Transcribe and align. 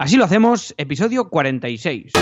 Así 0.00 0.16
lo 0.16 0.24
hacemos, 0.24 0.74
episodio 0.78 1.28
46. 1.28 2.12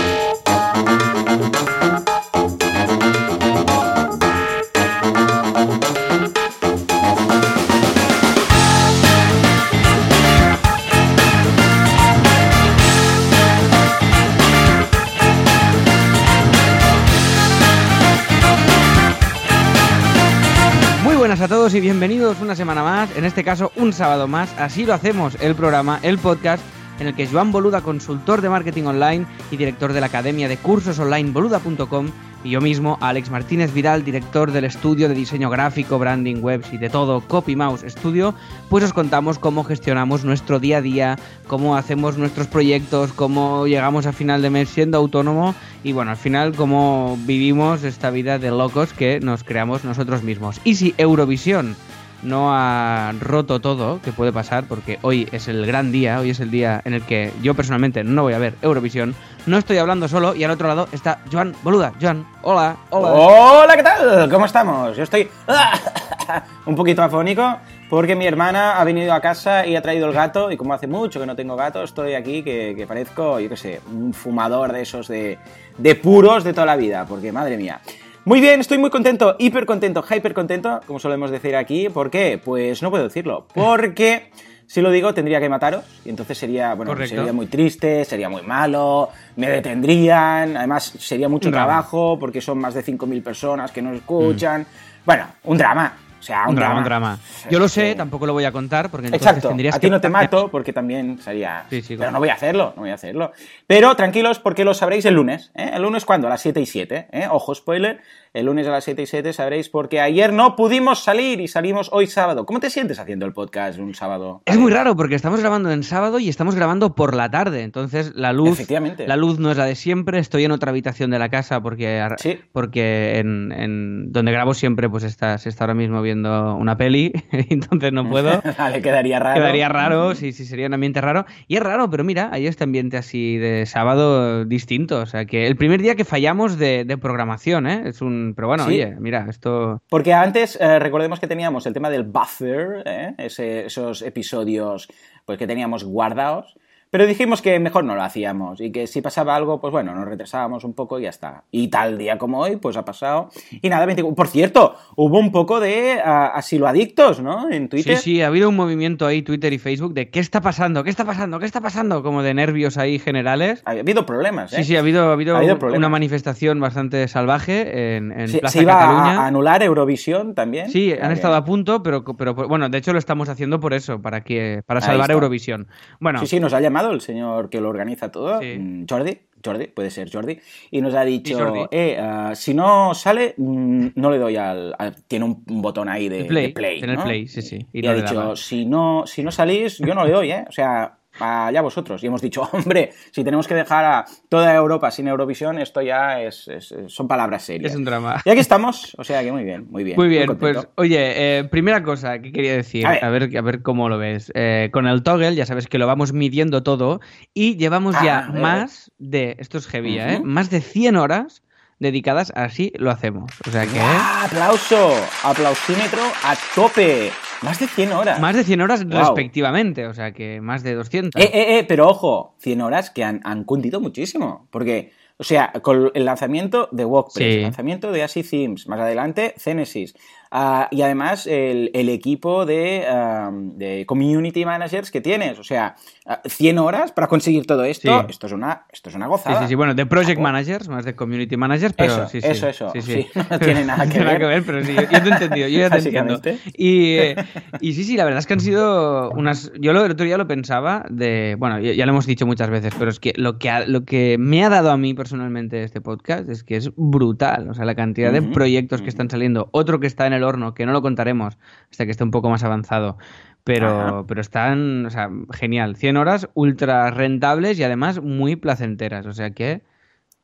Muy 21.05 21.15
buenas 21.15 21.41
a 21.41 21.47
todos 21.47 21.73
y 21.75 21.81
bienvenidos 21.81 22.41
una 22.41 22.57
semana 22.57 22.83
más, 22.83 23.17
en 23.17 23.25
este 23.25 23.45
caso 23.45 23.71
un 23.77 23.93
sábado 23.93 24.27
más. 24.27 24.53
Así 24.59 24.85
lo 24.85 24.95
hacemos, 24.95 25.37
el 25.41 25.55
programa, 25.55 26.01
el 26.03 26.19
podcast 26.19 26.61
en 26.99 27.07
el 27.07 27.15
que 27.15 27.27
Joan 27.27 27.53
Boluda, 27.53 27.81
consultor 27.81 28.41
de 28.41 28.49
marketing 28.49 28.85
online 28.85 29.27
y 29.51 29.57
director 29.57 29.93
de 29.93 30.01
la 30.01 30.07
academia 30.07 30.49
de 30.49 30.57
cursos 30.57 30.99
online 30.99 31.31
boluda.com, 31.31 32.11
y 32.45 32.51
yo 32.51 32.61
mismo, 32.61 32.99
Alex 33.01 33.31
Martínez 33.31 33.75
Vidal, 33.75 34.05
director 34.05 34.53
del 34.53 34.65
estudio 34.65 35.09
de 35.09 35.15
diseño 35.15 35.51
gráfico, 35.51 35.99
branding, 35.99 36.37
webs 36.41 36.73
y 36.73 36.79
de 36.79 36.89
todo, 36.89 37.21
Copy 37.21 37.57
Mouse 37.57 37.85
Studio, 37.89 38.33
pues 38.69 38.85
os 38.85 38.93
contamos 38.93 39.41
cómo 39.41 39.65
gestionamos 39.65 40.25
nuestro 40.25 40.61
día 40.61 40.79
a 40.79 40.81
día, 40.81 41.19
cómo 41.49 41.77
hacemos 41.77 42.17
nuestros 42.17 42.47
proyectos, 42.47 43.13
cómo 43.13 43.67
llegamos 43.67 44.07
a 44.07 44.13
final 44.13 44.41
de 44.41 44.51
mes 44.51 44.69
siendo 44.69 44.99
autónomo 44.99 45.57
y 45.83 45.91
bueno, 45.93 46.13
al 46.13 46.17
final 46.17 46.55
cómo 46.55 47.19
vivimos 47.27 47.83
esta 47.83 48.11
vida 48.11 48.39
de 48.39 48.51
locos 48.51 48.93
que 48.93 49.19
nos 49.19 49.43
creamos 49.43 49.85
nosotros 49.85 50.23
mismos. 50.23 50.61
Y 50.63 50.77
si 50.77 50.95
Eurovisión 50.97 51.75
no 52.23 52.55
ha 52.55 53.13
roto 53.21 53.61
todo, 53.61 54.01
que 54.03 54.13
puede 54.13 54.33
pasar, 54.33 54.65
porque 54.65 54.99
hoy 55.03 55.29
es 55.33 55.49
el 55.49 55.65
gran 55.67 55.93
día, 55.93 56.21
hoy 56.21 56.31
es 56.31 56.41
el 56.41 56.51
día 56.51 56.81
en 56.85 56.95
el 56.95 57.03
que 57.03 57.33
yo 57.43 57.55
personalmente 57.55 58.05
no 58.05 58.23
voy 58.23 58.35
a 58.35 58.39
ver 58.39 58.55
Eurovisión. 58.63 59.15
No 59.47 59.57
estoy 59.57 59.79
hablando 59.79 60.09
solo 60.09 60.35
y 60.35 60.45
al 60.45 60.51
otro 60.51 60.69
lado 60.69 60.89
está 60.93 61.21
Joan 61.33 61.55
Boluda. 61.63 61.93
Joan, 62.01 62.27
hola, 62.43 62.77
hola. 62.91 63.13
Hola, 63.13 63.77
¿qué 63.77 63.83
tal? 63.83 64.31
¿Cómo 64.31 64.47
estamos? 64.47 64.97
Yo 64.97 65.03
estoy 65.03 65.29
un 66.67 66.75
poquito 66.75 67.03
afónico 67.03 67.59
porque 67.89 68.15
mi 68.15 68.27
hermana 68.27 68.79
ha 68.79 68.85
venido 68.85 69.15
a 69.15 69.21
casa 69.21 69.67
y 69.67 69.75
ha 69.75 69.81
traído 69.83 70.07
el 70.07 70.13
gato 70.13 70.51
y 70.51 70.57
como 70.57 70.75
hace 70.75 70.87
mucho 70.87 71.19
que 71.19 71.27
no 71.27 71.35
tengo 71.35 71.57
gato, 71.57 71.83
estoy 71.83 72.15
aquí 72.15 72.43
que, 72.43 72.75
que 72.77 72.87
parezco, 72.87 73.41
yo 73.41 73.49
qué 73.49 73.57
sé, 73.57 73.81
un 73.91 74.13
fumador 74.13 74.73
de 74.73 74.83
esos 74.83 75.09
de, 75.09 75.39
de 75.79 75.95
puros 75.95 76.45
de 76.45 76.53
toda 76.53 76.67
la 76.67 76.77
vida, 76.77 77.07
porque 77.07 77.33
madre 77.33 77.57
mía. 77.57 77.81
Muy 78.29 78.43
bien, 78.43 78.61
estoy 78.61 78.77
muy 78.77 78.91
contento, 78.91 79.37
hiper 79.39 79.65
contento, 79.65 80.05
hyper 80.07 80.35
contento, 80.35 80.83
como 80.87 80.99
solemos 80.99 81.31
decir 81.31 81.57
aquí. 81.57 81.89
¿Por 81.89 82.11
qué? 82.11 82.39
Pues 82.39 82.83
no 82.83 82.91
puedo 82.91 83.05
decirlo. 83.05 83.47
Porque 83.55 84.31
si 84.67 84.83
lo 84.83 84.91
digo 84.91 85.15
tendría 85.15 85.41
que 85.41 85.49
mataros 85.49 85.83
y 86.05 86.11
entonces 86.11 86.37
sería, 86.37 86.75
bueno, 86.75 86.93
Correcto. 86.93 87.17
sería 87.17 87.33
muy 87.33 87.47
triste, 87.47 88.05
sería 88.05 88.29
muy 88.29 88.43
malo, 88.43 89.09
me 89.37 89.49
detendrían, 89.49 90.59
además 90.59 90.93
sería 90.99 91.31
mucho 91.31 91.51
trabajo 91.51 92.19
porque 92.21 92.43
son 92.43 92.59
más 92.59 92.75
de 92.75 92.85
5.000 92.85 93.23
personas 93.23 93.73
que 93.73 93.81
nos 93.81 93.97
escuchan. 93.97 94.67
Bueno, 95.07 95.25
un 95.45 95.57
drama. 95.57 95.97
O 96.19 96.23
sea, 96.23 96.45
un, 96.45 96.51
Un 96.51 96.57
drama, 96.57 96.79
un 96.79 96.85
drama. 96.85 97.19
Yo 97.51 97.59
lo 97.59 97.69
sé, 97.69 97.95
tampoco 97.95 98.27
lo 98.27 98.33
voy 98.33 98.45
a 98.45 98.53
contar 98.53 98.91
porque 98.91 99.07
entonces 99.07 99.27
Exacto. 99.27 99.49
tendrías 99.49 99.75
A 99.77 99.79
ti 99.79 99.87
que 99.87 99.91
no 99.91 100.01
te 100.01 100.09
mato 100.09 100.49
porque 100.49 100.73
también 100.73 101.19
sería. 101.21 101.65
Sí, 101.71 101.83
sí, 101.83 101.97
Pero 101.97 102.11
no 102.11 102.19
voy 102.19 102.29
a 102.29 102.35
hacerlo, 102.35 102.73
no 102.77 102.83
voy 102.83 102.91
a 102.91 102.95
hacerlo. 102.95 103.33
Pero 103.67 103.95
tranquilos 103.95 104.39
porque 104.39 104.65
lo 104.65 104.75
sabréis 104.75 105.05
el 105.05 105.15
lunes. 105.15 105.53
¿eh? 105.55 105.71
El 105.75 105.83
lunes 105.83 106.05
cuándo? 106.05 106.27
A 106.27 106.31
las 106.31 106.41
7 106.41 106.61
y 106.61 106.67
7. 106.67 107.09
¿eh? 107.13 107.29
Ojo, 107.31 107.55
spoiler. 107.55 108.01
El 108.39 108.47
lunes 108.47 108.69
a 108.69 108.71
las 108.71 108.85
7 108.85 109.03
y 109.03 109.07
7 109.07 109.33
sabréis 109.33 109.69
porque 109.69 110.01
ayer 110.01 110.33
no 110.33 110.55
pudimos 110.55 111.01
salir 111.01 111.41
y 111.41 111.49
salimos 111.49 111.89
hoy 111.93 112.07
sábado. 112.07 112.47
¿Cómo 112.47 112.61
te 112.61 112.71
sientes 112.71 113.01
haciendo 113.01 113.27
el 113.27 113.33
podcast 113.33 113.81
un 113.81 113.97
sábado? 113.97 114.43
Es 114.45 114.57
muy 114.57 114.71
raro 114.71 114.95
porque 114.95 115.17
estamos 115.17 115.41
grabando 115.41 115.73
en 115.73 115.83
sábado 115.83 116.21
y 116.21 116.29
estamos 116.29 116.55
grabando 116.55 116.95
por 116.95 117.17
la 117.17 117.29
tarde, 117.33 117.63
entonces 117.65 118.13
la 118.15 118.33
luz, 118.33 118.65
la 119.07 119.17
luz 119.17 119.41
no 119.41 119.51
es 119.51 119.57
la 119.57 119.65
de 119.65 119.75
siempre. 119.75 120.21
Estoy 120.21 120.45
en 120.45 120.53
otra 120.53 120.71
habitación 120.71 121.11
de 121.11 121.19
la 121.19 121.31
casa 121.31 121.61
porque, 121.61 122.07
Sí. 122.19 122.39
porque 122.53 123.19
en, 123.19 123.51
en 123.51 124.13
donde 124.13 124.31
grabo 124.31 124.55
siempre 124.55 124.89
pues 124.89 125.03
está, 125.03 125.37
se 125.39 125.49
está 125.49 125.65
ahora 125.65 125.75
mismo 125.75 126.01
viendo 126.01 126.55
una 126.55 126.77
peli, 126.77 127.11
entonces 127.33 127.93
no 127.93 128.09
puedo. 128.09 128.41
Vale, 128.57 128.81
quedaría 128.81 129.19
raro. 129.19 129.41
Quedaría 129.41 129.69
raro, 129.69 130.15
sí, 130.15 130.31
sí, 130.31 130.45
sería 130.45 130.69
un 130.69 130.75
ambiente 130.75 131.01
raro. 131.01 131.27
Y 131.49 131.57
es 131.57 131.63
raro, 131.65 131.91
pero 131.91 132.05
mira, 132.05 132.29
hay 132.33 132.47
este 132.47 132.63
ambiente 132.63 132.97
así 132.99 133.37
de 133.37 133.67
sábado 133.67 134.45
distinto. 134.45 135.01
O 135.01 135.07
sea, 135.07 135.25
que 135.25 135.49
el 135.49 135.57
primer 135.57 135.83
día 135.83 135.97
que 135.97 136.05
fallamos 136.05 136.57
de, 136.57 136.85
de 136.85 136.97
programación, 136.99 137.67
¿eh? 137.67 137.83
Es 137.87 138.01
un. 138.01 138.28
Pero 138.35 138.49
bueno, 138.49 138.65
Sí. 138.65 138.71
oye, 138.73 138.97
mira, 138.99 139.27
esto. 139.29 139.83
Porque 139.89 140.13
antes, 140.13 140.59
eh, 140.61 140.79
recordemos 140.79 141.21
que 141.21 141.27
teníamos 141.27 141.67
el 141.67 141.73
tema 141.75 141.91
del 141.91 142.05
buffer, 142.05 142.83
¿eh? 142.85 143.15
Ese- 143.19 143.67
esos 143.67 144.03
episodios 144.03 144.89
pues, 145.25 145.39
que 145.39 145.47
teníamos 145.47 145.85
guardados. 145.85 146.57
Pero 146.91 147.07
dijimos 147.07 147.43
que 147.43 147.59
mejor 147.61 147.85
no 147.85 147.95
lo 147.95 148.03
hacíamos 148.03 148.61
y 148.61 148.73
que 148.73 148.87
si 148.87 149.03
pasaba 149.03 149.37
algo, 149.37 149.61
pues 149.61 149.73
bueno, 149.73 149.95
nos 149.95 150.07
retrasábamos 150.09 150.65
un 150.65 150.75
poco 150.75 150.99
y 150.99 151.03
ya 151.03 151.11
está. 151.11 151.45
Y 151.51 151.69
tal 151.69 151.99
día 151.99 152.17
como 152.19 152.39
hoy, 152.41 152.57
pues 152.57 152.77
ha 152.77 152.85
pasado. 152.85 153.29
Y 153.61 153.69
nada, 153.69 153.85
24 153.87 154.15
Por 154.17 154.29
cierto, 154.29 154.75
hubo 154.97 155.19
un 155.19 155.31
poco 155.31 155.61
de 155.61 156.01
ah, 156.05 156.33
asiloadictos, 156.35 157.21
¿no? 157.21 157.51
En 157.51 157.69
Twitter. 157.69 157.97
Sí, 157.97 158.03
sí, 158.17 158.23
ha 158.23 158.29
habido 158.29 158.49
un 158.49 158.57
movimiento 158.57 159.07
ahí, 159.07 159.23
Twitter 159.23 159.53
y 159.53 159.59
Facebook, 159.59 159.93
de 159.95 160.09
qué 160.11 160.21
está 160.21 160.41
pasando, 160.41 160.83
qué 160.85 160.91
está 160.91 161.05
pasando, 161.05 161.39
qué 161.39 161.47
está 161.47 161.61
pasando, 161.61 162.03
como 162.03 162.23
de 162.23 162.35
nervios 162.35 162.79
ahí 162.79 162.99
generales. 162.99 163.63
Ha 163.65 163.73
habido 163.73 164.07
problemas, 164.07 164.53
¿eh? 164.53 164.57
Sí, 164.57 164.65
sí, 164.65 164.77
ha 164.77 164.81
habido, 164.81 165.11
ha 165.11 165.13
habido, 165.13 165.35
Ha 165.35 165.39
habido 165.39 165.59
problemas. 165.59 165.79
una 165.79 165.89
manifestación 165.89 166.59
bastante 166.61 167.07
salvaje 167.09 167.97
en, 167.97 168.13
en 168.13 168.29
Se, 168.29 168.39
Plaza 168.39 168.53
se 168.59 168.63
iba 168.63 168.73
Cataluña. 168.79 169.23
a 169.23 169.27
anular 169.27 169.63
Eurovisión 169.63 170.35
también. 170.35 170.71
Sí, 170.71 170.93
han 171.01 171.13
estado 171.13 171.35
a 171.35 171.45
punto, 171.45 171.83
pero, 171.83 172.05
pero 172.17 172.35
bueno, 172.35 172.69
de 172.69 172.79
hecho 172.79 172.93
lo 172.93 172.99
estamos 172.99 173.29
haciendo 173.29 173.61
por 173.61 173.75
eso, 173.75 174.01
para 174.01 174.23
que 174.23 174.63
para 174.67 174.81
salvar. 174.81 175.11
Eurovisión. 175.11 175.69
Bueno, 176.01 176.21
Sí, 176.21 176.27
sí, 176.27 176.41
nos 176.41 176.53
ha 176.55 176.61
llamado 176.61 176.78
el 176.87 177.01
señor 177.01 177.51
que 177.51 177.61
lo 177.61 177.69
organiza 177.69 178.11
todo, 178.11 178.41
Sí. 178.41 178.59
mm, 178.59 178.87
Jordi, 178.89 179.19
Jordi, 179.45 179.67
puede 179.69 179.91
ser 179.91 180.11
Jordi, 180.13 180.39
y 180.71 180.81
nos 180.81 180.95
ha 180.95 181.05
dicho, 181.05 181.69
eh, 181.71 181.97
ah, 182.01 182.33
si 182.35 182.55
no 182.55 182.93
sale, 182.95 183.35
mm, 183.37 183.89
no 183.95 184.11
le 184.11 184.19
doy 184.19 184.37
al, 184.37 184.75
al- 184.79 184.97
Tiene 185.05 185.25
un, 185.27 185.45
botón 185.47 185.89
ahí 185.89 186.09
de 186.09 186.25
play, 186.25 186.49
de 186.49 186.53
play 186.53 186.81
¿no? 186.83 187.05
play, 187.05 187.29
sí, 187.29 187.43
sí. 187.43 187.65
Y, 187.73 187.83
no 187.83 187.91
ha 187.91 187.95
dicho, 187.95 188.37
si 188.37 188.67
no, 188.67 189.05
si 189.07 189.23
no 189.23 189.31
salís, 189.31 189.79
yo 189.79 189.95
no 189.95 190.05
le 190.05 190.13
doy, 190.13 190.33
¿eh? 190.33 190.45
O 190.49 190.53
sea, 190.53 190.98
allá 191.21 191.61
vosotros. 191.63 192.03
Y 192.03 192.07
hemos 192.07 192.21
dicho, 192.23 192.43
hombre, 192.53 192.91
si 193.11 193.25
tenemos 193.25 193.47
que 193.49 193.55
dejar 193.55 193.85
a 193.85 194.05
toda 194.29 194.55
Europa 194.55 194.91
sin 194.91 195.09
Eurovisión, 195.09 195.59
esto 195.59 195.81
ya 195.83 196.21
es, 196.23 196.49
es- 196.49 196.75
son 196.89 197.09
palabras 197.09 197.43
serias. 197.43 197.73
Es 197.73 197.77
un 197.79 197.85
drama. 197.85 198.21
Y 198.25 198.31
aquí 198.31 198.41
estamos, 198.41 198.95
o 198.99 199.05
sea 199.05 199.23
que 199.23 199.33
muy 199.33 199.45
bien, 199.45 199.67
muy 199.71 199.85
bien. 199.85 199.97
Muy 199.97 200.09
bien, 200.09 200.37
pues 200.37 200.59
oye, 200.77 201.39
eh, 201.39 201.45
primera 201.45 201.83
cosa 201.83 202.19
que 202.21 202.33
quería 202.33 202.55
decir, 202.55 202.87
A 202.87 202.93
a 203.07 203.11
ver. 203.11 203.37
a 203.37 203.41
ver, 203.43 203.63
cómo 203.63 203.89
lo 203.89 203.99
ves. 203.99 204.31
Eh, 204.35 204.71
con 204.73 204.87
el 204.87 205.03
toggle 205.03 205.35
ya 205.35 205.47
sabes 205.47 205.67
que 205.67 205.79
lo 205.79 205.87
vamos 205.87 206.13
midiendo 206.13 206.63
todo 206.63 207.01
y 207.35 207.57
llevamos 207.57 207.95
Ah, 207.99 208.05
ya 208.05 208.29
más 208.33 208.91
de, 208.99 209.37
esto 209.39 209.59
es 209.59 209.67
heavy, 209.67 209.99
¿eh? 209.99 210.17
Ujú. 210.17 210.25
Más 210.27 210.51
de 210.51 210.61
100 210.61 210.97
horas 210.97 211.43
dedicadas 211.79 212.33
a 212.35 212.45
así 212.45 212.73
lo 212.77 212.91
hacemos. 212.91 213.31
O 213.47 213.51
sea 213.51 213.67
que 213.67 213.79
¡Ah, 213.81 214.25
aplauso, 214.27 214.95
aplausímetro 215.23 216.01
a 216.25 216.37
tope. 216.55 217.11
Más 217.43 217.59
de 217.61 217.67
100 217.69 217.93
horas. 217.93 218.21
más 218.21 218.35
de 218.35 218.45
100 218.45 218.61
horas 218.61 218.85
Wow. 218.85 218.99
respectivamente, 218.99 219.87
o 219.87 219.95
sea 219.95 220.13
que 220.13 220.41
más 220.41 220.63
de 220.63 220.75
200. 220.75 221.23
Eh, 221.23 221.31
eh, 221.33 221.59
eh, 221.59 221.65
pero 221.69 221.89
ojo, 221.89 222.35
100 222.39 222.61
horas 222.63 222.91
que 222.91 223.05
han, 223.05 223.21
han 223.25 223.45
cundido 223.45 223.81
muchísimo. 223.81 224.49
Porque, 224.51 224.93
o 225.19 225.25
sea, 225.25 225.53
con 225.63 225.91
el 225.95 226.05
lanzamiento 226.05 226.69
de 226.73 226.85
WordPress, 226.85 227.15
Sí. 227.27 227.35
el 227.39 227.43
lanzamiento 227.43 227.93
de 227.93 228.03
ASI 228.03 228.23
Themes, 228.25 228.67
más 228.69 228.81
adelante 228.81 229.35
Genesis. 229.39 229.95
Ah, 230.31 230.69
y 230.71 230.83
además 230.83 231.27
el, 231.27 231.71
el 231.75 231.89
equipo 231.89 232.47
de, 232.47 232.85
ah, 232.89 233.31
de 233.33 233.85
community 233.87 234.45
managers 234.45 234.91
que 234.91 235.01
tienes. 235.01 235.39
O 235.39 235.45
sea, 235.45 235.77
ah, 236.07 236.21
100 236.25 236.59
horas 236.59 236.93
para 236.93 237.07
conseguir 237.07 237.47
todo 237.47 237.65
esto. 237.65 238.01
Sí. 238.01 238.07
Esto 238.11 238.27
es 238.27 238.33
una, 238.33 238.67
esto 238.73 238.89
es 238.91 238.95
una 238.97 239.07
gozada. 239.07 239.43
sí, 239.43 239.49
sí, 239.49 239.55
bueno, 239.55 239.75
de 239.75 239.87
project 239.87 240.19
Ah, 240.19 240.23
managers, 240.23 240.69
más 240.69 240.85
de 240.85 240.95
community 240.95 241.37
managers, 241.37 241.75
pero 241.77 241.93
Eso, 241.93 242.09
sí, 242.09 242.21
sí. 242.21 242.27
eso, 242.29 242.49
eso. 242.49 242.73
Sí, 242.81 243.07
no 243.31 243.39
tiene 243.39 243.65
nada 243.65 243.89
que 243.89 243.99
Nada 244.05 244.19
ver. 244.19 244.43
pero 244.45 244.65
sí, 244.65 244.75
yo, 244.75 244.83
yo 244.83 244.89
te 245.03 245.09
he 245.09 245.13
entendido, 245.13 245.49
yo 245.49 245.59
ya 245.61 245.71
te 245.71 245.79
entiendo. 245.79 246.21
Y, 246.57 246.93
eh, 246.97 247.17
y 247.61 247.73
sí, 247.75 247.85
sí, 247.85 247.97
la 247.97 248.05
verdad 248.05 248.19
es 248.21 248.27
que 248.27 248.33
han 248.35 248.41
sido 248.41 249.11
unas... 249.11 249.53
Yo 249.61 249.73
lo, 249.73 249.85
el 249.85 249.93
otro 249.93 250.05
día 250.07 250.17
lo 250.19 250.27
pensaba 250.27 250.85
de... 250.91 251.37
Bueno, 251.39 251.59
ya, 251.61 251.73
ya 251.73 251.87
lo 251.87 251.93
hemos 251.93 252.07
dicho 252.07 252.27
muchas 252.27 252.51
veces, 252.51 252.73
pero 252.79 252.91
es 252.91 252.99
que 253.01 253.13
lo, 253.17 253.39
que 253.39 253.51
ha- 253.51 253.67
lo 253.67 253.85
que 253.85 254.17
me 254.19 254.45
ha 254.45 254.49
dado 254.49 254.71
a 254.71 254.77
mí 254.77 254.95
personalmente 254.95 255.63
este 255.63 255.81
podcast 255.81 256.29
es 256.29 256.43
que 256.45 256.57
es 256.57 256.71
brutal. 256.77 257.49
O 257.51 257.55
sea, 257.55 257.65
la 257.65 257.75
cantidad 257.75 258.13
de 258.13 258.23
proyectos 258.23 258.83
que 258.83 258.89
están 258.89 259.09
saliendo. 259.11 259.49
Otro 259.53 259.81
que 259.81 259.87
está 259.87 260.07
en 260.07 260.13
el 260.13 260.18
horno, 260.25 260.55
que 260.55 260.67
no 260.67 260.73
lo 260.73 260.83
contaremos 260.83 261.39
hasta 261.71 261.85
que 261.85 261.91
esté 261.91 262.05
un 262.05 262.11
poco 262.11 262.31
más 262.31 262.45
avanzado. 262.45 262.99
Pero, 263.45 263.69
Ajá. 263.69 264.07
pero 264.07 264.21
están, 264.21 264.87
o 264.87 264.91
sea, 264.91 265.09
genial. 265.33 265.77
100 265.77 265.97
horas 265.97 266.29
ultra 266.35 266.91
rentables 266.91 267.59
y 267.59 267.65
además 267.65 268.03
muy 268.03 268.37
placenteras. 268.37 269.07
O 269.07 269.13
sea 269.13 269.31
que, 269.31 269.63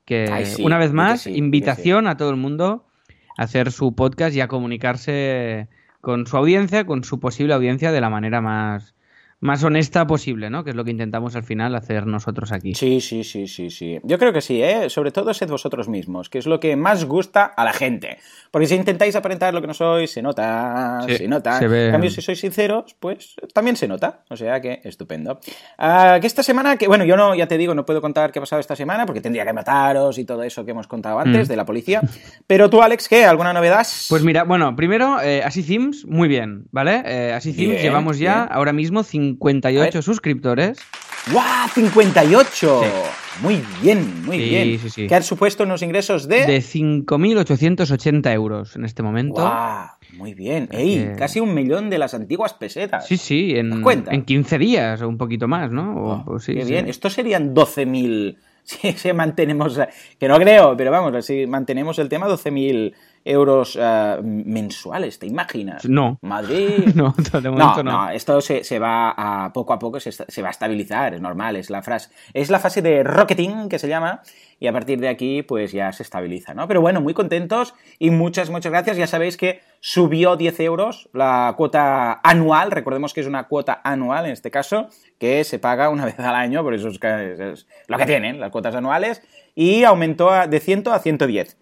que 0.04 0.28
Ay, 0.30 0.46
sí, 0.46 0.62
una 0.62 0.78
vez 0.78 0.92
más, 0.92 1.22
sí, 1.22 1.34
invitación 1.34 2.06
a 2.06 2.16
todo 2.16 2.30
el 2.30 2.36
mundo 2.36 2.86
a 3.38 3.44
hacer 3.44 3.72
su 3.72 3.94
podcast 3.94 4.36
y 4.36 4.40
a 4.40 4.48
comunicarse 4.48 5.68
con 6.00 6.26
su 6.26 6.36
audiencia, 6.36 6.84
con 6.84 7.02
su 7.02 7.18
posible 7.18 7.54
audiencia 7.54 7.92
de 7.92 8.00
la 8.00 8.10
manera 8.10 8.40
más, 8.40 8.94
más 9.44 9.62
honesta 9.62 10.06
posible, 10.06 10.48
¿no? 10.48 10.64
Que 10.64 10.70
es 10.70 10.76
lo 10.76 10.84
que 10.84 10.90
intentamos 10.90 11.36
al 11.36 11.42
final 11.44 11.74
hacer 11.74 12.06
nosotros 12.06 12.50
aquí. 12.50 12.74
Sí, 12.74 13.00
sí, 13.02 13.22
sí, 13.24 13.46
sí, 13.46 13.68
sí. 13.68 13.98
Yo 14.02 14.18
creo 14.18 14.32
que 14.32 14.40
sí, 14.40 14.62
¿eh? 14.62 14.88
Sobre 14.88 15.10
todo 15.12 15.34
sed 15.34 15.50
vosotros 15.50 15.86
mismos, 15.86 16.30
que 16.30 16.38
es 16.38 16.46
lo 16.46 16.60
que 16.60 16.76
más 16.76 17.04
gusta 17.04 17.44
a 17.44 17.62
la 17.64 17.74
gente. 17.74 18.16
Porque 18.50 18.66
si 18.66 18.74
intentáis 18.74 19.14
aparentar 19.16 19.52
lo 19.52 19.60
que 19.60 19.66
no 19.66 19.74
sois, 19.74 20.10
se 20.10 20.22
nota, 20.22 21.00
Sí, 21.06 21.16
se 21.18 21.28
nota. 21.28 21.58
se 21.58 21.68
ve. 21.68 21.86
En 21.86 21.92
cambio, 21.92 22.10
si 22.10 22.22
sois 22.22 22.40
sinceros, 22.40 22.96
pues 22.98 23.36
también 23.52 23.76
se 23.76 23.86
nota. 23.86 24.20
O 24.30 24.36
sea 24.36 24.60
que 24.62 24.80
estupendo. 24.84 25.38
Ah, 25.76 26.16
que 26.22 26.26
esta 26.26 26.42
semana, 26.42 26.76
que 26.78 26.88
bueno, 26.88 27.04
yo 27.04 27.16
no, 27.16 27.34
ya 27.34 27.46
te 27.46 27.58
digo, 27.58 27.74
no 27.74 27.84
puedo 27.84 28.00
contar 28.00 28.32
qué 28.32 28.38
ha 28.38 28.42
pasado 28.42 28.60
esta 28.60 28.76
semana 28.76 29.04
porque 29.04 29.20
tendría 29.20 29.44
que 29.44 29.52
mataros 29.52 30.16
y 30.18 30.24
todo 30.24 30.42
eso 30.42 30.64
que 30.64 30.70
hemos 30.70 30.86
contado 30.86 31.18
antes 31.18 31.48
Mm. 31.48 31.50
de 31.50 31.56
la 31.56 31.66
policía. 31.66 32.00
Pero 32.46 32.70
tú, 32.70 32.80
Alex, 32.80 33.08
¿qué? 33.08 33.26
¿Alguna 33.26 33.52
novedad? 33.52 33.86
Pues 34.08 34.22
mira, 34.24 34.44
bueno, 34.44 34.74
primero, 34.74 35.20
eh, 35.20 35.42
Así 35.44 35.62
Themes, 35.62 36.06
muy 36.06 36.28
bien, 36.28 36.66
¿vale? 36.72 37.02
Eh, 37.04 37.32
Así 37.34 37.52
Bien, 37.52 37.76
llevamos 37.82 38.18
ya 38.18 38.34
bien. 38.44 38.48
ahora 38.52 38.72
mismo 38.72 39.00
A 39.00 39.04
58 39.40 39.92
ver. 39.92 40.02
suscriptores. 40.02 40.78
¡Guau! 41.32 41.68
¡58! 41.68 42.82
Muy 43.42 43.62
bien, 43.82 44.24
muy 44.24 44.36
Sí, 44.38 44.44
bien. 44.44 44.78
sí, 44.78 44.90
sí. 44.90 45.06
Que 45.06 45.14
han 45.14 45.22
supuesto 45.22 45.64
unos 45.64 45.82
ingresos 45.82 46.28
de... 46.28 46.44
De 46.46 46.58
5.880 46.58 48.32
euros 48.32 48.76
en 48.76 48.84
este 48.84 49.02
momento. 49.02 49.40
¡Guau! 49.40 49.88
Muy 50.16 50.34
bien. 50.34 50.68
¡Ey! 50.70 50.98
Eh, 50.98 51.14
Casi 51.18 51.40
un 51.40 51.54
millón 51.54 51.90
de 51.90 51.98
las 51.98 52.14
antiguas 52.14 52.52
pesetas. 52.54 53.06
Sí, 53.08 53.16
sí, 53.16 53.52
¿Te 53.54 53.58
en, 53.60 53.84
en 54.10 54.24
15 54.24 54.58
días 54.58 55.02
o 55.02 55.08
un 55.08 55.18
poquito 55.18 55.48
más, 55.48 55.70
¿no? 55.70 55.94
O- 55.96 56.12
Oh, 56.14 56.24
pues 56.24 56.44
sí, 56.44 56.54
qué 56.54 56.64
sí. 56.64 56.70
bien. 56.70 56.86
Esto 56.88 57.10
serían 57.10 57.54
12.000. 57.54 58.36
Si, 58.66 58.92
si 58.92 59.12
mantenemos. 59.12 59.78
Que 60.18 60.26
no 60.26 60.38
creo, 60.38 60.74
pero 60.74 60.90
vamos, 60.90 61.26
si 61.26 61.46
mantenemos 61.46 61.98
el 61.98 62.08
tema, 62.08 62.26
12.000 62.28 62.94
euros 63.24 63.78
eh, 63.80 64.18
mensuales, 64.22 65.18
¿te 65.18 65.26
imaginas? 65.26 65.84
No. 65.88 66.18
Madrid. 66.22 66.70
No, 66.94 67.14
de 67.40 67.50
momento 67.50 67.82
no, 67.82 68.04
no. 68.04 68.10
esto 68.10 68.40
se, 68.40 68.62
se 68.64 68.78
va 68.78 69.10
a 69.16 69.52
poco 69.52 69.72
a 69.72 69.78
poco, 69.78 69.98
se, 70.00 70.12
se 70.12 70.42
va 70.42 70.48
a 70.48 70.50
estabilizar, 70.50 71.14
es 71.14 71.20
normal, 71.20 71.56
es 71.56 71.70
la, 71.70 71.82
frase, 71.82 72.10
es 72.32 72.50
la 72.50 72.58
fase 72.58 72.82
de 72.82 73.02
rocketing 73.02 73.68
que 73.68 73.78
se 73.78 73.88
llama, 73.88 74.20
y 74.60 74.66
a 74.66 74.72
partir 74.72 75.00
de 75.00 75.08
aquí 75.08 75.42
pues 75.42 75.72
ya 75.72 75.92
se 75.92 76.02
estabiliza, 76.02 76.54
¿no? 76.54 76.68
Pero 76.68 76.80
bueno, 76.80 77.00
muy 77.00 77.14
contentos 77.14 77.74
y 77.98 78.10
muchas, 78.10 78.50
muchas 78.50 78.70
gracias. 78.72 78.96
Ya 78.96 79.06
sabéis 79.06 79.36
que 79.36 79.60
subió 79.80 80.36
10 80.36 80.60
euros 80.60 81.08
la 81.12 81.54
cuota 81.56 82.20
anual, 82.22 82.70
recordemos 82.70 83.12
que 83.14 83.20
es 83.22 83.26
una 83.26 83.44
cuota 83.48 83.80
anual 83.84 84.26
en 84.26 84.32
este 84.32 84.50
caso, 84.50 84.88
que 85.18 85.44
se 85.44 85.58
paga 85.58 85.88
una 85.88 86.04
vez 86.06 86.18
al 86.20 86.34
año, 86.34 86.62
por 86.62 86.74
eso 86.74 86.88
es, 86.88 86.98
que- 86.98 87.52
es- 87.52 87.66
lo 87.88 87.98
que 87.98 88.06
tienen 88.06 88.40
las 88.40 88.50
cuotas 88.50 88.74
anuales, 88.74 89.22
y 89.54 89.84
aumentó 89.84 90.30
de 90.48 90.60
100 90.60 90.84
a 90.88 90.98
110. 90.98 91.56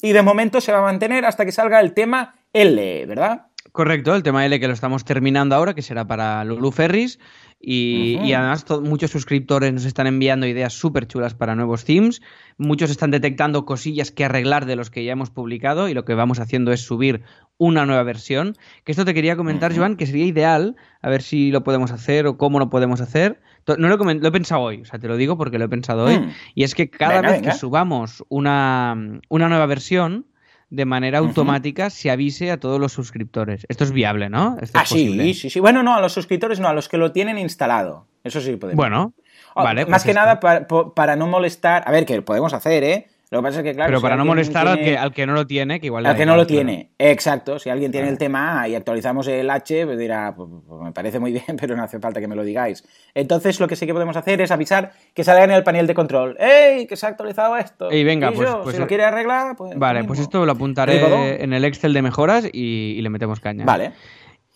Y 0.00 0.12
de 0.12 0.22
momento 0.22 0.60
se 0.60 0.72
va 0.72 0.78
a 0.78 0.82
mantener 0.82 1.24
hasta 1.24 1.44
que 1.44 1.52
salga 1.52 1.80
el 1.80 1.92
tema 1.92 2.36
L, 2.52 3.06
¿verdad? 3.06 3.46
Correcto, 3.72 4.14
el 4.14 4.22
tema 4.22 4.46
L 4.46 4.58
que 4.58 4.66
lo 4.68 4.74
estamos 4.74 5.04
terminando 5.04 5.54
ahora, 5.54 5.74
que 5.74 5.82
será 5.82 6.06
para 6.06 6.44
Lulu 6.44 6.70
Ferris. 6.70 7.18
Y, 7.60 8.32
además 8.32 8.64
muchos 8.82 9.10
suscriptores 9.10 9.72
nos 9.72 9.84
están 9.84 10.06
enviando 10.06 10.46
ideas 10.46 10.72
súper 10.72 11.08
chulas 11.08 11.34
para 11.34 11.56
nuevos 11.56 11.84
themes. 11.84 12.22
Muchos 12.56 12.90
están 12.90 13.10
detectando 13.10 13.66
cosillas 13.66 14.12
que 14.12 14.24
arreglar 14.24 14.64
de 14.66 14.76
los 14.76 14.90
que 14.90 15.04
ya 15.04 15.12
hemos 15.12 15.30
publicado 15.30 15.88
y 15.88 15.94
lo 15.94 16.04
que 16.04 16.14
vamos 16.14 16.38
haciendo 16.38 16.72
es 16.72 16.82
subir 16.82 17.22
una 17.56 17.84
nueva 17.84 18.04
versión. 18.04 18.56
Que 18.84 18.92
esto 18.92 19.04
te 19.04 19.14
quería 19.14 19.36
comentar. 19.36 19.76
Joan, 19.76 19.96
que 19.96 20.06
sería 20.06 20.24
ideal, 20.24 20.76
a 21.02 21.10
ver 21.10 21.22
si 21.22 21.50
lo 21.50 21.64
podemos 21.64 21.90
hacer 21.90 22.28
o 22.28 22.38
cómo 22.38 22.60
lo 22.60 22.70
podemos 22.70 23.00
hacer. 23.00 23.40
No 23.76 23.88
lo 23.88 23.96
lo 23.96 24.28
he 24.28 24.32
pensado 24.32 24.62
hoy, 24.62 24.82
o 24.82 24.84
sea, 24.84 24.98
te 24.98 25.08
lo 25.08 25.16
digo 25.16 25.36
porque 25.36 25.58
lo 25.58 25.64
he 25.66 25.68
pensado 25.68 26.04
hoy. 26.04 26.18
Mm. 26.18 26.30
Y 26.54 26.62
es 26.64 26.74
que 26.74 26.88
cada 26.88 27.16
Venga, 27.16 27.28
vez 27.30 27.40
venga. 27.40 27.52
que 27.52 27.58
subamos 27.58 28.24
una, 28.28 28.96
una 29.28 29.48
nueva 29.48 29.66
versión, 29.66 30.26
de 30.70 30.84
manera 30.84 31.18
automática 31.18 31.88
se 31.90 32.10
avise 32.10 32.50
a 32.50 32.58
todos 32.58 32.78
los 32.78 32.92
suscriptores. 32.92 33.64
Esto 33.68 33.84
es 33.84 33.92
viable, 33.92 34.28
¿no? 34.28 34.56
Esto 34.60 34.78
Ah, 34.78 34.82
es 34.82 34.88
sí, 34.90 35.34
sí, 35.34 35.50
sí. 35.50 35.60
Bueno, 35.60 35.82
no, 35.82 35.94
a 35.96 36.00
los 36.00 36.12
suscriptores 36.12 36.60
no, 36.60 36.68
a 36.68 36.74
los 36.74 36.88
que 36.88 36.98
lo 36.98 37.10
tienen 37.12 37.38
instalado. 37.38 38.06
Eso 38.24 38.40
sí 38.40 38.56
podemos. 38.56 38.76
Bueno, 38.76 39.12
Oh, 39.54 39.64
vale. 39.64 39.86
Más 39.86 39.90
pues 39.90 40.04
que 40.04 40.10
esto. 40.10 40.20
nada 40.20 40.40
para, 40.40 40.68
para 40.94 41.16
no 41.16 41.26
molestar. 41.26 41.82
A 41.86 41.90
ver, 41.90 42.04
que 42.06 42.14
lo 42.14 42.24
podemos 42.24 42.52
hacer, 42.52 42.84
¿eh? 42.84 43.08
Lo 43.30 43.40
que 43.40 43.42
pasa 43.42 43.58
es 43.58 43.64
que, 43.64 43.74
claro. 43.74 43.88
Pero 43.88 43.98
si 43.98 44.02
para 44.02 44.16
no 44.16 44.24
molestar 44.24 44.66
al, 44.66 44.78
que, 44.78 44.96
al 44.96 45.12
que 45.12 45.26
no 45.26 45.34
lo 45.34 45.46
tiene, 45.46 45.80
que 45.80 45.86
igual 45.86 46.06
al 46.06 46.16
que 46.16 46.24
no 46.24 46.34
lo 46.34 46.46
claro. 46.46 46.64
tiene. 46.64 46.92
Exacto. 46.98 47.58
Si 47.58 47.68
alguien 47.68 47.92
tiene 47.92 48.08
el 48.08 48.16
tema 48.16 48.62
A 48.62 48.68
y 48.68 48.74
actualizamos 48.74 49.26
el 49.28 49.50
H, 49.50 49.84
pues 49.84 49.98
dirá, 49.98 50.34
pues, 50.34 50.48
pues 50.66 50.80
me 50.82 50.92
parece 50.92 51.18
muy 51.20 51.32
bien, 51.46 51.56
pero 51.60 51.76
no 51.76 51.82
hace 51.82 51.98
falta 52.00 52.20
que 52.20 52.26
me 52.28 52.34
lo 52.36 52.42
digáis. 52.42 52.84
Entonces, 53.14 53.60
lo 53.60 53.68
que 53.68 53.76
sí 53.76 53.84
que 53.86 53.92
podemos 53.92 54.16
hacer 54.16 54.40
es 54.40 54.50
avisar 54.50 54.92
que 55.14 55.24
salga 55.24 55.44
en 55.44 55.50
el 55.50 55.62
panel 55.62 55.86
de 55.86 55.94
control. 55.94 56.36
¡Ey! 56.40 56.86
Que 56.86 56.96
se 56.96 57.04
ha 57.04 57.10
actualizado 57.10 57.56
esto. 57.58 57.90
Ey, 57.90 58.02
venga, 58.04 58.30
Y 58.30 58.34
pues- 58.34 58.48
yo, 58.48 58.62
pues- 58.62 58.76
si 58.76 58.80
lo 58.80 58.86
quiere 58.86 59.04
arreglar, 59.04 59.56
pues. 59.56 59.78
Vale, 59.78 60.04
pues 60.04 60.20
esto 60.20 60.46
lo 60.46 60.52
apuntaré 60.52 60.94
Rigodón. 60.94 61.20
en 61.22 61.52
el 61.52 61.64
Excel 61.66 61.92
de 61.92 62.00
mejoras 62.02 62.46
y, 62.50 62.94
y 62.96 63.02
le 63.02 63.10
metemos 63.10 63.40
caña. 63.40 63.64
Vale. 63.66 63.92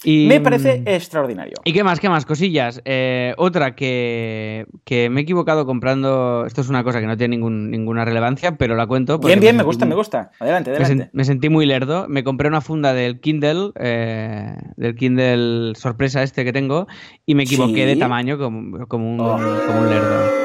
Y, 0.04 0.26
Me 0.26 0.40
parece 0.40 0.82
extraordinario. 0.86 1.54
¿Y 1.64 1.72
qué 1.72 1.84
más? 1.84 2.00
¿Qué 2.00 2.08
más? 2.08 2.26
Cosillas. 2.26 2.82
Eh, 2.84 3.34
otra 3.36 3.74
que, 3.76 4.66
que 4.84 5.08
me 5.10 5.20
he 5.20 5.22
equivocado 5.22 5.64
comprando. 5.66 6.44
Esto 6.46 6.60
es 6.60 6.68
una 6.68 6.82
cosa 6.82 7.00
que 7.00 7.06
no 7.06 7.16
tiene 7.16 7.36
ningún- 7.36 7.70
ninguna 7.70 8.04
relevancia, 8.04 8.56
pero 8.56 8.74
la 8.74 8.86
cuento. 8.86 9.18
Bien, 9.18 9.38
bien, 9.40 9.56
me 9.56 9.62
gusta, 9.62 9.84
muy- 9.84 9.90
me 9.90 9.96
gusta. 9.96 10.30
Adelante, 10.40 10.70
Me, 10.70 10.76
adelante. 10.76 11.04
sen- 11.04 11.10
me 11.12 11.24
sentí 11.24 11.48
muy 11.48 11.66
lerdo. 11.66 12.06
Me 12.08 12.24
compré 12.24 12.48
una 12.48 12.60
funda 12.60 12.92
del 12.94 13.20
Kindle, 13.20 13.70
eh, 13.78 14.54
del 14.76 14.94
Kindle 14.96 15.74
sorpresa 15.76 16.22
este 16.22 16.44
que 16.44 16.52
tengo, 16.52 16.86
y 17.26 17.34
me 17.34 17.44
equivoqué 17.44 17.72
Sí. 17.82 17.84
de 17.84 17.96
tamaño 17.96 18.38
como, 18.38 18.86
como, 18.88 19.12
un, 19.14 19.20
Oh. 19.20 19.38
como 19.66 19.80
un 19.82 19.88
lerdo. 19.90 20.41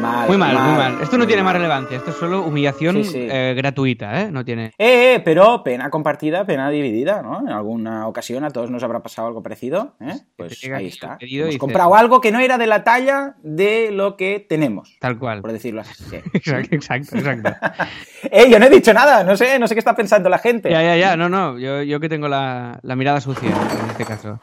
Mal, 0.00 0.28
Muy 0.28 0.36
mal, 0.38 0.54
muy 0.58 0.72
mal. 0.78 0.98
Esto 1.02 1.18
no 1.18 1.26
tiene 1.26 1.42
más 1.42 1.52
relevancia. 1.54 1.96
Esto 1.98 2.10
es 2.10 2.16
solo 2.16 2.42
humillación 2.42 2.96
Sí, 2.96 3.04
sí. 3.04 3.28
eh, 3.30 3.54
gratuita, 3.56 4.20
¿eh? 4.22 4.30
No 4.30 4.44
tiene. 4.44 4.66
Eh, 4.78 5.14
eh, 5.16 5.22
pero 5.24 5.62
pena 5.62 5.90
compartida, 5.90 6.44
pena 6.44 6.70
dividida, 6.70 7.22
¿no? 7.22 7.40
En 7.40 7.48
alguna 7.48 8.06
ocasión 8.06 8.44
a 8.44 8.50
todos 8.50 8.70
nos 8.70 8.82
habrá 8.82 9.00
pasado 9.00 9.28
algo 9.28 9.42
parecido, 9.42 9.94
¿eh? 10.00 10.14
Pues 10.36 10.62
ahí 10.74 10.86
está. 10.86 11.18
Hemos 11.20 11.58
comprado 11.58 11.94
algo 11.94 12.20
que 12.20 12.32
no 12.32 12.40
era 12.40 12.56
de 12.58 12.66
la 12.66 12.84
talla 12.84 13.34
de 13.42 13.90
lo 13.92 14.16
que 14.16 14.44
tenemos, 14.48 14.96
Tal 15.00 15.18
cual. 15.18 15.40
por 15.42 15.52
decirlo 15.52 15.82
así. 15.82 16.04
Exacto, 16.32 16.74
exacto, 16.74 17.16
exacto. 17.18 17.50
eh, 18.30 18.48
yo 18.50 18.58
no 18.58 18.66
he 18.66 18.70
dicho 18.70 18.94
nada, 18.94 19.22
no 19.24 19.36
sé, 19.36 19.58
no 19.58 19.66
sé 19.68 19.74
qué 19.74 19.80
está 19.80 19.94
pensando 19.94 20.28
la 20.28 20.38
gente. 20.38 20.70
Ya, 20.70 20.82
ya, 20.82 20.96
ya. 20.96 21.16
No, 21.16 21.28
no. 21.28 21.58
Yo, 21.58 21.82
yo 21.82 22.00
que 22.00 22.08
tengo 22.08 22.28
la, 22.28 22.78
la 22.82 22.96
mirada 22.96 23.20
sucia 23.20 23.48
en 23.50 23.90
este 23.90 24.04
caso. 24.04 24.40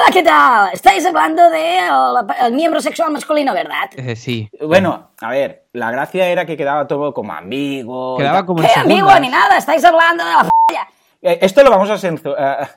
Hola, 0.00 0.12
¿qué 0.12 0.22
tal? 0.22 0.70
Estáis 0.72 1.04
hablando 1.04 1.50
de 1.50 1.78
el, 1.78 2.46
el 2.46 2.52
miembro 2.54 2.80
sexual 2.80 3.10
masculino, 3.10 3.52
¿verdad? 3.52 3.90
Eh, 3.96 4.16
sí. 4.16 4.48
Bueno, 4.66 5.10
a 5.20 5.28
ver, 5.28 5.64
la 5.74 5.90
gracia 5.90 6.26
era 6.26 6.46
que 6.46 6.56
quedaba 6.56 6.86
todo 6.86 7.12
como 7.12 7.34
amigo. 7.34 8.16
Quedaba 8.16 8.46
como 8.46 8.62
en 8.62 8.68
¿Qué 8.68 8.80
amigo 8.80 9.10
ni 9.20 9.28
nada? 9.28 9.58
Estáis 9.58 9.84
hablando 9.84 10.24
de 10.24 10.30
la 10.30 10.38
polla. 10.38 10.88
Eh, 11.22 11.38
Esto 11.42 11.62
lo 11.62 11.70
vamos 11.70 11.90
a 11.90 11.98
censurar. 11.98 12.70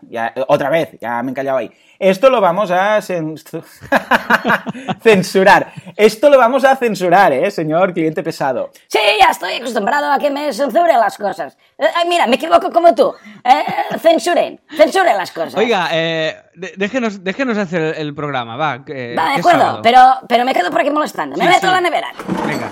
otra 0.47 0.69
vez, 0.69 0.97
ya 0.99 1.21
me 1.23 1.29
he 1.29 1.31
encallado 1.31 1.57
ahí. 1.59 1.71
Esto 1.97 2.29
lo 2.29 2.41
vamos 2.41 2.69
a 2.71 2.97
censu- 2.97 3.63
censurar. 5.01 5.71
Esto 5.95 6.29
lo 6.29 6.37
vamos 6.37 6.65
a 6.65 6.75
censurar, 6.75 7.31
¿eh, 7.31 7.49
señor 7.51 7.93
cliente 7.93 8.21
pesado? 8.23 8.71
Sí, 8.87 8.99
ya 9.19 9.29
estoy 9.31 9.53
acostumbrado 9.53 10.11
a 10.11 10.19
que 10.19 10.29
me 10.29 10.51
censuren 10.51 10.99
las 10.99 11.17
cosas. 11.17 11.57
Eh, 11.77 11.85
eh, 11.85 12.07
mira, 12.07 12.27
me 12.27 12.35
equivoco 12.35 12.69
como 12.71 12.93
tú. 12.93 13.13
Eh, 13.43 13.97
censuren, 13.99 14.59
censuren 14.75 15.15
las 15.17 15.31
cosas. 15.31 15.55
Oiga, 15.55 15.87
eh, 15.93 16.35
déjenos, 16.77 17.23
déjenos 17.23 17.57
hacer 17.57 17.81
el, 17.81 17.93
el 18.07 18.15
programa, 18.15 18.57
va. 18.57 18.77
Va, 18.79 18.83
de 18.85 19.15
acuerdo, 19.39 19.59
sábado. 19.61 19.79
pero, 19.81 20.01
pero 20.27 20.43
me 20.45 20.53
quedo 20.53 20.69
por 20.71 20.81
aquí 20.81 20.89
molestando. 20.89 21.37
Me 21.37 21.45
Sí, 21.45 21.49
meto 21.49 21.61
sí. 21.61 21.67
a 21.67 21.71
la 21.71 21.81
nevera. 21.81 22.07
Venga. 22.45 22.69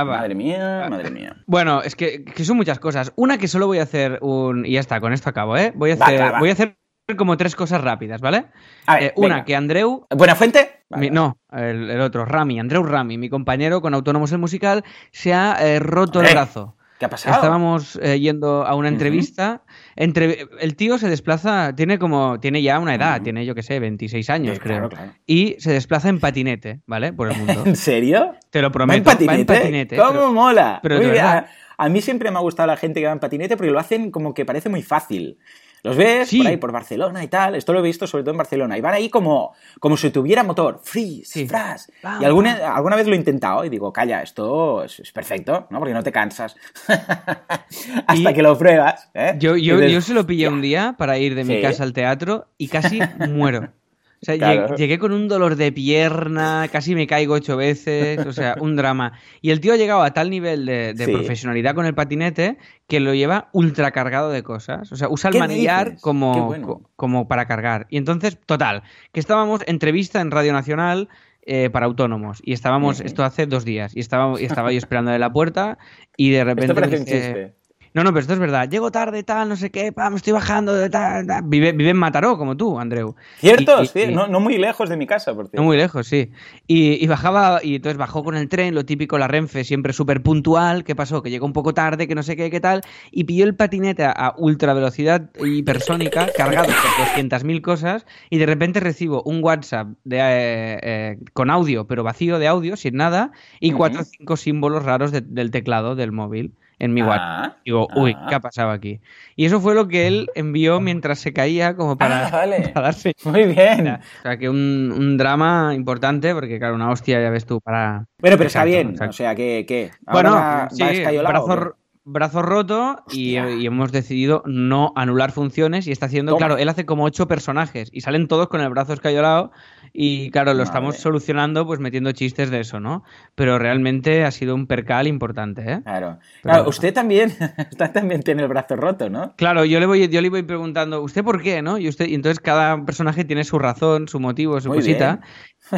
Ah. 0.00 0.04
Madre 0.04 0.34
mía, 0.34 0.86
madre 0.90 1.10
mía. 1.10 1.36
Bueno, 1.46 1.80
es 1.82 1.96
que, 1.96 2.24
que 2.24 2.44
son 2.44 2.56
muchas 2.56 2.78
cosas. 2.78 3.12
Una 3.16 3.38
que 3.38 3.48
solo 3.48 3.66
voy 3.66 3.78
a 3.78 3.84
hacer 3.84 4.18
un. 4.20 4.66
Y 4.66 4.72
ya 4.72 4.80
está, 4.80 5.00
con 5.00 5.12
esto 5.12 5.30
acabo, 5.30 5.56
¿eh? 5.56 5.72
Voy 5.74 5.92
a 5.92 5.94
hacer, 5.94 6.20
va, 6.20 6.32
va. 6.32 6.38
Voy 6.38 6.50
a 6.50 6.52
hacer 6.52 6.76
como 7.16 7.36
tres 7.36 7.54
cosas 7.56 7.80
rápidas, 7.80 8.20
¿vale? 8.20 8.46
A 8.86 8.94
ver, 8.96 9.02
Eh, 9.04 9.12
una, 9.16 9.44
que 9.44 9.54
Andreu. 9.56 10.06
¿Buena 10.10 10.34
fuente? 10.34 10.82
mi- 10.90 11.10
no, 11.10 11.38
el, 11.50 11.88
el 11.90 12.00
otro, 12.00 12.24
Rami, 12.24 12.60
Andreu 12.60 12.82
Rami, 12.82 13.16
mi 13.18 13.28
compañero 13.28 13.80
con 13.80 13.94
Autónomos 13.94 14.30
el 14.32 14.38
Musical, 14.38 14.84
se 15.12 15.32
ha 15.34 15.56
eh, 15.60 15.78
roto 15.80 16.20
el 16.20 16.30
brazo. 16.32 16.76
¿Qué 16.98 17.04
ha 17.04 17.10
pasado? 17.10 17.34
Estábamos 17.36 17.98
eh, 18.02 18.18
yendo 18.18 18.66
a 18.66 18.74
una 18.74 18.88
entrevista. 18.88 19.62
Entre, 19.96 20.46
el 20.60 20.76
tío 20.76 20.96
se 20.98 21.08
desplaza, 21.10 21.74
tiene 21.76 21.98
como, 21.98 22.40
tiene 22.40 22.62
ya 22.62 22.78
una 22.78 22.94
edad, 22.94 23.20
tiene 23.22 23.44
yo 23.44 23.54
que 23.54 23.62
sé, 23.62 23.78
26 23.80 24.30
años, 24.30 24.54
Sí, 24.56 24.60
creo. 24.60 24.76
claro, 24.78 24.88
claro. 24.88 25.12
Y 25.26 25.56
se 25.58 25.72
desplaza 25.72 26.08
en 26.08 26.20
patinete, 26.20 26.80
¿vale? 26.86 27.12
Por 27.12 27.30
el 27.30 27.36
mundo. 27.38 27.62
¿En 27.66 27.76
serio? 27.76 28.32
Te 28.50 28.62
lo 28.62 28.68
¿Va 28.68 28.72
prometo. 28.72 28.96
en 28.98 29.04
patinete? 29.04 29.26
va 29.34 29.38
en 29.40 29.46
patinete, 29.46 29.96
¿Cómo 29.96 30.10
pero- 30.12 30.32
mola? 30.32 30.80
pero. 30.82 30.96
A, 31.22 31.46
a 31.78 31.88
mí 31.90 32.00
siempre 32.00 32.30
me 32.30 32.38
ha 32.38 32.40
gustado 32.40 32.66
la 32.68 32.76
gente 32.78 33.00
que 33.00 33.06
va 33.06 33.12
en 33.12 33.18
patinete 33.20 33.56
porque 33.58 33.70
lo 33.70 33.78
hacen 33.78 34.10
como 34.10 34.32
que 34.32 34.46
parece 34.46 34.70
muy 34.70 34.82
fácil. 34.82 35.38
Los 35.86 35.96
ves 35.96 36.28
Sí. 36.28 36.38
por 36.38 36.46
ahí, 36.48 36.56
por 36.56 36.72
Barcelona 36.72 37.22
y 37.22 37.28
tal. 37.28 37.54
Esto 37.54 37.72
lo 37.72 37.78
he 37.78 37.82
visto 37.82 38.06
sobre 38.08 38.24
todo 38.24 38.32
en 38.32 38.38
Barcelona. 38.38 38.76
Y 38.76 38.80
van 38.80 38.94
ahí 38.94 39.08
como, 39.08 39.54
como 39.78 39.96
si 39.96 40.10
tuviera 40.10 40.42
motor. 40.42 40.80
Freeze, 40.82 41.24
Sí. 41.32 41.46
fras. 41.46 41.92
Y 42.20 42.24
alguna, 42.24 42.74
alguna 42.74 42.96
vez 42.96 43.06
lo 43.06 43.12
he 43.12 43.16
intentado 43.16 43.64
y 43.64 43.68
digo, 43.68 43.92
calla, 43.92 44.20
esto 44.20 44.82
es, 44.82 44.98
es 44.98 45.12
perfecto, 45.12 45.68
¿no? 45.70 45.78
Porque 45.78 45.94
no 45.94 46.02
te 46.02 46.10
cansas. 46.10 46.56
Hasta 48.06 48.30
Y- 48.30 48.34
que 48.34 48.42
lo 48.42 48.58
pruebas. 48.58 49.08
¿eh? 49.14 49.34
Yo, 49.38 49.56
yo, 49.56 49.76
dices, 49.76 49.92
yo 49.92 50.00
se 50.00 50.14
lo 50.14 50.26
pillé 50.26 50.48
un 50.48 50.60
día 50.60 50.94
para 50.98 51.18
ir 51.18 51.34
de 51.34 51.44
mi 51.44 51.62
casa 51.62 51.82
al 51.84 51.92
teatro 51.92 52.48
y 52.58 52.68
casi 52.68 52.98
muero. 53.28 53.68
O 54.22 54.24
sea, 54.24 54.36
Claro. 54.36 54.68
lleg- 54.68 54.76
llegué 54.76 54.98
con 54.98 55.12
un 55.12 55.28
dolor 55.28 55.56
de 55.56 55.70
pierna, 55.72 56.68
casi 56.72 56.94
me 56.94 57.06
caigo 57.06 57.34
ocho 57.34 57.56
veces, 57.56 58.24
o 58.26 58.32
sea, 58.32 58.56
un 58.60 58.74
drama. 58.76 59.12
Y 59.42 59.50
el 59.50 59.60
tío 59.60 59.72
ha 59.72 59.76
llegado 59.76 60.02
a 60.02 60.12
tal 60.12 60.30
nivel 60.30 60.64
de, 60.66 60.94
de 60.94 61.04
Sí. 61.04 61.12
profesionalidad 61.12 61.74
con 61.74 61.86
el 61.86 61.94
patinete 61.94 62.56
que 62.88 63.00
lo 63.00 63.14
lleva 63.14 63.50
ultra 63.52 63.90
cargado 63.90 64.30
de 64.30 64.42
cosas. 64.42 64.90
O 64.92 64.96
sea, 64.96 65.08
usa 65.08 65.28
el 65.28 65.34
¿Qué 65.34 65.38
manillar 65.40 65.86
dices? 65.86 66.02
Como, 66.02 66.46
bueno. 66.46 66.66
co- 66.66 66.90
como 66.96 67.28
para 67.28 67.46
cargar. 67.46 67.86
Y 67.90 67.98
entonces, 67.98 68.38
total, 68.46 68.82
que 69.12 69.20
estábamos 69.20 69.60
entrevista 69.66 70.20
en 70.20 70.30
Radio 70.30 70.52
Nacional 70.52 71.08
eh, 71.48 71.70
para 71.70 71.86
autónomos. 71.86 72.40
Y 72.42 72.54
estábamos, 72.54 73.00
esto 73.00 73.22
hace 73.22 73.46
dos 73.46 73.64
días, 73.64 73.94
y 73.94 74.00
estaba, 74.00 74.40
y 74.40 74.44
estaba 74.44 74.72
yo 74.72 74.78
esperando 74.78 75.12
en 75.14 75.20
la 75.20 75.32
puerta 75.32 75.78
y 76.16 76.30
de 76.30 76.42
repente... 76.42 76.64
Esto 76.72 76.74
parece 76.74 76.96
un 76.98 77.04
dice- 77.04 77.20
chiste. 77.22 77.54
No, 77.96 78.04
no, 78.04 78.10
pero 78.10 78.20
esto 78.20 78.34
es 78.34 78.38
verdad. 78.38 78.68
Llego 78.68 78.90
tarde, 78.90 79.22
tal, 79.22 79.48
no 79.48 79.56
sé 79.56 79.70
qué, 79.70 79.90
pa, 79.90 80.10
me 80.10 80.16
estoy 80.16 80.34
bajando 80.34 80.74
de 80.74 80.90
tal, 80.90 81.26
tal. 81.26 81.42
Vive, 81.46 81.72
vive 81.72 81.88
en 81.90 81.96
Mataró, 81.96 82.36
como 82.36 82.54
tú, 82.54 82.78
Andreu. 82.78 83.14
Cierto, 83.38 83.82
Y- 83.82 83.86
sí, 83.86 84.00
y- 84.10 84.14
no, 84.14 84.26
no 84.26 84.38
muy 84.38 84.58
lejos 84.58 84.90
de 84.90 84.98
mi 84.98 85.06
casa, 85.06 85.32
por 85.34 85.44
no 85.44 85.50
cierto. 85.50 85.62
muy 85.64 85.78
lejos, 85.78 86.06
sí. 86.06 86.30
Y, 86.66 87.02
y 87.02 87.06
bajaba, 87.06 87.60
y 87.62 87.76
entonces 87.76 87.96
bajó 87.96 88.22
con 88.22 88.36
el 88.36 88.50
tren, 88.50 88.74
lo 88.74 88.84
típico, 88.84 89.16
la 89.16 89.28
Renfe, 89.28 89.64
siempre 89.64 89.94
súper 89.94 90.22
puntual. 90.22 90.84
¿Qué 90.84 90.94
pasó? 90.94 91.22
Que 91.22 91.30
llegó 91.30 91.46
un 91.46 91.54
poco 91.54 91.72
tarde, 91.72 92.06
que 92.06 92.14
no 92.14 92.22
sé 92.22 92.36
qué, 92.36 92.50
qué 92.50 92.60
tal, 92.60 92.82
y 93.10 93.24
pilló 93.24 93.44
el 93.46 93.54
patinete 93.56 94.04
a, 94.04 94.34
ultra 94.36 94.74
velocidad 94.74 95.30
hipersónica, 95.42 96.28
cargado 96.36 96.66
con 96.66 97.06
200.000 97.30 97.62
cosas, 97.62 98.04
y 98.28 98.36
de 98.36 98.44
repente 98.44 98.78
recibo 98.80 99.22
un 99.22 99.42
WhatsApp 99.42 99.88
de, 100.04 100.18
eh, 100.18 100.78
eh, 100.82 101.18
con 101.32 101.48
audio, 101.50 101.86
pero 101.86 102.04
vacío 102.04 102.38
de 102.38 102.46
audio, 102.46 102.76
sin 102.76 102.96
nada, 102.96 103.32
y 103.58 103.72
cuatro 103.72 104.02
o 104.02 104.04
cinco 104.04 104.36
símbolos 104.36 104.84
raros 104.84 105.12
de- 105.12 105.22
del 105.22 105.50
teclado 105.50 105.94
del 105.94 106.12
móvil 106.12 106.52
en 106.78 106.92
mi 106.94 107.00
Ah, 107.02 107.06
WhatsApp. 107.06 107.58
Digo, 107.64 107.88
uy, 107.96 108.14
ah. 108.16 108.26
¿qué 108.28 108.34
ha 108.34 108.40
pasado 108.40 108.70
aquí? 108.70 109.00
Y 109.34 109.44
eso 109.46 109.60
fue 109.60 109.74
lo 109.74 109.88
que 109.88 110.06
él 110.06 110.28
envió 110.34 110.80
mientras 110.80 111.18
se 111.18 111.32
caía, 111.32 111.74
como 111.76 111.96
para, 111.96 112.26
Ah, 112.26 112.30
vale. 112.30 112.68
para 112.74 112.86
darse 112.86 113.12
Muy 113.24 113.44
bien. 113.46 113.88
o 113.88 114.22
sea, 114.22 114.36
que 114.36 114.48
un, 114.48 114.92
un 114.96 115.16
drama 115.16 115.72
importante, 115.74 116.34
porque 116.34 116.58
claro, 116.58 116.74
una 116.74 116.90
hostia, 116.90 117.20
ya 117.20 117.30
ves 117.30 117.46
tú, 117.46 117.60
para... 117.60 118.06
Bueno, 118.18 118.36
pero 118.36 118.48
está 118.48 118.64
bien. 118.64 118.90
exacto. 118.90 119.10
O 119.10 119.12
sea, 119.14 119.34
que. 119.34 119.64
que 119.66 119.90
ahora 120.06 120.30
Bueno, 120.30 120.36
va, 120.36 120.68
sí, 120.70 120.82
va 120.82 120.90
escayolado, 120.90 121.76
brazo, 122.04 122.38
¿o 122.38 122.42
roto 122.42 123.02
y, 123.10 123.36
hemos 123.36 123.90
decidido 123.90 124.42
no 124.46 124.92
anular 124.94 125.32
funciones 125.32 125.86
y 125.88 125.92
está 125.92 126.06
haciendo, 126.06 126.32
Toma. 126.32 126.38
claro, 126.38 126.56
él 126.56 126.68
hace 126.68 126.86
como 126.86 127.04
ocho 127.04 127.26
personajes 127.26 127.90
y 127.92 128.00
salen 128.02 128.28
todos 128.28 128.48
con 128.48 128.60
el 128.60 128.68
brazo 128.70 128.92
escayolado 128.92 129.50
y 129.92 130.30
claro, 130.30 130.54
lo 130.54 130.64
Madre. 130.64 130.64
estamos 130.64 130.96
solucionando 130.98 131.66
pues 131.66 131.80
metiendo 131.80 132.12
chistes 132.12 132.50
de 132.50 132.60
eso, 132.60 132.80
¿no? 132.80 133.04
Pero 133.34 133.58
realmente 133.58 134.24
ha 134.24 134.30
sido 134.30 134.54
un 134.54 134.66
percal 134.66 135.06
importante, 135.06 135.62
¿eh? 135.72 135.80
Claro. 135.82 136.18
Pero 136.42 136.64
Claro, 136.64 136.68
usted 136.68 136.92
también, 136.94 137.30
usted 137.70 137.90
también 137.92 138.22
tiene 138.22 138.42
el 138.42 138.48
brazo 138.48 138.76
roto, 138.76 139.08
¿no? 139.10 139.34
Claro, 139.36 139.64
yo 139.64 139.80
le 139.80 139.86
voy, 139.86 140.08
yo 140.08 140.20
le 140.20 140.30
voy 140.30 140.42
preguntando, 140.42 141.00
¿usted 141.02 141.24
por 141.24 141.42
qué, 141.42 141.62
no? 141.62 141.78
Y 141.78 141.88
usted, 141.88 142.06
y 142.06 142.14
entonces 142.14 142.40
cada 142.40 142.84
personaje 142.84 143.24
tiene 143.24 143.44
su 143.44 143.58
razón, 143.58 144.08
su 144.08 144.20
motivo, 144.20 144.60
su 144.60 144.68
Muy 144.68 144.78
cosita. 144.78 145.20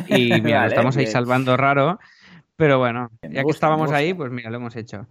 Y 0.08 0.40
mira, 0.42 0.62
lo 0.62 0.68
estamos 0.68 0.96
ahí 0.96 1.04
bien. 1.04 1.12
salvando 1.12 1.56
raro. 1.56 1.98
Pero 2.58 2.78
bueno, 2.80 3.08
Me 3.22 3.28
ya 3.28 3.34
que 3.36 3.42
gusta, 3.44 3.68
me 3.68 3.74
estábamos 3.74 3.92
ahí, 3.92 4.12
pues 4.14 4.32
mira, 4.32 4.50
lo 4.50 4.56
hemos 4.56 4.74
hecho. 4.74 5.06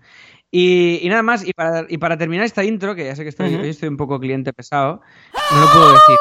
Y, 0.52 1.00
y 1.02 1.08
nada 1.08 1.24
más, 1.24 1.48
y 1.48 1.54
para, 1.54 1.86
y 1.88 1.98
para 1.98 2.18
terminar 2.18 2.46
esta 2.46 2.62
intro, 2.66 2.94
que 2.94 3.06
ya 3.06 3.16
sé 3.16 3.24
que 3.24 3.30
estoy, 3.30 3.54
Ujú. 3.54 3.64
hoy 3.64 3.70
estoy 3.70 3.88
un 3.88 3.96
poco 3.96 4.20
cliente 4.20 4.52
pesado, 4.52 5.00
no 5.54 5.62
lo 5.62 5.68
puedo 5.72 5.94
decir. 5.94 6.16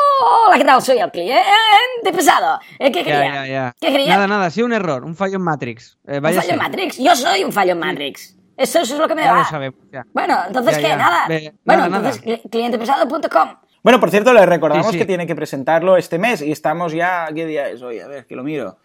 Hola, 0.47 0.57
¿qué 0.59 0.65
tal? 0.65 0.81
Soy 0.83 0.99
el 0.99 1.11
cliente 1.11 2.13
pesado. 2.15 2.61
Eh, 2.79 2.93
¿Qué 2.93 3.01
Ya, 3.01 3.05
quería? 3.05 3.35
ya, 3.35 3.47
ya. 3.47 3.75
¿Qué 3.81 3.89
quería? 3.91 4.15
Nada, 4.15 4.29
nada, 4.29 4.47
ha 4.47 4.51
sido 4.51 4.67
un 4.69 4.73
error, 4.73 5.05
un 5.05 5.17
fallo 5.17 5.35
en 5.37 5.43
Matrix. 5.43 5.99
Eh, 6.07 6.19
¿Un 6.19 6.23
váyase. 6.23 6.43
fallo 6.47 6.53
en 6.53 6.59
Matrix? 6.71 6.99
Yo 6.99 7.17
soy 7.17 7.43
un 7.43 7.53
fallo 7.53 7.73
en 7.73 7.79
Matrix. 7.81 8.37
Eso, 8.57 8.81
eso 8.81 8.95
es 8.95 9.01
lo 9.01 9.09
que 9.09 9.17
me 9.17 9.23
Ya 9.25 9.33
da. 9.33 9.39
lo 9.41 9.45
sabemos, 9.47 9.81
ya. 9.93 10.05
Bueno, 10.13 10.39
entonces, 10.47 10.77
Ya, 10.77 10.81
¿qué? 10.81 10.89
ya. 10.91 10.97
Nada. 10.97 11.25
Ve- 11.29 11.55
bueno, 11.65 11.89
nada, 11.89 11.97
entonces, 12.09 12.25
cli- 12.25 12.49
clientepesado.com. 12.51 13.49
Bueno, 13.83 13.99
por 13.99 14.11
cierto, 14.11 14.33
le 14.33 14.47
recordamos 14.47 14.87
Sí, 14.87 14.93
sí. 14.93 14.99
que 14.99 15.07
tiene 15.07 15.27
que 15.27 15.35
presentarlo 15.35 15.97
este 15.97 16.19
mes 16.21 16.41
y 16.41 16.53
estamos 16.53 16.93
ya. 16.93 17.27
¿Qué 17.35 17.47
día 17.47 17.69
es 17.69 17.83
hoy? 17.83 17.99
A 17.99 18.07
ver, 18.07 18.27
que 18.27 18.37
lo 18.37 18.45
miro. 18.45 18.79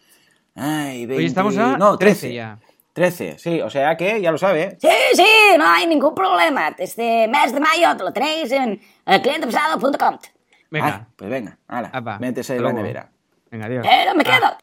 Ay, 0.55 1.05
20... 1.05 1.15
Hoy 1.17 1.25
estamos 1.25 1.57
a 1.57 1.77
no, 1.77 1.97
13 1.97 2.33
ya. 2.33 2.59
13, 2.93 3.39
sí, 3.39 3.61
o 3.61 3.69
sea 3.69 3.95
que 3.95 4.21
ya 4.21 4.31
lo 4.31 4.37
sabe. 4.37 4.77
Sí, 4.81 4.89
sí, 5.13 5.25
no 5.57 5.65
hay 5.65 5.87
ningún 5.87 6.13
problema. 6.13 6.75
Este 6.77 7.27
mes 7.29 7.53
de 7.53 7.59
mayo 7.61 7.93
lo 7.97 8.11
tenéis 8.11 8.51
en 8.51 8.81
eh, 9.05 9.21
clientepesado.com. 9.21 10.17
Venga, 10.69 10.87
Ah, 10.87 11.07
pues 11.15 11.29
venga, 11.29 11.57
hala, 11.67 12.17
métese 12.19 12.55
en 12.57 12.63
la 12.63 12.73
nevera. 12.73 13.09
venga, 13.49 13.65
adiós. 13.65 13.85
Pero 13.87 14.15
me 14.15 14.23
quedo. 14.25 14.57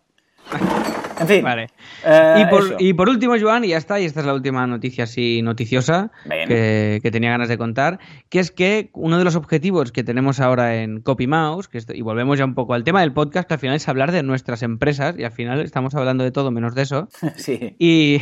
En 1.21 1.27
fin. 1.27 1.43
Vale. 1.43 1.67
eh, 2.05 2.45
y, 2.47 2.47
por, 2.51 2.63
eso. 2.63 2.77
y 2.79 2.93
por 2.93 3.09
último, 3.09 3.35
Joan, 3.41 3.65
y 3.65 3.69
ya 3.69 3.77
está, 3.77 3.99
y 3.99 4.05
esta 4.05 4.21
es 4.21 4.27
la 4.27 4.35
última 4.35 4.65
noticia 4.69 5.03
así 5.05 5.43
noticiosa 5.43 6.13
que, 6.47 7.01
que 7.03 7.11
tenía 7.11 7.31
ganas 7.31 7.49
de 7.49 7.59
contar, 7.59 7.99
que 8.29 8.39
es 8.39 8.53
que 8.53 8.91
uno 8.93 9.19
de 9.19 9.25
los 9.25 9.35
objetivos 9.35 9.91
que 9.91 10.05
tenemos 10.05 10.39
ahora 10.39 10.77
en 10.77 11.01
CopyMouse, 11.01 11.67
que 11.67 11.79
esto- 11.79 11.93
y 11.93 12.03
volvemos 12.03 12.39
ya 12.39 12.45
un 12.45 12.55
poco 12.55 12.75
al 12.75 12.85
tema 12.85 13.01
del 13.01 13.13
podcast, 13.13 13.49
que 13.49 13.55
al 13.55 13.61
final 13.61 13.75
es 13.77 13.89
hablar 13.89 14.13
de 14.13 14.23
nuestras 14.23 14.63
empresas, 14.63 15.17
y 15.19 15.25
al 15.25 15.33
final 15.33 15.61
estamos 15.61 15.93
hablando 15.97 16.23
de 16.23 16.31
todo 16.31 16.51
menos 16.53 16.75
de 16.77 16.83
eso. 16.83 17.09
Sí. 17.37 17.75
Y 17.81 18.21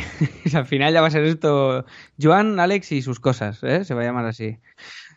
al 0.55 0.65
final 0.65 0.91
ya 0.91 1.01
va 1.01 1.07
a 1.07 1.11
ser 1.11 1.23
esto 1.25 1.85
Joan, 2.19 2.59
Alex 2.59 2.91
y 2.93 3.01
sus 3.03 3.19
cosas, 3.19 3.63
¿eh? 3.63 3.85
se 3.85 3.93
va 3.93 4.01
a 4.01 4.05
llamar 4.05 4.25
así. 4.25 4.57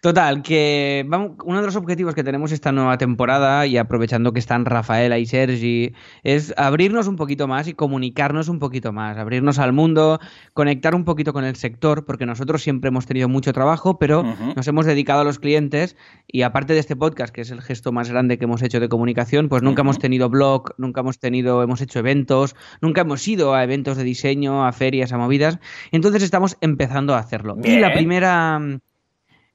Total, 0.00 0.40
que 0.40 1.04
vamos, 1.06 1.32
uno 1.44 1.60
de 1.60 1.66
los 1.66 1.76
objetivos 1.76 2.14
que 2.14 2.24
tenemos 2.24 2.52
esta 2.52 2.72
nueva 2.72 2.96
temporada, 2.96 3.66
y 3.66 3.76
aprovechando 3.76 4.32
que 4.32 4.38
están 4.38 4.64
Rafaela 4.64 5.18
y 5.18 5.26
Sergi, 5.26 5.92
es 6.22 6.54
abrirnos 6.56 7.06
un 7.06 7.16
poquito 7.16 7.46
más 7.46 7.68
y 7.68 7.74
comunicarnos 7.74 8.48
un 8.48 8.58
poquito 8.58 8.92
más, 8.92 9.18
abrirnos 9.18 9.58
al 9.58 9.74
mundo, 9.74 10.18
conectar 10.54 10.94
un 10.94 11.04
poquito 11.04 11.34
con 11.34 11.44
el 11.44 11.54
sector, 11.56 12.06
porque 12.06 12.24
nosotros 12.24 12.62
siempre 12.62 12.88
hemos 12.88 13.04
tenido 13.04 13.28
mucho 13.28 13.52
trabajo, 13.52 13.98
pero 13.98 14.24
nos 14.56 14.66
hemos 14.66 14.86
dedicado 14.86 15.20
a 15.20 15.24
los 15.24 15.38
clientes 15.38 15.96
y 16.26 16.42
aparte 16.42 16.72
de 16.72 16.78
este 16.78 16.96
podcast, 16.96 17.34
que 17.34 17.42
es 17.42 17.50
el 17.50 17.60
gesto 17.60 17.92
más 17.92 18.08
grande 18.08 18.38
que 18.38 18.46
hemos 18.46 18.62
hecho 18.62 18.80
de 18.80 18.88
comunicación, 18.88 19.50
pues 19.50 19.62
nunca 19.62 19.82
hemos 19.82 19.98
tenido 19.98 20.30
blog, 20.30 20.74
nunca 20.78 21.02
hemos 21.02 21.18
tenido, 21.18 21.62
hemos 21.62 21.82
hecho 21.82 21.98
eventos, 21.98 22.56
nunca 22.80 23.02
hemos 23.02 23.28
ido 23.28 23.54
a 23.54 23.64
eventos 23.64 23.98
de 23.98 24.04
diseño, 24.04 24.66
a 24.66 24.72
ferias, 24.72 25.12
a 25.12 25.18
movidas. 25.18 25.58
Entonces 25.92 26.22
estamos 26.22 26.56
empezando 26.62 27.14
a 27.14 27.18
hacerlo. 27.18 27.58
Y 27.62 27.78
la 27.78 27.92
primera 27.92 28.80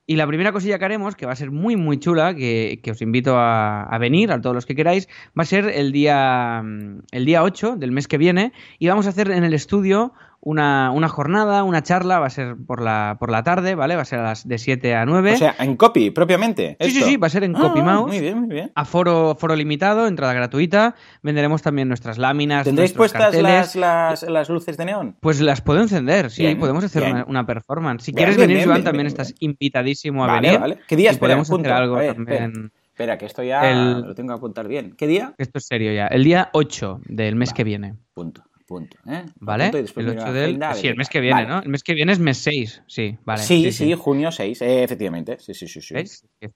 y 0.08 0.16
la 0.18 0.28
primera 0.28 0.52
cosilla 0.52 0.78
que 0.78 0.86
haremos, 0.86 1.16
que 1.16 1.26
va 1.26 1.32
a 1.32 1.36
ser 1.36 1.52
muy, 1.52 1.76
muy 1.76 1.98
chula, 1.98 2.36
que, 2.36 2.80
que 2.84 2.92
os 2.92 3.02
invito 3.02 3.36
a, 3.38 3.98
venir, 4.00 4.32
a 4.32 4.40
todos 4.40 4.56
los 4.56 4.66
que 4.66 4.76
queráis, 4.76 5.08
va 5.38 5.44
a 5.44 5.46
ser 5.46 5.66
el 5.68 5.92
día, 5.92 6.62
mm, 6.64 7.00
el 7.12 7.26
día 7.26 7.44
8 7.44 7.76
del 7.78 7.92
mes 7.92 8.08
que 8.08 8.18
viene 8.18 8.54
y 8.78 8.88
vamos 8.88 9.08
a 9.08 9.10
hacer 9.10 9.32
en 9.32 9.44
el 9.44 9.54
estudio 9.54 10.14
una, 10.42 10.92
una 10.92 11.08
jornada, 11.10 11.64
una 11.64 11.82
charla, 11.82 12.20
va 12.20 12.28
a 12.28 12.30
ser 12.30 12.56
por 12.68 12.82
la, 12.82 13.18
por 13.20 13.32
la 13.32 13.44
tarde, 13.44 13.76
¿vale? 13.76 13.96
Va 13.96 14.04
a 14.04 14.06
ser 14.06 14.20
a 14.20 14.24
las 14.24 14.48
de 14.48 14.58
7 14.58 14.94
a 14.96 15.06
9. 15.06 15.34
O 15.34 15.38
sea, 15.38 15.56
en 15.60 15.76
copy, 15.76 16.12
propiamente. 16.12 16.78
sí, 16.80 16.92
sí, 16.92 16.98
esto. 16.98 17.10
sí, 17.10 17.18
va 17.18 17.28
a 17.28 17.30
ser 17.30 17.44
en 17.44 17.56
Ah, 17.56 17.60
CopyMouse. 17.62 18.08
Muy 18.08 18.20
bien, 18.20 18.40
muy 18.40 18.50
bien. 18.50 18.72
Aforo 18.76 19.36
foro 19.40 19.56
limitado, 19.56 20.08
entrada 20.08 20.34
gratuita. 20.34 20.96
Venderemos 21.24 21.62
también 21.62 21.88
nuestras 21.88 22.18
láminas. 22.18 22.64
¿Tendréis 22.66 22.94
puestas 22.94 23.34
las, 23.42 23.76
las, 23.76 24.24
las 24.24 24.50
luces 24.50 24.78
de 24.78 24.86
neón? 24.86 25.16
Pues 25.20 25.42
las 25.42 25.62
puedo 25.62 25.82
encender, 25.82 26.30
sí, 26.30 26.44
Bien, 26.44 26.60
podemos 26.60 26.84
hacer 26.84 27.04
una, 27.04 27.26
una 27.28 27.46
performance. 27.46 28.04
Si 28.04 28.12
Bien, 28.12 28.18
quieres 28.18 28.38
bien, 28.38 28.50
venir, 28.50 28.66
Joan, 28.68 28.84
también 28.84 29.08
estás 29.08 29.34
invitadísimo 29.40 30.24
a 30.24 30.28
Vale, 30.28 30.48
venir. 30.48 30.60
vale. 30.60 30.78
¿Qué 30.88 30.96
día? 30.96 31.10
Y 31.10 31.14
Espera, 31.14 31.36
podemos 31.36 31.52
hacer 31.52 31.72
algo 31.72 31.96
A 31.96 32.00
ver, 32.00 32.14
también. 32.16 32.44
Espera. 32.44 32.70
Espera, 32.96 33.18
que 33.18 33.26
esto 33.26 33.44
ya 33.44 33.70
El- 33.70 34.02
lo 34.02 34.16
tengo 34.16 34.30
que 34.34 34.38
apuntar 34.38 34.68
bien. 34.70 34.96
¿Qué 34.98 35.06
día? 35.06 35.34
Esto 35.38 35.58
es 35.58 35.66
serio 35.68 35.92
ya. 35.94 36.08
El 36.08 36.24
día 36.24 36.50
8 36.54 37.02
del 37.10 37.36
mes 37.36 37.52
que 37.52 37.66
viene. 37.66 37.96
Punto, 38.14 38.44
punto. 38.66 38.98
¿eh? 39.08 39.26
¿Vale? 39.40 39.66
Apunto 39.66 39.78
y 39.78 39.82
después 39.82 40.06
el 40.06 40.12
miro 40.12 40.24
8 40.24 40.32
la 40.32 40.40
del. 40.40 40.50
agenda, 40.50 40.74
Sí, 40.74 40.88
el 40.88 40.96
mes 40.96 41.10
que 41.10 41.20
viene, 41.20 41.44
Vale. 41.44 41.48
¿no? 41.48 41.62
El 41.62 41.70
mes 41.70 41.84
que 41.84 41.94
viene 41.94 42.12
es 42.12 42.20
mes 42.20 42.38
6. 42.40 42.84
Sí, 42.88 43.18
vale. 43.24 43.42
Sí, 43.42 43.72
sí, 43.72 43.94
junio 43.94 44.32
6, 44.32 44.62
eh, 44.62 44.84
efectivamente. 44.84 45.38
Sí, 45.40 45.54
sí, 45.54 45.68
sí. 45.68 45.82
sí. 45.82 45.96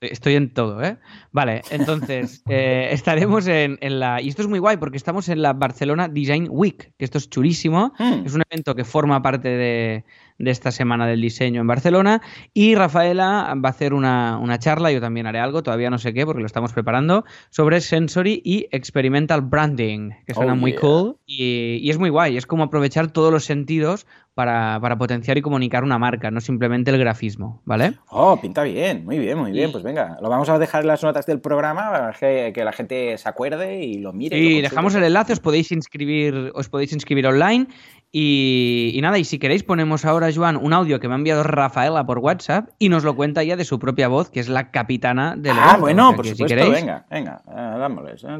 Estoy 0.01 0.35
en 0.35 0.53
todo, 0.53 0.83
¿eh? 0.83 0.97
Vale, 1.31 1.61
entonces 1.71 2.43
eh, 2.49 2.89
estaremos 2.91 3.47
en, 3.47 3.77
en 3.81 3.99
la. 3.99 4.21
Y 4.21 4.29
esto 4.29 4.41
es 4.41 4.47
muy 4.47 4.59
guay 4.59 4.77
porque 4.77 4.97
estamos 4.97 5.29
en 5.29 5.41
la 5.41 5.53
Barcelona 5.53 6.07
Design 6.07 6.47
Week, 6.49 6.93
que 6.97 7.05
esto 7.05 7.17
es 7.17 7.29
chulísimo. 7.29 7.93
Mm. 7.99 8.25
Es 8.25 8.33
un 8.33 8.43
evento 8.49 8.75
que 8.75 8.83
forma 8.83 9.21
parte 9.21 9.49
de, 9.49 10.05
de 10.39 10.49
esta 10.51 10.71
semana 10.71 11.05
del 11.05 11.21
diseño 11.21 11.61
en 11.61 11.67
Barcelona. 11.67 12.21
Y 12.53 12.73
Rafaela 12.75 13.53
va 13.63 13.69
a 13.69 13.71
hacer 13.71 13.93
una, 13.93 14.37
una 14.39 14.57
charla, 14.57 14.91
yo 14.91 14.99
también 15.01 15.27
haré 15.27 15.39
algo, 15.39 15.61
todavía 15.61 15.89
no 15.89 15.97
sé 15.99 16.13
qué 16.13 16.25
porque 16.25 16.39
lo 16.41 16.47
estamos 16.47 16.73
preparando, 16.73 17.25
sobre 17.51 17.81
sensory 17.81 18.41
y 18.43 18.67
experimental 18.71 19.41
branding, 19.41 20.11
que 20.25 20.33
suena 20.33 20.53
Oh, 20.53 20.55
muy 20.55 20.71
yeah. 20.71 20.81
cool. 20.81 21.17
Y, 21.27 21.75
y 21.81 21.89
es 21.91 21.99
muy 21.99 22.09
guay, 22.09 22.37
es 22.37 22.47
como 22.47 22.63
aprovechar 22.63 23.11
todos 23.11 23.31
los 23.31 23.45
sentidos 23.45 24.07
para, 24.33 24.79
para 24.79 24.97
potenciar 24.97 25.37
y 25.37 25.41
comunicar 25.41 25.83
una 25.83 25.99
marca, 25.99 26.31
no 26.31 26.39
simplemente 26.39 26.91
el 26.91 26.97
grafismo, 26.97 27.61
¿vale? 27.65 27.95
Oh, 28.09 28.39
pinta 28.39 28.63
bien, 28.63 29.03
muy 29.03 29.19
bien, 29.19 29.37
muy 29.37 29.51
bien. 29.51 29.69
Pues 29.71 29.83
venga, 29.83 30.17
lo 30.21 30.29
vamos 30.29 30.47
a 30.47 30.57
dejar 30.57 30.81
en 30.81 30.87
las 30.87 31.03
notas 31.03 31.25
del 31.25 31.41
programa 31.41 31.91
para 31.91 32.13
que, 32.13 32.53
que 32.55 32.63
la 32.63 32.71
gente 32.71 33.17
se 33.17 33.27
acuerde 33.27 33.83
y 33.83 33.95
lo 33.99 34.13
mire. 34.13 34.37
y 34.37 34.55
lo 34.61 34.69
dejamos 34.69 34.95
el 34.95 35.03
enlace, 35.03 35.33
os 35.33 35.41
podéis 35.41 35.73
inscribir, 35.73 36.51
os 36.55 36.69
podéis 36.69 36.93
inscribir 36.93 37.27
online. 37.27 37.67
Y, 38.11 38.91
y 38.95 39.01
nada, 39.01 39.19
y 39.19 39.23
si 39.23 39.37
queréis, 39.37 39.63
ponemos 39.63 40.03
ahora, 40.03 40.29
Joan, 40.33 40.57
un 40.57 40.73
audio 40.73 40.99
que 40.99 41.07
me 41.07 41.13
ha 41.13 41.17
enviado 41.17 41.43
Rafaela 41.43 42.05
por 42.05 42.17
WhatsApp 42.19 42.69
y 42.79 42.89
nos 42.89 43.03
lo 43.03 43.15
cuenta 43.15 43.43
ya 43.43 43.55
de 43.55 43.65
su 43.65 43.77
propia 43.77 44.07
voz, 44.07 44.29
que 44.31 44.39
es 44.39 44.49
la 44.49 44.71
capitana 44.71 45.35
del 45.37 45.51
Ah, 45.55 45.63
evento. 45.65 45.81
bueno, 45.81 46.05
O 46.05 46.09
sea 46.09 46.15
por 46.15 46.25
que 46.25 46.29
si 46.31 46.35
supuesto, 46.37 46.55
queréis- 46.55 46.73
venga, 46.73 47.05
venga, 47.09 47.41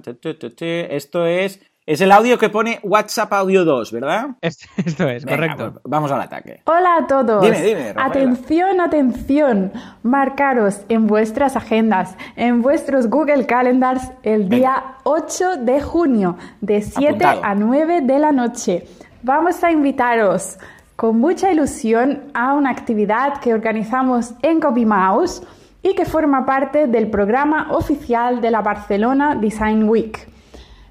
tu, 0.02 0.34
tu, 0.34 0.50
tu. 0.50 0.66
Esto 0.66 1.26
es 1.26 1.62
Es 1.86 2.02
el 2.02 2.12
audio 2.12 2.38
que 2.38 2.50
pone 2.50 2.80
WhatsApp 2.84 3.34
Audio 3.34 3.66
2, 3.66 3.92
¿verdad? 3.92 4.28
Esto, 4.42 4.66
esto 4.86 5.10
es, 5.10 5.26
Venga, 5.26 5.38
correcto. 5.38 5.72
pues 5.74 5.84
vamos 5.86 6.12
al 6.12 6.22
ataque. 6.22 6.62
Hola 6.66 6.98
a 6.98 7.08
todos. 7.08 7.42
Dime, 7.44 7.62
dime, 7.64 7.94
Rafaela. 7.94 8.06
atención, 8.06 8.82
atención. 8.82 9.72
Marcaros 10.04 10.82
en 10.90 11.08
vuestras 11.08 11.56
agendas, 11.56 12.16
en 12.36 12.62
vuestros 12.62 13.08
Google 13.10 13.46
Calendars, 13.48 14.04
el 14.24 14.44
Venga. 14.44 14.56
día 14.56 14.84
8 15.04 15.58
de 15.58 15.82
junio, 15.82 16.38
de 16.62 16.82
7 16.84 17.08
Apuntado. 17.26 17.42
a 17.44 17.56
9 17.56 18.02
de 18.02 18.20
la 18.20 18.32
noche. 18.32 18.86
Vamos 19.22 19.62
a 19.66 19.72
invitaros 19.72 20.58
con 20.96 21.20
mucha 21.20 21.52
ilusión 21.52 22.32
a 22.34 22.54
una 22.54 22.70
actividad 22.70 23.42
que 23.42 23.54
organizamos 23.54 24.34
en 24.42 24.62
CopyMouse 24.62 25.44
y 25.84 25.94
que 25.94 26.06
forma 26.06 26.46
parte 26.46 26.88
del 26.88 27.10
programa 27.10 27.68
oficial 27.72 28.40
de 28.40 28.50
la 28.50 28.62
Barcelona 28.62 29.36
Design 29.36 29.90
Week. 29.90 30.26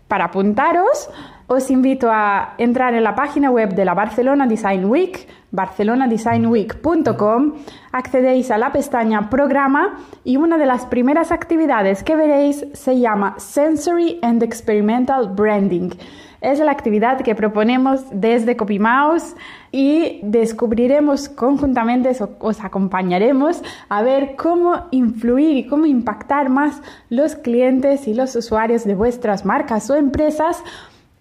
Para 0.08 0.26
apuntaros, 0.26 1.08
os 1.46 1.70
invito 1.70 2.10
a 2.10 2.52
entrar 2.58 2.92
en 2.92 3.02
la 3.02 3.14
página 3.14 3.50
web 3.50 3.74
de 3.74 3.86
la 3.86 3.94
Barcelona 3.94 4.46
Design 4.46 4.84
Week, 4.84 5.26
barcelonadesignweek.com, 5.50 7.54
accedéis 7.92 8.50
a 8.50 8.58
la 8.58 8.72
pestaña 8.72 9.30
Programa 9.30 10.00
y 10.22 10.36
una 10.36 10.58
de 10.58 10.66
las 10.66 10.84
primeras 10.84 11.32
actividades 11.32 12.04
que 12.04 12.14
veréis 12.14 12.66
se 12.74 13.00
llama 13.00 13.36
Sensory 13.38 14.18
and 14.20 14.42
Experimental 14.42 15.28
Branding. 15.28 15.92
Es 16.40 16.60
la 16.60 16.70
actividad 16.70 17.20
que 17.22 17.34
proponemos 17.34 18.04
desde 18.12 18.56
CopyMouse 18.56 19.34
y 19.72 20.20
descubriremos 20.22 21.28
conjuntamente, 21.28 22.10
os- 22.10 22.28
os 22.38 22.64
acompañaremos 22.64 23.62
a 23.88 24.02
ver 24.02 24.36
cómo 24.36 24.86
influir 24.92 25.56
y 25.56 25.66
cómo 25.66 25.86
impactar 25.86 26.48
más 26.48 26.80
los 27.10 27.34
clientes 27.34 28.06
y 28.06 28.14
los 28.14 28.36
usuarios 28.36 28.84
de 28.84 28.94
vuestras 28.94 29.44
marcas 29.44 29.90
o 29.90 29.96
empresas 29.96 30.62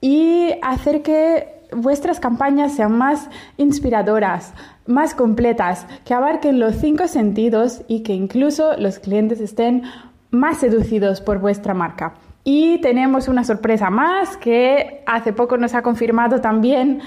y 0.02 0.52
hacer 0.62 1.02
que 1.02 1.48
vuestras 1.76 2.20
campañas 2.20 2.76
sean 2.76 2.96
más 2.96 3.28
inspiradoras, 3.58 4.54
más 4.86 5.16
completas, 5.16 5.88
que 6.06 6.14
abarquen 6.14 6.60
los 6.60 6.76
cinco 6.76 7.08
sentidos 7.08 7.82
y 7.88 8.04
que 8.04 8.14
incluso 8.14 8.78
los 8.78 9.00
clientes 9.00 9.42
estén 9.42 9.82
más 10.30 10.58
seducidos 10.58 11.22
por 11.22 11.40
vuestra 11.40 11.74
marca. 11.74 12.14
Y 12.50 12.78
tenemos 12.78 13.28
una 13.28 13.44
sorpresa 13.44 13.90
más 13.90 14.38
que 14.38 15.04
hace 15.06 15.34
poco 15.34 15.58
nos 15.58 15.76
ha 15.76 15.82
confirmado 15.82 16.40
también 16.40 17.02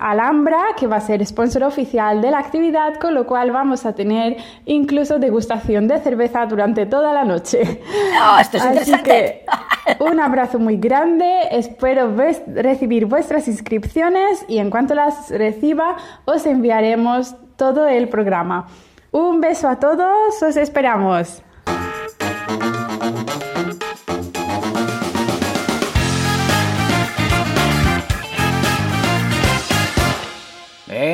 Alhambra, 0.00 0.58
que 0.76 0.88
va 0.88 0.96
a 0.96 1.00
ser 1.00 1.24
sponsor 1.24 1.62
oficial 1.62 2.20
de 2.20 2.32
la 2.32 2.40
actividad, 2.40 2.96
con 2.96 3.14
lo 3.14 3.24
cual 3.24 3.52
vamos 3.52 3.86
a 3.86 3.94
tener 3.94 4.36
incluso 4.64 5.20
degustación 5.20 5.86
de 5.86 6.00
cerveza 6.00 6.44
durante 6.46 6.86
toda 6.86 7.12
la 7.12 7.24
noche. 7.24 7.82
Oh, 8.26 8.38
esto 8.40 8.56
es 8.56 8.62
Así 8.64 8.90
interesante. 8.90 9.44
que 9.86 10.04
un 10.04 10.18
abrazo 10.18 10.58
muy 10.58 10.76
grande, 10.76 11.42
espero 11.52 12.12
recibir 12.48 13.06
vuestras 13.06 13.46
inscripciones 13.46 14.44
y 14.48 14.58
en 14.58 14.70
cuanto 14.70 14.96
las 14.96 15.30
reciba 15.30 15.96
os 16.24 16.46
enviaremos 16.46 17.36
todo 17.54 17.86
el 17.86 18.08
programa. 18.08 18.66
Un 19.12 19.40
beso 19.40 19.68
a 19.68 19.78
todos, 19.78 20.42
os 20.42 20.56
esperamos. 20.56 21.44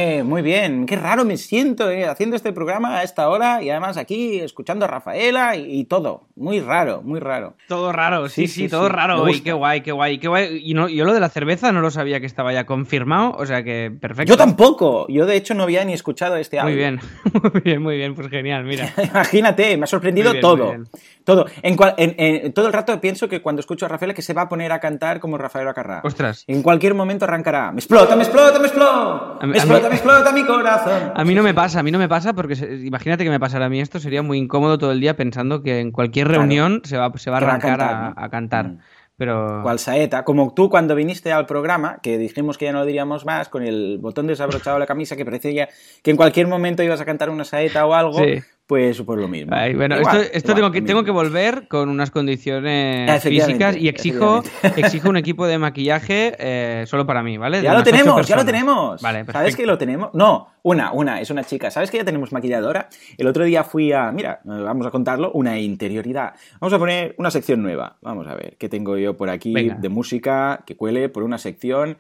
game. 0.01 0.20
Muy 0.31 0.41
bien. 0.43 0.87
Qué 0.87 0.97
raro 0.97 1.25
me 1.27 1.37
siento 1.37 1.91
eh, 1.91 2.07
haciendo 2.07 2.37
este 2.37 2.53
programa 2.53 2.99
a 2.99 3.03
esta 3.03 3.29
hora 3.29 3.63
y 3.63 3.69
además 3.69 3.97
aquí 3.99 4.41
escuchando 4.41 4.87
a 4.87 4.89
Rafaela 4.89 5.57
y, 5.57 5.81
y 5.81 5.85
todo. 5.85 6.29
Muy 6.37 6.61
raro, 6.61 7.03
muy 7.03 7.21
raro. 7.21 7.55
Todo 7.69 7.93
raro, 7.93 8.29
sí, 8.29 8.43
Sí, 8.47 8.49
sí, 8.49 8.63
sí, 8.63 8.69
todo 8.71 8.87
sí, 8.87 8.93
raro. 8.95 9.29
Y 9.29 9.41
qué 9.43 9.53
guay, 9.53 9.83
qué 9.83 9.93
guay, 9.93 10.19
qué 10.19 10.29
guay. 10.29 10.63
Y 10.65 10.73
no, 10.75 10.89
yo 10.89 11.05
lo 11.05 11.13
de 11.13 11.21
la 11.21 11.29
cerveza 11.29 11.73
no 11.73 11.81
lo 11.83 11.91
sabía 11.91 12.21
que 12.21 12.27
estaba 12.27 12.53
ya 12.53 12.65
confirmado, 12.65 13.33
o 13.37 13.45
sea 13.45 13.63
que 13.63 13.91
perfecto. 14.01 14.31
Yo 14.33 14.37
tampoco. 14.39 15.07
Yo 15.09 15.27
de 15.27 15.37
hecho 15.37 15.53
no 15.55 15.65
había 15.65 15.85
ni 15.85 15.93
escuchado 15.93 16.37
este 16.37 16.59
audio. 16.59 16.71
Muy 16.73 16.79
bien, 16.79 17.01
muy 17.53 17.61
bien, 17.63 17.83
muy 17.83 17.97
bien, 17.97 18.15
pues 18.15 18.29
genial, 18.29 18.65
mira. 18.65 18.89
Imagínate, 19.13 19.77
me 19.77 19.85
ha 19.85 19.87
sorprendido 19.87 20.31
bien, 20.31 20.41
todo. 20.41 20.75
Todo. 21.25 21.47
En 21.63 21.77
cual- 21.77 21.95
en- 21.99 22.15
en- 22.19 22.53
todo 22.53 22.67
el 22.67 22.73
rato 22.73 22.99
pienso 23.01 23.29
que 23.29 23.43
cuando 23.43 23.61
escucho 23.61 23.85
a 23.87 23.89
Rafaela 23.89 24.15
que 24.15 24.23
se 24.23 24.33
va 24.33 24.43
a 24.43 24.49
poner 24.49 24.73
a 24.73 24.81
cantar 24.81 25.21
como 25.21 25.37
Rafael 25.37 25.69
Acarrá. 25.69 26.01
Ostras. 26.05 26.45
En 26.47 26.63
cualquier 26.63 26.95
momento 26.95 27.25
arrancará. 27.25 27.73
Me 27.73 27.79
explota, 27.79 28.17
me 28.17 28.23
explota, 28.23 28.59
me 28.59 28.67
explota. 28.67 29.47
Me 29.47 29.57
explota, 29.57 29.89
me 29.89 29.95
explota 29.95 30.20
mi 30.33 30.45
corazón. 30.45 31.13
A 31.15 31.25
mí 31.25 31.35
no 31.35 31.43
me 31.43 31.55
pasa, 31.55 31.81
a 31.81 31.83
mí 31.83 31.91
no 31.91 31.99
me 31.99 32.09
pasa 32.09 32.33
porque 32.33 32.55
se- 32.57 32.75
imagínate 32.87 33.25
que 33.25 33.31
me 33.31 33.41
pasara 33.41 33.67
a 33.67 33.69
mí 33.69 33.81
esto, 33.81 33.99
sería 33.99 34.23
muy 34.23 34.39
incómodo 34.39 34.79
todo 34.79 34.93
el 34.93 35.01
día 35.01 35.17
pensando 35.17 35.63
que 35.63 35.81
en 35.81 35.91
cualquier 35.93 36.27
Claro. 36.27 36.41
reunión 36.43 36.83
se 36.85 36.97
va, 36.97 37.11
se 37.17 37.31
va 37.31 37.39
a 37.39 37.41
Que 37.41 37.47
va 37.47 37.53
a 37.53 37.55
arrancar 37.57 37.81
a, 37.81 37.87
cantar, 37.87 38.15
¿no? 38.17 38.25
a 38.25 38.29
cantar. 38.31 38.67
Mm. 38.69 38.79
Pero... 39.17 39.61
Cual 39.63 39.79
saeta, 39.79 40.25
como 40.25 40.55
tú 40.55 40.71
cuando 40.71 40.95
viniste 40.95 41.31
al 41.31 41.45
programa, 41.45 41.99
que 42.03 42.17
dijimos 42.17 42.57
que 42.57 42.65
ya 42.67 42.73
no 42.73 42.79
lo 42.79 42.87
diríamos 42.87 43.27
más, 43.27 43.51
con 43.51 43.63
el 43.63 43.99
botón 44.01 44.27
desabrochado 44.27 44.77
de 44.77 44.81
la 44.81 44.87
camisa, 44.87 45.15
que 45.15 45.27
parecía 45.27 45.69
que 46.03 46.11
en 46.11 46.17
cualquier 46.17 46.47
momento 46.47 46.83
ibas 46.83 47.03
a 47.03 47.05
cantar 47.05 47.29
una 47.29 47.45
saeta 47.45 47.85
o 47.85 47.93
algo, 47.93 48.19
Sí. 48.19 48.41
Pues, 48.71 49.03
pues 49.03 49.19
lo 49.19 49.27
mismo. 49.27 49.53
Ay, 49.53 49.75
bueno, 49.75 49.99
Igual, 49.99 50.19
esto, 50.19 50.33
esto 50.33 50.53
igual, 50.53 50.71
tengo, 50.71 50.71
que, 50.71 50.83
tengo 50.83 51.03
que 51.03 51.11
volver 51.11 51.67
con 51.67 51.89
unas 51.89 52.13
condiciones 52.13 53.21
físicas 53.21 53.75
y 53.77 53.89
exijo, 53.89 54.45
exijo 54.77 55.09
un 55.09 55.17
equipo 55.17 55.49
de 55.49 55.59
maquillaje 55.59 56.37
eh, 56.39 56.85
solo 56.87 57.05
para 57.05 57.21
mí, 57.25 57.37
¿vale? 57.37 57.57
De 57.57 57.65
Ya 57.65 57.75
lo 57.75 57.83
tenemos, 57.83 58.29
ya 58.29 58.37
lo 58.37 58.45
tenemos. 58.45 59.03
Vale, 59.03 59.25
¿Sabes 59.25 59.35
perfecto. 59.35 59.57
que 59.57 59.67
lo 59.67 59.77
tenemos? 59.77 60.11
No, 60.15 60.51
una, 60.63 60.93
una, 60.93 61.21
es 61.21 61.31
una 61.31 61.43
chica. 61.43 61.69
¿Sabes 61.73 61.91
que 61.91 61.97
ya 61.97 62.05
tenemos 62.05 62.31
maquilladora? 62.31 62.89
El 63.19 63.27
otro 63.27 63.45
día 63.45 63.65
fui 63.65 63.93
a, 63.93 64.13
mira, 64.13 64.41
vamos 64.45 64.87
a 64.87 64.93
contarlo, 64.93 65.33
una 65.33 65.59
interioridad. 65.59 66.35
Vamos 66.61 66.73
a 66.73 66.79
poner 66.79 67.17
una 67.19 67.33
sección 67.33 67.63
nueva. 67.63 67.97
Vamos 68.03 68.29
a 68.29 68.37
ver, 68.37 68.55
¿qué 68.57 68.69
tengo 68.69 68.97
yo 68.97 69.17
por 69.17 69.31
aquí 69.31 69.53
Venga. 69.53 69.75
de 69.81 69.89
música 69.89 70.63
que 70.65 70.77
cuele 70.77 71.09
por 71.09 71.25
una 71.25 71.39
sección? 71.39 71.97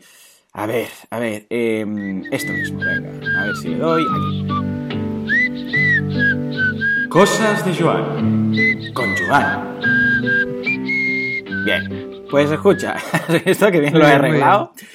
A 0.52 0.66
ver, 0.66 0.86
a 1.10 1.18
ver, 1.18 1.46
em, 1.50 2.22
esto 2.30 2.52
mismo, 2.52 2.78
venga, 2.78 3.10
a 3.40 3.46
ver 3.46 3.56
si 3.56 3.68
le 3.70 3.76
doy 3.76 4.04
aquí. 4.04 4.79
Cosas 7.10 7.64
de 7.64 7.74
Joan. 7.74 8.52
Con 8.94 9.06
Joan. 9.16 9.78
Bien, 11.64 12.22
pues 12.30 12.50
escucha, 12.50 12.96
esto 13.44 13.70
que 13.70 13.80
bien 13.80 13.98
lo 13.98 14.06
he 14.06 14.12
arreglado. 14.12 14.72
Me 14.80 14.86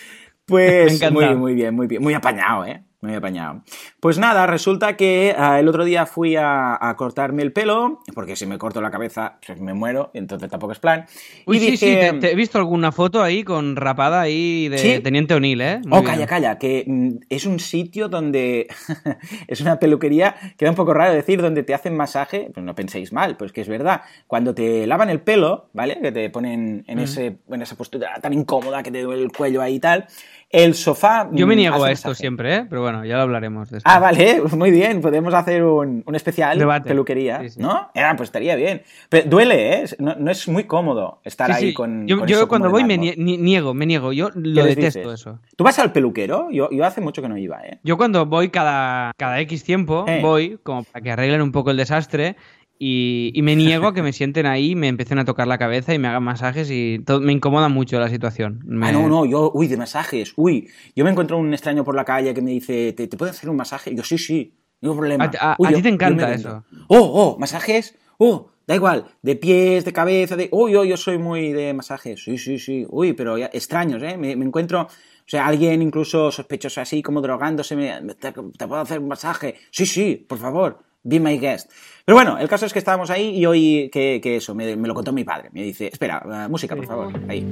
Pues 0.47 0.93
encanta. 1.01 1.13
muy, 1.27 1.35
muy 1.35 1.53
bien, 1.55 1.75
muy 1.75 1.87
bien. 1.87 2.01
Muy 2.01 2.13
apañado, 2.13 2.65
¿eh? 2.65 2.83
Muy 3.01 3.15
apañado. 3.15 3.63
Pues 4.05 4.19
nada, 4.19 4.45
resulta 4.45 4.95
que 4.95 5.33
ah, 5.35 5.59
el 5.59 5.67
otro 5.67 5.83
día 5.83 6.05
fui 6.05 6.35
a, 6.35 6.77
a 6.79 6.95
cortarme 6.95 7.41
el 7.41 7.51
pelo, 7.51 8.03
porque 8.13 8.35
si 8.35 8.45
me 8.45 8.59
corto 8.59 8.79
la 8.79 8.91
cabeza, 8.91 9.39
pues 9.43 9.59
me 9.59 9.73
muero, 9.73 10.11
entonces 10.13 10.47
tampoco 10.47 10.73
es 10.73 10.77
plan. 10.77 11.07
Uy, 11.47 11.57
y 11.57 11.59
sí, 11.59 11.77
sí, 11.77 11.85
dije, 11.89 12.11
te, 12.11 12.19
te 12.19 12.31
he 12.31 12.35
visto 12.35 12.59
alguna 12.59 12.91
foto 12.91 13.23
ahí 13.23 13.43
con 13.43 13.75
rapada 13.75 14.21
ahí 14.21 14.69
de 14.69 14.77
Sí. 14.77 14.99
Teniente 14.99 15.33
O'Neill, 15.33 15.59
¿eh? 15.59 15.81
Muy 15.87 15.97
Oh, 15.97 16.01
bien. 16.01 16.13
calla, 16.13 16.27
calla, 16.27 16.59
que 16.59 16.83
mm, 16.85 17.13
es 17.29 17.47
un 17.47 17.59
sitio 17.59 18.07
donde 18.07 18.67
es 19.47 19.61
una 19.61 19.79
peluquería, 19.79 20.35
queda 20.55 20.69
un 20.69 20.75
poco 20.75 20.93
raro 20.93 21.11
decir, 21.11 21.41
donde 21.41 21.63
te 21.63 21.73
hacen 21.73 21.97
masaje, 21.97 22.51
pues 22.53 22.63
no 22.63 22.75
penséis 22.75 23.11
mal, 23.11 23.37
pues 23.37 23.51
que 23.53 23.61
es 23.61 23.67
verdad, 23.67 24.01
cuando 24.27 24.53
te 24.53 24.85
lavan 24.85 25.09
el 25.09 25.21
pelo, 25.21 25.71
¿vale? 25.73 25.97
Que 25.99 26.11
te 26.11 26.29
ponen 26.29 26.83
en, 26.87 26.99
ese, 26.99 27.37
en 27.49 27.61
esa 27.63 27.75
postura 27.75 28.19
tan 28.21 28.33
incómoda 28.33 28.83
que 28.83 28.91
te 28.91 29.01
duele 29.01 29.23
el 29.23 29.31
cuello 29.31 29.63
ahí 29.63 29.77
y 29.77 29.79
tal, 29.79 30.05
el 30.51 30.75
sofá... 30.75 31.27
Yo 31.33 31.47
me 31.47 31.55
mm, 31.55 31.57
niego 31.57 31.83
a 31.83 31.91
esto 31.91 32.09
masaje. 32.09 32.21
siempre, 32.21 32.55
¿eh? 32.55 32.65
Pero 32.69 32.81
bueno, 32.83 33.03
ya 33.03 33.15
lo 33.15 33.23
hablaremos 33.23 33.71
de 33.71 33.79
esto. 33.79 33.94
Ah, 33.95 33.99
vale, 33.99 34.41
muy 34.57 34.71
bien, 34.71 34.99
podemos 35.01 35.33
hacer 35.33 35.63
un, 35.63 36.03
un 36.05 36.15
especial 36.15 36.59
Debate. 36.59 36.89
peluquería, 36.89 37.39
Sí, 37.41 37.49
sí. 37.51 37.59
¿no? 37.61 37.89
Ah, 37.95 38.13
pues 38.17 38.27
estaría 38.27 38.55
bien. 38.55 38.81
Pero 39.09 39.29
duele, 39.29 39.73
¿eh? 39.83 39.85
No, 39.99 40.15
no 40.15 40.31
es 40.31 40.47
muy 40.49 40.65
cómodo 40.65 41.21
estar 41.23 41.49
ahí 41.51 41.73
con. 41.73 42.07
Yo, 42.07 42.19
con 42.19 42.27
yo 42.27 42.35
eso 42.37 42.47
cuando 42.47 42.69
voy 42.69 42.83
me 42.83 42.97
niego, 42.97 43.73
me 43.73 43.85
niego. 43.85 44.11
Yo 44.11 44.31
¿Qué 44.31 44.39
lo 44.39 44.65
detesto 44.65 44.99
dices? 44.99 45.21
eso. 45.21 45.39
¿Tú 45.55 45.63
vas 45.63 45.79
al 45.79 45.91
peluquero? 45.93 46.49
Yo, 46.51 46.69
yo 46.71 46.83
hace 46.85 46.99
mucho 46.99 47.21
que 47.21 47.29
no 47.29 47.37
iba, 47.37 47.61
¿eh? 47.65 47.79
Yo 47.83 47.95
cuando 47.97 48.25
voy 48.25 48.49
cada, 48.49 49.13
cada 49.17 49.39
X 49.41 49.63
tiempo, 49.63 50.05
Eh. 50.07 50.19
voy 50.21 50.59
como 50.63 50.83
para 50.83 51.01
que 51.01 51.11
arreglen 51.11 51.41
un 51.41 51.51
poco 51.53 51.71
el 51.71 51.77
desastre 51.77 52.35
y, 52.79 53.31
y 53.33 53.41
me 53.41 53.55
niego 53.55 53.87
a 53.87 53.93
que 53.93 54.01
me 54.03 54.13
sienten 54.13 54.45
ahí, 54.45 54.75
me 54.75 54.87
empiecen 54.87 55.19
a 55.19 55.25
tocar 55.25 55.47
la 55.47 55.57
cabeza 55.57 55.93
y 55.93 55.99
me 55.99 56.07
hagan 56.07 56.23
masajes 56.23 56.69
y 56.71 56.99
todo, 57.05 57.21
me 57.21 57.31
incomoda 57.33 57.69
mucho 57.69 57.99
la 57.99 58.09
situación. 58.09 58.61
Me- 58.65 58.87
Ah, 58.87 58.91
no, 58.91 59.07
no, 59.07 59.25
yo, 59.25 59.51
uy, 59.53 59.67
de 59.67 59.77
masajes, 59.77 60.33
uy. 60.35 60.69
Yo 60.95 61.03
me 61.05 61.11
encuentro 61.11 61.37
un 61.37 61.53
extraño 61.53 61.83
por 61.83 61.95
la 61.95 62.05
calle 62.05 62.33
que 62.33 62.41
me 62.41 62.51
dice, 62.51 62.93
¿te, 62.93 63.07
te 63.07 63.17
puedo 63.17 63.31
hacer 63.31 63.49
un 63.49 63.55
masaje? 63.55 63.91
Y 63.91 63.95
yo, 63.95 64.03
sí, 64.03 64.17
sí, 64.17 64.53
no 64.81 64.91
hay 64.91 64.97
problema. 64.97 65.31
A- 65.39 65.51
a- 65.51 65.55
Uy, 65.57 65.67
a 65.67 65.71
yo- 65.71 65.77
ti 65.77 65.83
te 65.83 65.89
encanta 65.89 66.33
eso. 66.33 66.63
Oh, 66.87 66.97
oh, 66.99 67.37
masajes, 67.39 67.95
oh, 68.17 68.49
da 68.67 68.75
igual, 68.75 69.05
de 69.21 69.35
pies, 69.35 69.85
de 69.85 69.93
cabeza, 69.93 70.35
de... 70.35 70.49
Uy, 70.51 70.73
yo, 70.73 70.83
yo 70.83 70.97
soy 70.97 71.17
muy 71.17 71.53
de 71.53 71.73
masajes, 71.73 72.23
sí, 72.23 72.37
sí, 72.37 72.59
sí. 72.59 72.85
Uy, 72.89 73.13
pero 73.13 73.37
ya- 73.37 73.49
extraños, 73.53 74.01
¿eh? 74.03 74.17
Me, 74.17 74.35
me 74.35 74.45
encuentro, 74.45 74.81
o 74.81 74.87
sea, 75.27 75.45
alguien 75.47 75.81
incluso 75.81 76.31
sospechoso 76.31 76.81
así, 76.81 77.01
como 77.01 77.21
drogándose, 77.21 77.75
me, 77.75 77.89
¿te, 78.15 78.31
te 78.31 78.67
puedo 78.67 78.81
hacer 78.81 78.99
un 78.99 79.07
masaje? 79.07 79.55
Sí, 79.71 79.85
sí, 79.85 80.15
por 80.27 80.39
favor, 80.39 80.79
be 81.03 81.19
my 81.19 81.37
guest. 81.37 81.71
Pero 82.05 82.15
bueno, 82.17 82.37
el 82.37 82.47
caso 82.47 82.67
es 82.67 82.73
que 82.73 82.77
estábamos 82.79 83.09
ahí 83.09 83.35
y 83.35 83.45
hoy, 83.47 83.89
que, 83.91 84.19
que 84.21 84.35
eso, 84.35 84.53
me, 84.53 84.75
me 84.75 84.87
lo 84.87 84.93
contó 84.93 85.11
mi 85.11 85.23
padre. 85.23 85.49
Me 85.51 85.63
dice, 85.63 85.87
espera, 85.91 86.21
eh, 86.23 86.47
música, 86.49 86.75
por 86.75 86.85
favor, 86.85 87.11
ahí. 87.27 87.43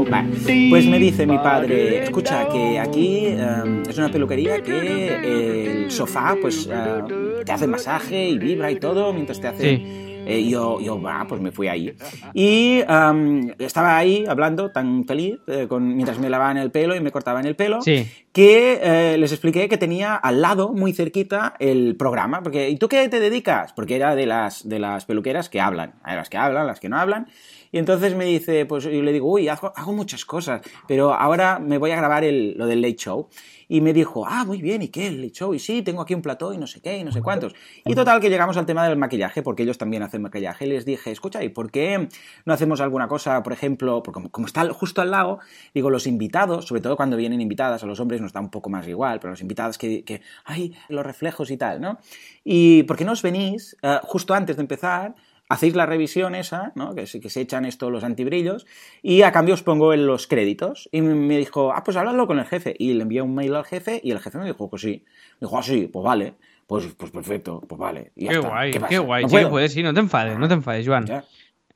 Vale. 0.10 0.30
Pues 0.70 0.86
me 0.86 1.00
dice 1.00 1.26
mi 1.26 1.38
padre, 1.38 2.04
escucha, 2.04 2.48
que 2.48 2.80
aquí 2.80 3.26
eh, 3.26 3.84
es 3.90 3.98
una 3.98 4.10
peluquería 4.10 4.62
que 4.62 5.84
el 5.84 5.92
sofá 5.92 6.38
pues 6.42 6.70
eh, 6.72 7.44
te 7.46 7.52
hace 7.52 7.68
masaje 7.68 8.30
y 8.30 8.38
vibra 8.38 8.72
y 8.72 8.80
todo 8.80 9.12
mientras 9.14 9.42
te 9.42 9.48
hace 9.48 9.78
Sí. 9.78 10.17
Eh, 10.28 10.48
yo, 10.48 10.80
yo, 10.82 11.02
va, 11.02 11.26
pues 11.28 11.42
me 11.42 11.52
fui 11.52 11.68
ahí. 11.68 11.96
Y 12.34 12.82
am, 12.88 13.54
estaba 13.60 13.98
ahí 13.98 14.26
hablando 14.28 14.72
tan 14.72 15.06
feliz, 15.06 15.40
eh, 15.48 15.68
con, 15.68 15.96
mientras 15.96 16.20
me 16.20 16.30
lavaban 16.30 16.58
el 16.58 16.72
pelo 16.72 16.96
y 16.96 17.00
me 17.00 17.12
cortaban 17.12 17.46
el 17.46 17.56
pelo, 17.56 17.82
Sí. 17.82 18.08
que 18.32 18.80
eh, 18.82 19.18
les 19.18 19.32
expliqué 19.32 19.68
que 19.70 19.78
tenía 19.78 20.16
al 20.16 20.42
lado, 20.42 20.74
muy 20.74 20.94
cerquita, 20.94 21.54
el 21.60 21.96
programa. 21.98 22.42
Porque, 22.44 22.70
¿y 22.70 22.78
tú 22.78 22.88
qué 22.90 23.08
te 23.10 23.20
dedicas? 23.20 23.74
Porque 23.74 23.96
era 23.96 24.16
de 24.16 24.26
las, 24.26 24.68
de 24.68 24.80
las 24.80 25.06
peluqueras 25.06 25.50
que 25.50 25.62
hablan. 25.62 25.96
Las 26.06 26.30
que 26.30 26.38
hablan, 26.38 26.68
las 26.68 26.80
que 26.80 26.90
no 26.90 26.98
hablan. 26.98 27.28
Y 27.72 27.80
entonces 27.80 28.16
me 28.16 28.24
dice, 28.26 28.66
pues 28.66 28.86
yo 28.86 28.90
le 29.04 29.12
digo, 29.12 29.30
uy, 29.30 29.50
hago, 29.50 29.74
hago 29.76 29.92
muchas 29.92 30.24
cosas, 30.24 30.62
pero 30.88 31.14
ahora 31.14 31.60
me 31.60 31.78
voy 31.78 31.92
a 31.92 31.98
grabar 31.98 32.24
el- 32.24 32.58
lo 32.58 32.66
del 32.66 32.82
Late 32.82 32.96
Show. 32.96 33.28
Y 33.68 33.82
me 33.82 33.94
dijo, 33.94 34.26
ah, 34.26 34.46
muy 34.46 34.62
bien, 34.62 34.82
¿y 34.82 34.88
qué? 34.88 35.08
El 35.08 35.32
Show. 35.32 35.54
Y 35.54 35.60
sí, 35.60 35.82
tengo 35.82 36.02
aquí 36.02 36.14
un 36.14 36.22
plató 36.22 36.54
y 36.54 36.58
no 36.58 36.68
sé 36.68 36.82
qué, 36.82 36.98
y 36.98 37.04
no 37.04 37.12
sé 37.12 37.22
cuántos. 37.22 37.54
Y 37.86 37.96
total, 37.96 38.22
que 38.22 38.30
llegamos 38.30 38.58
al 38.58 38.66
tema 38.66 38.88
del 38.88 38.98
maquillaje, 38.98 39.42
porque 39.42 39.64
ellos 39.64 39.78
también 39.78 40.04
hacen 40.04 40.22
maquillaje. 40.22 40.66
Y 40.66 40.70
les 40.70 40.86
dije, 40.86 41.12
escucha, 41.12 41.44
¿y 41.44 41.50
por 41.50 41.72
qué 41.72 42.08
no 42.46 42.54
hacemos 42.54 42.82
alguna 42.82 43.08
cosa, 43.08 43.44
por 43.44 43.54
ejemplo, 43.54 44.02
porque 44.04 44.14
como, 44.14 44.32
como 44.32 44.48
está 44.48 44.68
justo 44.70 45.02
al 45.02 45.12
lado, 45.12 45.40
digo, 45.74 45.90
los 45.90 46.08
invitados, 46.08 46.66
sobre 46.66 46.82
todo 46.82 46.96
cuando 46.96 47.18
vienen 47.18 47.42
invitadas, 47.42 47.84
a 47.84 47.86
los 47.86 48.00
hombres 48.00 48.22
nos 48.22 48.34
da 48.34 48.40
un 48.40 48.50
poco 48.50 48.70
más 48.70 48.88
igual, 48.88 49.20
pero 49.20 49.32
los 49.32 49.42
invitados 49.42 49.78
que, 49.78 50.04
que 50.04 50.22
ay, 50.46 50.76
los 50.90 51.06
reflejos 51.06 51.52
y 51.52 51.58
tal, 51.58 51.82
¿no? 51.82 51.98
Y 52.44 52.84
¿por 52.84 52.98
qué 52.98 53.06
no 53.06 53.12
os 53.12 53.22
venís 53.22 53.76
eh, 53.82 54.00
justo 54.04 54.34
antes 54.34 54.56
de 54.56 54.62
empezar? 54.62 55.16
Hacéis 55.50 55.76
la 55.76 55.86
revisión 55.86 56.36
esa, 56.36 56.72
¿no? 56.76 56.94
que, 56.96 57.08
se, 57.08 57.20
que 57.20 57.30
se 57.30 57.42
echan 57.42 57.66
esto 57.66 57.90
los 57.90 58.04
antibrillos, 58.04 58.66
y 59.02 59.22
a 59.22 59.32
cambio 59.32 59.54
os 59.54 59.64
pongo 59.64 59.94
en 59.94 60.06
los 60.06 60.28
créditos. 60.28 60.90
Y 60.92 61.02
me 61.02 61.38
dijo, 61.38 61.72
ah, 61.74 61.84
pues 61.84 61.96
háblalo 61.98 62.28
con 62.28 62.40
el 62.40 62.46
jefe. 62.46 62.76
Y 62.78 62.94
le 62.94 63.04
envié 63.04 63.22
un 63.22 63.34
mail 63.36 63.56
al 63.56 63.66
jefe 63.66 64.00
y 64.04 64.12
el 64.12 64.20
jefe 64.20 64.38
me 64.38 64.46
dijo, 64.46 64.70
pues 64.70 64.82
sí. 64.82 65.06
Me 65.40 65.48
dijo, 65.48 65.58
ah, 65.58 65.64
sí, 65.64 65.90
pues 65.92 66.04
vale. 66.04 66.34
Pues, 66.68 66.86
pues 66.98 67.12
perfecto, 67.12 67.62
pues 67.68 67.80
vale. 67.80 68.12
Y 68.16 68.26
ya 68.26 68.32
Qué 68.32 68.36
está. 68.38 68.50
guay, 68.50 68.72
¿Qué 68.90 68.98
guay. 69.00 69.24
No 69.24 69.30
que 69.30 69.48
puedes, 69.48 69.72
sí, 69.74 69.84
no 69.84 69.94
te 69.94 70.00
enfades, 70.02 70.38
no 70.38 70.48
te 70.50 70.54
enfades, 70.56 70.86
Joan. 70.86 71.06
Ya. 71.06 71.24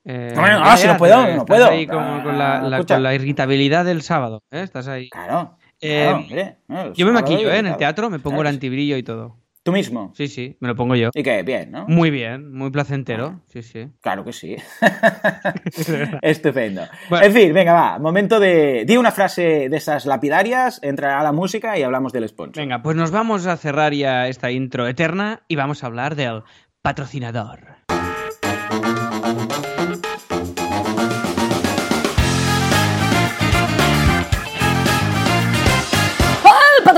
Eh, 0.03 0.33
No, 0.35 0.41
no, 0.59 0.77
si 0.77 0.87
no 0.87 0.97
puedo, 0.97 1.15
te- 1.15 1.21
no 1.21 1.29
estás 1.29 1.45
puedo. 1.45 1.65
ahí 1.69 1.87
como 1.87 2.23
con 2.23 2.37
la, 2.37 2.61
la- 2.61 2.77
escucha. 2.77 2.95
con 2.95 3.03
la 3.03 3.13
irritabilidad 3.15 3.85
del 3.85 4.01
sábado, 4.01 4.43
¿eh? 4.51 4.63
Estás 4.63 4.87
ahí. 4.89 5.09
Claro. 5.09 5.57
Eh, 5.79 6.55
Yo 6.95 7.05
me 7.05 7.11
maquillo, 7.11 7.51
¿eh? 7.51 7.57
En 7.59 7.67
el 7.67 7.77
teatro 7.77 8.09
me 8.09 8.19
pongo 8.19 8.37
Claro 8.37 8.49
el 8.49 8.53
que 8.53 8.55
antibrillo 8.57 8.97
y 8.97 9.03
todo. 9.03 9.37
¿Tú 9.63 9.71
mismo? 9.71 10.11
Sí, 10.15 10.27
sí, 10.27 10.57
me 10.59 10.67
lo 10.67 10.75
pongo 10.75 10.95
yo. 10.95 11.11
Y 11.13 11.21
que 11.21 11.43
bien, 11.43 11.69
¿no? 11.69 11.85
Muy 11.87 12.09
bien, 12.09 12.51
muy 12.51 12.71
placentero. 12.71 13.41
Sí, 13.45 13.61
sí. 13.61 13.91
Claro 14.01 14.25
que 14.25 14.33
sí. 14.33 14.55
Estupendo. 16.23 16.81
Bueno. 17.11 17.25
En 17.27 17.31
fin, 17.31 17.53
venga, 17.53 17.73
va. 17.73 17.99
Momento 17.99 18.39
de. 18.39 18.85
Di 18.87 18.97
una 18.97 19.11
frase 19.11 19.69
de 19.69 19.77
esas 19.77 20.07
lapidarias, 20.07 20.79
entrará 20.81 21.21
la 21.21 21.31
música 21.31 21.77
y 21.77 21.83
hablamos 21.83 22.11
del 22.11 22.27
sponsor. 22.27 22.63
Venga, 22.63 22.81
pues 22.81 22.95
nos 22.97 23.11
vamos 23.11 23.45
a 23.45 23.55
cerrar 23.55 23.93
ya 23.93 24.27
esta 24.27 24.49
intro 24.49 24.87
eterna 24.87 25.43
y 25.47 25.55
vamos 25.55 25.83
a 25.83 25.87
hablar 25.87 26.15
del 26.15 26.41
patrocinador. 26.81 27.75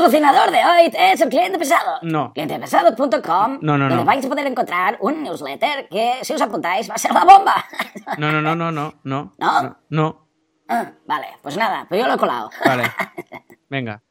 Patrocinador 0.03 0.51
de 0.51 0.57
hoy 0.57 0.91
es 0.93 1.21
el 1.21 1.29
cliente 1.29 1.57
pesado. 1.57 1.99
No. 2.01 2.33
Clientepesado.com, 2.33 3.59
No, 3.61 3.77
no, 3.77 3.85
donde 3.85 3.95
no. 3.95 4.05
vais 4.05 4.25
a 4.25 4.29
poder 4.29 4.45
encontrar 4.47 4.97
un 4.99 5.23
newsletter 5.23 5.87
que, 5.89 6.19
si 6.23 6.33
os 6.33 6.41
apuntáis, 6.41 6.89
va 6.89 6.95
a 6.95 6.97
ser 6.97 7.13
la 7.13 7.23
bomba. 7.23 7.55
No, 8.17 8.31
no, 8.31 8.41
no, 8.41 8.53
no, 8.55 8.69
no, 8.71 8.93
no. 9.03 9.33
¿No? 9.37 9.77
No. 9.89 10.27
Ah, 10.67 10.91
vale, 11.07 11.27
pues 11.41 11.55
nada, 11.57 11.85
pues 11.87 12.01
yo 12.01 12.07
lo 12.07 12.15
he 12.15 12.17
colado. 12.17 12.49
Vale. 12.65 12.91
Venga. 13.69 14.01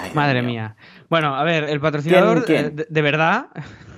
Ay, 0.00 0.10
Madre 0.14 0.42
mía. 0.42 0.76
Bueno, 1.08 1.34
a 1.34 1.42
ver, 1.44 1.64
el 1.64 1.80
patrocinador 1.80 2.44
¿Quién, 2.44 2.62
quién? 2.62 2.66
eh, 2.66 2.70
De, 2.70 2.86
de 2.88 3.02
verdad 3.02 3.46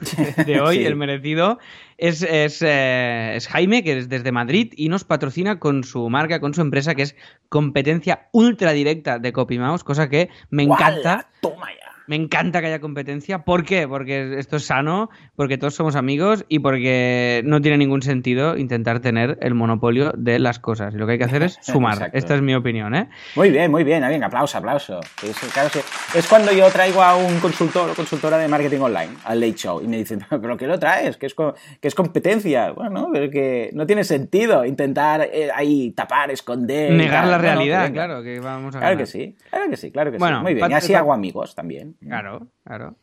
de 0.47 0.61
hoy, 0.61 0.77
Sí. 0.79 0.85
el 0.87 0.97
merecido, 0.97 1.59
es, 1.99 2.23
es, 2.23 2.63
eh, 2.63 3.33
es 3.37 3.49
Jaime, 3.49 3.83
que 3.85 3.99
es 3.99 4.09
desde 4.09 4.33
Madrid 4.33 4.73
y 4.77 4.89
nos 4.89 5.05
patrocina 5.05 5.59
con 5.59 5.85
su 5.85 6.09
marca, 6.09 6.41
con 6.41 6.55
su 6.55 6.61
empresa, 6.63 6.95
que 6.95 7.03
es 7.03 7.17
competencia 7.49 8.29
ultra 8.33 8.73
directa 8.73 9.19
de 9.19 9.33
CopyMouse, 9.33 9.85
cosa 9.85 10.09
que 10.09 10.31
me 10.51 10.63
encanta. 10.63 11.29
Toma 11.41 11.69
ya. 11.71 11.89
Me 12.11 12.16
encanta 12.16 12.61
que 12.61 12.66
haya 12.66 12.81
competencia. 12.81 13.44
¿Por 13.44 13.64
qué? 13.64 13.87
Porque 13.87 14.37
esto 14.37 14.57
es 14.57 14.64
sano, 14.64 15.11
porque 15.37 15.59
todos 15.59 15.77
somos 15.77 15.94
amigos 15.94 16.44
y 16.49 16.59
porque 16.59 17.40
no 17.44 17.61
tiene 17.61 17.79
ningún 17.79 18.03
sentido 18.03 18.57
intentar 18.57 18.99
tener 18.99 19.38
el 19.42 19.55
monopolio 19.55 20.11
de 20.16 20.40
las 20.40 20.59
cosas. 20.59 20.92
Y 20.92 20.99
lo 20.99 21.07
que 21.07 21.12
hay 21.12 21.18
que 21.18 21.25
hacer 21.27 21.44
es 21.44 21.59
sumar. 21.62 21.92
Exacto. 21.92 22.18
Esta 22.18 22.35
es 22.35 22.42
mi 22.42 22.53
opinión, 22.57 22.96
¿eh? 22.96 23.09
Muy 23.37 23.53
bien, 23.53 23.70
muy 23.70 23.85
bien. 23.85 24.05
Bien, 24.09 24.25
aplauso, 24.25 24.59
aplauso. 24.59 24.99
Es, 25.23 25.38
claro, 25.53 25.68
sí. 25.68 25.79
es 26.16 26.27
cuando 26.27 26.51
yo 26.51 26.68
traigo 26.70 27.01
a 27.01 27.14
un 27.14 27.38
consultor 27.38 27.90
o 27.90 27.94
consultora 27.94 28.38
de 28.38 28.49
marketing 28.49 28.81
online 28.81 29.12
al 29.23 29.38
Late 29.38 29.55
Show 29.55 29.81
y 29.81 29.87
me 29.87 29.99
dicen, 29.99 30.18
¿pero 30.29 30.57
qué 30.57 30.66
lo 30.66 30.81
traes? 30.81 31.16
Que 31.16 31.27
es, 31.27 31.37
que 31.37 31.87
es 31.87 31.94
competencia. 31.94 32.73
Bueno, 32.73 33.09
pero 33.12 33.31
que 33.31 33.70
no 33.73 33.87
tiene 33.87 34.03
sentido 34.03 34.64
intentar 34.64 35.29
eh, 35.33 35.51
ahí 35.55 35.92
tapar, 35.92 36.33
esconder. 36.33 36.90
Negar 36.90 37.23
tal. 37.23 37.31
la 37.31 37.37
No, 37.37 37.37
no, 37.37 37.40
que 37.40 37.55
realidad, 37.55 37.92
claro, 37.92 38.23
que 38.25 38.40
vamos 38.40 38.75
a 38.75 38.81
Claro 38.81 38.94
ganar. 38.96 39.05
que 39.05 39.07
sí, 39.07 39.37
claro 39.49 39.70
que 39.70 39.77
sí, 39.77 39.92
claro 39.92 40.11
que 40.11 40.18
Bueno, 40.18 40.38
sí. 40.38 40.42
Muy 40.42 40.55
bien, 40.55 40.68
y 40.73 40.75
así 40.75 40.92
hago 40.92 41.12
amigos 41.12 41.55
también. 41.55 41.94
Claro, 42.01 42.51
claro. 42.65 42.97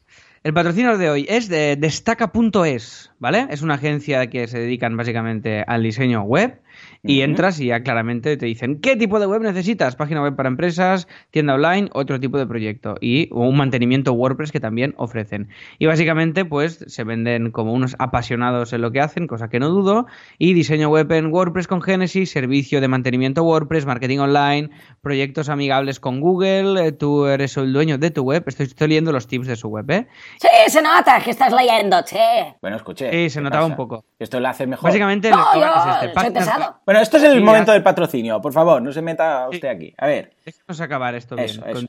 El 0.44 0.54
patrocinador 0.54 0.98
de 0.98 1.10
hoy 1.10 1.26
es 1.30 1.50
de 1.50 1.76
destaca.es, 1.76 3.12
¿vale? 3.20 3.48
Es 3.52 3.62
una 3.62 3.76
agencia 3.76 4.28
que 4.28 4.48
se 4.48 4.60
dedican 4.60 4.98
básicamente 4.98 5.64
al 5.68 5.84
diseño 5.84 6.24
web 6.24 6.62
y 7.04 7.22
entras 7.22 7.60
y 7.60 7.68
ya 7.68 7.82
claramente 7.82 8.38
te 8.38 8.46
dicen 8.46 8.80
qué 8.82 8.96
tipo 8.96 9.20
de 9.20 9.28
web 9.28 9.42
necesitas, 9.42 9.96
página 9.96 10.22
web 10.22 10.36
para 10.36 10.50
empresas, 10.50 11.08
tienda 11.32 11.56
online, 11.56 11.90
otro 11.94 12.20
tipo 12.20 12.38
de 12.38 12.48
proyecto 12.48 12.96
y 13.02 13.30
un 13.32 13.56
mantenimiento 13.58 14.14
WordPress 14.14 14.52
que 14.52 14.60
también 14.60 14.94
ofrecen. 14.98 15.50
Y 15.80 15.86
básicamente 15.86 16.46
pues 16.46 16.84
se 16.88 17.04
venden 17.04 17.52
como 17.52 17.74
unos 17.74 17.96
apasionados 18.00 18.74
en 18.74 18.82
lo 18.82 18.92
que 18.92 19.02
hacen, 19.02 19.28
cosa 19.28 19.50
que 19.50 19.60
no 19.60 19.70
dudo, 19.70 20.06
y 20.38 20.54
diseño 20.54 20.90
web 20.90 21.12
en 21.12 21.32
WordPress 21.34 21.68
con 21.68 21.82
Genesis, 21.82 22.32
servicio 22.32 22.82
de 22.82 22.88
mantenimiento 22.88 23.44
WordPress, 23.44 23.86
marketing 23.86 24.20
online, 24.20 24.70
proyectos 25.02 25.50
amigables 25.50 26.00
con 26.00 26.20
Google, 26.20 26.88
eh, 26.88 26.92
tú 26.92 27.26
eres 27.26 27.56
el 27.58 27.74
dueño 27.74 27.98
de 27.98 28.12
tu 28.12 28.24
web, 28.24 28.44
estoy, 28.48 28.66
estoy 28.66 28.88
leyendo 28.88 29.12
los 29.12 29.28
tips 29.28 29.48
de 29.48 29.56
su 29.56 29.70
web, 29.70 29.90
¿eh? 29.92 30.08
Sí, 30.40 30.48
se 30.68 30.82
nota 30.82 31.20
que 31.24 31.32
estás 31.32 31.54
leyendo, 31.54 32.02
che. 32.04 32.56
Bueno, 32.62 32.78
escuché. 32.78 33.10
Sí, 33.12 33.30
se 33.30 33.40
¿qué 33.40 33.44
notaba 33.44 33.64
pasa? 33.64 33.72
un 33.72 33.78
poco. 33.78 34.06
Esto 34.20 34.40
lo 34.40 34.48
hace 34.48 34.68
mejor. 34.68 34.84
Básicamente 34.90 35.30
No, 35.30 35.54
el 35.54 35.60
yo 35.62 35.68
es 35.68 36.06
este, 36.06 36.20
soy 36.20 36.32
pesado. 36.32 36.67
Bueno, 36.86 37.02
esto 37.02 37.18
es 37.18 37.24
el 37.24 37.34
Sí, 37.38 37.44
momento 37.44 37.72
del 37.72 37.84
patrocinio. 37.84 38.42
Por 38.42 38.54
favor, 38.54 38.82
no 38.82 38.92
se 38.92 39.02
meta 39.02 39.48
usted 39.50 39.62
Sí. 39.62 39.68
aquí. 39.68 39.94
A 39.98 40.08
ver. 40.08 40.32
Déjanos 40.46 40.80
acabar 40.82 41.14
esto 41.16 41.36
bien, 41.36 41.48
Eso. 41.50 41.88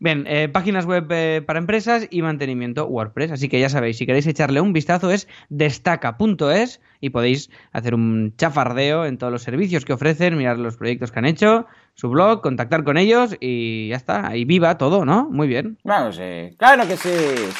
Bien, 0.00 0.24
eh, 0.26 0.48
páginas 0.48 0.84
web 0.86 1.06
eh, 1.10 1.42
para 1.46 1.58
empresas 1.60 2.06
y 2.10 2.22
mantenimiento 2.22 2.86
WordPress. 2.86 3.30
Así 3.32 3.48
que 3.48 3.60
ya 3.60 3.68
sabéis, 3.68 3.98
si 3.98 4.06
queréis 4.06 4.26
echarle 4.26 4.60
un 4.60 4.72
vistazo 4.72 5.10
es 5.12 5.28
destaca.es 5.48 6.80
y 7.00 7.10
podéis 7.10 7.50
hacer 7.72 7.94
un 7.94 8.34
chafardeo 8.36 9.06
en 9.06 9.16
todos 9.18 9.32
los 9.32 9.42
servicios 9.42 9.84
que 9.84 9.92
ofrecen, 9.92 10.36
mirar 10.36 10.58
los 10.58 10.76
proyectos 10.76 11.12
que 11.12 11.18
han 11.18 11.24
hecho, 11.26 11.66
su 11.94 12.08
blog, 12.10 12.40
contactar 12.42 12.84
con 12.84 12.96
ellos 12.98 13.36
y 13.40 13.88
ya 13.88 13.96
está. 13.96 14.26
Ahí 14.26 14.44
viva 14.44 14.76
todo, 14.78 15.04
¿no? 15.04 15.28
Muy 15.30 15.46
bien. 15.48 15.78
Vamos, 15.84 16.18
eh, 16.20 16.54
claro 16.58 16.86
que 16.88 16.96
sí, 16.96 17.08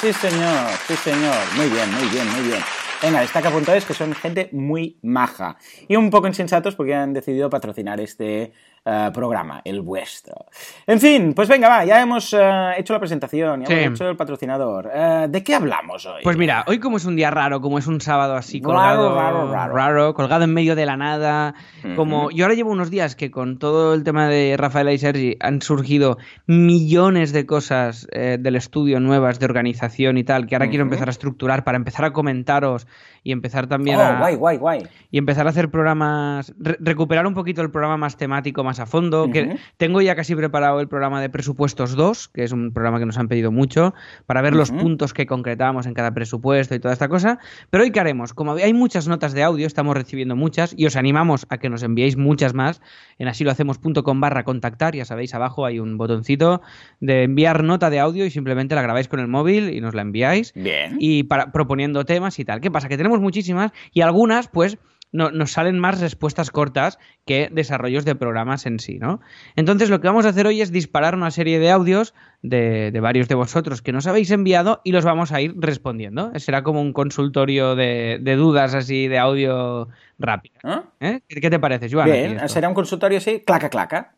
sí 0.00 0.12
señor, 0.12 0.68
sí 0.86 0.94
señor, 0.96 1.36
muy 1.56 1.68
bien, 1.68 1.92
muy 1.92 2.08
bien, 2.08 2.26
muy 2.32 2.48
bien. 2.48 2.60
Venga, 3.02 3.22
destaca.es 3.22 3.86
que 3.86 3.94
son 3.94 4.14
gente 4.14 4.50
muy 4.52 4.98
maja. 5.00 5.56
Y 5.88 5.96
un 5.96 6.10
poco 6.10 6.26
insensatos 6.26 6.76
porque 6.76 6.94
han 6.94 7.14
decidido 7.14 7.48
patrocinar 7.48 7.98
este 7.98 8.52
eh, 8.84 9.10
programa, 9.12 9.60
el 9.64 9.80
vuestro. 9.82 10.46
En 10.86 10.98
fin, 11.00 11.32
pues 11.34 11.48
venga, 11.48 11.68
va, 11.68 11.84
ya 11.84 12.00
hemos 12.00 12.32
eh, 12.32 12.38
hecho 12.78 12.92
la 12.92 12.98
presentación, 12.98 13.60
ya 13.60 13.66
Sí. 13.66 13.72
hemos 13.74 14.00
hecho 14.00 14.08
el 14.10 14.16
patrocinador. 14.16 14.90
Eh, 14.92 15.26
¿De 15.28 15.42
qué 15.42 15.54
hablamos 15.54 16.06
hoy? 16.06 16.22
Pues 16.22 16.36
mira, 16.36 16.64
hoy 16.66 16.78
como 16.80 16.96
es 16.96 17.04
un 17.04 17.14
día 17.16 17.30
raro, 17.30 17.60
como 17.60 17.78
es 17.78 17.86
un 17.86 18.00
sábado 18.00 18.34
así 18.36 18.60
Raro, 18.60 18.70
colgado, 19.12 19.14
raro, 19.52 19.74
raro. 19.74 20.14
colgado 20.14 20.44
en 20.44 20.54
medio 20.54 20.74
de 20.74 20.86
la 20.86 20.96
nada, 20.96 21.54
como 21.96 22.30
yo 22.30 22.44
ahora 22.44 22.54
llevo 22.54 22.70
unos 22.70 22.90
días 22.90 23.16
que 23.16 23.30
con 23.30 23.58
todo 23.58 23.94
el 23.94 24.02
tema 24.04 24.28
de 24.28 24.56
Rafaela 24.56 24.92
y 24.92 24.98
Sergi 24.98 25.36
han 25.40 25.60
surgido 25.62 26.18
millones 26.46 27.32
de 27.32 27.46
cosas 27.46 28.06
eh, 28.12 28.36
del 28.40 28.56
estudio 28.56 29.00
nuevas 29.00 29.38
de 29.38 29.46
organización 29.46 30.18
y 30.18 30.24
tal, 30.24 30.46
que 30.46 30.54
ahora 30.54 30.68
quiero 30.68 30.84
empezar 30.84 31.08
a 31.08 31.10
estructurar 31.10 31.64
para 31.64 31.76
empezar 31.76 32.04
a 32.04 32.12
comentaros 32.12 32.86
y 33.22 33.32
empezar 33.32 33.66
también 33.66 33.98
Oh, 33.98 34.02
a 34.02 34.18
guay, 34.18 34.36
guay, 34.36 34.56
guay. 34.56 34.82
y 35.10 35.18
empezar 35.18 35.46
a 35.46 35.50
hacer 35.50 35.70
programas, 35.70 36.54
re- 36.58 36.76
recuperar 36.80 37.26
un 37.26 37.34
poquito 37.34 37.62
el 37.62 37.70
programa 37.70 37.96
más 37.96 38.16
temático, 38.16 38.64
más 38.64 38.80
a 38.80 38.86
fondo. 38.86 39.28
Que 39.30 39.56
tengo 39.76 40.00
ya 40.00 40.14
casi 40.14 40.34
preparado 40.34 40.80
el 40.80 40.88
programa 40.88 41.20
de 41.20 41.28
presupuestos 41.30 41.96
2, 41.96 42.28
que 42.28 42.44
es 42.44 42.52
un 42.52 42.72
programa 42.72 42.98
que 42.98 43.06
nos 43.06 43.18
han 43.18 43.28
pedido 43.28 43.50
mucho, 43.52 43.94
para 44.26 44.40
ver 44.42 44.54
los 44.54 44.70
puntos 44.70 45.12
que 45.12 45.26
concretamos 45.26 45.86
en 45.86 45.94
cada 45.94 46.12
presupuesto 46.12 46.74
y 46.74 46.80
toda 46.80 46.94
esta 46.94 47.08
cosa. 47.08 47.38
Pero 47.70 47.84
hoy 47.84 47.90
qué 47.90 48.00
haremos, 48.00 48.32
como 48.34 48.52
hay 48.52 48.72
muchas 48.72 49.08
notas 49.08 49.32
de 49.32 49.42
audio, 49.42 49.66
estamos 49.66 49.94
recibiendo 49.94 50.36
muchas 50.36 50.74
y 50.76 50.86
os 50.86 50.96
animamos 50.96 51.46
a 51.50 51.58
que 51.58 51.68
nos 51.68 51.82
enviéis 51.82 52.16
muchas 52.16 52.54
más 52.54 52.80
en 53.18 53.28
asilohacemos.com 53.28 54.20
barra 54.20 54.44
contactar, 54.44 54.94
ya 54.94 55.04
sabéis, 55.04 55.34
abajo 55.34 55.66
hay 55.66 55.78
un 55.80 55.98
botoncito 55.98 56.62
de 57.00 57.24
enviar 57.24 57.64
nota 57.64 57.90
de 57.90 57.98
audio 58.00 58.24
y 58.24 58.30
simplemente 58.30 58.74
la 58.74 58.82
grabáis 58.82 59.08
con 59.08 59.20
el 59.20 59.28
móvil 59.28 59.70
y 59.74 59.80
nos 59.80 59.94
la 59.94 60.02
enviáis 60.02 60.52
Bien. 60.54 60.96
y 60.98 61.24
para, 61.24 61.52
proponiendo 61.52 62.04
temas 62.04 62.38
y 62.38 62.44
tal. 62.44 62.60
¿Qué 62.60 62.70
pasa? 62.70 62.88
Que 62.88 62.96
tenemos 62.96 63.09
muchísimas 63.18 63.72
y 63.92 64.02
algunas, 64.02 64.46
pues, 64.46 64.78
no, 65.12 65.30
nos 65.30 65.52
salen 65.52 65.78
más 65.78 66.00
respuestas 66.00 66.50
cortas 66.50 66.98
que 67.26 67.48
desarrollos 67.50 68.04
de 68.04 68.14
programas 68.14 68.66
en 68.66 68.78
sí, 68.78 68.98
¿no? 68.98 69.20
Entonces 69.56 69.90
lo 69.90 70.00
que 70.00 70.06
vamos 70.06 70.24
a 70.24 70.28
hacer 70.28 70.46
hoy 70.46 70.60
es 70.60 70.70
disparar 70.70 71.14
una 71.16 71.30
serie 71.30 71.58
de 71.58 71.70
audios 71.70 72.14
de, 72.42 72.90
de 72.92 73.00
varios 73.00 73.26
de 73.26 73.34
vosotros 73.34 73.82
que 73.82 73.92
nos 73.92 74.06
habéis 74.06 74.30
enviado 74.30 74.80
y 74.84 74.92
los 74.92 75.04
vamos 75.04 75.32
a 75.32 75.40
ir 75.40 75.54
respondiendo. 75.56 76.30
Será 76.38 76.62
como 76.62 76.80
un 76.80 76.92
consultorio 76.92 77.74
de, 77.74 78.18
de 78.20 78.36
dudas 78.36 78.74
así 78.74 79.08
de 79.08 79.18
audio 79.18 79.88
rápido. 80.18 80.60
¿Ah? 80.62 80.84
¿eh? 81.00 81.20
¿Qué 81.28 81.50
te 81.50 81.58
parece, 81.58 81.90
Joan? 81.90 82.10
Bien, 82.10 82.48
será 82.48 82.68
un 82.68 82.74
consultorio 82.74 83.18
así, 83.18 83.40
claca, 83.40 83.68
claca. 83.68 84.14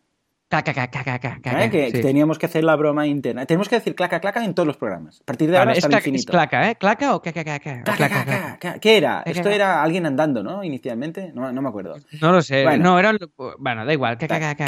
Claca, 0.53 0.75
claca, 0.75 1.03
claca, 1.03 1.39
claca, 1.41 1.65
¿eh? 1.65 1.71
Que 1.71 1.91
sí. 1.93 2.03
teníamos 2.03 2.39
que 2.39 2.45
hacer 2.45 2.63
la 2.63 2.77
broma 2.77 3.07
interna. 3.07 3.47
Tenemos 3.47 3.71
que 3.71 3.77
decir 3.77 3.95
claca, 3.95 4.21
claca 4.21 4.45
en 4.45 4.53
todos 4.53 4.67
los 4.67 4.77
programas. 4.77 5.23
A 5.23 5.25
partir 5.25 5.49
de 5.49 5.53
Vale, 5.57 5.61
ahora 5.61 5.73
es, 5.73 5.79
hasta 5.79 5.87
el 5.87 5.91
claca, 5.93 6.01
es 6.03 6.07
infinito. 6.09 6.31
claca, 6.31 6.71
¿eh? 6.71 6.77
¿Claca 6.77 7.15
o 7.15 7.23
claca, 7.23 7.43
claca? 7.43 7.83
Claca, 7.83 7.97
Claca, 7.97 8.25
claca, 8.25 8.59
claca. 8.59 8.79
¿Qué 8.79 8.99
era? 8.99 9.23
Esto 9.25 9.49
era 9.49 9.83
alguien 9.83 10.05
andando, 10.05 10.43
¿no? 10.43 10.63
Inicialmente. 10.63 11.33
No, 11.35 11.51
no 11.53 11.63
me 11.63 11.69
acuerdo. 11.71 11.97
No 12.21 12.33
lo 12.33 12.43
sé. 12.43 12.65
Bueno. 12.65 12.85
No, 12.85 12.99
era. 12.99 13.15
Bueno, 13.59 13.87
da 13.87 13.93
igual. 13.95 14.19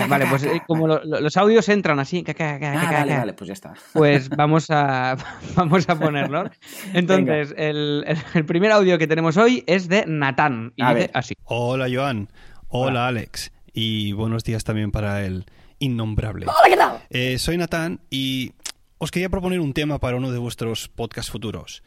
Vale, 0.08 0.26
pues 0.30 0.44
eh, 0.44 0.62
como 0.66 0.86
lo- 0.88 1.04
lo- 1.04 1.20
los 1.20 1.36
audios 1.36 1.68
entran 1.68 2.00
así. 2.00 2.22
claca, 2.24 2.58
claca, 2.58 2.80
Ah, 2.88 2.92
vale, 3.00 3.16
vale, 3.18 3.32
pues 3.34 3.48
ya 3.48 3.52
está. 3.52 3.74
Pues 3.92 4.30
vamos 4.30 4.70
a, 4.70 5.16
vamos 5.54 5.86
a 5.90 5.98
ponerlo. 5.98 6.48
Entonces, 6.94 7.54
el, 7.58 8.04
el- 8.06 8.18
el 8.32 8.44
primer 8.46 8.72
audio 8.72 8.96
que 8.96 9.06
tenemos 9.06 9.36
hoy 9.36 9.62
es 9.66 9.88
de 9.88 10.04
Natán. 10.06 10.72
Y 10.76 10.82
A 10.82 10.88
dice 10.94 11.00
ver. 11.00 11.10
así. 11.12 11.34
Hola 11.44 11.88
Joan, 11.92 12.30
hola, 12.68 13.06
Alex 13.08 13.52
y 13.74 14.12
buenos 14.12 14.44
días 14.44 14.64
también 14.64 14.90
para 14.92 15.26
el 15.26 15.44
innombrable. 15.78 16.46
Hola, 16.46 16.68
¿qué 16.68 16.76
tal? 16.76 17.02
Eh, 17.10 17.38
soy 17.38 17.56
Natán 17.56 18.00
y 18.10 18.52
os 18.98 19.10
quería 19.10 19.28
proponer 19.28 19.60
un 19.60 19.72
tema 19.72 19.98
para 19.98 20.16
uno 20.16 20.32
de 20.32 20.38
vuestros 20.38 20.88
podcasts 20.88 21.30
futuros. 21.30 21.82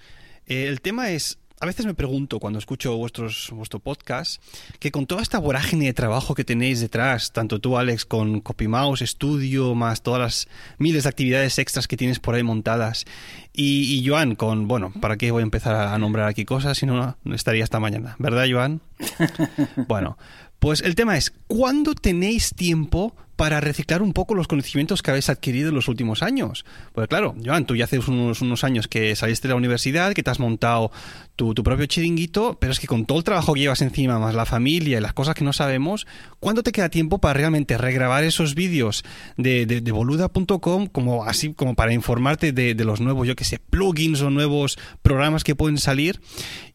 Eh, 0.45 0.67
el 0.67 0.81
tema 0.81 1.09
es, 1.09 1.39
a 1.59 1.65
veces 1.65 1.85
me 1.85 1.95
pregunto 1.95 2.39
cuando 2.39 2.59
escucho 2.59 2.95
vuestros, 2.95 3.49
vuestro 3.51 3.79
podcast, 3.79 4.41
que 4.79 4.91
con 4.91 5.07
toda 5.07 5.21
esta 5.21 5.39
vorágine 5.39 5.85
de 5.85 5.93
trabajo 5.93 6.35
que 6.35 6.43
tenéis 6.43 6.79
detrás, 6.79 7.33
tanto 7.33 7.59
tú 7.59 7.77
Alex 7.77 8.05
con 8.05 8.41
CopyMouse, 8.41 9.01
estudio, 9.01 9.73
más 9.73 10.03
todas 10.03 10.21
las 10.21 10.47
miles 10.77 11.03
de 11.03 11.09
actividades 11.09 11.57
extras 11.57 11.87
que 11.87 11.97
tienes 11.97 12.19
por 12.19 12.35
ahí 12.35 12.43
montadas, 12.43 13.05
y, 13.53 13.95
y 13.95 14.07
Joan 14.07 14.35
con, 14.35 14.67
bueno, 14.67 14.93
¿para 15.01 15.17
qué 15.17 15.31
voy 15.31 15.41
a 15.41 15.43
empezar 15.43 15.75
a 15.75 15.97
nombrar 15.97 16.27
aquí 16.27 16.45
cosas 16.45 16.77
si 16.77 16.85
no 16.85 17.17
no 17.23 17.35
estaría 17.35 17.63
esta 17.63 17.79
mañana? 17.79 18.15
¿Verdad 18.19 18.45
Joan? 18.49 18.81
Bueno, 19.87 20.17
pues 20.59 20.81
el 20.81 20.95
tema 20.95 21.17
es, 21.17 21.33
¿cuándo 21.47 21.93
tenéis 21.93 22.53
tiempo 22.55 23.15
para 23.37 23.61
reciclar 23.61 24.01
un 24.01 24.11
poco 24.11 24.35
los 24.35 24.47
conocimientos 24.47 25.01
que 25.01 25.11
habéis 25.11 25.29
adquirido 25.29 25.69
en 25.69 25.75
los 25.75 25.87
últimos 25.87 26.21
años? 26.23 26.65
Pues 26.93 27.07
claro, 27.07 27.35
Joan, 27.45 27.65
tú 27.65 27.75
ya 27.75 27.85
hace 27.85 27.99
unos, 27.99 28.41
unos 28.41 28.63
años 28.65 28.87
que 28.89 29.15
saliste 29.15 29.47
de 29.47 29.53
la 29.53 29.57
universidad, 29.57 30.13
que 30.13 30.23
te 30.23 30.29
has 30.31 30.39
montado 30.39 30.91
tu, 31.37 31.53
tu 31.53 31.63
propio 31.63 31.85
chiringuito, 31.85 32.57
pero 32.59 32.71
es 32.73 32.79
que 32.79 32.87
con 32.87 33.05
todo 33.05 33.19
el 33.19 33.23
trabajo 33.23 33.53
que 33.53 33.61
llevas 33.61 33.81
encima, 33.81 34.19
más 34.19 34.35
la 34.35 34.45
familia 34.45 34.97
y 34.97 35.01
las 35.01 35.13
cosas 35.13 35.35
que 35.35 35.43
no 35.45 35.53
sabemos, 35.53 36.07
¿cuándo 36.39 36.63
te 36.63 36.71
queda 36.71 36.89
tiempo 36.89 37.19
para 37.19 37.35
realmente 37.35 37.77
regrabar 37.77 38.23
esos 38.23 38.55
vídeos 38.55 39.03
de, 39.37 39.65
de, 39.65 39.81
de 39.81 39.91
boluda.com 39.91 40.87
como 40.87 41.23
así 41.25 41.53
como 41.53 41.75
para 41.75 41.93
informarte 41.93 42.51
de, 42.51 42.73
de 42.75 42.83
los 42.85 42.99
nuevos, 43.01 43.27
yo 43.27 43.35
que 43.35 43.43
sé, 43.43 43.59
plugins 43.59 44.21
o 44.21 44.29
nuevos 44.31 44.79
programas 45.03 45.43
que 45.43 45.55
pueden 45.55 45.77
salir 45.77 46.19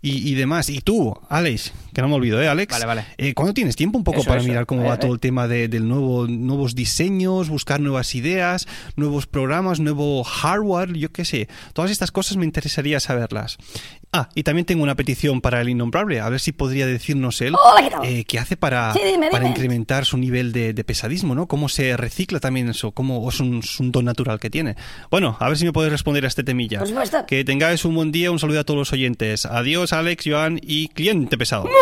y, 0.01 0.29
y 0.31 0.35
demás? 0.37 0.69
Y 0.71 0.81
tú, 0.81 1.19
Alex, 1.29 1.73
que 1.93 2.01
no 2.01 2.09
me 2.09 2.15
olvido, 2.15 2.41
¿eh, 2.41 2.47
Alex? 2.49 2.71
Vale, 2.73 2.87
vale. 2.87 3.05
Eh, 3.19 3.35
¿Cuándo 3.35 3.53
tienes 3.55 3.75
tiempo 3.75 3.99
un 3.99 4.05
poco 4.05 4.21
Eso, 4.21 4.29
para 4.29 4.41
eso. 4.41 4.49
mirar 4.49 4.67
cómo 4.67 4.83
Eh, 4.83 4.89
va 4.89 4.95
eh. 4.95 4.99
todo 4.99 5.13
el 5.13 5.19
tema 5.21 5.49
de, 5.49 5.67
del 5.69 5.89
nuevo, 5.89 6.27
nuevos 6.53 6.75
diseños, 6.75 7.49
buscar 7.49 7.81
nuevas 7.81 8.15
ideas, 8.15 8.67
nuevos 8.97 9.27
programas, 9.27 9.81
nuevo 9.81 10.23
hardware, 10.23 10.93
yo 10.93 11.11
qué 11.11 11.25
sé? 11.25 11.49
Todas 11.73 11.91
estas 11.91 12.13
cosas 12.13 12.37
me 12.37 12.45
interesaría 12.45 13.01
saberlas. 13.01 13.57
Ah, 14.13 14.29
y 14.35 14.43
también 14.43 14.67
tengo 14.67 14.83
una 14.83 14.95
petición 14.95 15.41
para 15.41 15.63
el 15.63 15.71
innombrable, 15.71 16.21
a 16.21 16.29
ver 16.29 16.39
si 16.39 16.53
podría 16.53 16.87
decirnos 16.87 17.41
él 17.41 17.55
Hola, 17.55 17.83
¿qué 17.83 17.91
tal? 17.91 18.05
eh, 18.05 18.25
qué 18.25 18.39
hace 18.39 18.59
para, 18.59 18.93
Sí, 18.93 19.01
dime, 19.03 19.31
para 19.31 19.45
dime. 19.45 19.55
incrementar 19.57 20.05
su 20.05 20.19
nivel 20.19 20.53
de, 20.53 20.75
de 20.75 20.85
pesadismo, 20.85 21.35
¿no? 21.35 21.47
¿Cómo 21.47 21.71
se 21.71 21.97
recicla 21.97 22.39
también 22.39 22.69
eso? 22.69 22.91
¿Cómo 22.93 23.27
es 23.31 23.41
un, 23.41 23.61
es 23.61 23.81
un 23.81 23.91
don 23.91 24.05
natural 24.05 24.39
que 24.39 24.51
tiene? 24.51 24.77
Bueno, 25.11 25.39
a 25.41 25.49
ver 25.49 25.57
si 25.57 25.65
me 25.65 25.73
puedes 25.73 25.91
responder 25.91 26.27
a 26.27 26.29
este 26.29 26.45
temilla. 26.45 26.81
Por 26.81 26.89
supuesto. 26.89 27.25
Que 27.27 27.43
tengáis 27.43 27.87
un 27.87 27.95
buen 27.95 28.13
día, 28.13 28.31
un 28.31 28.39
saludo 28.39 28.61
a 28.61 28.65
todos 28.65 28.77
los 28.79 28.93
oyentes. 28.93 29.47
Adiós, 29.47 29.95
Alex, 29.95 30.25
Joan 30.27 30.61
y 30.63 30.89
cliente 30.89 31.39
pesado. 31.39 31.65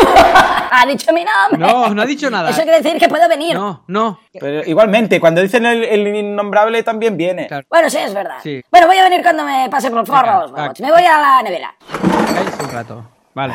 Ha 0.73 0.87
dicho 0.87 1.13
mi 1.13 1.23
nombre. 1.25 1.59
No, 1.59 1.93
no 1.93 2.01
ha 2.01 2.07
dicho 2.07 2.31
nada. 2.31 2.51
Eso 2.51 2.63
quiere 2.63 2.81
decir 2.81 2.97
que 3.01 3.09
puedo 3.09 3.29
venir. 3.29 3.55
No, 3.55 3.83
no. 3.89 4.21
Pero 4.39 4.65
igualmente, 4.65 5.19
cuando 5.19 5.41
dicen 5.41 5.67
el, 5.67 5.83
el 5.83 6.07
innombrable 6.15 6.83
también 6.83 7.17
viene. 7.17 7.47
Claro. 7.49 7.67
Bueno, 7.69 7.91
sí, 7.91 7.99
es 7.99 8.15
verdad. 8.15 8.37
Sí. 8.43 8.63
Bueno, 8.71 8.87
voy 8.87 8.97
a 8.99 9.05
venir 9.05 9.23
cuando 9.23 9.45
me 9.45 9.69
pase 9.71 9.91
por 9.91 10.07
forro 10.07 10.21
Venga, 10.23 10.41
los 10.43 10.53
huevos. 10.53 10.69
va. 10.81 10.87
Me 10.87 10.93
voy 10.93 11.05
a 11.05 11.19
la 11.21 11.43
nevera. 11.43 11.75
Un 12.63 12.71
rato. 12.71 13.05
Vale. 13.35 13.55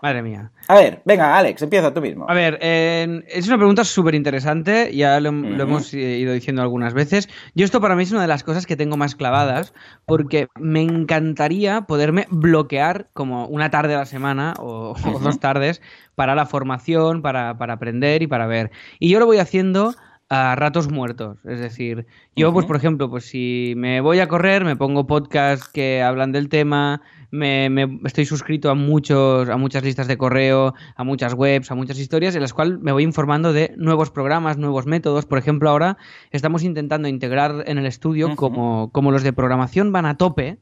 Madre 0.00 0.22
mía. 0.22 0.52
A 0.68 0.74
ver, 0.76 1.02
venga, 1.04 1.36
Alex, 1.36 1.60
empieza 1.62 1.92
tú 1.92 2.00
mismo. 2.00 2.26
A 2.28 2.34
ver, 2.34 2.58
eh, 2.60 3.24
es 3.28 3.48
una 3.48 3.56
pregunta 3.56 3.82
súper 3.84 4.14
interesante, 4.14 4.94
ya 4.94 5.18
lo, 5.18 5.30
hemos 5.30 5.92
eh, 5.92 6.18
ido 6.18 6.32
diciendo 6.32 6.62
algunas 6.62 6.94
veces. 6.94 7.28
Yo 7.54 7.64
esto 7.64 7.80
para 7.80 7.96
mí 7.96 8.04
es 8.04 8.12
una 8.12 8.22
de 8.22 8.28
las 8.28 8.44
cosas 8.44 8.66
que 8.66 8.76
tengo 8.76 8.96
más 8.96 9.16
clavadas, 9.16 9.74
porque 10.06 10.48
me 10.58 10.82
encantaría 10.82 11.82
poderme 11.82 12.26
bloquear 12.30 13.08
como 13.12 13.46
una 13.46 13.70
tarde 13.70 13.94
a 13.94 13.98
la 13.98 14.06
semana 14.06 14.54
o, 14.58 14.94
o 15.04 15.18
dos 15.18 15.40
tardes 15.40 15.82
para 16.14 16.36
la 16.36 16.46
formación, 16.46 17.20
para, 17.20 17.58
para 17.58 17.74
aprender 17.74 18.22
y 18.22 18.28
para 18.28 18.46
ver. 18.46 18.70
Y 19.00 19.10
yo 19.10 19.18
lo 19.18 19.26
voy 19.26 19.38
haciendo 19.38 19.94
a 20.30 20.54
ratos 20.56 20.90
muertos, 20.90 21.38
es 21.46 21.58
decir, 21.58 22.06
yo 22.36 22.52
pues 22.52 22.66
por 22.66 22.76
ejemplo, 22.76 23.08
pues 23.08 23.24
si 23.24 23.72
me 23.76 24.02
voy 24.02 24.20
a 24.20 24.28
correr, 24.28 24.62
me 24.62 24.76
pongo 24.76 25.06
podcasts 25.06 25.68
que 25.68 26.02
hablan 26.02 26.32
del 26.32 26.50
tema, 26.50 27.00
me, 27.30 27.68
me- 27.70 28.00
estoy 28.04 28.24
suscrito 28.24 28.70
a 28.70 28.74
muchos 28.74 29.48
a 29.48 29.56
muchas 29.56 29.82
listas 29.84 30.08
de 30.08 30.16
correo, 30.16 30.74
a 30.96 31.04
muchas 31.04 31.34
webs, 31.34 31.70
a 31.70 31.74
muchas 31.74 31.98
historias 31.98 32.34
en 32.34 32.40
las 32.42 32.52
cuales 32.54 32.78
me 32.80 32.92
voy 32.92 33.02
informando 33.02 33.52
de 33.52 33.74
nuevos 33.76 34.10
programas, 34.10 34.56
nuevos 34.58 34.86
métodos. 34.86 35.26
Por 35.26 35.38
ejemplo, 35.38 35.68
ahora 35.70 35.98
estamos 36.30 36.62
intentando 36.62 37.08
integrar 37.08 37.64
en 37.66 37.78
el 37.78 37.86
estudio 37.86 38.28
como, 38.36 38.90
como 38.92 39.12
los 39.12 39.22
de 39.22 39.32
programación 39.32 39.92
van 39.92 40.06
a 40.06 40.16
tope, 40.16 40.58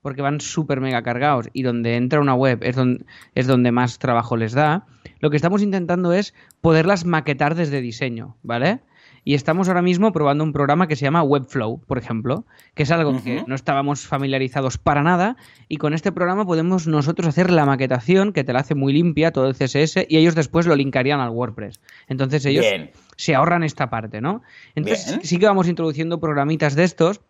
porque 0.00 0.22
van 0.22 0.40
súper 0.40 0.80
mega 0.80 1.02
cargados 1.02 1.48
y 1.52 1.62
donde 1.62 1.96
entra 1.96 2.20
una 2.20 2.34
web 2.34 2.60
es 2.62 2.76
donde, 2.76 3.04
es 3.34 3.46
donde 3.46 3.72
más 3.72 3.98
trabajo 3.98 4.36
les 4.36 4.52
da, 4.52 4.86
lo 5.20 5.30
que 5.30 5.36
estamos 5.36 5.60
intentando 5.62 6.12
es 6.12 6.34
poderlas 6.60 7.04
maquetar 7.04 7.54
desde 7.56 7.80
diseño, 7.80 8.36
¿vale? 8.42 8.80
Y 9.28 9.34
estamos 9.34 9.68
ahora 9.68 9.82
mismo 9.82 10.10
probando 10.10 10.42
un 10.42 10.54
programa 10.54 10.88
que 10.88 10.96
se 10.96 11.04
llama 11.04 11.22
Webflow, 11.22 11.82
por 11.86 11.98
ejemplo, 11.98 12.46
que 12.72 12.84
es 12.84 12.90
algo 12.90 13.22
que 13.22 13.44
no 13.46 13.54
estábamos 13.54 14.06
familiarizados 14.06 14.78
para 14.78 15.02
nada 15.02 15.36
y 15.68 15.76
con 15.76 15.92
este 15.92 16.12
programa 16.12 16.46
podemos 16.46 16.86
nosotros 16.86 17.28
hacer 17.28 17.50
la 17.50 17.66
maquetación 17.66 18.32
que 18.32 18.42
te 18.42 18.54
la 18.54 18.60
hace 18.60 18.74
muy 18.74 18.94
limpia, 18.94 19.30
todo 19.30 19.46
el 19.46 19.54
CSS, 19.54 20.06
y 20.08 20.16
ellos 20.16 20.34
después 20.34 20.66
lo 20.66 20.74
linkarían 20.74 21.20
al 21.20 21.28
WordPress. 21.28 21.78
Entonces 22.06 22.46
ellos 22.46 22.64
Bien. 22.64 22.90
se 23.16 23.34
ahorran 23.34 23.64
esta 23.64 23.90
parte, 23.90 24.22
¿no? 24.22 24.40
Entonces 24.74 25.06
Bien. 25.06 25.20
sí 25.22 25.38
que 25.38 25.44
vamos 25.44 25.68
introduciendo 25.68 26.20
programitas 26.20 26.74
de 26.74 26.84
estos 26.84 27.20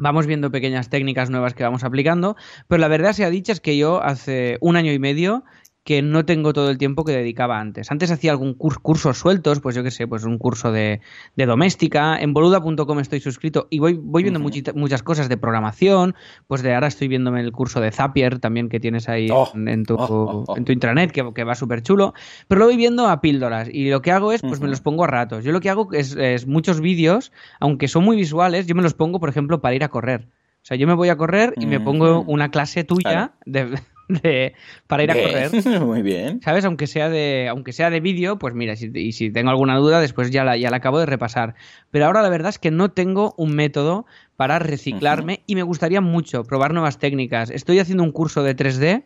Vamos 0.00 0.26
viendo 0.26 0.52
pequeñas 0.52 0.90
técnicas 0.90 1.28
nuevas 1.28 1.54
que 1.54 1.64
vamos 1.64 1.82
aplicando, 1.82 2.36
pero 2.68 2.80
la 2.80 2.86
verdad 2.86 3.12
sea 3.12 3.30
dicha 3.30 3.50
es 3.50 3.60
que 3.60 3.76
yo 3.76 4.00
hace 4.00 4.56
un 4.60 4.76
año 4.76 4.92
y 4.92 5.00
medio 5.00 5.42
que 5.88 6.02
no 6.02 6.26
tengo 6.26 6.52
todo 6.52 6.68
el 6.68 6.76
tiempo 6.76 7.02
que 7.02 7.12
dedicaba 7.12 7.58
antes. 7.58 7.90
Antes 7.90 8.10
hacía 8.10 8.30
algún 8.32 8.54
cur- 8.58 8.78
cursos 8.82 9.16
sueltos, 9.16 9.60
pues 9.60 9.74
yo 9.74 9.82
qué 9.82 9.90
sé, 9.90 10.06
pues 10.06 10.24
un 10.24 10.36
curso 10.36 10.70
de, 10.70 11.00
de 11.34 11.46
doméstica. 11.46 12.20
En 12.20 12.34
boluda.com 12.34 12.98
estoy 12.98 13.20
suscrito 13.20 13.68
y 13.70 13.78
voy, 13.78 13.94
voy 13.94 14.22
viendo 14.22 14.38
muchita- 14.38 14.74
muchas 14.74 15.02
cosas 15.02 15.30
de 15.30 15.38
programación. 15.38 16.14
Pues 16.46 16.60
de 16.60 16.74
ahora 16.74 16.88
estoy 16.88 17.08
viéndome 17.08 17.40
el 17.40 17.52
curso 17.52 17.80
de 17.80 17.90
Zapier 17.90 18.38
también 18.38 18.68
que 18.68 18.80
tienes 18.80 19.08
ahí 19.08 19.28
Oh, 19.32 19.48
en, 19.54 19.66
en 19.66 19.84
tu, 19.86 19.94
oh, 19.94 20.04
oh, 20.10 20.44
oh. 20.46 20.56
en 20.58 20.66
tu 20.66 20.72
intranet, 20.72 21.10
que, 21.10 21.32
que 21.32 21.44
va 21.44 21.54
súper 21.54 21.80
chulo. 21.80 22.12
Pero 22.48 22.58
lo 22.58 22.66
voy 22.66 22.76
viendo 22.76 23.08
a 23.08 23.22
píldoras 23.22 23.70
y 23.72 23.88
lo 23.88 24.02
que 24.02 24.12
hago 24.12 24.32
es, 24.32 24.42
pues 24.42 24.60
me 24.60 24.68
los 24.68 24.82
pongo 24.82 25.04
a 25.04 25.06
ratos. 25.06 25.42
Yo 25.42 25.52
lo 25.52 25.60
que 25.62 25.70
hago 25.70 25.88
es, 25.94 26.14
es 26.16 26.46
muchos 26.46 26.82
vídeos, 26.82 27.32
aunque 27.60 27.88
son 27.88 28.04
muy 28.04 28.16
visuales, 28.18 28.66
yo 28.66 28.74
me 28.74 28.82
los 28.82 28.92
pongo, 28.92 29.20
por 29.20 29.30
ejemplo, 29.30 29.62
para 29.62 29.74
ir 29.74 29.84
a 29.84 29.88
correr. 29.88 30.28
O 30.62 30.66
sea, 30.68 30.76
yo 30.76 30.86
me 30.86 30.92
voy 30.92 31.08
a 31.08 31.16
correr 31.16 31.54
y 31.56 31.64
me 31.64 31.80
pongo 31.80 32.20
una 32.26 32.50
clase 32.50 32.84
tuya 32.84 33.32
de, 33.46 33.78
de- 34.22 34.54
para 34.86 35.02
ir 35.04 35.10
a 35.10 35.14
correr. 35.14 35.80
Muy 35.82 36.02
bien. 36.02 36.40
¿Sabes? 36.42 36.64
Aunque 36.64 36.86
sea 36.86 37.08
de, 37.08 37.46
aunque 37.48 37.72
sea 37.72 37.90
de 37.90 38.00
vídeo, 38.00 38.38
pues 38.38 38.54
mira, 38.54 38.74
si, 38.76 38.90
y 38.94 39.12
si 39.12 39.30
tengo 39.30 39.50
alguna 39.50 39.76
duda, 39.76 40.00
después 40.00 40.30
ya 40.30 40.44
la, 40.44 40.56
ya 40.56 40.70
la 40.70 40.78
acabo 40.78 40.98
de 40.98 41.06
repasar. 41.06 41.54
Pero 41.90 42.06
ahora 42.06 42.22
la 42.22 42.28
verdad 42.28 42.50
es 42.50 42.58
que 42.58 42.70
no 42.70 42.90
tengo 42.90 43.34
un 43.36 43.54
método 43.54 44.06
para 44.36 44.58
reciclarme 44.58 45.42
y 45.46 45.54
me 45.54 45.62
gustaría 45.62 46.00
mucho 46.00 46.44
probar 46.44 46.72
nuevas 46.72 46.98
técnicas. 46.98 47.50
Estoy 47.50 47.78
haciendo 47.78 48.02
un 48.04 48.12
curso 48.12 48.42
de 48.42 48.54
3D 48.56 49.04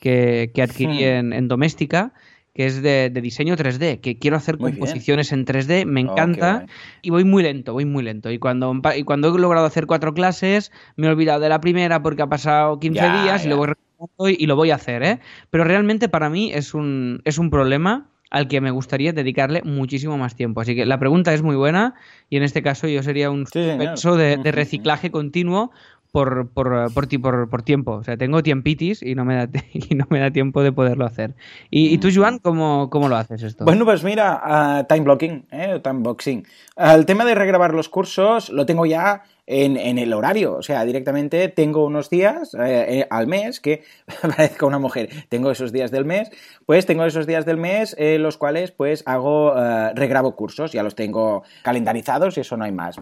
que, 0.00 0.50
que 0.54 0.62
adquirí 0.62 1.04
en, 1.04 1.32
en 1.32 1.48
Doméstica, 1.48 2.12
que 2.54 2.66
es 2.66 2.82
de, 2.82 3.08
de 3.08 3.20
diseño 3.22 3.56
3D, 3.56 4.00
que 4.00 4.18
quiero 4.18 4.36
hacer 4.36 4.58
Muy 4.58 4.72
bien. 4.72 4.80
composiciones 4.80 5.32
en 5.32 5.46
3D, 5.46 5.86
me 5.86 6.00
Oh, 6.02 6.12
encanta. 6.12 6.66
y 7.00 7.08
voy 7.10 7.24
muy 7.24 7.42
lento, 7.44 7.72
voy 7.72 7.84
muy 7.86 8.02
lento. 8.02 8.30
Y 8.30 8.38
cuando, 8.38 8.74
y 8.94 9.04
cuando 9.04 9.34
he 9.34 9.38
logrado 9.40 9.64
hacer 9.64 9.86
cuatro 9.86 10.12
clases, 10.12 10.72
me 10.96 11.06
he 11.06 11.10
olvidado 11.10 11.40
de 11.40 11.48
la 11.48 11.60
primera 11.60 12.02
porque 12.02 12.22
ha 12.22 12.26
pasado 12.26 12.78
15 12.80 13.00
Ya, 13.00 13.22
días 13.22 13.46
y 13.46 13.48
ya. 13.48 13.54
voy 13.54 13.68
retomando 13.68 13.91
y, 14.18 14.42
y 14.42 14.46
lo 14.46 14.56
voy 14.56 14.70
a 14.70 14.76
hacer, 14.76 15.02
¿eh? 15.02 15.20
Pero 15.50 15.64
realmente 15.64 16.08
para 16.08 16.30
mí 16.30 16.52
es 16.52 16.74
un, 16.74 17.20
es 17.24 17.38
un 17.38 17.50
problema 17.50 18.08
al 18.30 18.48
que 18.48 18.60
me 18.62 18.70
gustaría 18.70 19.12
dedicarle 19.12 19.60
muchísimo 19.62 20.16
más 20.16 20.34
tiempo. 20.36 20.60
Así 20.62 20.74
que 20.74 20.86
la 20.86 20.98
pregunta 20.98 21.34
es 21.34 21.42
muy 21.42 21.54
buena 21.56 21.94
y 22.30 22.36
en 22.38 22.42
este 22.44 22.62
caso 22.62 22.88
yo 22.88 23.02
sería 23.02 23.30
un 23.30 23.46
Sí, 23.46 23.62
suspenso 23.62 24.16
de, 24.16 24.38
reciclaje 24.52 25.10
continuo 25.10 25.70
por, 26.12 26.48
por, 26.50 26.92
por, 26.94 27.06
ti- 27.06 27.18
por, 27.18 27.48
por 27.50 27.62
tiempo. 27.62 27.92
O 27.92 28.04
sea, 28.04 28.16
tengo 28.16 28.42
tiempitis 28.42 29.02
y 29.02 29.14
no 29.14 29.24
me 29.26 29.34
da, 29.36 29.48
y 29.74 29.94
no 29.94 30.06
me 30.10 30.18
da 30.20 30.30
tiempo 30.30 30.62
de 30.62 30.72
poderlo 30.72 31.04
hacer. 31.04 31.34
¿Y, 31.70 31.92
y 31.92 31.98
tú, 31.98 32.08
Joan, 32.14 32.38
cómo, 32.38 32.88
cómo 32.90 33.08
lo 33.08 33.16
haces 33.16 33.42
esto? 33.42 33.64
Bueno, 33.64 33.84
pues 33.84 34.02
mira, 34.04 34.40
ah, 34.42 34.84
time 34.88 35.00
blocking, 35.02 35.46
¿eh? 35.50 35.80
time 35.82 36.00
boxing. 36.00 36.46
Ah, 36.76 36.94
el 36.94 37.06
tema 37.06 37.24
de 37.24 37.34
regrabar 37.34 37.74
los 37.74 37.88
cursos 37.88 38.50
lo 38.50 38.64
tengo 38.66 38.86
ya 38.86 39.22
en, 39.46 39.98
el 39.98 40.12
horario, 40.12 40.54
o 40.54 40.62
sea, 40.62 40.84
directamente 40.84 41.48
tengo 41.48 41.84
unos 41.84 42.08
días 42.10 42.54
eh, 42.54 43.00
eh, 43.00 43.06
al 43.10 43.26
mes 43.26 43.58
que 43.60 43.82
parezco 44.22 44.66
una 44.66 44.78
mujer, 44.78 45.10
tengo 45.28 45.50
esos 45.50 45.72
días 45.72 45.90
del 45.90 46.04
mes, 46.04 46.30
pues 46.64 46.86
tengo 46.86 47.04
esos 47.04 47.26
días 47.26 47.44
del 47.44 47.56
mes 47.56 47.96
en 47.98 48.22
los 48.22 48.38
cuales 48.38 48.70
pues 48.70 49.02
hago, 49.04 49.54
eh, 49.58 49.92
regrabo 49.94 50.36
cursos, 50.36 50.72
ya 50.72 50.82
los 50.82 50.94
tengo 50.94 51.42
calendarizados 51.64 52.36
y 52.36 52.40
eso 52.40 52.56
no 52.56 52.64
hay 52.64 52.72
más. 52.72 52.96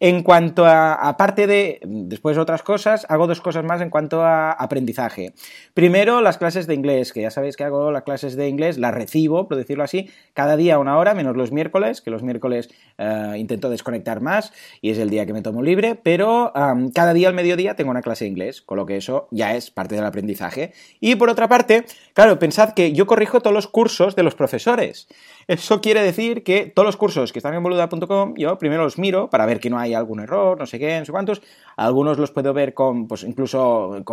En 0.00 0.22
cuanto 0.22 0.66
a, 0.66 0.94
aparte 0.94 1.46
de, 1.46 1.80
después 1.84 2.38
otras 2.38 2.62
cosas, 2.62 3.06
hago 3.08 3.26
dos 3.26 3.40
cosas 3.40 3.64
más 3.64 3.80
en 3.80 3.90
cuanto 3.90 4.22
a 4.22 4.52
aprendizaje. 4.52 5.32
Primero, 5.74 6.20
las 6.20 6.38
clases 6.38 6.66
de 6.66 6.74
inglés, 6.74 7.12
que 7.12 7.22
ya 7.22 7.30
sabéis 7.30 7.56
que 7.56 7.64
hago 7.64 7.92
las 7.92 8.02
clases 8.02 8.34
de 8.36 8.48
inglés, 8.48 8.78
las 8.78 8.94
recibo, 8.94 9.46
por 9.46 9.56
decirlo 9.56 9.84
así, 9.84 10.10
cada 10.34 10.56
día 10.56 10.78
una 10.78 10.98
hora, 10.98 11.14
menos 11.14 11.36
los 11.36 11.52
miércoles, 11.52 12.00
que 12.00 12.10
los 12.10 12.22
miércoles 12.22 12.68
eh, 12.98 13.34
intento 13.36 13.70
desconectar 13.70 14.20
más 14.20 14.52
y 14.80 14.90
es 14.90 14.98
el 14.98 15.10
día 15.10 15.24
que 15.24 15.32
me 15.32 15.42
tomo 15.42 15.62
libre, 15.68 15.94
pero 15.94 16.52
cada 16.92 17.14
día 17.14 17.28
al 17.28 17.34
mediodía 17.34 17.76
tengo 17.76 17.92
una 17.92 18.02
clase 18.02 18.24
de 18.24 18.30
inglés, 18.30 18.60
con 18.62 18.76
lo 18.76 18.86
que 18.86 18.96
eso 18.96 19.28
ya 19.30 19.54
es 19.54 19.70
parte 19.70 19.94
del 19.94 20.04
aprendizaje. 20.04 20.72
Y 20.98 21.14
por 21.14 21.30
otra 21.30 21.46
parte, 21.48 21.84
claro, 22.14 22.38
pensad 22.40 22.74
que 22.74 22.92
yo 22.92 23.06
corrijo 23.06 23.40
todos 23.40 23.54
los 23.54 23.68
cursos 23.68 24.16
de 24.16 24.24
los 24.24 24.34
profesores. 24.34 25.06
Eso 25.48 25.80
quiere 25.80 26.02
decir 26.02 26.44
que 26.44 26.66
todos 26.66 26.84
los 26.84 26.98
cursos 26.98 27.32
que 27.32 27.38
están 27.38 27.54
en 27.54 27.62
boluda.com, 27.62 28.34
yo 28.36 28.58
primero 28.58 28.82
los 28.82 28.98
miro 28.98 29.30
para 29.30 29.46
ver 29.46 29.60
que 29.60 29.70
no 29.70 29.78
hay 29.78 29.94
algún 29.94 30.20
error, 30.20 30.58
no 30.58 30.66
sé 30.66 30.78
qué, 30.78 30.98
no 30.98 31.06
sé 31.06 31.10
cuántos. 31.10 31.40
Algunos 31.74 32.18
los 32.18 32.30
puedo 32.32 32.52
ver 32.52 32.74
con, 32.74 33.08
pues 33.08 33.22
incluso 33.22 34.04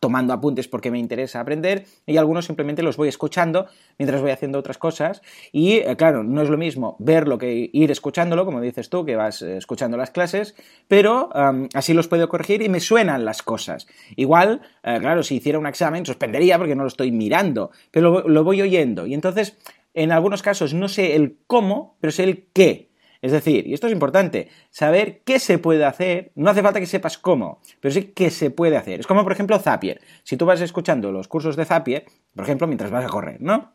tomando 0.00 0.34
apuntes 0.34 0.68
porque 0.68 0.90
me 0.90 0.98
interesa 0.98 1.40
aprender, 1.40 1.86
y 2.04 2.18
algunos 2.18 2.44
simplemente 2.44 2.82
los 2.82 2.98
voy 2.98 3.08
escuchando 3.08 3.68
mientras 3.98 4.20
voy 4.20 4.32
haciendo 4.32 4.58
otras 4.58 4.76
cosas. 4.76 5.22
Y 5.50 5.76
eh, 5.76 5.96
claro, 5.96 6.24
no 6.24 6.42
es 6.42 6.50
lo 6.50 6.58
mismo 6.58 6.96
verlo 6.98 7.38
que 7.38 7.70
ir 7.72 7.90
escuchándolo, 7.90 8.44
como 8.44 8.60
dices 8.60 8.90
tú, 8.90 9.06
que 9.06 9.16
vas 9.16 9.40
eh, 9.40 9.56
escuchando 9.56 9.96
las 9.96 10.10
clases, 10.10 10.54
pero 10.88 11.30
así 11.72 11.94
los 11.94 12.06
puedo 12.06 12.28
corregir 12.28 12.60
y 12.60 12.68
me 12.68 12.80
suenan 12.80 13.24
las 13.24 13.42
cosas. 13.42 13.86
Igual, 14.14 14.60
eh, 14.82 14.98
claro, 15.00 15.22
si 15.22 15.36
hiciera 15.36 15.58
un 15.58 15.66
examen, 15.66 16.04
suspendería 16.04 16.58
porque 16.58 16.74
no 16.74 16.82
lo 16.82 16.88
estoy 16.88 17.12
mirando, 17.12 17.70
pero 17.90 18.28
lo 18.28 18.44
voy 18.44 18.60
oyendo. 18.60 19.06
Y 19.06 19.14
entonces 19.14 19.56
en 19.94 20.12
algunos 20.12 20.42
casos 20.42 20.74
no 20.74 20.88
sé 20.88 21.14
el 21.16 21.38
cómo, 21.46 21.96
pero 22.00 22.12
sé 22.12 22.24
el 22.24 22.48
qué. 22.52 22.90
Es 23.22 23.30
decir, 23.30 23.68
y 23.68 23.74
esto 23.74 23.86
es 23.86 23.92
importante, 23.92 24.48
saber 24.70 25.22
qué 25.24 25.38
se 25.38 25.58
puede 25.58 25.84
hacer, 25.84 26.32
no 26.34 26.50
hace 26.50 26.60
falta 26.60 26.80
que 26.80 26.86
sepas 26.86 27.18
cómo, 27.18 27.60
pero 27.80 27.94
sí 27.94 28.12
qué 28.16 28.30
se 28.30 28.50
puede 28.50 28.76
hacer. 28.76 28.98
Es 28.98 29.06
como, 29.06 29.22
por 29.22 29.30
ejemplo, 29.30 29.58
Zapier. 29.60 30.00
Si 30.24 30.36
tú 30.36 30.44
vas 30.44 30.60
escuchando 30.60 31.12
los 31.12 31.28
cursos 31.28 31.54
de 31.54 31.64
Zapier, 31.64 32.04
por 32.34 32.44
ejemplo, 32.44 32.66
mientras 32.66 32.90
vas 32.90 33.04
a 33.04 33.08
correr, 33.08 33.40
¿no? 33.40 33.74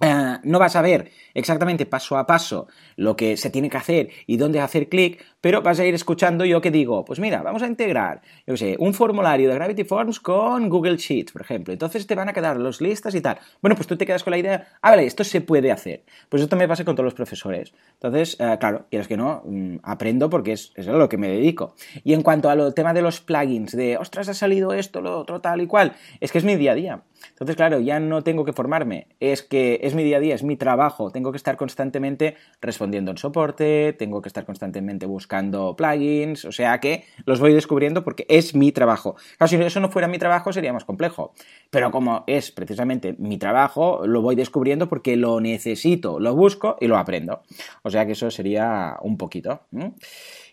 Uh, 0.00 0.38
no 0.44 0.60
vas 0.60 0.76
a 0.76 0.82
ver 0.82 1.10
exactamente 1.34 1.84
paso 1.84 2.16
a 2.16 2.24
paso 2.24 2.68
lo 2.94 3.16
que 3.16 3.36
se 3.36 3.50
tiene 3.50 3.68
que 3.68 3.78
hacer 3.78 4.10
y 4.26 4.36
dónde 4.36 4.60
hacer 4.60 4.88
clic, 4.88 5.24
pero 5.40 5.60
vas 5.60 5.80
a 5.80 5.84
ir 5.84 5.94
escuchando 5.94 6.44
yo 6.44 6.60
que 6.60 6.70
digo, 6.70 7.04
pues 7.04 7.18
mira, 7.18 7.42
vamos 7.42 7.62
a 7.62 7.66
integrar, 7.66 8.22
yo 8.46 8.56
sé, 8.56 8.76
un 8.78 8.94
formulario 8.94 9.48
de 9.48 9.56
Gravity 9.56 9.84
Forms 9.84 10.20
con 10.20 10.68
Google 10.68 10.96
Sheets, 10.96 11.32
por 11.32 11.42
ejemplo. 11.42 11.72
Entonces 11.72 12.06
te 12.06 12.14
van 12.14 12.28
a 12.28 12.32
quedar 12.32 12.58
los 12.58 12.80
listas 12.80 13.14
y 13.14 13.20
tal. 13.20 13.38
Bueno, 13.60 13.74
pues 13.74 13.88
tú 13.88 13.96
te 13.96 14.06
quedas 14.06 14.22
con 14.22 14.30
la 14.32 14.38
idea, 14.38 14.68
ah, 14.82 14.90
vale, 14.90 15.04
esto 15.04 15.24
se 15.24 15.40
puede 15.40 15.72
hacer. 15.72 16.04
Pues 16.28 16.42
esto 16.42 16.56
me 16.56 16.68
pasa 16.68 16.84
con 16.84 16.94
todos 16.94 17.04
los 17.04 17.14
profesores. 17.14 17.72
Entonces, 17.94 18.36
uh, 18.40 18.56
claro, 18.58 18.86
quieres 18.90 19.08
que 19.08 19.16
no, 19.16 19.42
um, 19.44 19.78
aprendo 19.82 20.30
porque 20.30 20.52
es, 20.52 20.72
es, 20.76 20.86
a 20.86 20.92
lo 20.92 21.08
que 21.08 21.18
me 21.18 21.28
dedico. 21.28 21.74
Y 22.04 22.14
en 22.14 22.22
cuanto 22.22 22.50
al 22.50 22.72
tema 22.74 22.92
de 22.92 23.02
los 23.02 23.20
plugins, 23.20 23.76
de, 23.76 23.96
ostras, 23.96 24.28
ha 24.28 24.34
salido 24.34 24.72
esto, 24.72 25.00
lo 25.00 25.18
otro, 25.18 25.40
tal 25.40 25.60
y 25.60 25.66
cual, 25.66 25.94
es 26.20 26.30
que 26.30 26.38
es 26.38 26.44
mi 26.44 26.54
día 26.54 26.72
a 26.72 26.74
día. 26.74 27.02
Entonces, 27.30 27.56
claro, 27.56 27.80
ya 27.80 28.00
no 28.00 28.22
tengo 28.22 28.44
que 28.44 28.52
formarme, 28.52 29.08
es 29.20 29.42
que 29.42 29.80
es 29.88 29.94
mi 29.94 30.04
día 30.04 30.18
a 30.18 30.20
día, 30.20 30.34
es 30.34 30.42
mi 30.42 30.56
trabajo, 30.56 31.10
tengo 31.10 31.32
que 31.32 31.36
estar 31.36 31.56
constantemente 31.56 32.36
respondiendo 32.60 33.10
en 33.10 33.18
soporte, 33.18 33.92
tengo 33.98 34.22
que 34.22 34.28
estar 34.28 34.44
constantemente 34.44 35.06
buscando 35.06 35.74
plugins, 35.76 36.44
o 36.44 36.52
sea 36.52 36.78
que 36.78 37.04
los 37.24 37.40
voy 37.40 37.52
descubriendo 37.52 38.04
porque 38.04 38.26
es 38.28 38.54
mi 38.54 38.72
trabajo. 38.72 39.16
Claro, 39.36 39.48
si 39.48 39.56
eso 39.56 39.80
no 39.80 39.90
fuera 39.90 40.08
mi 40.08 40.18
trabajo 40.18 40.52
sería 40.52 40.72
más 40.72 40.84
complejo, 40.84 41.32
pero 41.70 41.90
como 41.90 42.24
es 42.26 42.50
precisamente 42.50 43.14
mi 43.18 43.38
trabajo, 43.38 44.06
lo 44.06 44.22
voy 44.22 44.36
descubriendo 44.36 44.88
porque 44.88 45.16
lo 45.16 45.40
necesito, 45.40 46.20
lo 46.20 46.34
busco 46.34 46.76
y 46.80 46.86
lo 46.86 46.96
aprendo. 46.96 47.42
O 47.82 47.90
sea 47.90 48.06
que 48.06 48.12
eso 48.12 48.30
sería 48.30 48.96
un 49.02 49.16
poquito. 49.16 49.62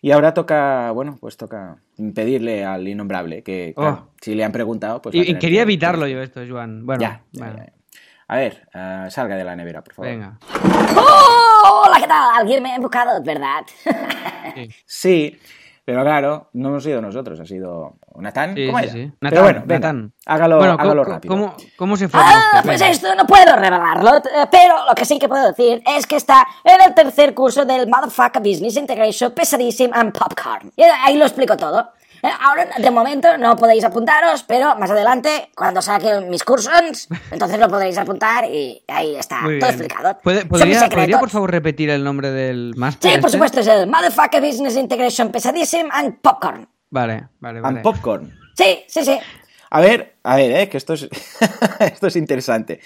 Y 0.02 0.12
ahora 0.12 0.34
toca, 0.34 0.91
bueno, 0.91 1.17
pues 1.19 1.38
toca 1.38 1.78
pedirle 2.13 2.63
al 2.63 2.88
innombrable 2.88 3.43
que, 3.43 3.74
claro, 3.76 4.08
oh. 4.08 4.13
si 4.21 4.36
le 4.36 4.43
han 4.43 4.52
preguntado, 4.52 5.02
pues... 5.02 5.15
Y, 5.15 5.21
y 5.21 5.36
quería 5.39 5.60
que... 5.60 5.63
evitarlo 5.63 6.08
yo 6.08 6.21
esto, 6.21 6.41
Joan. 6.48 6.86
Bueno, 6.86 7.02
ya, 7.02 7.24
bueno. 7.34 7.58
ya, 7.58 7.65
ya. 7.65 7.74
A 8.27 8.38
ver, 8.38 8.67
uh, 8.73 9.09
salga 9.11 9.35
de 9.35 9.43
la 9.43 9.55
nevera, 9.55 9.83
por 9.83 9.93
favor. 9.93 10.09
Venga. 10.11 10.38
¡Oh! 10.97 11.83
Hola, 11.85 11.97
¿qué 11.99 12.07
tal? 12.07 12.29
Alguien 12.39 12.63
me 12.63 12.71
ha 12.71 12.75
embocado, 12.75 13.21
¿verdad? 13.23 13.63
Sí. 14.55 14.69
sí. 14.85 15.39
Pero 15.83 16.01
claro, 16.01 16.49
no 16.53 16.69
hemos 16.69 16.83
sido 16.83 16.99
nosotros, 16.99 17.39
ha 17.39 17.45
sido 17.45 17.97
Natán. 18.15 18.55
Sí, 18.55 18.65
¿Cómo 18.65 18.79
sí, 18.79 18.83
era? 18.85 18.93
sí. 18.93 19.11
Pero 19.19 19.31
Natán, 19.35 19.43
bueno, 19.43 19.59
venga, 19.67 19.79
Natán. 19.93 20.13
hágalo, 20.25 20.57
Bueno, 20.57 20.73
hágalo 20.79 21.03
¿cómo- 21.03 21.13
rápido. 21.15 21.35
¿cómo, 21.35 21.55
cómo 21.77 21.97
se 21.97 22.09
forma 22.09 22.27
Ah, 22.27 22.51
usted? 22.55 22.69
pues 22.69 22.81
esto 22.81 23.13
no 23.13 23.27
puedo 23.27 23.55
revelarlo, 23.55 24.17
eh, 24.17 24.47
pero 24.49 24.83
lo 24.89 24.95
que 24.95 25.05
sí 25.05 25.19
que 25.19 25.29
puedo 25.29 25.45
decir 25.47 25.83
es 25.85 26.07
que 26.07 26.15
está 26.15 26.47
en 26.63 26.81
el 26.81 26.95
tercer 26.95 27.35
curso 27.35 27.65
del 27.65 27.88
Motherfucker 27.88 28.41
Business 28.41 28.77
Integration 28.77 29.31
Pesadísimo 29.33 29.93
and 29.93 30.11
Popcorn. 30.17 30.71
Y 30.75 30.81
ahí 30.81 31.17
lo 31.17 31.25
explico 31.25 31.55
todo. 31.55 31.91
Ahora, 32.39 32.67
de 32.77 32.91
momento, 32.91 33.38
no 33.38 33.55
podéis 33.55 33.83
apuntaros, 33.83 34.43
pero 34.43 34.75
más 34.77 34.89
adelante, 34.91 35.49
cuando 35.55 35.81
saquen 35.81 36.29
mis 36.29 36.43
cursos, 36.43 37.07
entonces 37.31 37.59
lo 37.59 37.67
podréis 37.69 37.97
apuntar 37.97 38.45
y 38.45 38.83
ahí 38.88 39.15
está 39.15 39.41
Muy 39.41 39.59
todo 39.59 39.69
bien. 39.71 39.81
explicado. 39.81 40.17
¿Puede- 40.23 40.41
Son 40.41 40.69
mis 40.69 40.77
¿Podría, 40.83 41.19
por 41.19 41.29
favor, 41.29 41.51
repetir 41.51 41.89
el 41.89 42.03
nombre 42.03 42.31
del 42.31 42.73
máster? 42.75 43.11
Sí, 43.11 43.17
por 43.17 43.27
este? 43.27 43.38
supuesto, 43.38 43.59
es 43.61 43.67
el 43.67 43.88
Motherfucker 43.88 44.41
Business 44.41 44.75
Integration 44.75 45.31
Pesadísimo 45.31 45.89
and 45.91 46.19
Popcorn. 46.21 46.67
Vale, 46.89 47.27
vale, 47.39 47.61
vale. 47.61 47.77
And 47.79 47.83
popcorn. 47.83 48.39
Sí, 48.55 48.83
sí, 48.88 49.03
sí. 49.03 49.19
A 49.71 49.81
ver, 49.81 50.15
a 50.23 50.35
ver, 50.38 50.51
eh, 50.51 50.69
que 50.69 50.77
esto 50.77 50.93
es, 50.93 51.09
esto 51.79 52.07
es 52.07 52.15
interesante. 52.15 52.79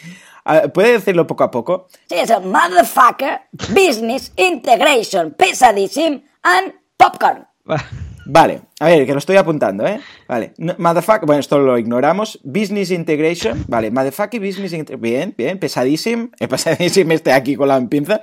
Ver, 0.46 0.72
¿Puede 0.74 0.94
decirlo 0.94 1.28
poco 1.28 1.44
a 1.44 1.52
poco? 1.52 1.88
Sí, 2.08 2.16
es 2.16 2.30
el 2.30 2.42
Motherfucker 2.42 3.42
Business 3.70 4.32
Integration 4.38 5.32
Pesadísimo 5.32 6.22
and 6.42 6.74
Popcorn. 6.98 7.46
Va- 8.36 8.42
Vale, 8.42 8.62
a 8.80 8.86
ver, 8.86 9.06
que 9.06 9.12
lo 9.14 9.18
estoy 9.20 9.38
apuntando, 9.38 9.86
¿eh? 9.88 10.00
Vale, 10.28 10.54
No, 10.58 10.76
motherfucker, 10.78 11.26
bueno, 11.26 11.40
esto 11.40 11.58
lo 11.60 11.78
ignoramos. 11.78 12.40
Business 12.44 12.92
Integration, 12.92 13.66
vale, 13.68 13.90
motherfucker 13.92 14.40
Business 14.40 14.74
Integration, 14.74 15.02
bien, 15.02 15.34
bien, 15.38 15.58
pesadísimo, 15.60 16.30
eh, 16.40 16.48
pesadísimo 16.48 17.12
este 17.14 17.32
aquí 17.34 17.56
con 17.56 17.68
la 17.68 17.80
pinza. 17.88 18.22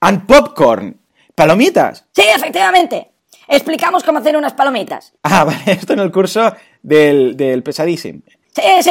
And 0.00 0.26
popcorn, 0.26 0.96
palomitas. 1.34 2.06
Sí, 2.12 2.22
efectivamente. 2.34 3.08
Explicamos 3.48 4.04
cómo 4.04 4.20
hacer 4.20 4.36
unas 4.36 4.52
palomitas. 4.54 5.12
Ah, 5.24 5.44
vale, 5.46 5.58
esto 5.66 5.92
en 5.94 5.98
el 6.00 6.12
curso 6.12 6.54
del, 6.82 7.36
del 7.36 7.62
pesadísimo. 7.62 8.20
Sí, 8.54 8.62
sí. 8.82 8.90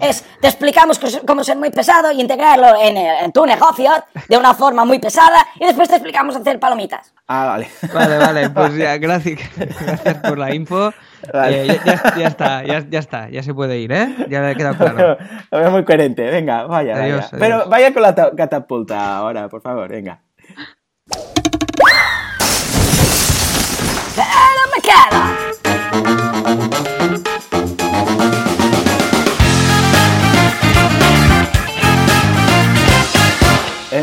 Es, 0.00 0.24
te 0.40 0.48
explicamos 0.48 1.00
cómo 1.26 1.44
ser 1.44 1.56
muy 1.56 1.70
pesado 1.70 2.10
y 2.12 2.20
integrarlo 2.20 2.66
en, 2.80 2.96
en 2.96 3.32
tu 3.32 3.44
negocio 3.46 3.90
de 4.28 4.36
una 4.36 4.54
forma 4.54 4.84
muy 4.84 4.98
pesada 4.98 5.46
y 5.58 5.64
después 5.66 5.88
te 5.88 5.94
explicamos 5.96 6.36
hacer 6.36 6.58
palomitas. 6.60 7.12
Ah, 7.26 7.46
vale. 7.46 7.68
Vale, 7.92 8.18
vale, 8.18 8.50
pues 8.54 8.76
ya, 8.76 8.96
gracias, 8.98 9.40
gracias 9.56 10.14
por 10.16 10.38
la 10.38 10.54
info. 10.54 10.92
Vale. 11.32 11.62
Eh, 11.62 11.66
ya, 11.84 12.02
ya- 12.02 12.14
ya 12.16 12.26
está, 12.28 12.62
ya, 12.64 12.84
ya 12.88 12.98
está, 12.98 13.28
ya 13.30 13.42
se 13.42 13.54
puede 13.54 13.78
ir, 13.78 13.92
¿eh? 13.92 14.14
Ya 14.28 14.40
me 14.40 14.50
ha 14.50 14.54
quedado 14.54 14.76
claro. 14.76 15.16
Lo 15.50 15.58
veo 15.58 15.70
muy 15.70 15.84
coherente, 15.84 16.22
venga, 16.30 16.64
vaya, 16.64 16.94
Adiós, 16.96 17.06
vaya. 17.06 17.16
adiós. 17.16 17.30
Pero 17.38 17.68
vaya 17.68 17.92
con 17.94 18.02
la 18.02 18.14
ta- 18.14 18.32
catapulta 18.36 19.16
ahora, 19.16 19.48
por 19.48 19.62
favor, 19.62 19.88
venga. 19.88 20.20
¡Pero 24.16 24.26
me 24.74 24.80
queda! 24.82 25.30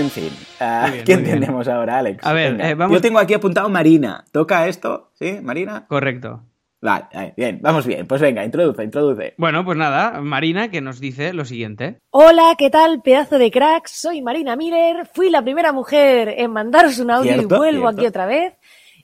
En 0.02 0.10
fin, 0.10 0.30
ah, 0.60 0.82
Muy 0.88 0.92
bien, 0.94 1.06
¿qué 1.06 1.14
muy 1.16 1.24
bien. 1.24 1.36
entendemos 1.36 1.68
ahora, 1.68 2.00
Alex? 2.00 2.26
A 2.26 2.34
ver, 2.34 2.60
eh, 2.60 2.74
vamos- 2.76 2.96
Yo 2.98 3.02
tengo 3.02 3.20
aquí 3.20 3.34
apuntado 3.36 3.70
Marina. 3.70 4.26
¿Toca 4.32 4.68
esto? 4.68 5.12
¿Sí, 5.14 5.40
Marina? 5.42 5.86
Correcto. 5.88 6.44
Vale, 6.82 7.34
bien, 7.38 7.60
vamos 7.62 7.86
bien. 7.86 8.08
Pues 8.08 8.20
venga, 8.20 8.44
introduce, 8.44 8.84
introduce. 8.84 9.36
Bueno, 9.38 9.64
pues 9.64 9.78
nada, 9.78 10.20
Marina 10.22 10.72
que 10.72 10.82
nos 10.82 11.00
dice 11.00 11.32
lo 11.32 11.46
siguiente. 11.46 12.00
Hola, 12.10 12.56
¿qué 12.58 12.72
tal, 12.72 13.04
pedazo 13.04 13.38
de 13.38 13.52
cracks? 13.52 13.92
Soy 13.92 14.24
Marina 14.24 14.56
Miller, 14.56 15.08
fui 15.14 15.30
la 15.30 15.44
primera 15.44 15.72
mujer 15.74 16.34
en 16.38 16.50
mandaros 16.52 16.98
un 16.98 17.12
audio 17.12 17.34
Cierto, 17.34 17.56
y 17.56 17.58
vuelvo 17.60 17.82
cierto. 17.90 18.00
aquí 18.00 18.08
otra 18.08 18.26
vez. 18.26 18.54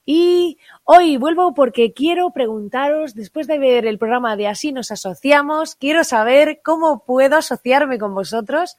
Y 0.05 0.57
hoy 0.85 1.17
vuelvo 1.17 1.53
porque 1.53 1.93
quiero 1.93 2.31
preguntaros, 2.31 3.13
después 3.13 3.45
de 3.45 3.59
ver 3.59 3.85
el 3.85 3.99
programa 3.99 4.35
de 4.37 4.47
Así 4.47 4.71
nos 4.71 4.89
asociamos, 4.89 5.75
quiero 5.75 6.03
saber 6.03 6.61
cómo 6.63 7.03
puedo 7.05 7.35
asociarme 7.37 7.99
con 7.99 8.15
vosotros 8.15 8.75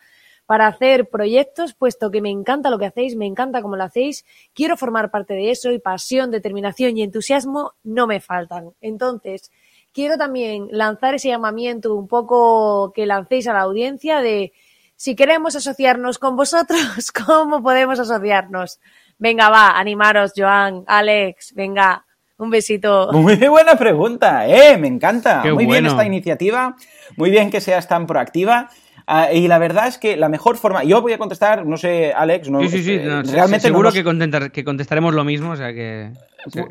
para 0.48 0.66
hacer 0.66 1.10
proyectos, 1.10 1.74
puesto 1.74 2.10
que 2.10 2.22
me 2.22 2.30
encanta 2.30 2.70
lo 2.70 2.78
que 2.78 2.86
hacéis, 2.86 3.16
me 3.16 3.26
encanta 3.26 3.60
cómo 3.60 3.76
lo 3.76 3.84
hacéis, 3.84 4.24
quiero 4.54 4.78
formar 4.78 5.10
parte 5.10 5.34
de 5.34 5.50
eso 5.50 5.70
y 5.72 5.78
pasión, 5.78 6.30
determinación 6.30 6.96
y 6.96 7.02
entusiasmo 7.02 7.74
no 7.84 8.06
me 8.06 8.18
faltan. 8.18 8.70
Entonces, 8.80 9.52
quiero 9.92 10.16
también 10.16 10.68
lanzar 10.70 11.14
ese 11.14 11.28
llamamiento 11.28 11.94
un 11.94 12.08
poco 12.08 12.94
que 12.94 13.04
lancéis 13.04 13.46
a 13.46 13.52
la 13.52 13.60
audiencia 13.60 14.22
de 14.22 14.54
si 14.96 15.14
queremos 15.14 15.54
asociarnos 15.54 16.18
con 16.18 16.34
vosotros, 16.34 17.12
¿cómo 17.26 17.62
podemos 17.62 18.00
asociarnos? 18.00 18.80
Venga, 19.18 19.50
va, 19.50 19.78
animaros, 19.78 20.32
Joan, 20.34 20.82
Alex, 20.86 21.52
venga, 21.54 22.06
un 22.38 22.48
besito. 22.48 23.10
Muy 23.12 23.36
buena 23.50 23.76
pregunta, 23.76 24.48
¿eh? 24.48 24.78
Me 24.78 24.88
encanta. 24.88 25.42
Qué 25.42 25.52
muy 25.52 25.66
bien 25.66 25.84
esta 25.84 26.06
iniciativa, 26.06 26.74
muy 27.18 27.30
bien 27.30 27.50
que 27.50 27.60
seas 27.60 27.86
tan 27.86 28.06
proactiva. 28.06 28.70
Ah, 29.10 29.32
y 29.32 29.48
la 29.48 29.58
verdad 29.58 29.86
es 29.88 29.96
que 29.96 30.18
la 30.18 30.28
mejor 30.28 30.58
forma. 30.58 30.84
Yo 30.84 31.00
voy 31.00 31.14
a 31.14 31.18
contestar, 31.18 31.64
no 31.64 31.78
sé, 31.78 32.12
Alex, 32.12 32.50
no, 32.50 32.60
Sí, 32.60 32.68
sí, 32.68 32.84
sí. 32.84 32.92
eh, 32.96 33.02
no, 33.06 33.22
realmente 33.22 33.60
seguro 33.60 33.84
no 33.84 33.88
nos- 33.88 33.94
que, 33.94 34.04
contentar- 34.04 34.50
que 34.52 34.64
contestaremos 34.64 35.14
lo 35.14 35.24
mismo, 35.24 35.52
o 35.52 35.56
sea 35.56 35.72
que. 35.72 36.10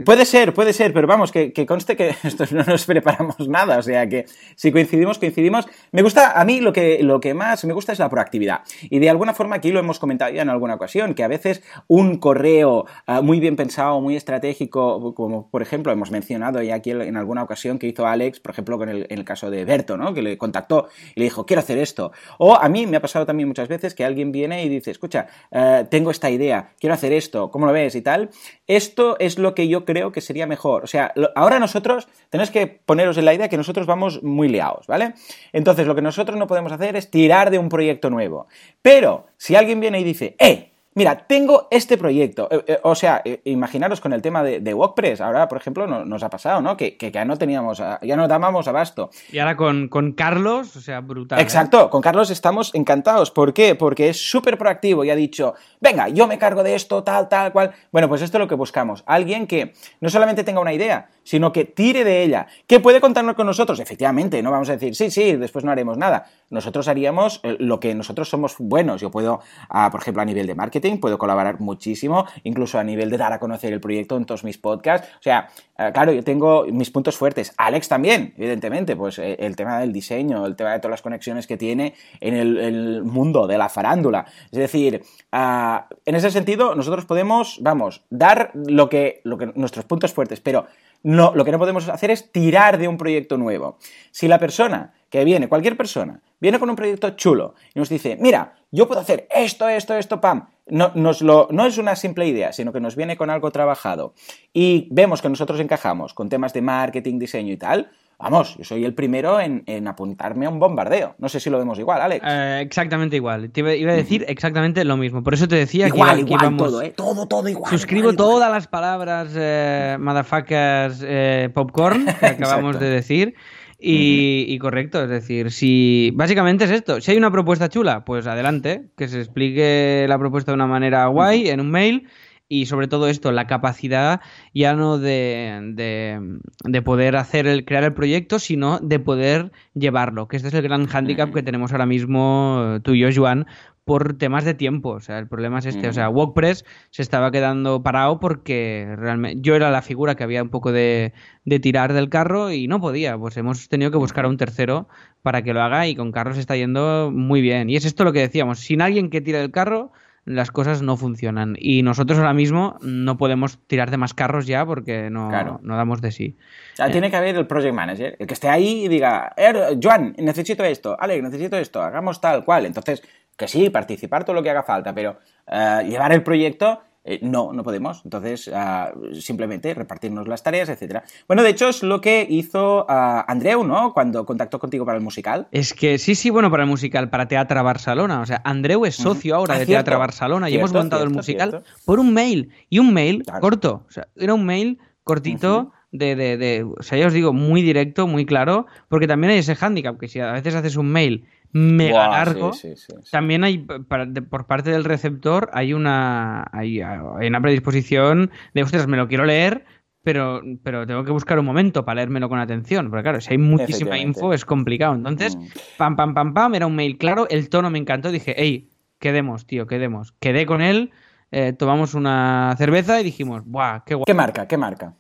Puede 0.06 0.26
ser, 0.26 0.54
puede 0.54 0.74
ser, 0.74 0.94
pero 0.94 1.08
vamos, 1.08 1.32
que, 1.32 1.66
conste 1.66 1.96
que 1.96 2.16
esto 2.24 2.46
no 2.52 2.64
nos 2.64 2.86
preparamos 2.86 3.48
nada, 3.48 3.78
o 3.78 3.82
sea 3.82 4.08
que 4.08 4.26
si 4.56 4.72
coincidimos, 4.72 5.20
coincidimos. 5.20 5.68
Me 5.92 6.02
gusta, 6.02 6.40
a 6.40 6.46
mí 6.46 6.62
lo 6.62 6.72
que, 6.72 7.04
lo 7.04 7.20
que 7.20 7.34
más 7.34 7.66
me 7.66 7.74
gusta 7.74 7.92
es 7.92 8.00
la 8.00 8.10
proactividad. 8.10 8.62
Y 8.84 9.00
de 9.00 9.10
alguna 9.10 9.34
forma 9.34 9.58
aquí 9.58 9.72
lo 9.72 9.80
hemos 9.80 10.00
comentado 10.00 10.32
ya 10.32 10.42
en 10.42 10.50
alguna 10.50 10.76
ocasión, 10.76 11.14
que 11.14 11.24
a 11.24 11.28
veces 11.28 11.64
un 11.88 12.18
correo 12.18 12.86
ah, 13.06 13.22
muy 13.22 13.40
bien 13.40 13.56
pensado, 13.56 14.00
muy 14.00 14.16
estratégico, 14.16 15.14
como 15.14 15.50
por 15.50 15.62
ejemplo 15.62 15.92
hemos 15.92 16.12
mencionado 16.12 16.62
ya 16.62 16.76
aquí 16.76 16.92
en 16.92 17.18
alguna 17.18 17.44
ocasión 17.44 17.80
que 17.80 17.88
hizo 17.88 18.08
Alex, 18.08 18.40
por 18.40 18.52
ejemplo 18.52 18.78
con 18.78 18.90
el, 18.90 19.06
en 19.10 19.20
el 19.20 19.26
caso 19.26 19.50
de 19.50 19.66
Berto, 19.66 19.98
¿no? 19.98 20.14
que 20.14 20.22
le 20.22 20.38
contactó 20.38 20.88
y 21.16 21.20
le 21.20 21.26
dijo, 21.26 21.46
quiero 21.46 21.60
hacer 21.62 21.78
esto. 21.78 22.12
O 22.38 22.56
a 22.56 22.70
mí 22.70 22.88
me 22.88 22.98
ha 22.98 23.02
pasado 23.02 23.26
también 23.26 23.48
muchas 23.48 23.68
veces 23.68 23.94
que 23.94 24.06
alguien 24.06 24.32
viene 24.32 24.64
y 24.64 24.70
dice, 24.70 24.92
escucha, 24.92 25.28
eh, 25.52 25.86
tengo 25.90 26.12
esta 26.12 26.30
idea, 26.30 26.70
quiero 26.80 26.94
hacer 26.94 27.12
esto, 27.12 27.52
¿cómo 27.52 27.66
lo 27.66 27.74
ves? 27.74 27.88
y 27.96 28.02
tal. 28.02 28.30
Esto 28.68 29.18
es 29.20 29.38
lo 29.38 29.56
que 29.56 29.57
yo 29.66 29.86
creo 29.86 30.12
que 30.12 30.22
sería 30.22 30.46
mejor. 30.46 30.84
O 30.84 30.88
sea, 30.88 31.14
ahora 31.36 31.58
nosotros 31.58 32.08
tenéis 32.30 32.52
que 32.52 32.68
poneros 32.68 33.18
en 33.18 33.26
la 33.26 33.34
idea 33.34 33.50
que 33.50 33.58
nosotros 33.58 33.88
vamos 33.88 34.22
muy 34.22 34.50
liados, 34.50 34.86
¿vale? 34.88 35.14
Entonces, 35.54 35.88
lo 35.88 35.96
que 35.96 36.02
nosotros 36.02 36.38
no 36.38 36.46
podemos 36.46 36.72
hacer 36.72 36.96
es 36.96 37.10
tirar 37.10 37.50
de 37.50 37.58
un 37.58 37.70
proyecto 37.70 38.10
nuevo. 38.10 38.48
Pero, 38.82 39.26
si 39.38 39.56
alguien 39.56 39.80
viene 39.80 40.00
y 40.00 40.04
dice, 40.04 40.36
¡eh! 40.38 40.74
Mira, 40.98 41.16
tengo 41.28 41.68
este 41.70 41.96
proyecto. 41.96 42.48
Eh, 42.50 42.64
eh, 42.66 42.80
o 42.82 42.96
sea, 42.96 43.22
eh, 43.24 43.40
imaginaros 43.44 44.02
con 44.02 44.14
el 44.14 44.24
tema 44.24 44.42
de, 44.42 44.62
de 44.62 44.74
WordPress. 44.74 45.22
Ahora, 45.22 45.48
por 45.48 45.60
ejemplo, 45.60 45.86
no- 45.86 46.04
nos 46.06 46.24
ha 46.24 46.30
pasado, 46.32 46.60
¿no? 46.60 46.76
Que, 46.76 46.98
que 46.98 47.12
ya 47.12 47.24
no 47.24 47.38
teníamos, 47.38 47.80
ah, 47.82 48.00
ya 48.02 48.16
no 48.18 48.28
dábamos 48.28 48.68
abasto. 48.68 49.12
Y 49.32 49.38
ahora 49.38 49.56
con, 49.56 49.90
con 49.90 50.14
Carlos, 50.14 50.76
o 50.76 50.82
sea, 50.82 51.02
brutal. 51.02 51.40
Exacto, 51.40 51.92
con 51.92 52.02
Carlos 52.02 52.32
estamos 52.32 52.74
encantados. 52.74 53.30
¿Por 53.30 53.54
qué? 53.54 53.76
Porque 53.76 54.10
es 54.10 54.20
súper 54.20 54.58
proactivo 54.58 55.06
y 55.06 55.12
ha 55.12 55.16
dicho, 55.16 55.54
venga, 55.80 56.10
yo 56.10 56.26
me 56.26 56.40
cargo 56.40 56.64
de 56.64 56.74
esto, 56.74 57.04
tal, 57.04 57.30
tal, 57.30 57.52
cual. 57.52 57.74
Bueno, 57.92 58.10
pues 58.10 58.24
esto 58.24 58.38
es 58.38 58.40
lo 58.40 58.48
que 58.48 58.56
buscamos. 58.56 59.04
Alguien 59.06 59.46
que 59.46 59.74
no 60.02 60.10
solamente 60.10 60.44
tenga 60.44 60.62
una 60.62 60.74
idea, 60.74 61.10
sino 61.24 61.52
que 61.52 61.66
tire 61.66 62.04
de 62.06 62.24
ella, 62.24 62.48
que 62.66 62.80
puede 62.80 63.00
contarnos 63.02 63.36
con 63.36 63.46
nosotros. 63.46 63.80
Efectivamente, 63.80 64.42
no 64.42 64.50
vamos 64.50 64.68
a 64.70 64.72
decir, 64.72 64.96
sí, 64.96 65.12
sí, 65.12 65.36
después 65.36 65.64
no 65.64 65.72
haremos 65.72 65.96
nada. 65.96 66.26
Nosotros 66.50 66.88
haríamos 66.88 67.42
eh, 67.44 67.58
lo 67.60 67.80
que 67.80 67.94
nosotros 67.94 68.30
somos 68.30 68.56
buenos. 68.60 69.02
Yo 69.02 69.12
puedo, 69.12 69.42
ah, 69.70 69.90
por 69.92 70.02
ejemplo, 70.02 70.22
a 70.22 70.26
nivel 70.26 70.48
de 70.48 70.56
marketing, 70.56 70.98
puedo 70.98 71.18
colaborar 71.18 71.60
muchísimo, 71.60 72.26
incluso 72.44 72.80
a 72.80 72.84
nivel 72.84 73.10
de 73.10 73.18
dar 73.18 73.34
a 73.34 73.40
conocer 73.40 73.74
el 73.74 73.82
proyecto 73.82 74.16
en 74.18 74.26
todos 74.26 74.44
mis 74.44 74.58
podcasts. 74.58 75.08
O 75.20 75.24
sea, 75.24 75.50
eh, 75.78 75.92
claro, 75.94 76.12
yo 76.12 76.24
tengo 76.24 76.66
mis 76.72 76.90
puntos 76.90 77.18
fuertes. 77.18 77.54
Alex 77.58 77.90
también, 77.90 78.34
evidentemente, 78.38 78.96
pues 78.96 79.20
eh, 79.20 79.36
el 79.40 79.56
tema 79.56 79.80
del 79.80 79.92
diseño, 79.92 80.46
el 80.46 80.56
tema 80.56 80.72
de 80.72 80.80
todas 80.80 80.92
las 80.92 81.02
conexiones 81.02 81.48
que 81.48 81.58
tiene 81.58 81.96
en 82.22 82.34
el, 82.34 82.58
el 82.58 83.04
mundo 83.04 83.48
de 83.48 83.58
la 83.58 83.70
farándula. 83.70 84.26
Es 84.52 84.60
decir, 84.60 85.04
ah, 85.32 85.88
en 86.06 86.16
ese 86.16 86.32
sentido, 86.32 86.76
nosotros 86.76 87.06
podemos, 87.06 87.60
vamos, 87.62 88.04
dar 88.10 88.52
lo 88.54 88.90
que, 88.90 89.22
lo 89.24 89.38
que 89.38 89.48
nuestros 89.56 89.86
puntos 89.86 90.14
fuertes, 90.14 90.40
pero 90.40 90.66
no, 91.04 91.34
lo 91.36 91.46
que 91.46 91.52
no 91.52 91.60
podemos 91.60 91.88
hacer 91.90 92.12
es 92.12 92.32
tirar 92.32 92.78
de 92.78 92.88
un 92.88 92.98
proyecto 92.98 93.38
nuevo. 93.38 93.78
Si 94.12 94.28
la 94.28 94.40
persona 94.40 94.94
que 95.10 95.24
viene, 95.24 95.48
cualquier 95.48 95.78
persona, 95.78 96.22
viene 96.40 96.60
con 96.60 96.70
un 96.70 96.76
proyecto 96.76 97.10
chulo 97.12 97.56
y 97.74 97.80
nos 97.80 97.90
dice, 97.90 98.18
mira, 98.20 98.56
yo 98.72 98.88
puedo 98.88 99.02
hacer 99.02 99.28
esto, 99.34 99.68
esto, 99.70 99.96
esto, 99.96 100.20
pam, 100.22 100.48
no, 100.68 100.92
nos 100.96 101.22
lo, 101.22 101.48
no 101.52 101.66
es 101.66 101.78
una 101.78 101.96
simple 101.96 102.28
idea, 102.28 102.52
sino 102.54 102.74
que 102.74 102.80
nos 102.80 102.96
viene 102.96 103.16
con 103.18 103.30
algo 103.30 103.52
trabajado 103.52 104.14
y 104.54 104.88
vemos 104.92 105.22
que 105.22 105.30
nosotros 105.30 105.60
encajamos 105.60 106.14
con 106.14 106.30
temas 106.30 106.54
de 106.54 106.62
marketing, 106.62 107.18
diseño 107.20 107.54
y 107.54 107.58
tal, 107.58 107.90
vamos, 108.20 108.58
yo 108.58 108.64
soy 108.66 108.84
el 108.84 108.94
primero 108.94 109.40
en, 109.40 109.64
en 109.68 109.88
apuntarme 109.88 110.48
a 110.48 110.50
un 110.50 110.60
bombardeo. 110.60 111.16
No 111.20 111.30
sé 111.30 111.40
si 111.40 111.50
lo 111.52 111.60
vemos 111.60 111.78
igual, 111.80 112.02
Alex. 112.02 112.26
Eh, 112.28 112.60
exactamente 112.62 113.16
igual. 113.16 113.52
Te 113.52 113.60
iba, 113.62 113.70
a 113.92 113.96
decir 113.96 114.26
exactamente 114.28 114.84
lo 114.84 114.98
mismo. 114.98 115.24
Por 115.24 115.36
eso 115.36 115.48
te 115.48 115.56
decía 115.56 115.88
igual, 115.88 116.16
que, 116.16 116.22
iba- 116.22 116.28
que 116.28 116.34
igual, 116.34 116.42
íbamos- 116.46 116.68
todo, 116.68 116.82
¿eh? 116.82 116.94
Todo, 116.96 117.28
todo 117.28 117.48
igual. 117.48 117.70
Suscribo 117.72 118.10
igual, 118.10 118.16
igual. 118.16 118.28
todas 118.32 118.52
las 118.52 118.68
palabras 118.68 119.30
eh, 119.36 119.98
motherfuckers 120.00 121.02
eh, 121.06 121.50
popcorn 121.54 122.06
que 122.20 122.26
acabamos 122.26 122.80
de 122.80 122.90
decir. 122.90 123.36
Y, 123.80 124.46
y 124.48 124.58
correcto, 124.58 125.04
es 125.04 125.10
decir, 125.10 125.52
si 125.52 126.12
básicamente 126.16 126.66
es 126.66 126.72
esto, 126.72 127.00
si 127.00 127.12
hay 127.12 127.18
una 127.18 127.32
propuesta 127.32 127.70
chula, 127.70 128.06
pues 128.06 128.26
adelante, 128.26 128.90
que 128.98 129.08
se 129.08 129.20
explique 129.20 130.06
la 130.10 130.18
propuesta 130.18 130.52
de 130.52 130.56
una 130.56 130.66
manera 130.66 131.06
guay 131.08 131.50
en 131.50 131.60
un 131.60 131.70
mail 131.70 132.08
y 132.50 132.66
sobre 132.66 132.88
todo 132.88 133.08
esto, 133.08 133.32
la 133.32 133.46
capacidad 133.46 134.22
ya 134.54 134.74
no 134.74 134.98
de, 134.98 135.60
de, 135.74 136.40
de 136.64 136.82
poder 136.82 137.18
hacer 137.18 137.46
el, 137.46 137.66
crear 137.66 137.84
el 137.84 137.94
proyecto, 137.94 138.40
sino 138.40 138.80
de 138.80 139.00
poder 139.00 139.52
llevarlo, 139.74 140.28
que 140.28 140.38
este 140.38 140.48
es 140.48 140.54
el 140.54 140.64
gran 140.64 140.88
hándicap 140.88 141.34
que 141.34 141.44
tenemos 141.44 141.72
ahora 141.72 141.86
mismo 141.86 142.80
tú 142.84 142.94
y 142.94 143.00
yo, 143.02 143.10
Joan, 143.14 143.46
por 143.88 144.16
temas 144.20 144.44
de 144.46 144.54
tiempo. 144.54 144.90
O 144.92 145.00
sea, 145.00 145.18
el 145.18 145.28
problema 145.28 145.58
es 145.58 145.66
este. 145.66 145.88
O 145.88 145.94
sea, 145.94 146.10
WordPress 146.10 146.64
se 146.92 147.02
estaba 147.02 147.32
quedando 147.32 147.82
parado 147.82 148.20
porque 148.20 148.94
realmente 148.98 149.40
yo 149.42 149.56
era 149.56 149.72
la 149.72 149.82
figura 149.82 150.14
que 150.14 150.24
había 150.24 150.44
un 150.44 150.50
poco 150.50 150.72
de, 150.72 151.14
de 151.46 151.60
tirar 151.60 151.94
del 151.94 152.10
carro 152.10 152.52
y 152.52 152.68
no 152.68 152.80
podía. 152.80 153.18
Pues 153.18 153.36
hemos 153.38 153.70
tenido 153.70 153.90
que 153.90 153.98
buscar 153.98 154.26
a 154.26 154.28
un 154.28 154.38
tercero 154.38 154.88
para 155.24 155.42
que 155.42 155.54
lo 155.54 155.62
haga 155.64 155.88
y 155.88 155.96
con 155.96 156.12
Carlos 156.12 156.38
está 156.38 156.56
yendo 156.56 157.10
muy 157.12 157.42
bien. 157.42 157.70
Y 157.72 157.76
es 157.78 157.86
esto 157.86 158.04
lo 158.04 158.14
que 158.14 158.20
decíamos. 158.20 158.60
Sin 158.60 158.82
alguien 158.84 159.10
que 159.10 159.22
tire 159.22 159.40
del 159.40 159.52
carro, 159.52 159.92
las 160.26 160.52
cosas 160.52 160.82
no 160.82 160.98
funcionan. 160.98 161.56
Y 161.58 161.84
nosotros 161.84 162.20
ahora 162.20 162.34
mismo 162.34 162.78
no 162.82 163.18
podemos 163.18 163.60
tirar 163.68 163.90
de 163.92 163.96
más 163.96 164.14
carros 164.14 164.46
ya 164.46 164.66
porque 164.66 165.10
no, 165.10 165.30
Claro. 165.30 165.62
no 165.64 165.78
damos 165.78 166.02
de 166.02 166.12
sí. 166.12 166.36
O 166.74 166.76
sea, 166.76 166.92
tiene 166.92 167.10
que 167.10 167.16
haber 167.16 167.38
el 167.38 167.48
project 167.48 167.74
manager, 167.74 168.18
el 168.20 168.28
que 168.28 168.34
esté 168.34 168.50
ahí 168.50 168.84
y 168.84 168.88
diga, 168.90 169.32
"Er, 169.38 169.78
Joan, 169.82 170.14
necesito 170.18 170.66
esto, 170.66 170.98
Alex, 171.00 171.24
necesito 171.24 171.56
esto, 171.58 171.82
hagamos 171.82 172.20
tal 172.20 172.44
cual. 172.44 172.66
Entonces, 172.66 173.02
que 173.38 173.48
sí, 173.48 173.70
participar 173.70 174.26
todo 174.26 174.36
lo 174.36 174.44
que 174.44 174.50
haga 174.50 174.64
falta, 174.64 174.94
pero 174.94 175.18
eh, 175.48 175.86
llevar 175.88 176.12
el 176.12 176.24
proyecto, 176.24 176.82
eh, 177.10 177.20
no, 177.22 177.54
no 177.54 177.64
podemos. 177.64 178.02
Entonces, 178.04 178.52
ah, 178.54 178.92
simplemente 179.18 179.74
repartirnos 179.74 180.28
las 180.28 180.44
tareas, 180.44 180.68
etcétera. 180.68 181.04
Bueno, 181.28 181.42
de 181.44 181.52
hecho, 181.52 181.70
es 181.70 181.82
lo 181.84 182.02
que 182.02 182.26
hizo 182.30 182.86
Andreu, 182.90 183.64
¿no? 183.64 183.94
Cuando 183.94 184.26
contactó 184.26 184.60
contigo 184.60 184.86
para 184.86 184.98
el 184.98 185.04
musical. 185.04 185.48
Es 185.52 185.74
que 185.74 186.00
sí, 186.00 186.16
sí, 186.16 186.30
bueno, 186.30 186.52
para 186.52 186.64
el 186.64 186.70
musical, 186.70 187.10
para 187.10 187.28
Teatra 187.30 187.62
Barcelona. 187.62 188.20
O 188.20 188.26
sea, 188.26 188.42
Andreu 188.44 188.86
es 188.86 188.96
socio 188.96 189.36
ahora 189.36 189.54
Ah, 189.56 189.60
de 189.60 189.66
cierto. 189.66 189.86
Teatra 189.86 189.98
Barcelona 190.00 190.50
y 190.50 190.56
hemos 190.56 190.72
Cierto, 190.72 190.84
montado 190.84 191.04
el 191.04 191.12
musical 191.12 191.64
por 191.86 192.00
un 192.00 192.14
mail. 192.14 192.52
Y 192.70 192.80
un 192.80 192.94
mail 192.94 193.24
Claro. 193.24 193.40
corto. 193.40 193.86
O 193.88 193.92
sea, 193.92 194.08
era 194.18 194.34
un 194.34 194.46
mail 194.46 194.80
cortito. 195.06 195.72
De, 195.98 196.16
de, 196.16 196.38
de- 196.38 196.64
o 196.64 196.82
sea, 196.84 196.98
ya 196.98 197.08
os 197.08 197.14
digo, 197.14 197.34
muy 197.34 197.62
directo, 197.62 198.08
muy 198.08 198.26
claro, 198.26 198.66
porque 198.90 199.08
también 199.08 199.32
hay 199.32 199.40
ese 199.40 199.56
hándicap, 199.56 200.00
que 200.00 200.08
si 200.08 200.20
a 200.20 200.32
veces 200.32 200.56
haces 200.56 200.76
un 200.76 200.90
mail 200.92 201.26
mega 201.52 202.08
largo, 202.10 202.54
sí, 202.54 202.76
sí, 202.76 202.76
sí, 202.76 202.94
sí. 203.04 203.12
también 203.12 203.44
hay, 203.44 203.58
para- 203.60 204.06
de- 204.06 204.22
por 204.22 204.46
parte 204.48 204.70
del 204.72 204.84
receptor, 204.84 205.50
hay 205.54 205.74
una, 205.74 206.46
hay, 206.52 206.82
hay 206.82 207.28
una 207.28 207.42
predisposición 207.42 208.32
de, 208.54 208.64
ostras, 208.64 208.88
me 208.88 208.98
lo 208.98 209.08
quiero 209.08 209.26
leer, 209.26 209.66
pero, 210.04 210.42
pero 210.64 210.88
tengo 210.88 211.04
que 211.04 211.12
buscar 211.12 211.38
un 211.38 211.46
momento 211.46 211.84
para 211.84 211.96
leérmelo 211.96 212.30
con 212.30 212.40
atención. 212.40 212.90
Porque 212.90 213.04
claro, 213.04 213.20
si 213.20 213.32
hay 213.32 213.38
muchísima 213.38 213.98
info 214.00 214.34
es 214.34 214.46
complicado. 214.46 214.96
Entonces, 214.96 215.36
Mm. 215.36 215.48
pam, 215.78 215.96
pam, 215.98 216.14
pam, 216.14 216.34
pam, 216.34 216.56
era 216.56 216.66
un 216.66 216.76
mail 216.76 216.98
claro, 216.98 217.28
el 217.30 217.50
tono 217.50 217.70
me 217.70 217.78
encantó, 217.78 218.12
dije, 218.12 218.34
hey, 218.38 218.70
quedemos, 219.00 219.46
tío, 219.46 219.68
quedemos. 219.68 220.14
Quedé 220.22 220.46
con 220.46 220.62
él, 220.62 220.92
eh, 221.32 221.52
tomamos 221.52 221.94
una 221.94 222.56
cerveza 222.58 223.02
y 223.02 223.04
dijimos, 223.04 223.42
¡buah, 223.46 223.84
qué 223.86 223.96
guay! 223.96 224.06
¿Qué 224.06 224.14
marca? 224.14 224.48
¿Qué 224.48 224.56
marca? 224.56 224.94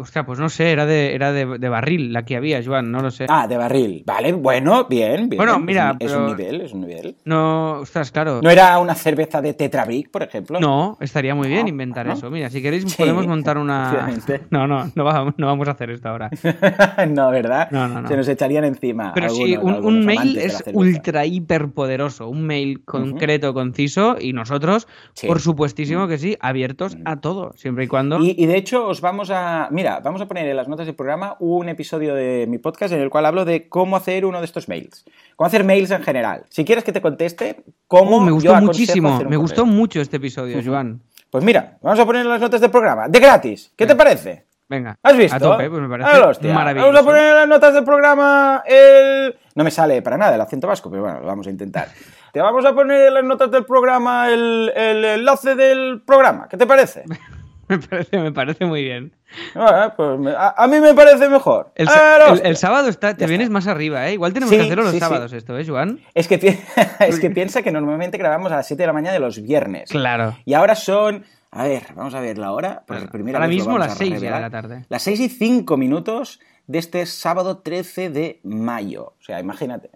Ostras, 0.00 0.24
pues 0.26 0.38
no 0.38 0.48
sé, 0.48 0.70
era 0.72 0.86
de, 0.86 1.14
era 1.14 1.32
de, 1.32 1.58
de 1.58 1.68
barril 1.68 2.12
la 2.12 2.24
que 2.24 2.36
había, 2.36 2.62
Joan, 2.64 2.90
no 2.90 3.00
lo 3.00 3.10
sé. 3.10 3.26
Ah, 3.28 3.46
de 3.46 3.56
barril. 3.56 4.02
Vale, 4.06 4.32
bueno, 4.32 4.86
bien, 4.88 5.28
bien. 5.28 5.36
Bueno, 5.38 5.56
Es 5.56 5.60
mira, 5.62 5.90
un- 5.92 5.96
es, 6.06 6.12
pero- 6.12 6.24
un 6.24 6.36
nivel, 6.36 6.60
es 6.62 6.72
un 6.72 6.80
nivel. 6.80 7.16
No, 7.24 7.72
ostras, 7.80 8.10
claro. 8.10 8.40
¿No 8.42 8.50
era 8.50 8.78
una 8.78 8.94
cerveza 8.94 9.40
de 9.42 9.54
Tetrabric, 9.54 10.10
por 10.10 10.22
ejemplo? 10.22 10.58
No, 10.60 10.96
estaría 11.00 11.34
muy 11.34 11.48
bien 11.48 11.62
No, 11.62 11.68
inventar 11.68 12.06
¿no? 12.06 12.14
eso. 12.14 12.30
Mira, 12.30 12.48
si 12.50 12.62
queréis 12.62 12.84
Sí, 12.90 12.94
podemos 12.96 13.26
montar 13.26 13.58
una... 13.58 14.08
No, 14.50 14.66
no, 14.66 14.90
no 14.94 15.04
vamos, 15.04 15.34
no 15.36 15.46
vamos 15.46 15.68
a 15.68 15.72
hacer 15.72 15.90
esto 15.90 16.08
ahora. 16.08 16.30
no, 17.08 17.30
¿verdad? 17.30 17.68
No, 17.70 17.88
no, 17.88 18.02
no. 18.02 18.08
Se 18.08 18.16
nos 18.16 18.28
echarían 18.28 18.64
encima. 18.64 19.12
Pero 19.14 19.28
sí, 19.30 19.56
un, 19.56 19.74
un 19.84 20.04
mail 20.04 20.38
es 20.38 20.62
ultra 20.72 21.26
hiper 21.26 21.68
poderoso, 21.70 22.28
un 22.28 22.46
mail 22.46 22.84
concreto, 22.84 23.52
conciso 23.54 24.16
y 24.20 24.32
nosotros, 24.32 24.88
Sí. 25.14 25.26
por 25.26 25.40
supuestísimo 25.40 26.08
que 26.08 26.18
sí, 26.18 26.36
abiertos 26.40 26.96
a 27.04 27.20
todo, 27.20 27.52
siempre 27.56 27.84
y 27.84 27.88
cuando... 27.88 28.18
Y, 28.20 28.34
y 28.38 28.46
de 28.46 28.56
hecho, 28.56 28.86
os 28.86 29.00
vamos 29.00 29.30
a. 29.30 29.68
Mira, 29.70 29.89
vamos 29.98 30.20
a 30.22 30.26
poner 30.28 30.46
en 30.46 30.56
las 30.56 30.68
notas 30.68 30.86
del 30.86 30.94
programa 30.94 31.34
un 31.40 31.68
episodio 31.68 32.14
de 32.14 32.46
mi 32.48 32.58
podcast 32.58 32.94
en 32.94 33.00
el 33.00 33.10
cual 33.10 33.26
hablo 33.26 33.44
de 33.44 33.68
cómo 33.68 33.96
hacer 33.96 34.24
uno 34.24 34.38
de 34.38 34.44
estos 34.44 34.68
mails. 34.68 35.04
Cómo 35.34 35.48
hacer 35.48 35.64
mails 35.64 35.90
en 35.90 36.02
general. 36.04 36.44
Si 36.48 36.64
quieres 36.64 36.84
que 36.84 36.92
te 36.92 37.00
conteste, 37.02 37.64
cómo. 37.88 38.18
Oh, 38.18 38.20
me 38.20 38.30
gustó 38.30 38.54
muchísimo, 38.60 39.08
hacer 39.08 39.26
un 39.26 39.30
me 39.30 39.36
correo. 39.36 39.40
gustó 39.40 39.66
mucho 39.66 40.00
este 40.00 40.18
episodio, 40.18 40.60
Joan. 40.64 41.00
Pues 41.30 41.42
mira, 41.44 41.78
vamos 41.82 41.98
a 41.98 42.06
poner 42.06 42.22
en 42.22 42.28
las 42.28 42.40
notas 42.40 42.60
del 42.60 42.70
programa. 42.70 43.08
De 43.08 43.18
gratis. 43.18 43.72
¿Qué 43.76 43.86
te 43.86 43.96
parece? 43.96 44.46
Venga. 44.68 44.96
¿Has 45.02 45.16
visto? 45.16 45.34
A 45.34 45.40
tope, 45.40 45.68
pues 45.68 45.82
me 45.82 45.88
parece 45.88 46.08
Ah, 46.12 46.28
hostia. 46.28 46.54
maravilloso. 46.54 46.86
Vamos 46.92 47.02
a 47.02 47.04
poner 47.04 47.24
en 47.30 47.34
las 47.34 47.48
notas 47.48 47.74
del 47.74 47.84
programa 47.84 48.62
el... 48.64 49.36
No 49.56 49.64
me 49.64 49.70
sale 49.72 50.00
para 50.00 50.16
nada 50.16 50.34
el 50.36 50.40
acento 50.40 50.68
vasco, 50.68 50.88
pero 50.88 51.02
bueno, 51.02 51.18
lo 51.20 51.26
vamos 51.26 51.46
a 51.48 51.50
intentar. 51.50 51.88
Te 52.32 52.40
vamos 52.40 52.64
a 52.64 52.72
poner 52.72 53.08
en 53.08 53.14
las 53.14 53.24
notas 53.24 53.50
del 53.50 53.64
programa 53.64 54.28
el, 54.30 54.72
el 54.76 55.04
enlace 55.04 55.56
del 55.56 56.02
programa. 56.06 56.46
¿Qué 56.48 56.56
te 56.56 56.66
parece? 56.68 57.02
Me 57.70 57.78
parece, 57.78 58.18
me 58.18 58.32
parece 58.32 58.64
muy 58.66 58.82
bien. 58.82 59.12
Ah, 59.54 59.94
pues 59.96 60.18
me- 60.18 60.32
a, 60.32 60.54
a 60.56 60.66
mí 60.66 60.80
me 60.80 60.92
parece 60.92 61.28
mejor. 61.28 61.72
El, 61.76 61.88
Ah, 61.88 62.32
el- 62.34 62.44
el 62.46 62.56
sábado 62.56 62.88
está, 62.88 63.14
te 63.16 63.20
Ya 63.22 63.26
vienes 63.28 63.46
está. 63.46 63.52
más 63.54 63.66
arriba, 63.68 64.06
¿eh? 64.08 64.14
Igual 64.14 64.32
tenemos 64.32 64.50
Sí, 64.50 64.56
que 64.58 64.62
hacerlo 64.64 64.82
los 64.82 64.92
sí, 64.92 64.96
sí. 64.98 65.00
sábados 65.00 65.32
esto, 65.32 65.56
¿eh, 65.58 65.64
Joan? 65.66 66.00
Es 66.14 66.26
que, 66.28 66.38
pi- 66.38 66.58
es 67.00 67.20
que 67.20 67.30
piensa 67.30 67.62
que 67.62 67.70
normalmente 67.70 68.18
grabamos 68.18 68.50
a 68.52 68.56
las 68.56 68.66
7 68.66 68.82
de 68.82 68.86
la 68.88 68.92
mañana 68.92 69.12
de 69.14 69.20
los 69.20 69.40
viernes. 69.40 69.88
Claro. 69.90 70.36
Y 70.44 70.54
ahora 70.54 70.74
son. 70.74 71.24
A 71.52 71.64
ver, 71.64 71.82
vamos 71.96 72.14
a 72.14 72.20
ver 72.20 72.38
la 72.38 72.52
hora. 72.52 72.84
Bueno, 72.86 73.08
primera 73.10 73.38
ahora 73.38 73.48
vez 73.48 73.56
mismo 73.56 73.78
las 73.78 73.92
a 73.92 73.96
6 73.96 74.20
ya 74.20 74.34
de 74.36 74.40
la 74.40 74.50
tarde. 74.50 74.84
Las 74.88 75.02
6 75.02 75.18
y 75.20 75.28
5 75.28 75.76
minutos 75.76 76.38
de 76.68 76.78
este 76.78 77.04
sábado 77.06 77.58
13 77.58 78.10
de 78.10 78.40
mayo. 78.44 79.14
O 79.20 79.22
sea, 79.24 79.40
imagínate. 79.40 79.90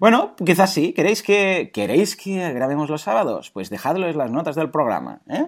Bueno, 0.00 0.34
quizás 0.44 0.72
sí. 0.72 0.92
¿Queréis 0.92 1.22
que, 1.22 1.70
¿Queréis 1.72 2.16
que 2.16 2.52
grabemos 2.52 2.90
los 2.90 3.02
sábados? 3.02 3.50
Pues 3.52 3.70
dejadlo 3.70 4.08
en 4.08 4.18
las 4.18 4.30
notas 4.32 4.56
del 4.56 4.70
programa. 4.70 5.20
¿eh? 5.28 5.46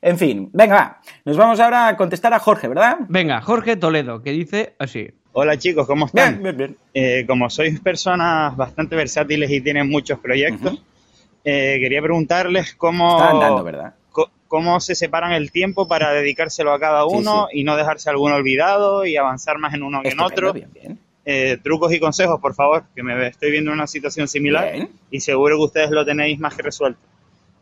En 0.00 0.18
fin, 0.18 0.50
venga, 0.52 0.74
va. 0.74 1.00
Nos 1.24 1.36
vamos 1.36 1.60
ahora 1.60 1.88
a 1.88 1.96
contestar 1.96 2.32
a 2.34 2.38
Jorge, 2.38 2.68
¿verdad? 2.68 2.98
Venga, 3.08 3.40
Jorge 3.40 3.76
Toledo, 3.76 4.22
que 4.22 4.32
dice 4.32 4.74
así. 4.78 5.10
Hola 5.32 5.58
chicos, 5.58 5.86
¿cómo 5.86 6.06
están? 6.06 6.42
Bien, 6.42 6.56
bien, 6.56 6.56
bien. 6.56 6.76
Eh, 6.94 7.26
como 7.26 7.50
sois 7.50 7.78
personas 7.80 8.56
bastante 8.56 8.96
versátiles 8.96 9.50
y 9.50 9.60
tienen 9.60 9.88
muchos 9.88 10.18
proyectos, 10.18 10.82
eh, 11.44 11.76
quería 11.80 12.00
preguntarles 12.00 12.74
cómo, 12.74 13.18
Está 13.18 13.30
andando, 13.30 13.62
¿verdad? 13.62 13.94
cómo 14.48 14.80
se 14.80 14.94
separan 14.94 15.32
el 15.32 15.50
tiempo 15.50 15.88
para 15.88 16.12
dedicárselo 16.12 16.72
a 16.72 16.80
cada 16.80 17.04
uno 17.04 17.48
sí. 17.50 17.60
y 17.60 17.64
no 17.64 17.76
dejarse 17.76 18.08
alguno 18.10 18.36
olvidado 18.36 19.04
y 19.04 19.16
avanzar 19.16 19.58
más 19.58 19.74
en 19.74 19.82
uno 19.82 20.02
que 20.02 20.08
en 20.10 20.20
otro. 20.20 20.52
Bien, 20.52 20.70
bien. 20.72 20.98
Eh, 21.24 21.58
trucos 21.62 21.92
y 21.92 21.98
consejos, 21.98 22.40
por 22.40 22.54
favor, 22.54 22.84
que 22.94 23.02
me 23.02 23.26
estoy 23.26 23.50
viendo 23.50 23.72
en 23.72 23.78
una 23.78 23.88
situación 23.88 24.28
similar 24.28 24.72
Bien. 24.72 24.90
y 25.10 25.20
seguro 25.20 25.56
que 25.56 25.64
ustedes 25.64 25.90
lo 25.90 26.04
tenéis 26.04 26.38
más 26.38 26.54
que 26.54 26.62
resuelto. 26.62 27.00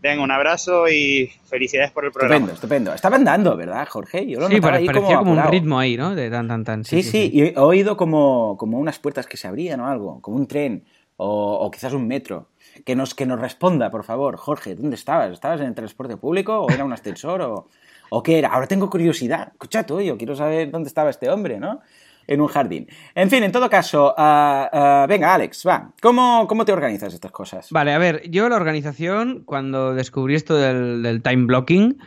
Venga, 0.04 0.22
un 0.22 0.30
abrazo 0.30 0.86
y 0.86 1.32
felicidades 1.46 1.90
por 1.90 2.04
el 2.04 2.12
programa. 2.12 2.34
Estupendo, 2.34 2.52
estupendo. 2.52 2.94
Estaba 2.94 3.16
andando, 3.16 3.56
¿verdad, 3.56 3.88
Jorge? 3.88 4.26
Yo 4.26 4.38
lo 4.38 4.48
Sí, 4.48 4.60
pare- 4.60 4.76
ahí 4.76 4.84
parecía 4.86 5.16
como, 5.16 5.32
un 5.32 5.38
apurado. 5.38 5.50
ritmo 5.50 5.78
ahí, 5.78 5.96
¿no? 5.96 6.14
De 6.14 6.28
tan, 6.30 6.46
tan, 6.46 6.62
tan. 6.62 6.84
Sí, 6.84 7.02
sí, 7.02 7.30
y 7.32 7.42
he 7.44 7.58
oído 7.58 7.96
como, 7.96 8.58
como 8.58 8.78
unas 8.78 8.98
puertas 8.98 9.26
que 9.26 9.38
se 9.38 9.48
abrían 9.48 9.80
o 9.80 9.86
algo, 9.88 10.20
como 10.20 10.36
un 10.36 10.46
tren 10.46 10.84
o, 11.16 11.54
o 11.54 11.70
quizás 11.70 11.94
un 11.94 12.06
metro. 12.06 12.50
Que 12.84 12.94
nos, 12.94 13.14
que 13.14 13.24
nos 13.24 13.40
responda, 13.40 13.90
por 13.90 14.04
favor. 14.04 14.36
Jorge, 14.36 14.74
¿dónde 14.74 14.96
estabas? 14.96 15.30
¿Estabas 15.32 15.62
en 15.62 15.68
el 15.68 15.74
transporte 15.74 16.18
público 16.18 16.58
o 16.60 16.70
era 16.70 16.84
un 16.84 16.92
ascensor 16.92 17.40
o, 17.40 17.68
o 18.10 18.22
qué 18.22 18.38
era? 18.40 18.48
Ahora 18.50 18.66
tengo 18.66 18.90
curiosidad. 18.90 19.48
Escucha 19.52 19.86
tú, 19.86 20.02
yo 20.02 20.18
quiero 20.18 20.36
saber 20.36 20.70
dónde 20.70 20.88
estaba 20.88 21.08
este 21.08 21.30
hombre, 21.30 21.58
¿no? 21.58 21.80
En 22.26 22.40
un 22.40 22.48
jardín. 22.48 22.86
En 23.14 23.30
fin, 23.30 23.42
en 23.42 23.52
todo 23.52 23.68
caso, 23.68 24.14
ah, 24.16 24.68
ah, 24.72 25.06
venga, 25.08 25.34
Alex, 25.34 25.64
va. 25.66 25.92
¿Cómo, 26.00 26.46
¿Cómo 26.48 26.64
te 26.64 26.72
organizas 26.72 27.12
estas 27.14 27.32
cosas? 27.32 27.68
Vale, 27.70 27.92
a 27.92 27.98
ver, 27.98 28.28
yo 28.30 28.48
la 28.48 28.56
organización, 28.56 29.42
cuando 29.44 29.94
descubrí 29.94 30.34
esto 30.34 30.56
del, 30.56 31.02
del 31.02 31.22
time 31.22 31.46
blocking, 31.46 31.98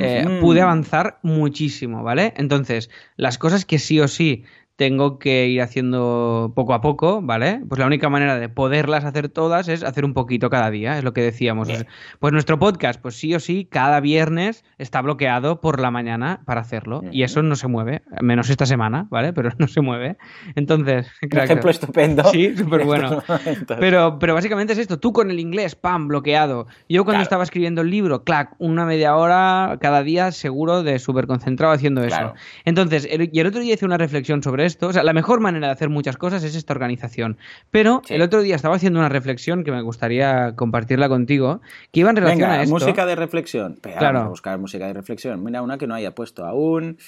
eh, 0.00 0.38
pude 0.40 0.60
avanzar 0.60 1.18
muchísimo, 1.22 2.02
¿vale? 2.02 2.34
Entonces, 2.36 2.90
las 3.16 3.38
cosas 3.38 3.64
que 3.64 3.78
sí 3.78 4.00
o 4.00 4.08
sí 4.08 4.44
tengo 4.76 5.18
que 5.20 5.46
ir 5.46 5.62
haciendo 5.62 6.52
poco 6.56 6.74
a 6.74 6.80
poco, 6.80 7.20
¿vale? 7.22 7.60
Pues 7.68 7.78
la 7.78 7.86
única 7.86 8.08
manera 8.08 8.38
de 8.38 8.48
poderlas 8.48 9.04
hacer 9.04 9.28
todas 9.28 9.68
es 9.68 9.84
hacer 9.84 10.04
un 10.04 10.14
poquito 10.14 10.50
cada 10.50 10.70
día, 10.70 10.98
es 10.98 11.04
lo 11.04 11.12
que 11.12 11.20
decíamos. 11.22 11.68
Bien. 11.68 11.86
Pues 12.18 12.32
nuestro 12.32 12.58
podcast, 12.58 13.00
pues 13.00 13.14
sí 13.16 13.32
o 13.34 13.40
sí, 13.40 13.68
cada 13.70 14.00
viernes 14.00 14.64
está 14.78 15.00
bloqueado 15.00 15.60
por 15.60 15.80
la 15.80 15.90
mañana 15.92 16.42
para 16.44 16.60
hacerlo. 16.60 17.02
Y 17.12 17.22
eso 17.22 17.42
no 17.42 17.54
se 17.54 17.68
mueve, 17.68 18.02
menos 18.20 18.50
esta 18.50 18.66
semana, 18.66 19.06
¿vale? 19.10 19.32
Pero 19.32 19.50
no 19.58 19.68
se 19.68 19.80
mueve. 19.80 20.16
Entonces, 20.56 21.06
Un 21.22 21.28
crack, 21.28 21.44
ejemplo 21.44 21.70
estupendo. 21.70 22.24
Sí, 22.30 22.56
súper 22.56 22.80
en 22.80 22.86
bueno. 22.86 23.22
estos. 23.46 23.76
Pero, 23.78 24.18
pero 24.18 24.34
básicamente 24.34 24.72
es 24.72 24.78
esto, 24.80 24.98
tú 24.98 25.12
con 25.12 25.30
el 25.30 25.38
inglés, 25.38 25.76
pam, 25.76 26.08
bloqueado. 26.08 26.66
Yo 26.88 27.04
cuando 27.04 27.14
Claro. 27.18 27.22
estaba 27.22 27.44
escribiendo 27.44 27.82
el 27.82 27.90
libro, 27.90 28.24
clac, 28.24 28.54
una 28.58 28.84
media 28.86 29.14
hora 29.14 29.78
cada 29.80 30.02
día 30.02 30.32
seguro 30.32 30.82
de 30.82 30.98
súper 30.98 31.28
concentrado 31.28 31.72
haciendo 31.72 32.00
eso. 32.02 32.08
Claro. 32.16 32.34
Entonces, 32.64 33.06
el- 33.08 33.30
y 33.32 33.38
el 33.38 33.46
otro 33.46 33.60
día 33.60 33.74
hice 33.74 33.84
una 33.84 33.98
reflexión 33.98 34.42
sobre 34.42 34.63
esto. 34.64 34.88
O 34.88 34.92
sea, 34.92 35.02
la 35.02 35.12
mejor 35.12 35.40
manera 35.40 35.68
de 35.68 35.72
hacer 35.72 35.88
muchas 35.88 36.16
cosas 36.16 36.42
es 36.44 36.54
esta 36.56 36.72
organización. 36.72 37.36
Pero 37.70 38.02
Sí. 38.04 38.14
el 38.14 38.22
otro 38.22 38.42
día 38.42 38.56
estaba 38.56 38.76
haciendo 38.76 38.98
una 38.98 39.08
reflexión 39.08 39.62
que 39.64 39.70
me 39.72 39.82
gustaría 39.82 40.54
compartirla 40.56 41.08
contigo, 41.08 41.60
que 41.92 42.00
iba 42.00 42.10
en 42.10 42.16
relación 42.16 42.48
Venga, 42.48 42.60
a 42.60 42.62
esto. 42.62 42.74
música 42.74 43.06
de 43.06 43.14
reflexión. 43.16 43.78
Claro. 43.80 44.00
Vamos 44.18 44.26
a 44.26 44.28
buscar 44.30 44.58
música 44.58 44.86
de 44.86 44.92
reflexión. 44.94 45.42
Mira, 45.44 45.62
una 45.62 45.78
que 45.78 45.86
no 45.86 45.94
haya 45.94 46.14
puesto 46.14 46.44
aún. 46.44 46.98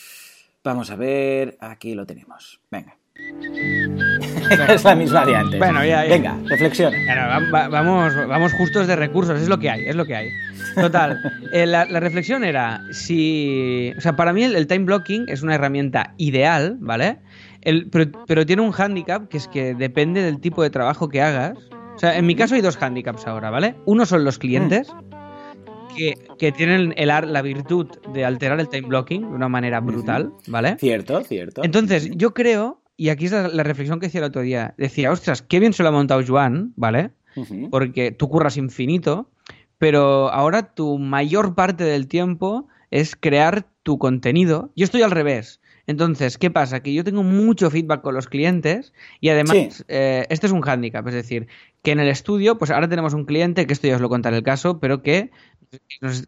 Vamos 0.62 0.90
a 0.90 0.96
ver. 0.96 1.56
Aquí 1.60 1.94
lo 1.94 2.06
tenemos. 2.06 2.60
Venga. 2.70 2.96
es 4.68 4.84
la 4.84 4.94
misma 4.94 5.24
de 5.24 5.36
antes. 5.36 5.58
Bueno, 5.58 5.84
ya, 5.84 6.04
ya. 6.04 6.10
Venga, 6.10 6.38
reflexiona. 6.46 6.96
Bueno, 7.06 7.22
va- 7.28 7.50
va- 7.50 7.68
vamos, 7.68 8.14
vamos 8.28 8.52
justos 8.52 8.86
de 8.86 8.94
recursos, 8.96 9.40
es 9.40 9.48
lo 9.48 9.58
que 9.58 9.70
hay, 9.70 9.86
es 9.86 9.96
lo 9.96 10.04
que 10.04 10.14
hay. 10.16 10.28
Total, 10.74 11.18
eh, 11.52 11.64
la, 11.66 11.86
la 11.86 12.00
reflexión 12.00 12.44
era 12.44 12.82
si... 12.92 13.92
O 13.96 14.00
sea, 14.02 14.14
para 14.16 14.34
mí 14.34 14.44
el, 14.44 14.54
el 14.56 14.66
time 14.66 14.84
blocking 14.84 15.24
es 15.28 15.42
una 15.42 15.54
herramienta 15.54 16.12
ideal, 16.18 16.76
¿vale? 16.78 17.18
El- 17.66 17.88
pero, 17.90 18.10
pero 18.26 18.46
tiene 18.46 18.62
un 18.62 18.70
hándicap 18.72 19.28
que 19.28 19.36
es 19.36 19.48
que 19.48 19.74
depende 19.74 20.22
del 20.22 20.40
tipo 20.40 20.62
de 20.62 20.70
trabajo 20.70 21.08
que 21.08 21.20
hagas. 21.20 21.58
O 21.94 21.98
sea, 21.98 22.16
en 22.16 22.24
mi 22.26 22.34
caso 22.34 22.54
hay 22.54 22.60
dos 22.60 22.76
hándicaps 22.76 23.26
ahora, 23.26 23.50
¿vale? 23.50 23.74
Uno 23.86 24.06
son 24.06 24.24
los 24.24 24.38
clientes, 24.38 24.94
que, 25.96 26.14
que 26.38 26.52
tienen 26.52 26.92
el 26.96 27.08
la 27.08 27.42
virtud 27.42 27.86
de 28.12 28.24
alterar 28.24 28.60
el 28.60 28.68
time 28.68 28.86
blocking 28.88 29.22
de 29.22 29.34
una 29.34 29.48
manera 29.48 29.80
brutal, 29.80 30.32
¿vale? 30.46 30.76
Cierto, 30.78 31.22
cierto. 31.22 31.62
Entonces, 31.64 32.10
yo 32.14 32.34
creo, 32.34 32.82
y 32.96 33.08
aquí 33.08 33.26
es 33.26 33.32
la, 33.32 33.48
la 33.48 33.62
reflexión 33.62 33.98
que 33.98 34.06
decía 34.06 34.20
el 34.20 34.26
otro 34.26 34.42
día, 34.42 34.74
decía, 34.76 35.10
ostras, 35.10 35.42
qué 35.42 35.58
bien 35.58 35.72
se 35.72 35.82
lo 35.82 35.88
ha 35.88 35.92
montado 35.92 36.20
Joan, 36.26 36.72
¿vale? 36.76 37.10
Porque 37.70 38.12
tú 38.12 38.28
curras 38.28 38.56
infinito, 38.56 39.30
pero 39.78 40.30
ahora 40.30 40.74
tu 40.74 40.98
mayor 40.98 41.54
parte 41.54 41.84
del 41.84 42.08
tiempo 42.08 42.68
es 42.90 43.16
crear 43.16 43.66
tu 43.82 43.98
contenido. 43.98 44.70
Yo 44.76 44.84
estoy 44.84 45.02
al 45.02 45.10
revés. 45.10 45.60
Entonces, 45.86 46.36
¿qué 46.38 46.50
pasa? 46.50 46.80
Que 46.82 46.92
yo 46.92 47.04
tengo 47.04 47.22
mucho 47.22 47.70
feedback 47.70 48.02
con 48.02 48.14
los 48.14 48.26
clientes 48.28 48.92
y 49.20 49.28
además, 49.28 49.56
Sí. 49.56 49.84
eh, 49.88 50.26
este 50.30 50.46
es 50.46 50.52
un 50.52 50.60
hándicap, 50.62 51.06
es 51.08 51.14
decir, 51.14 51.46
que 51.82 51.92
en 51.92 52.00
el 52.00 52.08
estudio, 52.08 52.58
pues 52.58 52.70
ahora 52.70 52.88
tenemos 52.88 53.14
un 53.14 53.24
cliente, 53.24 53.66
que 53.66 53.72
esto 53.72 53.86
ya 53.86 53.94
os 53.94 54.00
lo 54.00 54.08
contaré 54.08 54.36
el 54.36 54.42
caso, 54.42 54.80
pero 54.80 55.02
que, 55.02 55.30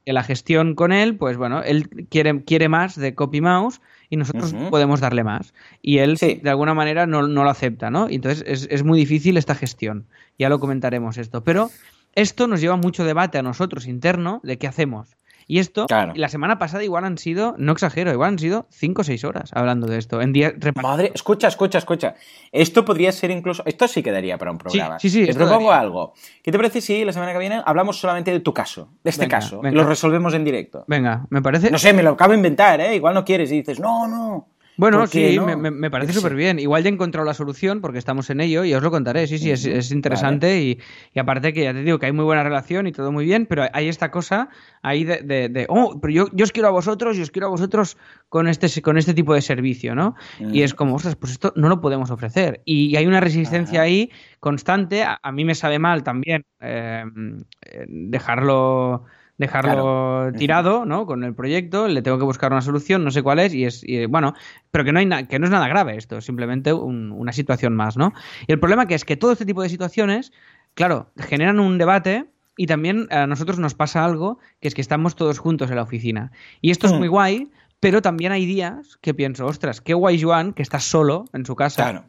que 0.04 0.12
la 0.12 0.22
gestión 0.22 0.74
con 0.74 0.92
él, 0.92 1.16
pues 1.16 1.36
bueno, 1.36 1.62
él 1.62 1.88
quiere, 2.08 2.44
quiere 2.44 2.68
más 2.68 2.94
de 2.96 3.14
copy 3.14 3.40
mouse 3.40 3.80
y 4.10 4.16
nosotros 4.16 4.54
podemos 4.70 5.00
darle 5.00 5.24
más. 5.24 5.52
Y 5.82 5.98
él, 5.98 6.18
Sí. 6.18 6.40
de 6.42 6.50
alguna 6.50 6.74
manera, 6.74 7.06
no, 7.06 7.26
no 7.26 7.42
lo 7.44 7.50
acepta, 7.50 7.90
¿no? 7.90 8.08
Y 8.08 8.14
entonces 8.16 8.44
es, 8.46 8.68
es 8.70 8.84
muy 8.84 8.98
difícil 8.98 9.36
esta 9.36 9.54
gestión. 9.54 10.06
Ya 10.38 10.48
lo 10.48 10.60
comentaremos 10.60 11.18
esto. 11.18 11.42
Pero 11.44 11.70
esto 12.14 12.46
nos 12.46 12.60
lleva 12.60 12.76
mucho 12.76 13.04
debate 13.04 13.38
a 13.38 13.42
nosotros 13.42 13.86
interno 13.86 14.40
de 14.44 14.56
qué 14.58 14.66
hacemos. 14.68 15.08
Y 15.50 15.58
esto, 15.60 15.86
Claro. 15.86 16.12
la 16.14 16.28
semana 16.28 16.58
pasada 16.58 16.84
igual 16.84 17.04
han 17.06 17.16
sido, 17.16 17.54
no 17.58 17.72
exagero, 17.72 18.12
igual 18.12 18.28
han 18.28 18.38
sido 18.38 18.66
5 18.70 19.00
o 19.00 19.04
6 19.04 19.24
horas 19.24 19.50
hablando 19.54 19.86
de 19.86 19.96
esto. 19.98 20.20
En 20.20 20.32
día 20.34 20.52
Madre, 20.80 21.10
escucha, 21.14 21.48
escucha, 21.48 21.78
escucha. 21.78 22.14
Esto 22.52 22.84
podría 22.84 23.10
ser 23.12 23.30
incluso. 23.30 23.62
Esto 23.64 23.88
sí 23.88 24.02
quedaría 24.02 24.36
para 24.36 24.50
un 24.50 24.58
programa. 24.58 24.98
sí, 24.98 25.08
sí, 25.08 25.24
Te 25.24 25.30
esto 25.30 25.46
propongo 25.46 25.70
daría. 25.70 25.80
algo. 25.80 26.12
¿Qué 26.42 26.52
te 26.52 26.58
parece 26.58 26.82
si 26.82 27.02
la 27.04 27.12
semana 27.14 27.32
que 27.32 27.38
viene 27.38 27.62
hablamos 27.64 27.98
solamente 27.98 28.30
de 28.30 28.40
tu 28.40 28.52
caso? 28.52 28.90
De 29.02 29.08
este 29.10 29.22
Venga, 29.24 29.38
caso. 29.38 29.60
venga. 29.62 29.76
Lo 29.82 29.88
resolvemos 29.88 30.34
en 30.34 30.44
directo. 30.44 30.84
Venga, 30.86 31.26
me 31.30 31.40
parece... 31.40 31.70
No 31.70 31.78
sé, 31.78 31.94
me 31.94 32.02
lo 32.02 32.10
acabo 32.10 32.32
de 32.32 32.36
inventar, 32.36 32.80
¿eh? 32.82 32.94
Igual 32.94 33.14
no 33.14 33.24
quieres 33.24 33.50
y 33.50 33.56
dices, 33.56 33.80
no, 33.80 34.06
no. 34.06 34.48
Bueno, 34.78 34.98
¿por 35.00 35.10
qué 35.10 35.30
sí, 35.32 35.36
no? 35.36 35.44
me, 35.58 35.90
parece 35.90 36.12
súper 36.12 36.34
bien. 36.36 36.58
Igual 36.60 36.84
ya 36.84 36.88
he 36.88 36.92
encontrado 36.92 37.26
la 37.26 37.34
solución 37.34 37.80
porque 37.80 37.98
estamos 37.98 38.30
en 38.30 38.40
ello 38.40 38.64
y 38.64 38.72
os 38.74 38.82
lo 38.82 38.90
contaré. 38.92 39.26
Sí, 39.26 39.36
sí, 39.38 39.50
es, 39.50 39.66
es 39.66 39.90
interesante 39.90 40.60
y, 40.62 40.78
y 41.12 41.18
aparte 41.18 41.52
que 41.52 41.64
ya 41.64 41.72
te 41.72 41.82
digo 41.82 41.98
que 41.98 42.06
hay 42.06 42.12
muy 42.12 42.24
buena 42.24 42.44
relación 42.44 42.86
y 42.86 42.92
todo 42.92 43.10
muy 43.10 43.24
bien, 43.24 43.46
pero 43.46 43.64
hay 43.72 43.88
esta 43.88 44.10
cosa 44.12 44.48
ahí 44.82 45.02
de, 45.02 45.18
de- 45.22 45.48
de, 45.48 45.66
oh, 45.68 45.98
pero 46.00 46.12
yo, 46.12 46.26
yo 46.32 46.44
os 46.44 46.52
quiero 46.52 46.68
a 46.68 46.70
vosotros 46.72 47.18
y 47.18 47.22
os 47.22 47.30
quiero 47.32 47.48
a 47.48 47.50
vosotros 47.50 47.96
con 48.28 48.46
este, 48.46 48.80
con 48.80 48.96
este 48.98 49.14
tipo 49.14 49.34
de 49.34 49.42
servicio, 49.42 49.96
¿no? 49.96 50.14
Y 50.38 50.62
es 50.62 50.74
como, 50.74 50.94
ostras, 50.94 51.16
pues 51.16 51.32
esto 51.32 51.52
no 51.56 51.68
lo 51.68 51.80
podemos 51.80 52.10
ofrecer. 52.12 52.62
Y 52.64 52.94
hay 52.94 53.06
una 53.06 53.20
resistencia 53.20 53.82
ahí 53.82 54.12
constante. 54.38 55.02
A, 55.02 55.18
a 55.20 55.32
mí 55.32 55.44
me 55.44 55.56
sabe 55.56 55.80
mal 55.80 56.04
también 56.04 56.44
eh, 56.60 57.04
eh, 57.62 57.86
dejarlo 59.38 60.30
tirado, 60.36 60.84
¿no? 60.84 61.06
Con 61.06 61.24
el 61.24 61.34
proyecto, 61.34 61.88
le 61.88 62.02
tengo 62.02 62.18
que 62.18 62.24
buscar 62.24 62.52
una 62.52 62.60
solución, 62.60 63.04
no 63.04 63.10
sé 63.10 63.22
cuál 63.22 63.38
es, 63.38 63.54
y 63.54 63.64
es, 63.64 63.82
y, 63.86 64.06
bueno, 64.06 64.34
pero 64.70 64.84
que 64.84 64.92
no, 64.92 64.98
hay 64.98 65.26
que 65.26 65.38
no 65.38 65.46
es 65.46 65.50
nada 65.50 65.68
grave 65.68 65.96
esto, 65.96 66.18
es 66.18 66.24
simplemente 66.24 66.72
un- 66.72 67.12
una 67.12 67.32
situación 67.32 67.74
más, 67.74 67.96
¿no? 67.96 68.12
Y 68.46 68.52
el 68.52 68.58
problema 68.60 68.86
que 68.86 68.94
es 68.94 69.04
que 69.04 69.16
todo 69.16 69.32
este 69.32 69.46
tipo 69.46 69.62
de 69.62 69.68
situaciones, 69.68 70.32
claro, 70.74 71.10
generan 71.16 71.60
un 71.60 71.78
debate 71.78 72.26
y 72.56 72.66
también 72.66 73.06
a 73.10 73.26
nosotros 73.26 73.58
nos 73.60 73.74
pasa 73.74 74.04
algo, 74.04 74.38
que 74.60 74.68
es 74.68 74.74
que 74.74 74.80
estamos 74.80 75.14
todos 75.14 75.38
juntos 75.38 75.70
en 75.70 75.76
la 75.76 75.82
oficina. 75.82 76.32
Y 76.60 76.70
esto 76.72 76.86
es 76.88 76.92
Hmm. 76.92 76.98
muy 76.98 77.08
guay, 77.08 77.50
pero 77.80 78.02
también 78.02 78.32
hay 78.32 78.44
días 78.44 78.98
que 79.00 79.14
pienso, 79.14 79.46
ostras, 79.46 79.80
qué 79.80 79.94
guay 79.94 80.20
Joan, 80.20 80.52
que 80.52 80.62
está 80.62 80.80
solo 80.80 81.26
en 81.32 81.46
su 81.46 81.54
casa 81.54 81.82
Claro. 81.84 82.04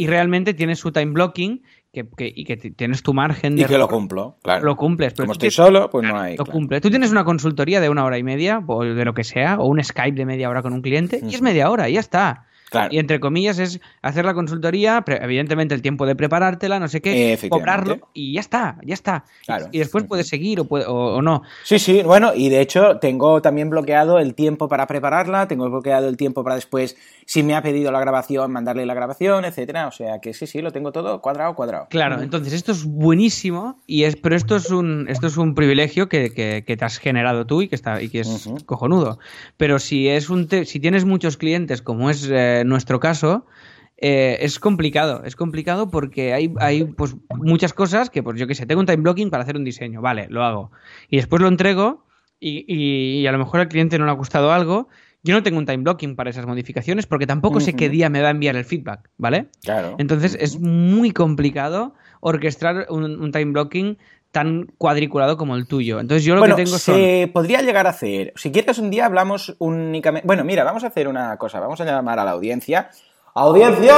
Y 0.00 0.06
realmente 0.06 0.54
tiene 0.54 0.76
su 0.76 0.92
time 0.92 1.12
blocking 1.12 1.62
que, 1.92 2.08
que- 2.16 2.32
y 2.34 2.44
que 2.44 2.56
tienes 2.56 3.02
tu 3.02 3.12
margen 3.14 3.54
Y 3.58 3.62
de 3.62 3.66
que 3.66 3.76
lo 3.78 3.88
cumplo, 3.88 4.38
claro. 4.42 4.64
lo 4.64 4.76
cumples. 4.76 5.12
Pero 5.12 5.24
Como 5.24 5.32
estoy 5.32 5.48
tienes- 5.50 5.54
solo, 5.56 5.90
pues 5.90 6.06
no 6.08 6.18
hay. 6.18 6.36
lo 6.36 6.44
claro. 6.44 6.52
cumple. 6.58 6.80
Tú 6.80 6.88
tienes 6.90 7.10
una 7.10 7.24
consultoría 7.24 7.80
de 7.80 7.88
una 7.88 8.04
hora 8.04 8.16
y 8.16 8.22
media, 8.22 8.62
o 8.66 8.84
de 8.84 9.04
lo 9.04 9.12
que 9.12 9.24
sea, 9.24 9.58
o 9.58 9.66
un 9.66 9.82
Skype 9.82 10.16
de 10.16 10.24
media 10.24 10.48
hora 10.48 10.62
con 10.62 10.72
un 10.72 10.82
cliente, 10.82 11.20
y 11.22 11.34
es 11.34 11.42
media 11.42 11.68
hora, 11.70 11.88
y 11.88 11.94
ya 11.94 12.00
está. 12.00 12.46
Claro. 12.70 12.88
Y 12.92 12.98
entre 12.98 13.18
comillas 13.20 13.58
es 13.58 13.80
hacer 14.00 14.24
la 14.24 14.32
consultoría, 14.34 15.04
evidentemente 15.06 15.74
el 15.74 15.82
tiempo 15.82 16.06
de 16.06 16.14
preparártela, 16.14 16.78
no 16.78 16.88
sé 16.88 17.00
qué, 17.00 17.36
cobrarlo, 17.50 18.08
y 18.14 18.32
ya 18.34 18.40
está, 18.40 18.78
ya 18.84 18.94
está. 18.94 19.24
Claro. 19.44 19.66
Y 19.72 19.78
después 19.78 20.04
puedes 20.04 20.28
seguir 20.28 20.60
o, 20.60 20.64
puede- 20.64 20.86
o- 20.86 21.16
o 21.16 21.22
no. 21.22 21.42
Sí, 21.64 21.78
sí, 21.78 22.02
bueno, 22.04 22.32
y 22.34 22.48
de 22.48 22.60
hecho 22.60 22.98
tengo 22.98 23.42
también 23.42 23.70
bloqueado 23.70 24.18
el 24.18 24.34
tiempo 24.34 24.68
para 24.68 24.86
prepararla, 24.86 25.48
tengo 25.48 25.68
bloqueado 25.68 26.08
el 26.08 26.16
tiempo 26.16 26.44
para 26.44 26.54
después, 26.54 26.96
si 27.26 27.42
me 27.42 27.54
ha 27.54 27.62
pedido 27.62 27.90
la 27.92 28.00
grabación, 28.00 28.52
mandarle 28.52 28.86
la 28.86 28.94
grabación, 28.94 29.44
etcétera. 29.44 29.88
O 29.88 29.92
sea 29.92 30.20
que 30.20 30.32
sí, 30.34 30.46
sí, 30.46 30.62
lo 30.62 30.70
tengo 30.72 30.92
todo 30.92 31.20
cuadrado, 31.20 31.54
cuadrado. 31.54 31.86
Claro, 31.90 32.22
entonces 32.22 32.52
esto 32.52 32.72
es 32.72 32.84
buenísimo, 32.84 33.78
y 33.86 34.04
es, 34.04 34.16
pero 34.16 34.36
esto 34.36 34.56
es 34.56 34.70
un, 34.70 35.06
esto 35.08 35.26
es 35.26 35.36
un 35.36 35.54
privilegio 35.54 36.08
que, 36.08 36.30
que- 36.32 36.64
que 36.66 36.76
te 36.76 36.84
has 36.84 36.98
generado 36.98 37.46
tú 37.46 37.62
y 37.62 37.68
que, 37.68 37.74
está, 37.74 38.00
y 38.00 38.08
que 38.08 38.20
es 38.20 38.48
cojonudo. 38.66 39.18
Pero 39.56 39.78
si, 39.78 40.08
es 40.08 40.30
un 40.30 40.46
te- 40.48 40.64
si 40.64 40.78
tienes 40.80 41.04
muchos 41.04 41.36
clientes, 41.36 41.82
como 41.82 42.10
es 42.10 42.28
eh, 42.30 42.59
nuestro 42.68 43.00
caso, 43.00 43.46
eh, 43.96 44.38
es 44.40 44.58
complicado, 44.58 45.22
es 45.24 45.36
complicado 45.36 45.90
porque 45.90 46.32
hay, 46.32 46.52
hay 46.58 46.84
pues, 46.84 47.16
muchas 47.36 47.72
cosas 47.72 48.08
que, 48.10 48.22
pues 48.22 48.38
yo 48.38 48.46
qué 48.46 48.54
sé, 48.54 48.66
tengo 48.66 48.80
un 48.80 48.86
time 48.86 49.02
blocking 49.02 49.30
para 49.30 49.42
hacer 49.42 49.56
un 49.56 49.64
diseño, 49.64 50.00
vale, 50.00 50.26
lo 50.30 50.42
hago. 50.44 50.70
Y 51.08 51.16
después 51.16 51.42
lo 51.42 51.48
entrego 51.48 52.04
y, 52.38 52.64
y- 52.66 53.20
y 53.20 53.26
a 53.26 53.32
lo 53.32 53.38
mejor 53.38 53.60
al 53.60 53.68
cliente 53.68 53.98
no 53.98 54.04
le 54.06 54.10
ha 54.10 54.14
gustado 54.14 54.52
algo. 54.52 54.88
Yo 55.22 55.34
no 55.34 55.42
tengo 55.42 55.58
un 55.58 55.66
time 55.66 55.82
blocking 55.82 56.16
para 56.16 56.30
esas 56.30 56.46
modificaciones 56.46 57.06
porque 57.06 57.26
tampoco 57.26 57.60
sé 57.60 57.74
qué 57.76 57.90
día 57.90 58.08
me 58.08 58.22
va 58.22 58.28
a 58.28 58.30
enviar 58.30 58.56
el 58.56 58.64
feedback, 58.64 59.10
¿vale? 59.18 59.48
Claro. 59.62 59.96
Entonces 59.98 60.34
es 60.40 60.58
muy 60.58 61.10
complicado 61.10 61.92
orquestar 62.20 62.86
un, 62.88 63.04
un 63.20 63.30
time 63.32 63.52
blocking 63.52 63.98
tan 64.32 64.66
cuadriculado 64.78 65.36
como 65.36 65.56
el 65.56 65.66
tuyo. 65.66 66.00
Entonces 66.00 66.24
yo 66.24 66.34
lo 66.34 66.40
bueno, 66.40 66.56
que 66.56 66.64
tengo 66.64 66.78
son... 66.78 66.94
se 66.94 67.30
podría 67.32 67.62
llegar 67.62 67.86
a 67.86 67.90
hacer. 67.90 68.32
Si 68.36 68.52
quieres 68.52 68.78
un 68.78 68.90
día 68.90 69.06
hablamos 69.06 69.56
únicamente. 69.58 70.26
Bueno, 70.26 70.44
mira, 70.44 70.64
vamos 70.64 70.84
a 70.84 70.88
hacer 70.88 71.08
una 71.08 71.36
cosa. 71.36 71.60
Vamos 71.60 71.80
a 71.80 71.84
llamar 71.84 72.18
a 72.18 72.24
la 72.24 72.32
audiencia. 72.32 72.90
¡Audiencia! 73.32 73.94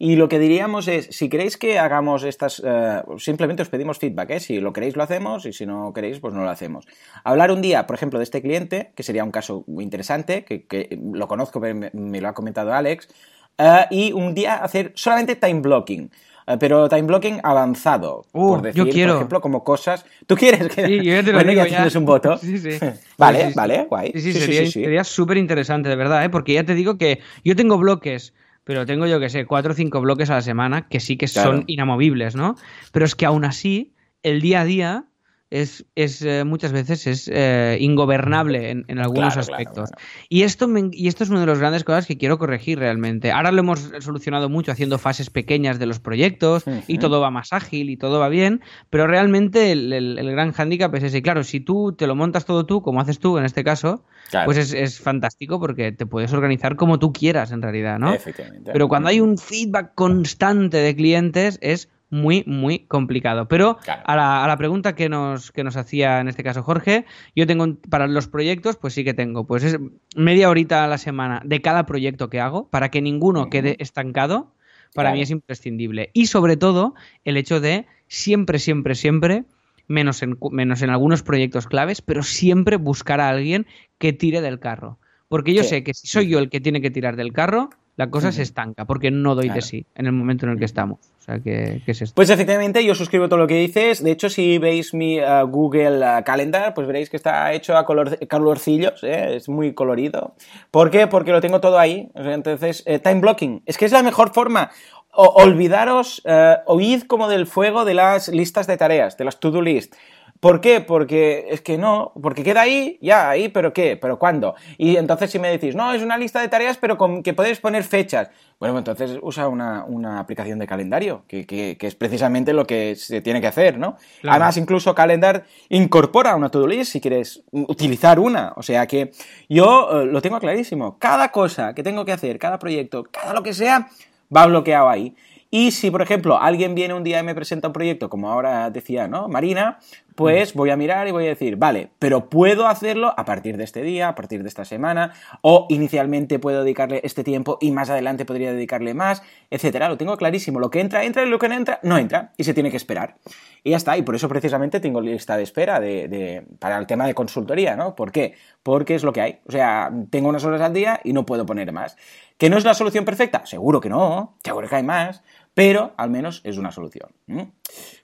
Y 0.00 0.16
lo 0.16 0.28
que 0.28 0.40
diríamos 0.40 0.88
es, 0.88 1.06
si 1.12 1.28
queréis 1.28 1.56
que 1.56 1.78
hagamos 1.78 2.24
estas, 2.24 2.60
eh, 2.64 3.00
simplemente 3.16 3.62
os 3.62 3.68
pedimos 3.68 3.98
feedback, 3.98 4.30
¿eh? 4.30 4.40
Si 4.40 4.60
lo 4.60 4.72
queréis 4.72 4.96
lo 4.96 5.04
hacemos 5.04 5.46
y 5.46 5.52
si 5.52 5.66
no 5.66 5.92
queréis, 5.92 6.18
pues 6.18 6.34
no 6.34 6.42
lo 6.42 6.50
hacemos. 6.50 6.84
Hablar 7.22 7.52
un 7.52 7.62
día, 7.62 7.86
por 7.86 7.94
ejemplo, 7.94 8.18
de 8.18 8.24
este 8.24 8.42
cliente, 8.42 8.92
que 8.96 9.04
sería 9.04 9.22
un 9.22 9.30
caso 9.30 9.62
muy 9.68 9.84
interesante, 9.84 10.44
que, 10.44 10.66
que 10.66 10.98
lo 11.00 11.28
conozco, 11.28 11.60
pero 11.60 11.76
me, 11.76 11.90
me 11.94 12.20
lo 12.20 12.28
ha 12.28 12.34
comentado 12.34 12.74
Alex, 12.74 13.08
eh, 13.56 13.86
y 13.90 14.12
un 14.12 14.34
día 14.34 14.56
hacer 14.56 14.90
solamente 14.96 15.36
time 15.36 15.60
blocking. 15.60 16.10
Eh, 16.46 16.56
Pero 16.58 16.88
time 16.88 17.02
blocking 17.02 17.40
avanzado, 17.42 18.24
Uh, 18.32 18.48
por 18.54 18.62
decir, 18.62 18.84
yo 18.84 18.90
quiero. 18.90 19.12
por 19.12 19.16
ejemplo, 19.18 19.40
como 19.40 19.64
cosas. 19.64 20.04
¿Tú 20.26 20.36
quieres 20.36 20.68
que.? 20.74 20.86
Sí, 20.86 21.04
yo 21.04 21.16
te 21.24 21.32
lo 21.32 21.32
bueno, 21.34 21.50
digo, 21.50 21.62
ya 21.64 21.68
ya. 21.68 21.76
tienes 21.78 21.96
un 21.96 22.04
voto. 22.04 22.36
Sí, 22.38 22.58
sí. 22.58 22.70
vale, 23.18 23.40
Sí, 23.40 23.48
sí, 23.48 23.52
vale, 23.56 23.76
sí. 23.80 23.86
guay. 23.88 24.12
Sí, 24.14 24.20
sí, 24.20 24.32
sería, 24.34 24.70
sería 24.70 25.04
súper 25.04 25.36
interesante, 25.38 25.88
de 25.88 25.96
verdad, 25.96 26.24
¿eh? 26.24 26.30
porque 26.30 26.52
ya 26.54 26.64
te 26.64 26.74
digo 26.74 26.98
que 26.98 27.20
yo 27.44 27.56
tengo 27.56 27.78
bloques, 27.78 28.34
pero 28.64 28.86
tengo 28.86 29.06
yo 29.06 29.20
que 29.20 29.28
sé, 29.28 29.46
cuatro 29.46 29.72
o 29.72 29.74
cinco 29.74 30.00
bloques 30.00 30.30
a 30.30 30.34
la 30.34 30.42
semana 30.42 30.88
que 30.88 31.00
sí 31.00 31.16
que 31.16 31.26
Claro. 31.26 31.52
son 31.52 31.64
inamovibles, 31.66 32.34
¿no? 32.36 32.56
Pero 32.92 33.04
es 33.04 33.14
que 33.14 33.26
aún 33.26 33.44
así, 33.44 33.94
el 34.22 34.40
día 34.40 34.60
a 34.62 34.64
día 34.64 35.04
es, 35.50 35.86
es 35.94 36.22
eh, 36.22 36.42
muchas 36.44 36.72
veces 36.72 37.06
es 37.06 37.30
eh, 37.32 37.78
ingobernable 37.80 38.70
en, 38.70 38.84
en 38.88 38.98
algunos 38.98 39.34
Claro, 39.34 39.40
aspectos. 39.40 39.90
claro. 39.90 40.04
Y, 40.28 40.42
esto 40.42 40.66
me- 40.66 40.90
y 40.92 41.06
esto 41.08 41.22
es 41.24 41.30
una 41.30 41.40
de 41.40 41.46
las 41.46 41.58
grandes 41.60 41.84
cosas 41.84 42.06
que 42.06 42.18
quiero 42.18 42.38
corregir 42.38 42.78
realmente. 42.80 43.30
Ahora 43.30 43.52
lo 43.52 43.60
hemos 43.60 43.90
solucionado 44.00 44.48
mucho 44.48 44.72
haciendo 44.72 44.98
fases 44.98 45.30
pequeñas 45.30 45.78
de 45.78 45.86
los 45.86 46.00
proyectos 46.00 46.64
y 46.88 46.98
todo 46.98 47.20
va 47.20 47.30
más 47.30 47.52
ágil 47.52 47.90
y 47.90 47.96
todo 47.96 48.18
va 48.18 48.28
bien, 48.28 48.60
pero 48.90 49.06
realmente 49.06 49.70
el, 49.72 49.92
el- 49.92 50.18
el 50.18 50.30
gran 50.32 50.52
hándicap 50.52 50.94
es 50.96 51.04
ese. 51.04 51.18
Y 51.18 51.22
claro, 51.22 51.44
si 51.44 51.60
tú 51.60 51.92
te 51.92 52.06
lo 52.06 52.16
montas 52.16 52.44
todo 52.44 52.66
tú, 52.66 52.82
como 52.82 53.00
haces 53.00 53.18
tú 53.20 53.38
en 53.38 53.44
este 53.44 53.62
caso, 53.62 54.04
pues 54.46 54.58
es, 54.58 54.72
es 54.72 54.98
fantástico 55.00 55.60
porque 55.60 55.92
te 55.92 56.06
puedes 56.06 56.32
organizar 56.32 56.74
como 56.74 56.98
tú 56.98 57.12
quieras 57.12 57.52
en 57.52 57.62
realidad, 57.62 58.00
¿no? 58.00 58.12
Efectivamente. 58.14 58.72
Pero 58.72 58.88
cuando 58.88 59.08
hay 59.08 59.20
un 59.20 59.38
feedback 59.38 59.94
constante 59.94 60.78
de 60.78 60.96
clientes 60.96 61.58
es 61.62 61.88
muy, 62.10 62.44
muy 62.46 62.80
complicado. 62.86 63.48
Pero 63.48 63.78
Claro. 63.78 64.02
a, 64.06 64.16
la, 64.16 64.44
a 64.44 64.48
la 64.48 64.56
pregunta 64.56 64.94
que 64.94 65.08
nos, 65.08 65.50
que 65.52 65.64
nos 65.64 65.76
hacía 65.76 66.20
en 66.20 66.28
este 66.28 66.42
caso 66.44 66.62
Jorge, 66.62 67.04
yo 67.34 67.46
tengo 67.46 67.64
un- 67.64 67.76
para 67.76 68.06
los 68.06 68.28
proyectos, 68.28 68.76
pues 68.76 68.94
sí 68.94 69.02
que 69.04 69.14
tengo, 69.14 69.46
pues 69.46 69.64
es 69.64 69.78
media 70.14 70.48
horita 70.50 70.84
a 70.84 70.86
la 70.88 70.98
semana 70.98 71.40
de 71.44 71.60
cada 71.60 71.84
proyecto 71.86 72.28
que 72.30 72.40
hago 72.40 72.68
para 72.68 72.90
que 72.90 73.02
ninguno 73.02 73.50
quede 73.50 73.76
estancado. 73.80 74.52
Para 74.94 75.08
Claro. 75.08 75.16
mí 75.16 75.22
es 75.22 75.30
imprescindible. 75.30 76.10
Y 76.14 76.26
sobre 76.26 76.56
todo, 76.56 76.94
el 77.24 77.36
hecho 77.36 77.60
de 77.60 77.86
siempre, 78.06 78.58
siempre, 78.58 78.94
siempre, 78.94 79.44
menos 79.88 80.22
en, 80.22 80.38
menos 80.52 80.80
en 80.82 80.90
algunos 80.90 81.22
proyectos 81.22 81.66
claves, 81.66 82.00
pero 82.00 82.22
siempre 82.22 82.76
buscar 82.76 83.20
a 83.20 83.28
alguien 83.28 83.66
que 83.98 84.12
tire 84.12 84.40
del 84.40 84.58
carro. 84.58 84.98
Porque 85.28 85.52
yo 85.54 85.64
Sí. 85.64 85.68
sé 85.70 85.84
que 85.84 85.92
si 85.92 86.06
soy 86.06 86.28
yo 86.28 86.38
el 86.38 86.48
que 86.48 86.60
tiene 86.60 86.80
que 86.80 86.90
tirar 86.90 87.16
del 87.16 87.32
carro, 87.32 87.68
la 87.96 88.10
cosa 88.10 88.30
se 88.30 88.42
estanca, 88.42 88.84
porque 88.84 89.10
no 89.10 89.34
doy 89.34 89.48
de 89.48 89.62
sí 89.62 89.86
en 89.94 90.06
el 90.06 90.12
momento 90.12 90.46
en 90.46 90.52
el 90.52 90.58
que 90.58 90.64
estamos. 90.66 90.98
O 91.18 91.22
sea, 91.26 91.40
que, 91.40 91.80
que 91.84 91.90
es 91.92 92.02
esto. 92.02 92.14
Pues 92.14 92.30
efectivamente, 92.30 92.84
yo 92.84 92.94
suscribo 92.94 93.28
todo 93.28 93.38
lo 93.40 93.46
que 93.48 93.56
dices. 93.58 94.02
De 94.04 94.12
hecho, 94.12 94.28
si 94.28 94.58
veis 94.58 94.94
mi 94.94 95.18
eh, 95.18 95.24
Google 95.48 96.04
eh, 96.04 96.22
Calendar, 96.24 96.72
pues 96.74 96.86
veréis 96.86 97.10
que 97.10 97.16
está 97.16 97.52
hecho 97.52 97.76
a 97.76 97.84
color, 97.84 98.16
colorcillos, 98.28 99.02
¿eh? 99.02 99.34
es 99.36 99.48
muy 99.48 99.72
colorido. 99.74 100.34
¿Por 100.70 100.90
qué? 100.90 101.06
Porque 101.08 101.32
lo 101.32 101.40
tengo 101.40 101.60
todo 101.60 101.78
ahí. 101.78 102.08
O 102.14 102.22
sea, 102.22 102.34
Entonces, 102.34 102.82
eh, 102.86 102.98
time 103.00 103.20
blocking, 103.20 103.62
es 103.66 103.76
que 103.78 103.86
es 103.86 103.92
la 103.92 104.02
mejor 104.04 104.32
forma. 104.32 104.70
O- 105.18 105.42
olvidaros, 105.42 106.20
eh, 106.26 106.56
oíd 106.66 107.02
como 107.04 107.28
del 107.28 107.46
fuego 107.46 107.84
de 107.84 107.94
las 107.94 108.28
listas 108.28 108.66
de 108.66 108.76
tareas, 108.76 109.16
de 109.16 109.24
las 109.24 109.40
to-do 109.40 109.62
list. 109.62 109.94
¿Por 110.40 110.60
qué? 110.60 110.80
Porque 110.80 111.46
es 111.50 111.60
que 111.62 111.78
no, 111.78 112.12
porque 112.22 112.42
queda 112.44 112.60
ahí, 112.62 112.98
ya, 113.00 113.30
ahí, 113.30 113.48
pero 113.48 113.72
¿qué? 113.72 113.96
¿Pero 113.96 114.18
cuándo? 114.18 114.54
Y 114.76 114.96
entonces 114.96 115.30
si 115.30 115.38
me 115.38 115.48
decís, 115.48 115.74
no, 115.74 115.92
es 115.92 116.02
una 116.02 116.18
lista 116.18 116.40
de 116.40 116.48
tareas, 116.48 116.76
pero 116.78 116.98
con 116.98 117.22
que 117.22 117.32
podéis 117.34 117.58
poner 117.60 117.84
fechas. 117.84 118.28
Bueno, 118.58 118.74
pues 118.74 118.80
entonces 118.88 119.18
usa 119.22 119.48
una, 119.48 119.84
una 119.84 120.18
aplicación 120.18 120.58
de 120.58 120.66
calendario, 120.66 121.24
que, 121.28 121.46
que- 121.46 121.76
que 121.78 121.86
es 121.86 121.94
precisamente 121.94 122.52
lo 122.52 122.66
que 122.66 122.96
se 122.96 123.20
tiene 123.20 123.40
que 123.40 123.46
hacer, 123.46 123.78
¿no? 123.78 123.96
Claro. 124.20 124.34
Además, 124.36 124.56
incluso 124.56 124.94
Calendar 124.94 125.44
incorpora 125.68 126.34
una 126.36 126.48
to-do 126.48 126.66
list 126.66 126.92
si 126.92 127.00
quieres 127.00 127.42
utilizar 127.52 128.18
una. 128.18 128.52
O 128.56 128.62
sea 128.62 128.86
que 128.86 129.12
yo 129.48 130.02
eh, 130.02 130.06
lo 130.06 130.20
tengo 130.22 130.38
clarísimo. 130.40 130.98
Cada 130.98 131.30
cosa 131.32 131.74
que 131.74 131.82
tengo 131.82 132.04
que 132.04 132.12
hacer, 132.12 132.38
cada 132.38 132.58
proyecto, 132.58 133.04
cada 133.04 133.32
lo 133.34 133.42
que 133.42 133.52
sea, 133.52 133.88
va 134.34 134.46
bloqueado 134.46 134.88
ahí. 134.88 135.14
Y 135.50 135.70
si, 135.70 135.90
por 135.92 136.02
ejemplo, 136.02 136.38
alguien 136.40 136.74
viene 136.74 136.92
un 136.92 137.04
día 137.04 137.20
y 137.20 137.22
me 137.22 137.34
presenta 137.34 137.68
un 137.68 137.72
proyecto, 137.72 138.10
como 138.10 138.30
ahora 138.30 138.68
decía, 138.70 139.06
¿no? 139.06 139.28
Marina, 139.28 139.78
pues 140.16 140.54
voy 140.54 140.70
a 140.70 140.76
mirar 140.76 141.06
y 141.06 141.12
voy 141.12 141.26
a 141.26 141.28
decir, 141.28 141.56
vale, 141.56 141.90
pero 142.00 142.28
puedo 142.28 142.66
hacerlo 142.66 143.14
a 143.16 143.24
partir 143.24 143.56
de 143.56 143.64
este 143.64 143.82
día, 143.82 144.08
a 144.08 144.14
partir 144.16 144.42
de 144.42 144.48
esta 144.48 144.64
semana, 144.64 145.12
o 145.42 145.66
inicialmente 145.68 146.38
puedo 146.40 146.64
dedicarle 146.64 147.00
este 147.04 147.22
tiempo 147.22 147.58
y 147.60 147.70
más 147.70 147.90
adelante 147.90 148.24
podría 148.24 148.52
dedicarle 148.52 148.94
más, 148.94 149.22
etcétera. 149.50 149.88
Lo 149.88 149.96
tengo 149.96 150.16
clarísimo. 150.16 150.58
Lo 150.58 150.70
que 150.70 150.80
entra, 150.80 151.04
entra 151.04 151.22
y 151.22 151.28
lo 151.28 151.38
que 151.38 151.48
no 151.48 151.54
entra, 151.54 151.78
no 151.82 151.96
entra. 151.98 152.32
Y 152.36 152.44
se 152.44 152.54
tiene 152.54 152.70
que 152.70 152.76
esperar. 152.76 153.16
Y 153.62 153.70
ya 153.70 153.76
está. 153.76 153.96
Y 153.96 154.02
por 154.02 154.14
eso 154.14 154.28
precisamente 154.28 154.80
tengo 154.80 155.00
lista 155.00 155.36
de 155.36 155.42
espera 155.42 155.78
de, 155.80 156.08
de- 156.08 156.46
para 156.58 156.78
el 156.78 156.86
tema 156.86 157.06
de 157.06 157.14
consultoría, 157.14 157.76
¿no? 157.76 157.94
¿Por 157.94 158.10
qué? 158.10 158.34
Porque 158.62 158.94
es 158.94 159.04
lo 159.04 159.12
que 159.12 159.20
hay. 159.20 159.38
O 159.46 159.52
sea, 159.52 159.92
tengo 160.10 160.28
unas 160.28 160.44
horas 160.44 160.60
al 160.60 160.72
día 160.72 161.00
y 161.04 161.12
no 161.12 161.26
puedo 161.26 161.44
poner 161.46 161.70
más. 161.72 161.96
¿Que 162.38 162.50
no 162.50 162.58
es 162.58 162.64
la 162.64 162.74
solución 162.74 163.04
perfecta? 163.04 163.44
Seguro 163.46 163.80
que 163.80 163.88
no. 163.88 164.36
Seguro 164.44 164.68
que 164.68 164.76
hay 164.76 164.82
más. 164.82 165.22
Pero 165.56 165.94
al 165.96 166.10
menos 166.10 166.42
es 166.44 166.58
una 166.58 166.70
solución. 166.70 167.08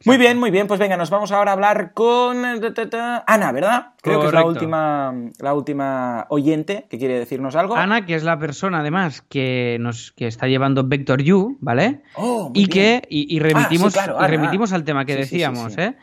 Muy 0.07 0.17
bien, 0.17 0.41
muy 0.41 0.51
bien. 0.51 0.67
Pues 0.67 0.81
venga, 0.81 0.97
nos 0.97 1.11
vamos 1.11 1.33
ahora 1.33 1.51
a 1.51 1.53
hablar 1.53 1.93
con 1.93 2.43
Ana, 2.47 3.53
¿verdad? 3.53 3.89
Creo 4.01 4.21
que 4.23 4.27
es 4.29 4.33
la 4.33 4.47
última, 4.47 5.13
la 5.39 5.53
última 5.53 6.25
oyente 6.31 6.87
que 6.89 6.97
quiere 6.97 7.19
decirnos 7.19 7.55
algo. 7.55 7.77
Ana, 7.77 8.07
que 8.07 8.15
es 8.15 8.25
la 8.25 8.39
persona 8.39 8.81
además 8.81 9.21
que 9.21 9.77
nos 9.81 10.13
que 10.13 10.29
está 10.29 10.47
llevando 10.49 10.89
Vector 10.89 11.21
U, 11.31 11.59
¿vale? 11.61 12.01
Oh, 12.15 12.51
y 12.55 12.69
bien. 12.69 12.71
que 12.71 13.03
y, 13.11 13.37
y 13.37 13.39
remitimos, 13.39 13.95
Ah, 13.99 14.01
sí, 14.01 14.05
claro, 14.07 14.15
y 14.15 14.19
Ana. 14.21 14.29
remitimos 14.29 14.73
al 14.73 14.85
tema 14.85 15.05
que 15.05 15.13
Sí, 15.13 15.19
decíamos, 15.19 15.75
sí. 15.75 15.81
¿eh? 15.83 15.97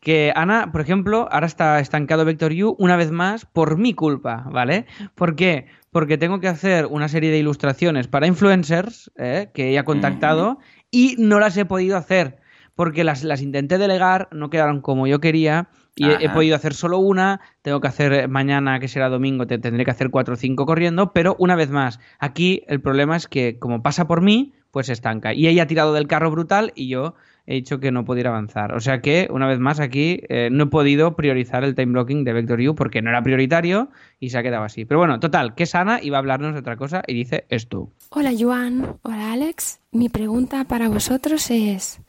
Que 0.00 0.32
Ana, 0.34 0.72
por 0.72 0.80
ejemplo, 0.80 1.28
ahora 1.30 1.46
está 1.46 1.78
estancado 1.78 2.24
Vector 2.24 2.50
U 2.52 2.74
una 2.80 2.96
vez 2.96 3.12
más 3.12 3.46
por 3.46 3.78
mi 3.78 3.94
culpa, 3.94 4.44
¿vale? 4.50 4.86
¿Por 5.14 5.36
qué? 5.36 5.66
Porque 5.90 6.18
tengo 6.18 6.40
que 6.40 6.48
hacer 6.48 6.86
una 6.86 7.08
serie 7.08 7.30
de 7.30 7.38
ilustraciones 7.38 8.06
para 8.06 8.26
influencers 8.26 9.10
¿eh? 9.16 9.50
que 9.54 9.70
ella 9.70 9.80
ha 9.80 9.84
contactado 9.84 10.58
y 10.90 11.16
no 11.18 11.40
las 11.40 11.56
he 11.56 11.64
podido 11.64 11.96
hacer 11.96 12.38
porque 12.76 13.04
las, 13.04 13.24
las 13.24 13.42
intenté 13.42 13.78
delegar, 13.78 14.28
no 14.30 14.50
quedaron 14.50 14.82
como 14.82 15.06
yo 15.06 15.18
quería 15.18 15.68
y 15.96 16.08
he, 16.10 16.26
he 16.26 16.28
podido 16.28 16.54
hacer 16.54 16.74
solo 16.74 16.98
una, 16.98 17.40
tengo 17.62 17.80
que 17.80 17.88
hacer 17.88 18.28
mañana, 18.28 18.78
que 18.78 18.86
será 18.86 19.08
domingo, 19.08 19.46
te 19.46 19.58
tendré 19.58 19.84
que 19.86 19.90
hacer 19.90 20.10
cuatro 20.10 20.34
o 20.34 20.36
cinco 20.36 20.66
corriendo, 20.66 21.14
pero 21.14 21.36
una 21.38 21.56
vez 21.56 21.70
más, 21.70 21.98
aquí 22.18 22.62
el 22.68 22.82
problema 22.82 23.16
es 23.16 23.28
que 23.28 23.58
como 23.58 23.82
pasa 23.82 24.06
por 24.06 24.20
mí, 24.20 24.52
pues 24.70 24.88
se 24.88 24.92
estanca. 24.92 25.32
Y 25.32 25.48
ella 25.48 25.62
ha 25.62 25.66
tirado 25.66 25.94
del 25.94 26.06
carro 26.06 26.30
brutal 26.30 26.72
y 26.74 26.88
yo 26.88 27.14
he 27.46 27.54
dicho 27.54 27.80
que 27.80 27.92
no 27.92 28.04
pudiera 28.04 28.30
avanzar. 28.30 28.74
O 28.74 28.80
sea 28.80 29.00
que, 29.00 29.28
una 29.30 29.46
vez 29.46 29.58
más, 29.58 29.80
aquí 29.80 30.20
eh, 30.28 30.48
no 30.50 30.64
he 30.64 30.66
podido 30.66 31.16
priorizar 31.16 31.64
el 31.64 31.74
time 31.74 31.92
blocking 31.92 32.24
de 32.24 32.32
Vector 32.32 32.60
U 32.60 32.74
porque 32.74 33.02
no 33.02 33.10
era 33.10 33.22
prioritario 33.22 33.90
y 34.20 34.30
se 34.30 34.38
ha 34.38 34.42
quedado 34.42 34.64
así. 34.64 34.84
Pero 34.84 34.98
bueno, 34.98 35.20
total, 35.20 35.54
que 35.54 35.66
Sana 35.66 36.00
iba 36.02 36.18
a 36.18 36.20
hablarnos 36.20 36.54
de 36.54 36.60
otra 36.60 36.76
cosa 36.76 37.02
y 37.06 37.14
dice 37.14 37.46
esto. 37.48 37.90
Hola 38.10 38.32
Joan, 38.38 38.96
hola 39.02 39.32
Alex. 39.32 39.80
Mi 39.92 40.08
pregunta 40.08 40.64
para 40.64 40.88
vosotros 40.88 41.50
es, 41.50 42.00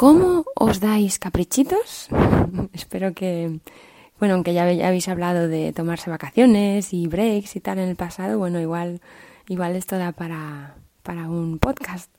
¿Cómo 0.00 0.46
os 0.54 0.80
dais 0.80 1.18
caprichitos? 1.18 2.08
Espero 2.72 3.12
que, 3.12 3.60
bueno, 4.18 4.34
aunque 4.34 4.54
ya 4.54 4.62
habéis 4.62 5.08
hablado 5.08 5.46
de 5.46 5.74
tomarse 5.74 6.08
vacaciones 6.08 6.94
y 6.94 7.06
breaks 7.06 7.54
y 7.56 7.60
tal 7.60 7.80
en 7.80 7.90
el 7.90 7.96
pasado, 7.96 8.38
bueno, 8.38 8.58
igual, 8.60 9.02
igual 9.46 9.76
esto 9.76 9.98
da 9.98 10.12
para, 10.12 10.76
para 11.02 11.28
un 11.28 11.58
podcast. 11.58 12.10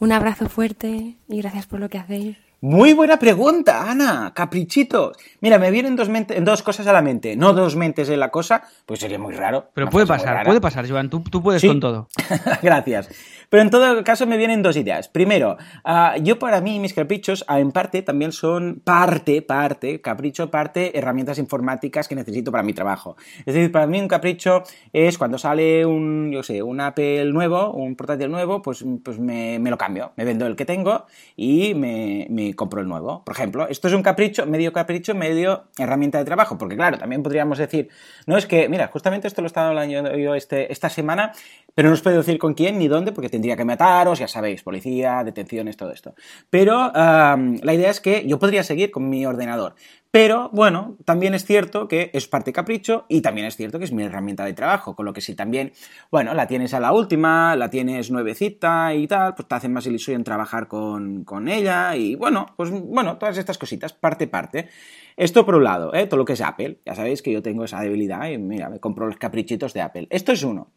Un 0.00 0.12
abrazo 0.12 0.48
fuerte 0.48 1.18
y 1.28 1.42
gracias 1.42 1.66
por 1.66 1.78
lo 1.78 1.90
que 1.90 1.98
hacéis. 1.98 2.38
Muy 2.62 2.94
buena 2.94 3.18
pregunta, 3.18 3.90
Ana. 3.90 4.32
Caprichitos. 4.34 5.16
Mira, 5.40 5.58
me 5.58 5.70
vienen 5.70 5.94
dos, 5.94 6.08
dos 6.40 6.62
cosas 6.62 6.86
a 6.86 6.92
la 6.92 7.02
mente. 7.02 7.36
No 7.36 7.52
dos 7.52 7.76
mentes 7.76 8.08
en 8.08 8.18
la 8.18 8.30
cosa, 8.30 8.62
pues 8.86 9.00
sería 9.00 9.18
muy 9.18 9.34
raro. 9.34 9.70
Pero 9.74 9.88
puede 9.88 10.06
pasar, 10.06 10.44
puede 10.44 10.60
pasar, 10.60 10.88
Joan. 10.88 11.08
Tú, 11.10 11.20
tú 11.20 11.42
puedes 11.42 11.62
con 11.62 11.80
todo. 11.80 12.08
Gracias. 12.62 13.08
Pero 13.50 13.62
en 13.64 13.70
todo 13.70 14.02
caso 14.04 14.26
me 14.26 14.36
vienen 14.38 14.62
dos 14.62 14.76
ideas. 14.76 15.08
Primero, 15.08 15.58
uh, 15.84 16.22
yo 16.22 16.38
para 16.38 16.60
mí 16.60 16.78
mis 16.78 16.94
caprichos, 16.94 17.44
uh, 17.50 17.56
en 17.56 17.72
parte, 17.72 18.00
también 18.02 18.30
son 18.30 18.80
parte, 18.82 19.42
parte, 19.42 20.00
capricho, 20.00 20.50
parte, 20.50 20.96
herramientas 20.96 21.36
informáticas 21.38 22.06
que 22.06 22.14
necesito 22.14 22.52
para 22.52 22.62
mi 22.62 22.72
trabajo. 22.72 23.16
Es 23.40 23.54
decir, 23.54 23.72
para 23.72 23.88
mí 23.88 24.00
un 24.00 24.06
capricho 24.06 24.62
es 24.92 25.18
cuando 25.18 25.36
sale 25.36 25.84
un, 25.84 26.30
yo 26.30 26.44
sé, 26.44 26.62
un 26.62 26.80
Apple 26.80 27.24
nuevo, 27.32 27.72
un 27.72 27.96
portátil 27.96 28.30
nuevo, 28.30 28.62
pues, 28.62 28.84
pues 29.04 29.18
me, 29.18 29.58
me 29.58 29.70
lo 29.70 29.76
cambio. 29.76 30.12
Me 30.16 30.24
vendo 30.24 30.46
el 30.46 30.54
que 30.54 30.64
tengo 30.64 31.06
y 31.34 31.74
me, 31.74 32.28
me 32.30 32.54
compro 32.54 32.80
el 32.80 32.86
nuevo. 32.86 33.24
Por 33.24 33.34
ejemplo, 33.34 33.66
esto 33.68 33.88
es 33.88 33.94
un 33.94 34.02
capricho, 34.04 34.46
medio 34.46 34.72
capricho, 34.72 35.16
medio 35.16 35.64
herramienta 35.76 36.18
de 36.18 36.24
trabajo. 36.24 36.56
Porque 36.56 36.76
claro, 36.76 36.98
también 36.98 37.24
podríamos 37.24 37.58
decir, 37.58 37.88
no 38.30 38.36
es 38.36 38.46
que, 38.46 38.68
mira, 38.68 38.86
justamente 38.86 39.26
esto 39.26 39.42
lo 39.42 39.46
he 39.46 39.48
estado 39.48 39.70
hablando 39.70 40.16
yo 40.16 40.36
este, 40.36 40.72
esta 40.72 40.88
semana, 40.88 41.32
pero 41.74 41.88
no 41.88 41.94
os 41.94 42.00
puedo 42.00 42.18
decir 42.18 42.38
con 42.38 42.54
quién 42.54 42.78
ni 42.78 42.86
dónde, 42.86 43.10
porque 43.10 43.28
tendría 43.28 43.56
que 43.56 43.64
mataros, 43.64 44.20
ya 44.20 44.28
sabéis, 44.28 44.62
policía, 44.62 45.24
detenciones, 45.24 45.76
todo 45.76 45.90
esto. 45.90 46.14
Pero 46.48 46.92
la 46.92 47.74
idea 47.74 47.90
es 47.90 48.00
que 48.00 48.24
yo 48.28 48.38
podría 48.38 48.62
seguir 48.62 48.92
con 48.92 49.08
mi 49.08 49.26
ordenador. 49.26 49.74
Pero 50.12 50.50
bueno, 50.52 50.96
también 51.04 51.34
es 51.34 51.44
cierto 51.44 51.86
que 51.86 52.10
es 52.12 52.26
parte 52.26 52.52
capricho 52.52 53.04
y 53.08 53.20
también 53.20 53.46
es 53.46 53.56
cierto 53.56 53.78
que 53.78 53.84
es 53.84 53.92
mi 53.92 54.02
herramienta 54.02 54.44
de 54.44 54.54
trabajo, 54.54 54.96
con 54.96 55.06
lo 55.06 55.12
que 55.12 55.20
si 55.20 55.36
también, 55.36 55.72
bueno, 56.10 56.34
la 56.34 56.48
tienes 56.48 56.74
a 56.74 56.80
la 56.80 56.92
última, 56.92 57.54
la 57.54 57.70
tienes 57.70 58.10
nuevecita 58.10 58.92
y 58.92 59.06
tal, 59.06 59.36
pues 59.36 59.46
te 59.46 59.54
hace 59.54 59.68
más 59.68 59.86
ilusión 59.86 60.24
trabajar 60.24 60.66
con, 60.66 61.22
con 61.22 61.46
ella 61.46 61.94
y 61.94 62.16
bueno, 62.16 62.46
pues 62.56 62.70
bueno, 62.70 63.18
todas 63.18 63.38
estas 63.38 63.56
cositas, 63.56 63.92
parte 63.92 64.26
parte. 64.26 64.68
Esto 65.16 65.44
por 65.44 65.54
un 65.54 65.64
lado, 65.64 65.94
¿eh? 65.94 66.06
todo 66.06 66.16
lo 66.18 66.24
que 66.24 66.32
es 66.32 66.40
Apple. 66.40 66.80
Ya 66.84 66.94
sabéis 66.94 67.22
que 67.22 67.30
yo 67.30 67.42
tengo 67.42 67.64
esa 67.64 67.80
debilidad 67.80 68.28
y 68.30 68.38
mira, 68.38 68.68
me 68.68 68.80
compro 68.80 69.06
los 69.06 69.16
caprichitos 69.16 69.74
de 69.74 69.82
Apple. 69.82 70.06
Esto 70.10 70.32
es 70.32 70.42
uno. 70.42 70.72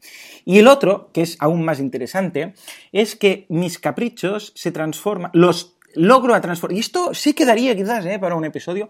Y 0.46 0.60
el 0.60 0.68
otro, 0.68 1.10
que 1.14 1.22
es 1.22 1.38
aún 1.40 1.64
más 1.64 1.80
interesante, 1.80 2.54
es 2.92 3.16
que 3.16 3.46
mis 3.50 3.80
caprichos 3.80 4.52
se 4.56 4.72
transforman, 4.72 5.32
los 5.34 5.78
logro 5.96 6.34
a 6.34 6.42
transformar. 6.42 6.76
Y 6.76 6.80
esto 6.80 7.14
sí 7.14 7.34
quedaría 7.34 7.76
quizás 7.76 8.06
¿eh? 8.06 8.20
para 8.20 8.36
un 8.36 8.46
episodio. 8.46 8.90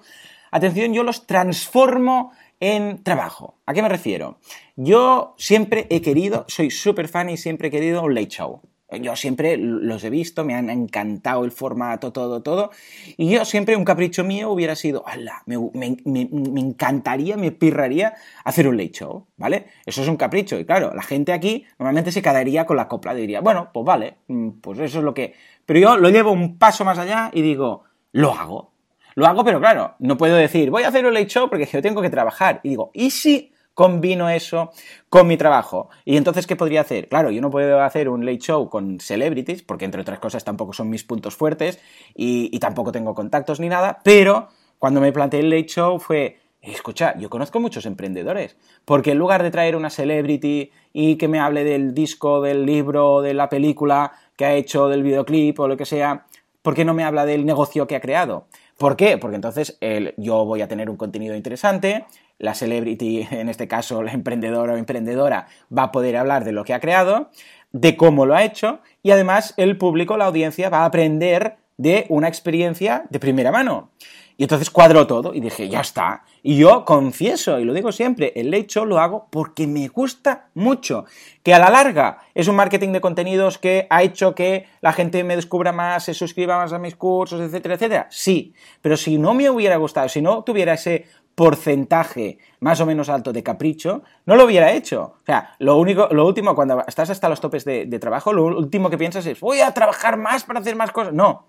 Atención, 0.54 0.94
yo 0.94 1.02
los 1.02 1.26
transformo 1.26 2.32
en 2.60 3.02
trabajo. 3.02 3.58
¿A 3.66 3.74
qué 3.74 3.82
me 3.82 3.90
refiero? 3.90 4.38
Yo 4.76 5.34
siempre 5.36 5.88
he 5.90 6.00
querido, 6.04 6.46
soy 6.48 6.70
súper 6.70 7.08
fan 7.08 7.32
y 7.32 7.38
siempre 7.38 7.70
he 7.70 7.72
querido 7.72 8.04
un 8.04 8.14
late 8.14 8.28
show. 8.28 8.62
Yo 9.02 9.16
siempre 9.16 9.58
los 9.58 10.04
he 10.04 10.12
visto, 10.12 10.46
me 10.46 10.54
han 10.54 10.70
encantado 10.70 11.44
el 11.44 11.52
formato, 11.52 12.14
todo, 12.14 12.44
todo. 12.44 12.70
Y 13.18 13.32
yo 13.32 13.46
siempre, 13.46 13.76
un 13.76 13.84
capricho 13.84 14.24
mío 14.24 14.52
hubiera 14.52 14.76
sido, 14.76 15.04
ala, 15.08 15.42
me, 15.48 15.58
me, 15.74 16.30
encantaría, 16.62 17.36
me 17.36 17.52
pirraría 17.52 18.14
hacer 18.44 18.68
un 18.68 18.78
late 18.78 18.92
show, 18.92 19.26
¿vale? 19.38 19.66
Eso 19.88 20.04
es 20.04 20.08
un 20.08 20.18
capricho. 20.18 20.60
Y 20.60 20.66
claro, 20.66 20.94
la 20.94 21.02
gente 21.02 21.34
aquí 21.34 21.66
normalmente 21.80 22.12
se 22.12 22.22
quedaría 22.22 22.68
con 22.68 22.78
la 22.78 22.88
copla, 22.88 23.16
diría, 23.16 23.42
bueno, 23.42 23.72
pues 23.74 23.88
vale, 23.88 24.18
mm, 24.28 24.50
pues 24.62 24.78
eso 24.78 25.00
es 25.00 25.04
lo 25.04 25.16
que... 25.16 25.34
Pero 25.66 25.80
yo 25.80 25.98
lo 25.98 26.12
llevo 26.12 26.32
un 26.32 26.60
paso 26.60 26.86
más 26.86 27.00
allá 27.00 27.32
y 27.34 27.42
digo, 27.42 27.86
lo 28.12 28.36
hago. 28.36 28.73
Lo 29.16 29.28
hago, 29.28 29.44
pero 29.44 29.60
claro, 29.60 29.96
no 30.00 30.18
puedo 30.18 30.36
decir, 30.36 30.70
voy 30.70 30.84
a 30.84 30.88
hacer 30.88 31.06
un 31.06 31.14
late 31.14 31.28
show 31.28 31.50
porque 31.50 31.66
yo 31.66 31.82
tengo 31.82 32.02
que 32.02 32.10
trabajar. 32.10 32.60
Y 32.64 32.70
digo, 32.70 32.92
¿y 32.94 33.12
si 33.12 33.54
combino 33.74 34.30
eso 34.30 34.72
con 35.10 35.28
mi 35.28 35.38
trabajo. 35.38 35.90
¿Y 36.06 36.18
entonces 36.18 36.48
qué 36.48 36.56
podría 36.56 36.82
hacer? 36.82 37.08
Claro, 37.08 37.32
yo 37.32 37.42
no 37.42 37.50
puedo 37.50 37.82
hacer 37.82 38.10
un 38.10 38.26
late 38.26 38.40
show 38.40 38.70
con 38.70 39.00
celebrities, 39.00 39.64
porque 39.64 39.86
entre 39.86 40.02
otras 40.02 40.20
cosas 40.20 40.44
tampoco 40.44 40.74
son 40.74 40.90
mis 40.90 41.04
puntos 41.04 41.36
fuertes 41.36 41.80
y, 42.16 42.58
tampoco 42.60 42.92
tengo 42.92 43.14
contactos 43.14 43.60
ni 43.60 43.70
nada, 43.70 44.00
pero 44.04 44.48
cuando 44.80 45.02
me 45.02 45.12
planteé 45.12 45.42
el 45.42 45.50
late 45.50 45.68
show 45.68 46.00
fue, 46.00 46.40
escucha, 46.62 47.18
yo 47.18 47.30
conozco 47.30 47.60
muchos 47.60 47.86
emprendedores, 47.86 48.58
porque 48.86 49.12
en 49.12 49.18
lugar 49.18 49.44
de 49.44 49.52
traer 49.52 49.76
una 49.76 49.90
celebrity 49.90 50.72
y 50.94 51.18
que 51.18 51.28
me 51.28 51.40
hable 51.40 51.64
del 51.64 51.94
disco, 51.94 52.42
del 52.42 52.66
libro, 52.66 53.22
de 53.22 53.34
la 53.34 53.50
película 53.50 54.14
que 54.38 54.46
ha 54.46 54.54
hecho, 54.54 54.88
del 54.88 55.04
videoclip 55.04 55.60
o 55.60 55.68
lo 55.68 55.76
que 55.76 55.86
sea, 55.86 56.26
¿por 56.62 56.74
qué 56.74 56.86
no 56.86 56.94
me 56.94 57.04
habla 57.04 57.26
del 57.26 57.46
negocio 57.46 57.88
que 57.88 57.96
ha 57.96 58.02
creado? 58.02 58.48
¿Por 58.78 58.96
qué? 58.96 59.18
Porque 59.18 59.36
entonces 59.36 59.78
yo 60.18 60.46
voy 60.46 60.62
a 60.62 60.68
tener 60.68 60.90
un 60.90 60.98
contenido 60.98 61.36
interesante, 61.36 62.06
la 62.40 62.54
celebrity, 62.54 63.28
en 63.32 63.50
este 63.50 63.68
caso 63.68 64.04
la 64.04 64.12
emprendedora 64.12 64.74
o 64.74 64.78
emprendedora, 64.78 65.48
va 65.76 65.84
a 65.84 65.92
poder 65.92 66.18
hablar 66.18 66.44
de 66.44 66.52
lo 66.52 66.64
que 66.64 66.74
ha 66.74 66.80
creado, 66.80 67.30
de 67.72 67.98
cómo 67.98 68.26
lo 68.26 68.36
ha 68.36 68.44
hecho 68.44 68.82
y 69.02 69.12
además 69.12 69.54
el 69.58 69.78
público, 69.78 70.18
la 70.18 70.26
audiencia, 70.26 70.70
va 70.70 70.80
a 70.80 70.86
aprender 70.86 71.58
de 71.78 72.06
una 72.10 72.28
experiencia 72.28 73.06
de 73.10 73.20
primera 73.20 73.52
mano. 73.52 73.92
Y 74.38 74.44
entonces 74.44 74.70
cuadró 74.70 75.06
todo 75.08 75.34
y 75.34 75.40
dije, 75.40 75.70
ya 75.70 75.82
está. 75.82 76.24
Y 76.42 76.58
yo 76.58 76.86
confieso, 76.86 77.60
y 77.60 77.66
lo 77.66 77.74
digo 77.74 77.92
siempre, 77.92 78.34
el 78.36 78.54
hecho 78.54 78.86
lo 78.86 79.00
hago 79.00 79.28
porque 79.30 79.68
me 79.68 79.88
gusta 79.88 80.48
mucho. 80.56 81.06
Que 81.44 81.54
a 81.54 81.60
la 81.60 81.70
larga 81.70 82.20
es 82.34 82.48
un 82.48 82.56
marketing 82.56 82.90
de 82.90 83.02
contenidos 83.02 83.58
que 83.58 83.88
ha 83.90 84.04
hecho 84.04 84.36
que 84.36 84.66
la 84.82 84.94
gente 84.94 85.24
me 85.24 85.36
descubra 85.36 85.72
más, 85.72 86.06
se 86.06 86.14
suscriba 86.14 86.58
más 86.58 86.74
a 86.74 86.80
mis 86.80 86.96
cursos, 86.96 87.40
etcétera, 87.42 87.76
etcétera. 87.76 88.08
Sí, 88.10 88.54
pero 88.82 88.98
si 88.98 89.18
no 89.18 89.34
me 89.34 89.50
hubiera 89.50 89.78
gustado, 89.78 90.10
si 90.10 90.22
no 90.22 90.44
tuviera 90.44 90.74
ese 90.74 91.06
porcentaje 91.36 92.38
más 92.60 92.80
o 92.80 92.86
menos 92.86 93.10
alto 93.10 93.34
de 93.34 93.44
capricho, 93.44 94.04
no 94.26 94.36
lo 94.36 94.46
hubiera 94.46 94.72
hecho. 94.72 95.16
O 95.22 95.26
sea, 95.26 95.56
lo 95.60 95.78
único, 95.78 96.08
lo 96.12 96.26
último, 96.26 96.56
cuando 96.56 96.84
estás 96.88 97.10
hasta 97.10 97.30
los 97.30 97.42
topes 97.42 97.66
de, 97.66 98.00
trabajo, 98.00 98.34
lo 98.34 98.46
último 98.46 98.90
que 98.90 98.98
piensas 98.98 99.26
es, 99.26 99.40
voy 99.40 99.62
a 99.62 99.72
trabajar 99.74 100.18
más 100.18 100.44
para 100.44 100.60
hacer 100.60 100.76
más 100.76 100.92
cosas. 100.92 101.14
No. 101.14 101.48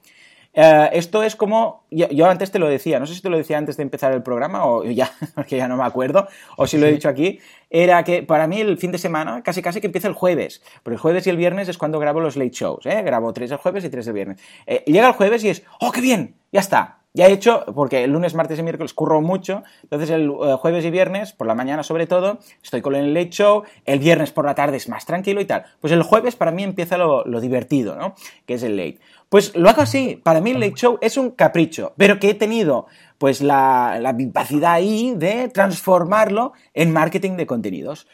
Eh, 0.55 0.91
esto 0.93 1.23
es 1.23 1.37
como, 1.37 1.85
yo, 1.91 2.27
antes 2.27 2.51
te 2.51 2.59
lo 2.59 2.69
decía, 2.69 3.01
no 3.01 3.07
sé 3.07 3.15
si 3.15 3.23
te 3.23 3.29
lo 3.29 3.37
decía 3.37 3.59
antes 3.59 3.77
de 3.77 3.83
empezar 3.83 4.13
el 4.13 4.23
programa 4.23 4.65
o 4.65 4.85
ya, 4.85 5.11
porque 5.35 5.57
ya 5.57 5.69
no 5.69 5.77
me 5.77 5.85
acuerdo, 5.85 6.29
o 6.57 6.67
si 6.67 6.79
lo 6.79 6.87
he 6.87 6.93
dicho 6.93 7.09
aquí, 7.09 7.41
era 7.71 8.05
que 8.05 8.23
para 8.23 8.47
mí 8.47 8.61
el 8.61 8.79
fin 8.79 8.93
de 8.93 8.99
semana 8.99 9.43
casi 9.43 9.63
casi 9.63 9.81
que 9.81 9.89
empieza 9.89 10.09
el 10.09 10.15
jueves, 10.15 10.63
porque 10.83 10.95
el 10.95 11.01
jueves 11.01 11.27
y 11.27 11.31
el 11.31 11.37
viernes 11.37 11.69
es 11.69 11.77
cuando 11.77 11.99
grabo 11.99 12.21
los 12.21 12.37
late 12.37 12.51
shows, 12.51 12.87
¿eh? 12.87 13.03
grabo 13.03 13.33
tres 13.33 13.51
el 13.51 13.59
jueves 13.59 13.85
y 13.85 13.89
tres 13.89 14.07
el 14.07 14.13
viernes. 14.13 14.41
Eh, 14.67 14.85
llega 14.87 15.09
el 15.09 15.15
jueves 15.15 15.43
y 15.45 15.49
es, 15.49 15.65
oh, 15.81 15.91
qué 15.91 16.01
bien, 16.01 16.37
ya 16.53 16.61
está, 16.61 16.99
ya 17.17 17.29
he 17.29 17.33
hecho, 17.33 17.65
porque 17.77 18.03
el 18.03 18.11
lunes, 18.11 18.35
martes 18.35 18.59
y 18.59 18.65
miércoles 18.65 18.93
curro 18.93 19.21
mucho, 19.21 19.63
entonces 19.85 20.11
el 20.11 20.29
eh, 20.31 20.57
jueves 20.59 20.85
y 20.85 20.91
viernes, 20.91 21.33
por 21.33 21.47
la 21.47 21.55
mañana 21.55 21.85
sobre 21.85 22.09
todo, 22.09 22.41
estoy 22.61 22.81
con 22.81 22.97
el 22.97 23.15
late 23.15 23.31
show, 23.31 23.63
el 23.85 24.01
viernes 24.01 24.33
por 24.33 24.45
la 24.45 24.57
tarde 24.57 24.79
es 24.79 24.89
más 24.89 25.07
tranquilo 25.07 25.41
y 25.41 25.45
tal. 25.45 25.65
Pues 25.81 25.93
el 25.93 26.03
jueves 26.03 26.35
para 26.35 26.51
mí 26.51 26.65
empieza 26.65 26.99
lo, 26.99 27.23
divertido, 27.41 27.95
¿no? 27.95 28.17
Que 28.47 28.55
es 28.55 28.65
el 28.65 28.77
late. 28.77 28.99
Pues 29.29 29.55
lo 29.57 29.69
hago 29.69 29.83
así, 29.83 30.21
para 30.23 30.41
mí 30.41 30.53
el 30.53 30.61
late 30.61 30.75
show 30.75 30.99
es 31.01 31.17
un 31.17 31.31
capricho, 31.31 31.93
pero 31.97 32.19
que 32.19 32.31
he 32.31 32.35
tenido 32.35 32.87
pues 33.19 33.41
la, 33.41 33.99
la 34.01 34.13
vivacidad 34.13 34.73
ahí 34.73 35.15
de 35.17 35.49
transformarlo 35.49 36.53
en 36.73 36.93
marketing 36.93 37.33
de 37.33 37.47
contenidos. 37.47 38.07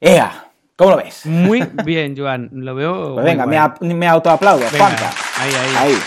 ¡Ea! 0.00 0.52
¿Cómo 0.76 0.92
lo 0.92 0.96
ves? 0.98 1.26
Muy 1.26 1.60
bien, 1.84 2.16
Joan, 2.16 2.50
lo 2.52 2.74
veo. 2.74 3.14
Pues 3.14 3.24
venga, 3.24 3.46
me, 3.46 3.94
me 3.94 4.06
autoaplaudo, 4.06 4.64
Juanca. 4.68 5.10
Ahí, 5.36 5.52
ahí. 5.52 5.74
Ahí. 5.76 5.98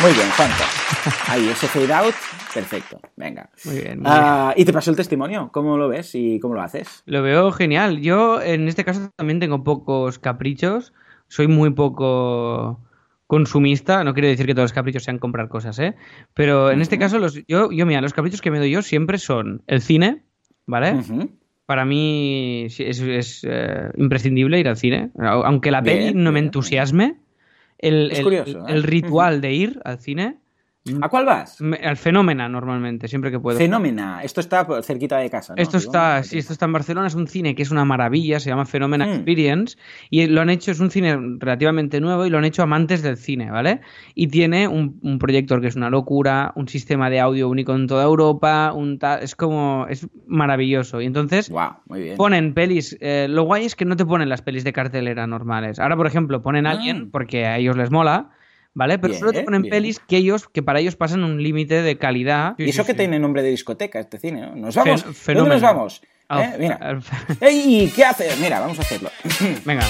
Muy 0.00 0.12
bien, 0.12 0.28
Juanca. 0.30 0.64
Ahí, 1.28 1.48
ese 1.48 1.66
fade 1.68 1.92
out, 1.92 2.14
perfecto. 2.52 3.00
Venga. 3.16 3.48
Muy 3.64 3.80
bien. 3.80 4.02
Ah, 4.04 4.52
y 4.54 4.64
te 4.64 4.72
pasó 4.72 4.90
el 4.90 4.96
testimonio. 4.96 5.48
¿Cómo 5.52 5.78
lo 5.78 5.88
ves 5.88 6.14
y 6.14 6.38
cómo 6.38 6.54
lo 6.54 6.62
haces? 6.62 7.02
Lo 7.06 7.22
veo 7.22 7.50
genial. 7.50 8.00
Yo, 8.00 8.42
en 8.42 8.68
este 8.68 8.84
caso, 8.84 9.10
también 9.16 9.40
tengo 9.40 9.64
pocos 9.64 10.18
caprichos. 10.18 10.92
Soy 11.28 11.48
muy 11.48 11.70
poco 11.70 12.80
consumista. 13.26 14.04
No 14.04 14.14
quiero 14.14 14.28
decir 14.28 14.46
que 14.46 14.54
todos 14.54 14.64
los 14.64 14.72
caprichos 14.72 15.04
sean 15.04 15.18
comprar 15.18 15.48
cosas, 15.48 15.78
¿eh? 15.78 15.94
Pero 16.34 16.70
en 16.70 16.80
este 16.80 16.98
caso, 16.98 17.18
los, 17.18 17.34
yo, 17.46 17.70
yo, 17.70 17.86
mira, 17.86 18.00
los 18.00 18.12
caprichos 18.12 18.40
que 18.40 18.50
me 18.50 18.58
doy 18.58 18.70
yo 18.70 18.82
siempre 18.82 19.18
son 19.18 19.62
el 19.66 19.80
cine, 19.80 20.22
¿vale? 20.66 21.00
Para 21.66 21.84
mí 21.84 22.66
es, 22.66 23.42
eh, 23.44 23.90
imprescindible 23.96 24.60
ir 24.60 24.68
al 24.68 24.76
cine. 24.76 25.10
Aunque 25.18 25.70
la 25.70 25.82
peli 25.82 26.14
no 26.14 26.30
me 26.30 26.38
entusiasme, 26.38 27.16
el, 27.78 28.12
el, 28.12 28.32
¿eh? 28.32 28.82
ritual 28.82 29.40
de 29.40 29.52
ir 29.52 29.80
al 29.84 29.98
cine 29.98 30.38
¿A 31.00 31.08
cuál 31.08 31.24
vas? 31.24 31.58
Al 31.82 31.96
Fenómena, 31.96 32.48
normalmente, 32.48 33.08
siempre 33.08 33.30
que 33.30 33.40
puedo. 33.40 33.58
Fenómena, 33.58 34.22
esto 34.22 34.40
está 34.40 34.66
cerquita 34.82 35.18
de 35.18 35.30
casa. 35.30 35.54
¿no? 35.54 35.62
Esto 35.62 35.78
está, 35.78 36.22
sí, 36.22 36.38
esto 36.38 36.52
está 36.52 36.66
en 36.66 36.72
Barcelona, 36.72 37.06
es 37.06 37.14
un 37.14 37.26
cine 37.26 37.54
que 37.54 37.62
es 37.62 37.70
una 37.70 37.84
maravilla, 37.84 38.38
se 38.40 38.50
llama 38.50 38.66
Fenómena 38.66 39.06
hmm. 39.06 39.10
Experience, 39.10 39.76
y 40.10 40.26
lo 40.26 40.40
han 40.40 40.50
hecho, 40.50 40.70
es 40.70 40.80
un 40.80 40.90
cine 40.90 41.18
relativamente 41.38 42.00
nuevo 42.00 42.26
y 42.26 42.30
lo 42.30 42.38
han 42.38 42.44
hecho 42.44 42.62
amantes 42.62 43.02
del 43.02 43.16
cine, 43.16 43.50
¿vale? 43.50 43.80
Y 44.14 44.28
tiene 44.28 44.68
un, 44.68 45.18
proyector 45.18 45.60
que 45.60 45.68
es 45.68 45.76
una 45.76 45.90
locura, 45.90 46.52
un 46.56 46.68
sistema 46.68 47.10
de 47.10 47.20
audio 47.20 47.48
único 47.48 47.74
en 47.74 47.86
toda 47.86 48.04
Europa, 48.04 48.72
un 48.74 48.98
es 49.20 49.34
como, 49.34 49.86
es 49.88 50.06
maravilloso. 50.26 51.00
Y 51.00 51.06
entonces 51.06 51.50
ponen 52.16 52.54
pelis, 52.54 52.96
eh, 53.00 53.26
lo 53.28 53.44
guay 53.44 53.64
es 53.64 53.76
que 53.76 53.84
no 53.84 53.96
te 53.96 54.04
ponen 54.04 54.28
las 54.28 54.42
pelis 54.42 54.64
de 54.64 54.72
cartelera 54.72 55.26
normales. 55.26 55.78
Ahora, 55.78 55.96
por 55.96 56.06
ejemplo, 56.06 56.42
ponen 56.42 56.66
a 56.66 56.70
alguien, 56.70 57.04
ah. 57.06 57.08
porque 57.12 57.46
a 57.46 57.58
ellos 57.58 57.76
les 57.76 57.90
mola, 57.90 58.30
¿vale? 58.76 58.98
Pero 58.98 59.12
Bien, 59.12 59.20
solo 59.20 59.32
te 59.32 59.42
ponen 59.42 59.62
bien. 59.62 59.72
pelis 59.72 59.98
que 59.98 60.18
ellos, 60.18 60.48
que 60.48 60.62
para 60.62 60.78
ellos 60.78 60.94
pasan 60.94 61.24
un 61.24 61.42
límite 61.42 61.82
de 61.82 61.98
calidad. 61.98 62.54
Y 62.58 62.68
eso 62.70 62.84
que 62.84 62.94
tiene 62.94 63.18
nombre 63.18 63.42
de 63.42 63.50
discoteca, 63.50 63.98
este 63.98 64.18
cine, 64.18 64.42
¿no? 64.42 64.54
Nos 64.54 64.76
vamos. 64.76 65.04
Fen- 65.06 65.34
¿Dónde 65.34 65.50
nos 65.54 65.62
vamos? 65.62 66.02
Ah, 66.28 66.42
¿Eh? 66.42 66.56
Mira. 66.58 66.74
al- 66.80 67.02
¡Ey! 67.40 67.92
¿Qué 67.94 68.04
haces? 68.04 68.38
Mira, 68.38 68.60
vamos 68.60 68.78
a 68.78 68.82
hacerlo. 68.82 69.10
Venga. 69.64 69.84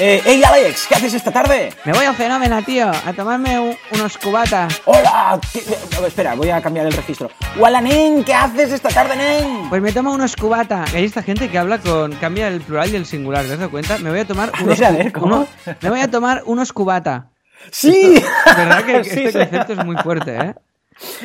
Eh, 0.00 0.22
¡Ey, 0.26 0.44
Alex! 0.44 0.86
¿Qué 0.86 0.94
haces 0.94 1.14
esta 1.14 1.32
tarde? 1.32 1.70
Me 1.84 1.92
voy 1.92 2.04
a 2.04 2.12
Fenómena, 2.12 2.62
tío, 2.62 2.88
a 2.90 3.12
tomarme 3.14 3.58
un- 3.58 3.74
unos 3.94 4.16
cubatas. 4.18 4.80
¡Hola! 4.84 5.40
¿Qué- 5.52 5.62
Espera, 6.06 6.34
voy 6.34 6.50
a 6.50 6.60
cambiar 6.62 6.86
el 6.86 6.92
registro. 6.92 7.30
¡Hola, 7.58 7.80
nen! 7.80 8.22
¿Qué 8.22 8.32
haces 8.34 8.70
esta 8.70 8.90
tarde, 8.90 9.16
nen? 9.16 9.68
Pues 9.70 9.80
me 9.82 9.90
tomo 9.90 10.12
unos 10.12 10.36
cubatas. 10.36 10.92
Hay 10.94 11.04
esta 11.04 11.22
gente 11.22 11.48
que 11.48 11.58
habla 11.58 11.78
con. 11.78 12.12
cambia 12.16 12.46
el 12.48 12.60
plural 12.60 12.90
y 12.92 12.96
el 12.96 13.06
singular, 13.06 13.44
¿te 13.46 13.54
has 13.54 13.58
dado 13.58 13.70
cuenta? 13.70 13.98
Me 13.98 14.10
voy 14.10 14.20
a 14.20 14.26
tomar 14.26 14.50
A 14.54 14.62
unos. 14.62 14.78
ver, 14.78 14.88
a 14.88 14.90
ver, 14.92 15.10
¿cómo? 15.12 15.26
uno- 15.26 15.46
me 15.80 15.90
voy 15.90 16.00
a 16.00 16.10
tomar 16.10 16.42
unos 16.46 16.72
cubata. 16.72 17.30
¡Sí! 17.70 18.22
¿Verdad 18.44 18.84
que 18.84 19.04
Sí, 19.04 19.24
este 19.24 19.32
concepto 19.48 19.72
es 19.74 19.84
muy 19.84 19.96
fuerte, 19.96 20.36
eh? 20.36 20.54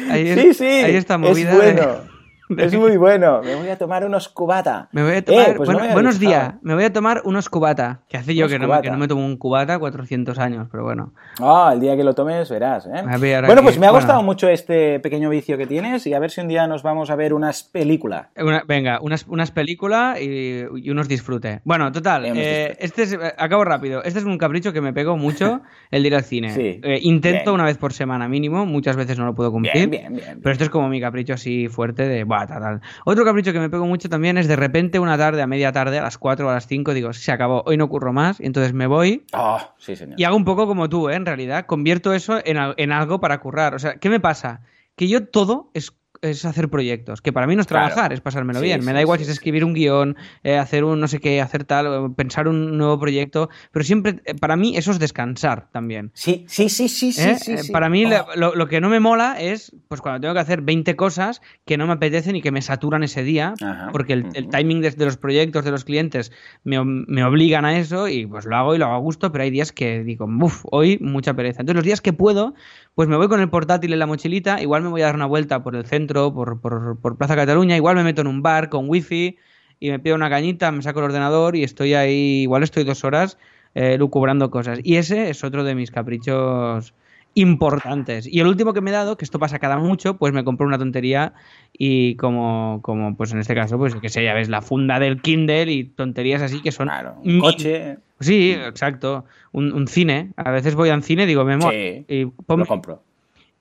Ahí 0.10 0.30
es- 0.30 0.40
Sí, 0.42 0.54
sí. 0.54 0.66
Ahí 0.66 0.96
está 0.96 1.18
movida. 1.18 1.52
Es 1.52 1.56
bueno. 1.58 2.13
Es 2.58 2.76
muy 2.78 2.98
bueno. 2.98 3.42
Me 3.44 3.56
voy 3.56 3.70
a 3.70 3.78
tomar 3.78 4.06
unos 4.06 4.30
cubata. 4.30 4.90
Me 4.92 5.04
voy 5.04 5.14
a 5.16 5.24
tomar. 5.26 5.50
Eh, 5.50 5.54
pues 5.58 5.70
bueno, 5.72 5.94
buenos 5.94 6.20
días. 6.20 6.56
Me 6.62 6.74
voy 6.74 6.84
a 6.84 6.94
tomar 6.94 7.22
unos 7.26 7.50
cubata. 7.50 8.02
Que 8.10 8.18
hace 8.18 8.36
yo 8.36 8.48
que 8.48 8.60
no, 8.60 8.82
que 8.82 8.92
no 8.92 8.98
me 8.98 9.08
tomo 9.08 9.26
un 9.26 9.38
cubata 9.38 9.80
400 9.80 10.38
años, 10.40 10.68
pero 10.72 10.84
bueno. 10.84 11.14
Ah, 11.40 11.72
el 11.74 11.80
día 11.80 11.96
que 11.96 12.04
lo 12.04 12.14
tomes 12.14 12.50
verás, 12.50 12.86
¿eh? 12.86 13.04
Ver, 13.20 13.46
bueno, 13.46 13.62
pues 13.64 13.78
me 13.80 13.86
ha 13.88 13.92
bueno. 13.92 14.06
gustado 14.06 14.24
mucho 14.24 14.48
este 14.50 15.00
pequeño 15.00 15.30
vicio 15.30 15.58
que 15.58 15.66
tienes 15.68 16.06
y 16.08 16.14
a 16.14 16.20
ver 16.20 16.32
si 16.32 16.42
un 16.42 16.48
día 16.48 16.68
nos 16.68 16.84
vamos 16.84 17.10
a 17.10 17.16
ver 17.16 17.34
unas 17.34 17.64
películas. 17.64 18.28
Una- 18.38 18.64
venga, 18.68 19.00
unas, 19.02 19.26
unas 19.28 19.52
películas 19.52 20.20
y, 20.22 20.64
y 20.76 20.90
unos 20.90 21.08
disfrute. 21.08 21.62
Bueno, 21.64 21.92
total, 21.92 22.26
eh, 22.26 22.76
este 22.80 23.04
es, 23.04 23.14
eh, 23.14 23.34
acabo 23.38 23.64
rápido. 23.66 24.04
Este 24.04 24.20
es 24.20 24.26
un 24.26 24.38
capricho 24.38 24.74
que 24.74 24.82
me 24.82 24.94
pego 24.94 25.18
mucho, 25.18 25.62
el 25.92 26.02
de 26.04 26.08
ir 26.08 26.16
al 26.16 26.24
cine. 26.24 26.54
Sí. 26.54 26.82
Intento 27.02 27.44
Bien. 27.52 27.54
una 27.56 27.66
vez 27.66 27.78
por 27.78 27.94
semana 27.94 28.28
mínimo, 28.28 28.66
muchas 28.66 28.96
veces 28.96 29.18
no 29.18 29.26
lo 29.26 29.34
puedo 29.36 29.52
cumplir. 29.52 29.74
Bien, 29.74 29.90
bien, 29.90 30.14
bien. 30.16 30.40
Pero 30.42 30.52
esto 30.52 30.64
es 30.66 30.70
como 30.70 30.90
mi 30.90 31.00
capricho 31.02 31.34
así 31.34 31.68
fuerte 31.68 32.08
de, 32.08 32.24
buah, 32.24 32.43
tal. 32.48 32.82
Otro 33.06 33.26
capricho 33.26 33.52
que 33.54 33.60
me 33.60 33.70
pego 33.70 33.86
mucho 33.86 34.10
también 34.10 34.38
es 34.38 34.48
de 34.48 34.56
repente 34.56 35.00
una 35.00 35.18
tarde, 35.18 35.42
a 35.42 35.48
media 35.48 35.72
tarde, 35.72 36.00
a 36.00 36.04
las 36.04 36.18
4 36.18 36.48
o 36.48 36.50
a 36.50 36.54
las 36.54 36.68
5, 36.68 36.94
digo, 36.94 37.14
se 37.14 37.32
acabó, 37.32 37.64
hoy 37.66 37.78
no 37.78 37.88
curro 37.90 38.14
más, 38.14 38.40
y 38.40 38.46
entonces 38.46 38.74
me 38.74 38.88
voy 38.88 39.26
Ah, 39.34 39.72
sí, 39.78 39.96
señor. 39.96 40.20
y 40.20 40.24
hago 40.24 40.36
un 40.36 40.46
poco 40.46 40.68
como 40.68 40.90
tú, 40.90 41.10
¿eh? 41.10 41.16
En 41.16 41.26
realidad, 41.26 41.66
convierto 41.66 42.14
eso 42.14 42.40
en, 42.44 42.58
en 42.78 42.92
algo 42.92 43.20
para 43.20 43.40
currar. 43.40 43.76
O 43.76 43.80
sea, 43.80 43.96
¿qué 43.96 44.10
me 44.10 44.20
pasa? 44.20 44.62
Que 44.96 45.08
yo 45.08 45.26
todo 45.28 45.70
es, 45.74 45.94
es 46.24 46.46
hacer 46.46 46.70
proyectos, 46.70 47.22
que 47.22 47.32
para 47.32 47.46
mí 47.48 47.56
no 47.56 47.62
es 47.62 47.68
Claro. 47.68 47.88
trabajar, 47.88 48.14
es 48.14 48.22
pasármelo 48.22 48.60
Sí, 48.60 48.66
bien. 48.66 48.84
Me 48.84 48.94
da 48.94 49.02
igual 49.02 49.20
sí, 49.20 49.26
si 49.26 49.30
es 49.30 49.36
sí. 49.36 49.40
escribir 49.40 49.64
un 49.66 49.74
guion, 49.74 50.16
eh, 50.44 50.58
hacer 50.58 50.84
un 50.84 51.00
no 51.00 51.08
sé 51.08 51.20
qué, 51.20 51.42
hacer 51.42 51.64
tal, 51.66 52.14
pensar 52.16 52.48
un 52.48 52.78
nuevo 52.78 53.00
proyecto, 53.00 53.50
pero 53.72 53.84
siempre, 53.86 54.22
eh, 54.26 54.34
para 54.34 54.56
mí 54.56 54.76
eso 54.78 54.92
es 54.92 55.00
descansar 55.00 55.70
también. 55.72 56.12
Sí, 56.14 56.46
sí, 56.48 56.70
sí, 56.70 56.88
sí, 56.90 57.12
sí, 57.12 57.22
¿eh? 57.22 57.36
sí, 57.40 57.52
Eh, 57.54 57.58
sí. 57.60 57.72
Para 57.72 57.90
mí 57.90 58.06
Oh. 58.06 58.26
lo, 58.36 58.56
lo 58.56 58.68
que 58.68 58.82
no 58.82 58.90
me 58.90 59.00
mola 59.00 59.36
es 59.40 59.76
pues 59.88 60.02
cuando 60.02 60.22
tengo 60.22 60.34
que 60.34 60.40
hacer 60.40 60.62
20 60.62 60.96
cosas 60.96 61.42
que 61.66 61.78
no 61.78 61.86
me 61.88 61.94
apetecen 61.94 62.36
y 62.36 62.42
que 62.42 62.52
me 62.52 62.62
saturan 62.62 63.04
ese 63.04 63.24
día, 63.24 63.54
Ajá, 63.62 63.90
porque 63.92 64.14
el, 64.14 64.28
el 64.34 64.48
timing 64.50 64.82
de, 64.82 64.92
de 64.92 65.06
los 65.06 65.18
proyectos 65.18 65.66
de 65.66 65.72
los 65.72 65.84
clientes 65.86 66.32
me, 66.64 66.78
me 66.84 67.24
obligan 67.24 67.66
a 67.66 67.78
eso 67.78 68.08
y 68.08 68.26
pues 68.26 68.46
lo 68.46 68.56
hago 68.56 68.76
y 68.76 68.78
lo 68.78 68.86
hago 68.86 68.96
a 68.96 69.00
gusto, 69.00 69.32
pero 69.32 69.44
hay 69.44 69.52
días 69.52 69.72
que 69.72 70.04
digo, 70.04 70.26
uff, 70.42 70.64
hoy 70.72 70.98
mucha 71.02 71.34
pereza. 71.34 71.62
Entonces 71.62 71.76
los 71.76 71.86
días 71.86 72.02
que 72.02 72.14
puedo, 72.14 72.54
pues 72.96 73.08
me 73.10 73.18
voy 73.18 73.28
con 73.28 73.40
el 73.42 73.50
portátil 73.50 73.92
en 73.94 74.00
la 74.00 74.06
mochilita, 74.06 74.62
igual 74.62 74.84
me 74.84 74.90
voy 74.90 75.02
a 75.02 75.06
dar 75.06 75.16
una 75.16 75.26
vuelta 75.26 75.64
por 75.64 75.76
el 75.76 75.86
centro, 75.86 76.13
por, 76.14 76.60
por, 76.62 76.98
por 77.00 77.18
Plaza 77.18 77.36
Cataluña, 77.36 77.76
igual 77.76 77.96
me 77.96 78.04
meto 78.04 78.22
en 78.22 78.28
un 78.28 78.42
bar 78.42 78.70
con 78.70 78.90
wifi 78.90 79.38
y 79.80 79.90
me 79.90 80.00
pido 80.00 80.16
una 80.16 80.30
cañita, 80.30 80.72
me 80.72 80.82
saco 80.82 81.00
el 81.00 81.06
ordenador 81.06 81.56
y 81.56 81.64
estoy 81.64 81.94
ahí, 81.94 82.44
igual 82.44 82.64
estoy 82.64 82.84
dos 82.84 83.04
horas 83.04 83.38
eh, 83.76 83.98
lucubrando 83.98 84.50
cosas. 84.50 84.80
Y 84.84 84.96
ese 84.96 85.30
es 85.30 85.44
otro 85.44 85.64
de 85.64 85.76
mis 85.76 85.92
caprichos 85.92 86.94
importantes. 87.34 88.28
Y 88.28 88.40
el 88.40 88.48
último 88.48 88.74
que 88.74 88.82
me 88.82 88.92
he 88.92 88.94
dado, 88.94 89.18
que 89.18 89.26
esto 89.26 89.40
pasa 89.40 89.60
cada 89.60 89.78
mucho, 89.78 90.18
pues 90.18 90.34
me 90.34 90.44
compré 90.44 90.68
una 90.68 90.78
tontería 90.78 91.34
y 91.78 92.16
como, 92.16 92.80
como 92.84 93.18
pues 93.18 93.32
en 93.34 93.40
este 93.40 93.56
caso, 93.56 93.78
pues 93.78 93.96
que 93.96 94.10
sé, 94.10 94.24
ya 94.24 94.34
ves, 94.34 94.50
la 94.50 94.62
funda 94.62 95.00
del 95.00 95.22
Kindle 95.22 95.72
y 95.72 95.84
tonterías 95.86 96.42
así 96.42 96.62
que 96.62 96.72
son... 96.72 96.88
Claro, 96.88 97.16
un 97.24 97.40
coche. 97.40 97.98
Sí, 98.20 98.52
exacto. 98.52 99.26
Un, 99.52 99.74
un 99.74 99.88
cine. 99.88 100.32
A 100.38 100.52
veces 100.52 100.76
voy 100.76 100.90
al 100.90 101.04
cine 101.04 101.24
y 101.24 101.26
digo, 101.26 101.44
me. 101.44 101.60
Sí, 101.60 102.06
y 102.08 102.22
Lo 102.24 102.66
compro. 102.66 103.04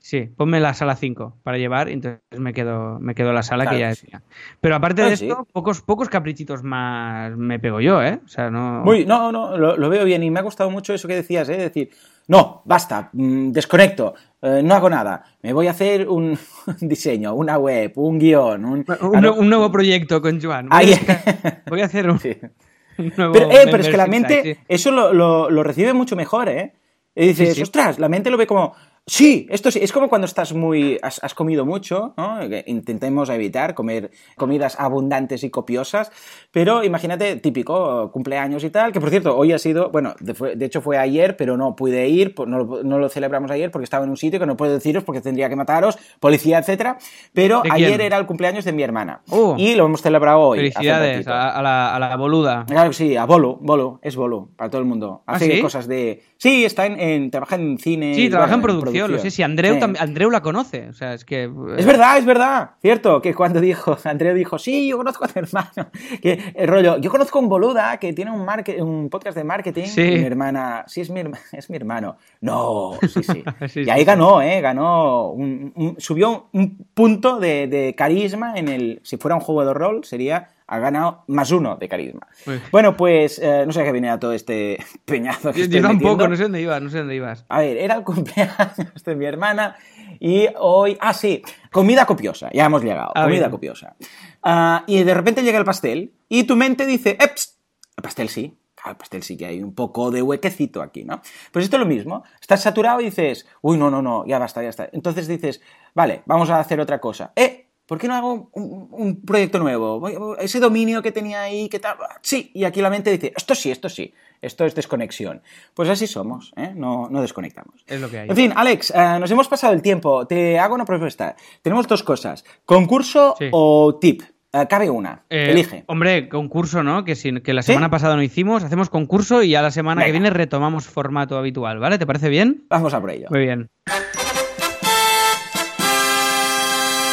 Sí, 0.05 0.23
ponme 0.35 0.59
la 0.59 0.73
sala 0.73 0.97
5 0.97 1.37
para 1.43 1.57
llevar 1.57 1.87
entonces 1.87 2.19
me 2.37 2.51
quedo, 2.53 2.99
me 2.99 3.15
quedo 3.15 3.31
la 3.31 3.41
sala 3.41 3.63
Claro 3.63 3.77
que 3.77 3.81
ya 3.81 3.95
sí. 3.95 4.01
decía. 4.05 4.21
Pero 4.59 4.75
aparte 4.75 5.01
de 5.01 5.13
Ah, 5.13 5.15
sí. 5.15 5.29
esto, 5.29 5.47
pocos, 5.53 5.79
pocos 5.81 6.09
caprichitos 6.09 6.61
más 6.61 7.35
me 7.37 7.57
pego 7.57 7.79
yo, 7.79 8.03
¿eh? 8.03 8.19
O 8.25 8.27
sea, 8.27 8.49
no... 8.49 8.81
Muy, 8.83 9.05
no, 9.05 9.31
no, 9.31 9.57
lo, 9.57 9.77
lo 9.77 9.89
veo 9.89 10.03
bien 10.03 10.21
y 10.23 10.29
me 10.29 10.39
ha 10.41 10.43
gustado 10.43 10.69
mucho 10.69 10.93
eso 10.93 11.07
que 11.07 11.15
decías, 11.15 11.47
¿eh? 11.47 11.57
Decir, 11.57 11.89
no, 12.27 12.61
basta, 12.65 13.09
mm, 13.13 13.51
desconecto, 13.51 14.13
eh, 14.41 14.61
no 14.63 14.75
hago 14.75 14.89
nada, 14.89 15.23
me 15.41 15.53
voy 15.53 15.67
a 15.67 15.71
hacer 15.71 16.09
un 16.09 16.37
diseño, 16.81 17.33
una 17.33 17.57
web, 17.57 17.93
un 17.95 18.19
guion, 18.19 18.65
un... 18.65 18.85
Un, 19.01 19.49
nuevo 19.49 19.71
proyecto 19.71 20.21
con 20.21 20.41
Joan. 20.41 20.67
Voy, 20.67 20.79
Ahí- 20.79 20.93
a, 20.93 21.61
voy 21.69 21.81
a 21.81 21.85
hacer 21.85 22.09
un, 22.09 22.19
Sí. 22.19 22.37
un 22.97 23.13
nuevo 23.17 23.33
Pero, 23.33 23.51
eh, 23.51 23.59
pero 23.65 23.77
es 23.77 23.87
que 23.89 23.97
la 23.97 24.07
mente 24.07 24.59
eso 24.67 24.91
lo, 24.91 25.13
lo- 25.13 25.49
lo 25.49 25.63
recibe 25.63 25.93
mucho 25.93 26.15
mejor, 26.17 26.49
¿eh? 26.49 26.73
Y 27.15 27.27
dices, 27.27 27.61
ostras, 27.61 27.99
la 27.99 28.09
mente 28.09 28.29
lo 28.31 28.37
ve 28.37 28.47
como, 28.47 28.73
sí, 29.05 29.47
esto 29.49 29.69
sí. 29.71 29.79
Es 29.81 29.91
como 29.91 30.07
cuando 30.09 30.25
estás 30.25 30.53
muy, 30.53 30.97
has, 31.01 31.23
has 31.23 31.33
comido 31.33 31.65
mucho, 31.65 32.13
¿no? 32.17 32.39
Intentemos 32.65 33.29
evitar 33.29 33.73
comer 33.73 34.11
comidas 34.37 34.79
abundantes 34.79 35.43
y 35.43 35.49
copiosas, 35.49 36.11
pero 36.51 36.83
imagínate, 36.83 37.35
típico, 37.37 38.11
cumpleaños 38.11 38.63
y 38.63 38.69
tal, 38.69 38.91
que 38.91 38.99
por 38.99 39.09
cierto, 39.09 39.35
hoy 39.37 39.51
ha 39.51 39.59
sido, 39.59 39.89
bueno, 39.91 40.15
de, 40.19 40.65
hecho 40.65 40.81
fue 40.81 40.97
ayer, 40.97 41.35
pero 41.35 41.57
no 41.57 41.75
pude 41.75 42.07
ir, 42.07 42.33
no, 42.47 42.59
lo- 42.63 42.83
no 42.83 42.97
lo 42.99 43.09
celebramos 43.09 43.51
ayer 43.51 43.71
porque 43.71 43.83
estaba 43.83 44.03
en 44.05 44.09
un 44.11 44.17
sitio 44.17 44.39
que 44.39 44.45
no 44.45 44.55
puedo 44.57 44.73
deciros 44.73 45.03
porque 45.03 45.21
tendría 45.21 45.49
que 45.49 45.55
mataros, 45.55 45.97
policía, 46.19 46.59
etcétera, 46.59 46.97
pero 47.33 47.61
ayer 47.69 47.99
era 48.01 48.17
el 48.17 48.25
cumpleaños 48.25 48.65
de 48.65 48.71
mi 48.73 48.83
hermana. 48.83 49.21
Oh. 49.29 49.55
y 49.57 49.75
lo 49.75 49.85
hemos 49.85 50.01
celebrado 50.01 50.39
hoy. 50.39 50.59
Felicidades 50.59 51.27
a, 51.27 51.49
a 51.57 51.61
la, 51.61 51.95
a 51.95 51.99
la 51.99 52.15
boluda. 52.15 52.65
Claro 52.67 52.89
que 52.89 52.95
sí, 52.95 53.15
a 53.17 53.25
Bolo, 53.25 53.57
Bolo, 53.61 53.99
es 54.01 54.15
Bolo, 54.15 54.49
para 54.55 54.69
todo 54.69 54.81
el 54.81 54.87
mundo. 54.87 55.23
¿Ah, 55.25 55.33
Hace 55.35 55.55
sí? 55.55 55.61
cosas 55.61 55.87
de... 55.87 56.23
Sí, 56.43 56.65
está 56.65 56.85
en, 56.85 56.99
en- 56.99 57.31
trabaja 57.31 57.55
en 57.55 57.77
cine. 57.77 58.13
Sí, 58.15 58.29
trabaja 58.29 58.57
bueno, 58.57 58.73
en 58.73 58.79
producción, 58.81 59.11
lo 59.13 59.17
sé. 59.17 59.31
Sí, 59.31 59.43
Andreu, 59.43 59.75
Sí. 59.75 59.79
tam- 59.79 59.95
Andreu 59.97 60.29
la 60.29 60.41
conoce. 60.41 60.89
O 60.89 60.93
sea, 60.93 61.13
es 61.13 61.23
que. 61.23 61.49
Es 61.77 61.85
verdad, 61.85 62.17
es 62.17 62.25
verdad, 62.25 62.71
cierto, 62.81 63.21
que 63.21 63.33
cuando 63.33 63.61
dijo, 63.61 63.97
Andreu 64.03 64.35
dijo, 64.35 64.59
sí, 64.59 64.89
yo 64.89 64.97
conozco 64.97 65.23
a 65.23 65.29
tu 65.29 65.39
hermano, 65.39 65.89
que 66.21 66.37
el 66.53 66.67
rollo, 66.67 66.97
yo 66.97 67.09
conozco 67.09 67.39
a 67.39 67.41
un 67.41 67.47
boluda 67.47 67.95
que 67.97 68.11
tiene 68.11 68.31
un, 68.31 68.43
marque- 68.43 68.81
un 68.81 69.09
podcast 69.09 69.37
de 69.37 69.45
marketing, 69.45 69.85
Sí. 69.85 70.01
y 70.01 70.17
mi 70.19 70.25
hermana, 70.25 70.83
sí, 70.85 70.99
es 70.99 71.09
mi, 71.09 71.21
herma- 71.21 71.39
es 71.53 71.69
mi 71.69 71.77
hermano, 71.77 72.17
no, 72.41 72.91
sí, 73.03 73.23
sí, 73.23 73.43
Sí, 73.69 73.83
y 73.85 73.89
ahí 73.89 74.03
ganó, 74.03 74.41
eh, 74.41 74.59
ganó, 74.59 75.29
un- 75.29 75.71
un- 75.75 75.95
subió 75.97 76.47
un 76.51 76.77
punto 76.93 77.39
de, 77.39 77.67
de 77.67 77.95
carisma 77.95 78.55
en 78.57 78.67
el, 78.67 78.99
si 79.03 79.15
fuera 79.15 79.35
un 79.35 79.41
juego 79.41 79.63
de 79.65 79.73
rol, 79.73 80.03
sería, 80.03 80.49
ha 80.73 80.79
ganado 80.79 81.23
más 81.27 81.51
uno 81.51 81.75
de 81.75 81.87
carisma. 81.87 82.27
Uy. 82.47 82.59
Bueno, 82.71 82.97
pues, 82.97 83.39
eh, 83.39 83.63
no 83.65 83.71
sé 83.71 83.81
a 83.81 83.83
qué 83.83 83.91
viene 83.91 84.09
a 84.09 84.19
todo 84.19 84.33
este 84.33 84.77
peñazo 85.05 85.51
que 85.51 85.59
Yo, 85.59 85.63
estoy 85.65 85.81
yo 85.81 85.87
tampoco, 85.87 86.09
metiendo. 86.11 86.27
no 86.29 86.35
sé 86.37 86.43
dónde 86.43 86.61
ibas, 86.61 86.81
no 86.81 86.89
sé 86.89 86.97
dónde 86.99 87.15
ibas. 87.15 87.45
A 87.49 87.59
ver, 87.59 87.77
era 87.77 87.95
el 87.95 88.03
cumpleaños 88.03 89.03
de 89.05 89.15
mi 89.15 89.25
hermana 89.25 89.75
y 90.19 90.47
hoy... 90.59 90.97
Ah, 90.99 91.13
sí, 91.13 91.41
comida 91.71 92.05
copiosa, 92.05 92.49
ya 92.53 92.65
hemos 92.65 92.83
llegado, 92.83 93.11
Ah, 93.15 93.23
comida 93.23 93.39
bien. 93.41 93.51
copiosa. 93.51 93.95
Ah, 94.41 94.83
y 94.87 95.03
de 95.03 95.13
repente 95.13 95.43
llega 95.43 95.59
el 95.59 95.65
pastel 95.65 96.13
y 96.29 96.45
tu 96.45 96.55
mente 96.55 96.85
dice, 96.85 97.17
"Eps, 97.19 97.59
el 97.97 98.01
pastel 98.03 98.29
sí. 98.29 98.57
El 98.85 98.97
pastel 98.97 99.23
sí 99.23 99.37
que 99.37 99.45
hay 99.45 99.63
un 99.63 99.73
poco 99.73 100.11
de 100.11 100.21
huequecito 100.21 100.81
aquí, 100.81 101.05
¿no? 101.05 101.21
Pues 101.53 101.63
esto 101.63 101.77
es 101.77 101.79
lo 101.79 101.85
mismo. 101.85 102.25
Estás 102.41 102.61
saturado 102.63 102.99
y 102.99 103.05
dices, 103.05 103.47
uy, 103.61 103.77
no, 103.77 103.89
no, 103.89 104.01
no, 104.01 104.25
ya 104.27 104.39
basta, 104.39 104.61
ya 104.61 104.67
está. 104.67 104.89
Entonces 104.91 105.25
dices, 105.29 105.61
vale, 105.95 106.21
vamos 106.25 106.49
a 106.49 106.59
hacer 106.59 106.81
otra 106.81 106.99
cosa. 106.99 107.31
Eh, 107.37 107.62
¿por 107.93 107.99
qué 107.99 108.07
no 108.07 108.15
hago 108.15 108.49
un, 108.53 108.87
un 108.91 109.21
proyecto 109.21 109.59
nuevo? 109.59 110.35
Ese 110.39 110.59
dominio 110.59 111.03
que 111.03 111.11
tenía 111.11 111.41
ahí, 111.43 111.69
¿qué 111.69 111.77
tal? 111.77 111.95
Sí, 112.23 112.49
y 112.55 112.63
aquí 112.63 112.81
la 112.81 112.89
mente 112.89 113.11
dice, 113.11 113.31
esto 113.37 113.53
sí, 113.53 113.69
esto 113.69 113.87
sí, 113.87 114.11
esto 114.41 114.65
es 114.65 114.73
desconexión. 114.73 115.43
Pues 115.75 115.89
así 115.89 116.07
somos, 116.07 116.53
¿eh? 116.55 116.71
No, 116.75 117.07
no 117.11 117.21
desconectamos. 117.21 117.83
Es 117.85 118.01
lo 118.01 118.09
que 118.09 118.17
hay. 118.17 118.29
En 118.29 118.35
fin, 118.35 118.51
Alex, 118.55 118.89
eh, 118.95 119.17
nos 119.19 119.29
hemos 119.29 119.47
pasado 119.47 119.73
el 119.73 119.83
tiempo. 119.83 120.25
Te 120.25 120.57
hago 120.57 120.73
una 120.73 120.85
propuesta. 120.85 121.35
Tenemos 121.61 121.87
dos 121.87 122.01
cosas, 122.01 122.43
concurso 122.65 123.35
Sí. 123.37 123.49
o 123.51 123.99
tip. 124.01 124.23
Eh, 124.51 124.65
cabe 124.67 124.89
una, 124.89 125.21
Eh, 125.29 125.51
elige. 125.51 125.83
Hombre, 125.85 126.29
concurso, 126.29 126.81
¿no? 126.81 127.03
Que, 127.05 127.13
si- 127.15 127.41
que 127.41 127.53
la 127.53 127.61
¿Sí? 127.61 127.67
semana 127.73 127.91
pasada 127.91 128.15
no 128.15 128.23
hicimos, 128.23 128.63
hacemos 128.63 128.89
concurso 128.89 129.43
y 129.43 129.49
ya 129.51 129.61
la 129.61 129.69
semana 129.71 130.03
que 130.03 130.11
viene 130.11 130.31
retomamos 130.31 130.87
formato 130.87 131.37
habitual, 131.37 131.77
¿vale? 131.77 131.99
¿Te 131.99 132.07
parece 132.07 132.29
bien? 132.29 132.65
Vamos 132.69 132.91
a 132.95 133.01
por 133.01 133.11
ello. 133.11 133.27
Muy 133.29 133.41
bien. 133.41 133.69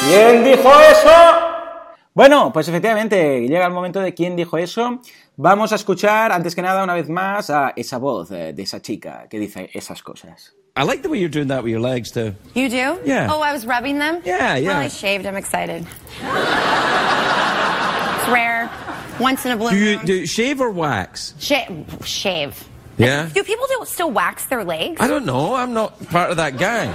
¿Quién 0.08 0.44
dijo 0.44 0.70
eso? 0.80 1.10
Bueno, 2.14 2.52
pues 2.52 2.68
efectivamente, 2.68 3.42
llega 3.46 3.66
el 3.66 3.72
momento 3.72 4.00
de 4.00 4.14
quién 4.14 4.36
dijo 4.36 4.58
eso. 4.58 5.00
Vamos 5.36 5.72
a 5.72 5.76
escuchar, 5.76 6.32
antes 6.32 6.54
que 6.54 6.62
nada, 6.62 6.82
una 6.82 6.94
vez 6.94 7.08
más, 7.08 7.50
a 7.50 7.72
esa 7.76 7.98
voz 7.98 8.30
eh, 8.30 8.52
de 8.52 8.62
esa 8.62 8.80
chica 8.82 9.26
que 9.30 9.38
dice 9.38 9.70
esas 9.72 10.02
cosas. 10.02 10.54
I 10.76 10.84
like 10.84 11.02
the 11.02 11.08
way 11.08 11.18
you're 11.18 11.30
doing 11.30 11.48
that 11.48 11.62
with 11.62 11.72
your 11.72 11.80
legs 11.80 12.10
too. 12.10 12.34
You 12.54 12.68
do? 12.68 13.00
Yeah. 13.04 13.28
Oh, 13.30 13.40
I 13.42 13.52
was 13.52 13.66
rubbing 13.66 13.98
them? 13.98 14.20
Yeah, 14.24 14.56
yeah. 14.56 14.68
Well, 14.68 14.86
I 14.86 14.88
shaved. 14.88 15.26
I'm 15.26 15.36
excited. 15.36 15.84
it's 16.20 16.28
rare. 18.28 18.70
Once 19.18 19.44
in 19.44 19.52
a 19.52 19.56
blue 19.56 19.70
Do 19.70 19.76
you 19.76 19.98
do 19.98 20.14
you 20.14 20.26
shave 20.26 20.60
or 20.60 20.70
wax? 20.70 21.34
Sha- 21.38 21.66
shave. 22.04 22.64
Yeah? 22.98 23.28
Do 23.32 23.42
people 23.44 23.66
do, 23.68 23.84
still 23.84 24.10
wax 24.10 24.46
their 24.46 24.64
legs? 24.64 25.00
I 25.00 25.08
don't 25.08 25.26
know. 25.26 25.54
I'm 25.54 25.74
not 25.74 25.98
part 26.10 26.30
of 26.30 26.36
that 26.36 26.56
gang. 26.56 26.90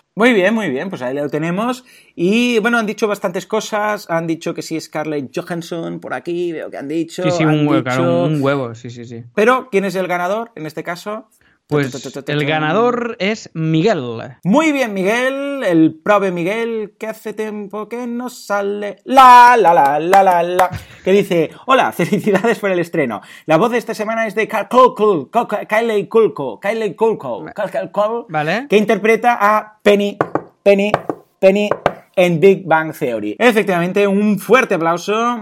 Muy 0.18 0.32
bien, 0.32 0.54
muy 0.54 0.70
bien, 0.70 0.88
pues 0.88 1.02
ahí 1.02 1.14
lo 1.14 1.28
tenemos. 1.28 1.84
Y 2.14 2.58
bueno, 2.60 2.78
han 2.78 2.86
dicho 2.86 3.06
bastantes 3.06 3.44
cosas. 3.44 4.08
Han 4.08 4.26
dicho 4.26 4.54
que 4.54 4.62
sí, 4.62 4.80
Scarlett 4.80 5.30
Johansson 5.36 6.00
por 6.00 6.14
aquí, 6.14 6.52
veo 6.52 6.70
que 6.70 6.78
han 6.78 6.88
dicho. 6.88 7.22
Sí, 7.22 7.30
sí, 7.30 7.44
un 7.44 7.68
huevo, 7.68 7.72
dicho- 7.74 7.84
claro, 7.84 8.24
un 8.24 8.40
huevo, 8.42 8.74
sí, 8.74 8.88
sí, 8.88 9.04
sí. 9.04 9.24
Pero, 9.34 9.68
¿quién 9.70 9.84
es 9.84 9.94
el 9.94 10.06
ganador 10.08 10.52
en 10.54 10.64
este 10.64 10.82
caso? 10.82 11.28
Pues 11.68 12.22
el 12.28 12.44
ganador 12.46 13.16
es 13.18 13.50
Miguel. 13.52 14.36
Muy 14.44 14.70
bien, 14.70 14.94
Miguel, 14.94 15.64
el 15.64 15.98
prove 16.00 16.30
Miguel, 16.30 16.94
que 16.96 17.08
hace 17.08 17.32
tiempo 17.32 17.88
que 17.88 18.06
no 18.06 18.28
sale. 18.30 18.98
La, 19.04 19.56
la, 19.58 19.74
la, 19.74 19.98
la, 19.98 20.22
la, 20.22 20.42
la. 20.44 20.70
Que 21.02 21.10
dice: 21.10 21.50
Hola, 21.66 21.90
felicidades 21.92 22.60
por 22.60 22.70
el 22.70 22.78
estreno. 22.78 23.20
La 23.46 23.56
voz 23.56 23.72
de 23.72 23.78
esta 23.78 23.94
semana 23.94 24.28
es 24.28 24.36
de 24.36 24.46
Kylie 24.46 26.08
Culco, 26.08 26.60
Kylie 26.60 26.94
Culco, 26.94 27.44
Kal- 27.46 27.70
Kal- 27.72 27.90
Kul, 27.90 28.26
Vale. 28.28 28.66
que 28.68 28.76
interpreta 28.76 29.36
a 29.40 29.78
Penny, 29.82 30.16
Penny, 30.62 30.92
Penny 31.40 31.68
en 32.14 32.38
Big 32.38 32.64
Bang 32.64 32.94
Theory. 32.96 33.34
Efectivamente, 33.40 34.06
un 34.06 34.38
fuerte 34.38 34.76
aplauso. 34.76 35.38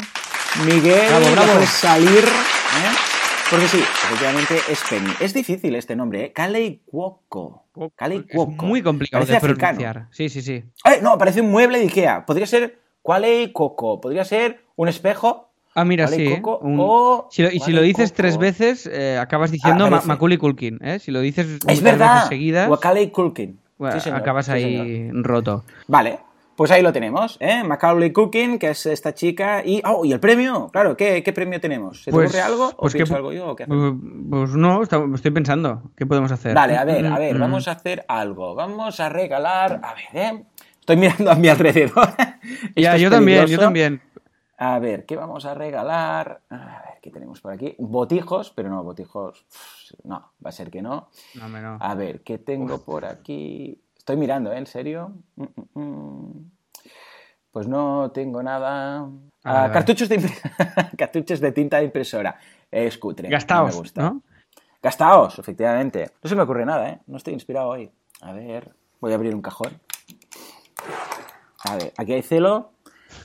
Miguel, 0.65 1.03
Bravo, 1.09 1.31
bravo. 1.33 1.67
salir. 1.67 2.25
¿eh? 2.25 3.14
Porque 3.51 3.69
sí, 3.69 3.79
efectivamente 3.79 4.57
es 4.71 4.83
Penny. 4.89 5.11
Es 5.21 5.35
difícil 5.35 5.75
este 5.77 5.95
nombre, 5.95 6.25
¿eh? 6.25 6.33
Kalei 6.33 6.81
Cuoco. 6.87 7.65
Kalei 7.95 8.19
Es 8.29 8.35
Cuoco. 8.35 8.65
muy 8.65 8.83
complicado 8.83 9.21
Parece 9.25 9.33
de 9.33 9.37
africano. 9.53 9.79
pronunciar. 9.79 10.09
Sí, 10.11 10.29
sí, 10.29 10.43
sí. 10.43 10.65
Ay, 10.83 10.99
no, 11.03 11.19
parece 11.19 11.41
un 11.41 11.51
mueble 11.51 11.79
de 11.79 11.85
Ikea. 11.85 12.25
Podría 12.27 12.47
ser 12.47 12.79
Kalei 13.05 13.53
Coco. 13.53 14.01
Podría 14.01 14.25
ser 14.25 14.65
un 14.77 14.89
espejo. 14.89 15.51
Ah, 15.75 15.85
mira, 15.85 16.07
Kalei 16.07 16.27
sí. 16.29 16.35
Coco 16.41 16.59
un- 16.67 16.77
o 16.81 17.29
Si 17.31 17.43
lo- 17.43 17.51
y 17.51 17.61
si 17.61 17.73
lo 17.73 17.83
dices 17.83 18.11
Coco. 18.11 18.17
tres 18.17 18.39
veces, 18.39 18.87
eh, 18.91 19.19
acabas 19.19 19.51
diciendo 19.51 19.87
Ah, 19.87 19.91
Ma-. 19.91 20.03
Macaulay 20.05 20.39
Culkin. 20.39 20.79
¿eh? 20.83 20.99
Si 20.99 21.11
lo 21.11 21.21
dices 21.21 21.59
Es 21.67 21.83
verdad. 21.83 22.15
veces 22.15 22.29
seguidas, 22.31 22.71
O 22.71 22.81
Kalei 22.81 23.11
Culkin. 23.11 23.61
bueno, 23.79 23.95
Sí, 23.95 24.05
señor. 24.05 24.21
acabas 24.21 24.47
Sí, 24.47 24.53
ahí 24.53 24.77
señor. 24.77 25.25
roto. 25.27 25.65
Vale. 25.87 26.19
Pues 26.57 26.71
ahí 26.71 26.83
lo 26.83 26.93
tenemos, 26.93 27.37
¿eh? 27.41 27.65
Macaulay 27.65 28.13
Culkin, 28.13 28.59
que 28.59 28.71
es 28.71 28.87
esta 28.87 29.13
chica. 29.13 29.63
Y, 29.65 29.83
oh, 29.85 30.05
¿y 30.05 30.13
el 30.13 30.21
premio? 30.21 30.69
Claro, 30.73 30.97
¿qué, 30.97 31.23
qué 31.23 31.33
premio 31.33 31.61
tenemos? 31.61 32.05
¿Se 32.05 32.13
te 32.13 32.17
ocurre 32.17 32.41
algo? 32.41 32.69
¿O 32.69 32.77
pues 32.77 32.95
que- 32.95 33.03
algo 33.15 33.33
yo? 33.33 33.49
¿O 33.49 33.57
qué 33.57 33.65
hacemos? 33.65 33.95
Pues 34.31 34.51
no, 34.55 34.83
estoy 34.83 35.31
pensando. 35.33 35.83
¿Qué 35.97 36.07
podemos 36.07 36.31
hacer? 36.31 36.55
Vale, 36.55 36.77
a 36.77 36.85
ver, 36.85 37.07
a 37.07 37.19
ver, 37.19 37.35
mm. 37.37 37.41
vamos 37.41 37.67
a 37.67 37.73
hacer 37.73 38.05
algo. 38.07 38.55
Vamos 38.55 39.01
a 39.01 39.09
regalar. 39.09 39.81
A 39.83 39.95
ver, 39.95 40.25
¿eh? 40.25 40.45
Estoy 40.79 40.97
mirando 40.97 41.31
a 41.31 41.35
mi 41.35 41.49
alrededor. 41.49 42.09
Ya, 42.77 42.99
yo 42.99 43.11
también, 43.11 43.47
yo 43.47 43.59
también. 43.59 44.03
A 44.59 44.79
ver, 44.79 45.07
¿qué 45.07 45.17
vamos 45.17 45.47
a 45.47 45.55
regalar? 45.55 46.43
A 46.51 46.57
ver, 46.57 47.01
¿qué 47.03 47.11
tenemos 47.11 47.41
por 47.41 47.53
aquí? 47.53 47.75
Botijos, 47.79 48.53
pero 48.55 48.69
no, 48.69 48.85
botijos. 48.85 49.47
No, 50.05 50.33
va 50.45 50.51
a 50.51 50.53
ser 50.53 50.71
que 50.71 50.83
no. 50.83 51.09
No, 51.35 51.49
no. 51.49 51.79
A 51.81 51.95
ver, 51.95 52.23
¿qué 52.23 52.37
tengo 52.39 52.85
por 52.85 53.07
aquí? 53.07 53.81
Estoy 54.05 54.19
mirando, 54.19 54.53
¿eh? 54.53 54.59
¿En 54.59 54.67
serio? 54.67 55.13
Mm, 55.37 55.45
mm, 55.75 55.81
mm. 55.81 56.51
Pues 57.51 57.67
no 57.67 58.11
tengo 58.13 58.43
nada. 58.43 58.99
Ah, 59.45 59.65
Ah, 59.65 59.71
cartuchos, 59.73 60.11
de 60.11 60.19
cartuchos 60.99 61.41
de 61.41 61.53
tinta 61.53 61.79
de 61.79 61.85
impresora. 61.85 62.39
Es 62.71 62.99
cutre. 62.99 63.29
no 63.31 63.33
Gastaos, 63.33 63.73
me 63.73 63.79
gusta. 63.79 64.03
¿no? 64.03 64.23
Gastaos, 64.83 65.39
efectivamente. 65.39 66.11
No 66.23 66.29
se 66.29 66.37
me 66.37 66.43
ocurre 66.43 66.67
nada, 66.67 66.91
¿eh? 66.91 67.01
No 67.07 67.17
estoy 67.17 67.33
inspirado 67.33 67.69
hoy. 67.69 67.91
A 68.21 68.33
ver, 68.35 68.75
voy 69.01 69.13
a 69.13 69.15
abrir 69.15 69.35
un 69.35 69.41
cajón. 69.41 69.73
A 71.67 71.77
ver, 71.77 71.95
aquí 71.97 72.13
hay 72.13 72.21
celo, 72.23 72.73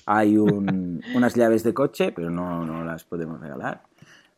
hay 0.06 0.38
un- 0.38 1.04
unas 1.14 1.34
llaves 1.36 1.64
de 1.64 1.74
coche, 1.74 2.14
pero 2.14 2.30
no, 2.30 2.64
no 2.66 2.86
las 2.86 3.04
podemos 3.04 3.42
regalar. 3.42 3.82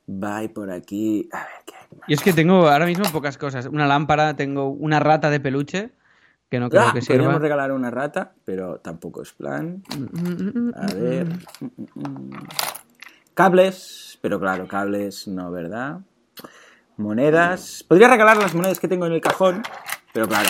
Va 0.09 0.41
y 0.43 0.47
por 0.47 0.71
aquí. 0.71 1.29
A 1.31 1.37
ver, 1.37 1.47
¿qué 1.67 1.75
hay 1.75 1.99
más? 1.99 2.09
Es 2.09 2.23
que 2.23 2.33
tengo 2.33 2.67
ahora 2.67 2.87
mismo 2.87 3.05
pocas 3.11 3.37
cosas. 3.37 3.67
Una 3.67 3.85
lámpara, 3.85 4.35
tengo 4.35 4.69
una 4.69 4.99
rata 4.99 5.29
de 5.29 5.39
peluche, 5.39 5.91
que 6.51 6.59
no 6.59 6.69
creo 6.69 6.83
Ah, 6.83 6.91
que 6.93 7.01
sirva. 7.01 7.15
podríamos 7.17 7.41
regalar 7.41 7.71
una 7.71 7.89
rata, 7.89 8.33
pero 8.43 8.77
tampoco 8.79 9.21
es 9.23 9.31
plan. 9.31 9.81
A 10.75 10.93
ver. 10.93 11.27
Cables, 13.33 14.19
pero 14.21 14.39
claro, 14.39 14.67
cables 14.67 15.27
no, 15.27 15.49
¿verdad? 15.49 15.99
Monedas. 16.97 17.83
Podría 17.87 18.09
regalar 18.09 18.37
las 18.37 18.53
monedas 18.53 18.79
que 18.79 18.87
tengo 18.89 19.05
en 19.05 19.13
el 19.13 19.21
cajón, 19.21 19.63
pero 20.13 20.27
claro, 20.27 20.49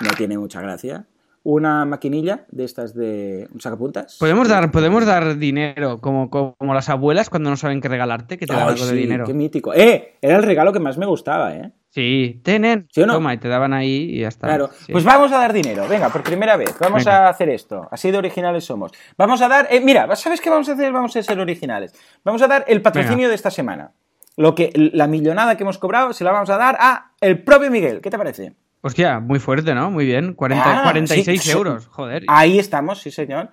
no 0.00 0.10
tiene 0.10 0.36
mucha 0.36 0.60
gracia. 0.60 1.06
Una 1.44 1.84
maquinilla 1.86 2.44
de 2.50 2.64
estas 2.64 2.92
de 2.94 3.48
un 3.54 3.60
sacapuntas. 3.60 4.16
Podemos 4.18 4.48
dar, 4.48 4.70
podemos 4.72 5.06
dar 5.06 5.38
dinero, 5.38 6.00
como, 6.00 6.28
como 6.28 6.74
las 6.74 6.88
abuelas 6.88 7.30
cuando 7.30 7.48
no 7.48 7.56
saben 7.56 7.80
qué 7.80 7.88
regalarte, 7.88 8.36
que 8.36 8.46
te 8.46 8.52
dan 8.52 8.68
algo 8.68 8.84
de 8.86 8.92
dinero. 8.92 9.24
qué 9.24 9.32
mítico. 9.34 9.72
¡Eh! 9.72 10.16
Era 10.20 10.36
el 10.36 10.42
regalo 10.42 10.72
que 10.72 10.80
más 10.80 10.98
me 10.98 11.06
gustaba, 11.06 11.54
¿eh? 11.54 11.72
Sí, 11.90 12.40
tenen. 12.44 12.86
¿Sí 12.92 13.00
no? 13.00 13.14
Toma, 13.14 13.34
y 13.34 13.38
te 13.38 13.48
daban 13.48 13.72
ahí 13.72 14.10
y 14.12 14.20
ya 14.20 14.28
está. 14.28 14.46
Claro, 14.46 14.70
Sí. 14.86 14.92
pues 14.92 15.04
vamos 15.04 15.32
a 15.32 15.38
dar 15.38 15.52
dinero. 15.52 15.88
Venga, 15.88 16.10
por 16.10 16.22
primera 16.22 16.56
vez, 16.56 16.74
vamos 16.78 17.04
Venga. 17.04 17.26
a 17.26 17.30
hacer 17.30 17.48
esto. 17.48 17.88
Así 17.90 18.10
de 18.10 18.18
originales 18.18 18.64
somos. 18.64 18.92
Vamos 19.16 19.40
a 19.42 19.48
dar, 19.48 19.66
eh, 19.70 19.80
mira, 19.80 20.14
¿sabes 20.16 20.40
qué 20.40 20.50
vamos 20.50 20.68
a 20.68 20.72
hacer? 20.72 20.92
Vamos 20.92 21.16
a 21.16 21.22
ser 21.22 21.38
originales. 21.40 21.94
Vamos 22.24 22.42
a 22.42 22.46
dar 22.46 22.64
el 22.68 22.82
patrocinio 22.82 23.16
Venga. 23.16 23.28
de 23.30 23.34
esta 23.34 23.50
semana. 23.50 23.92
Lo 24.36 24.54
que, 24.54 24.70
la 24.74 25.06
millonada 25.08 25.56
que 25.56 25.64
hemos 25.64 25.78
cobrado 25.78 26.12
se 26.12 26.22
la 26.24 26.30
vamos 26.30 26.50
a 26.50 26.56
dar 26.58 26.76
a 26.78 27.10
el 27.20 27.42
propio 27.42 27.70
Miguel. 27.70 28.00
¿Qué 28.00 28.10
te 28.10 28.18
parece? 28.18 28.52
Hostia, 28.82 29.18
muy 29.18 29.40
fuerte, 29.40 29.74
¿no? 29.74 29.90
Muy 29.90 30.04
bien. 30.06 30.34
40, 30.34 30.80
Ah, 30.80 30.82
46 30.84 31.24
sí, 31.42 31.50
sí. 31.50 31.50
euros, 31.50 31.88
joder. 31.88 32.22
Ahí 32.28 32.58
estamos, 32.60 33.00
sí 33.00 33.10
señor. 33.10 33.48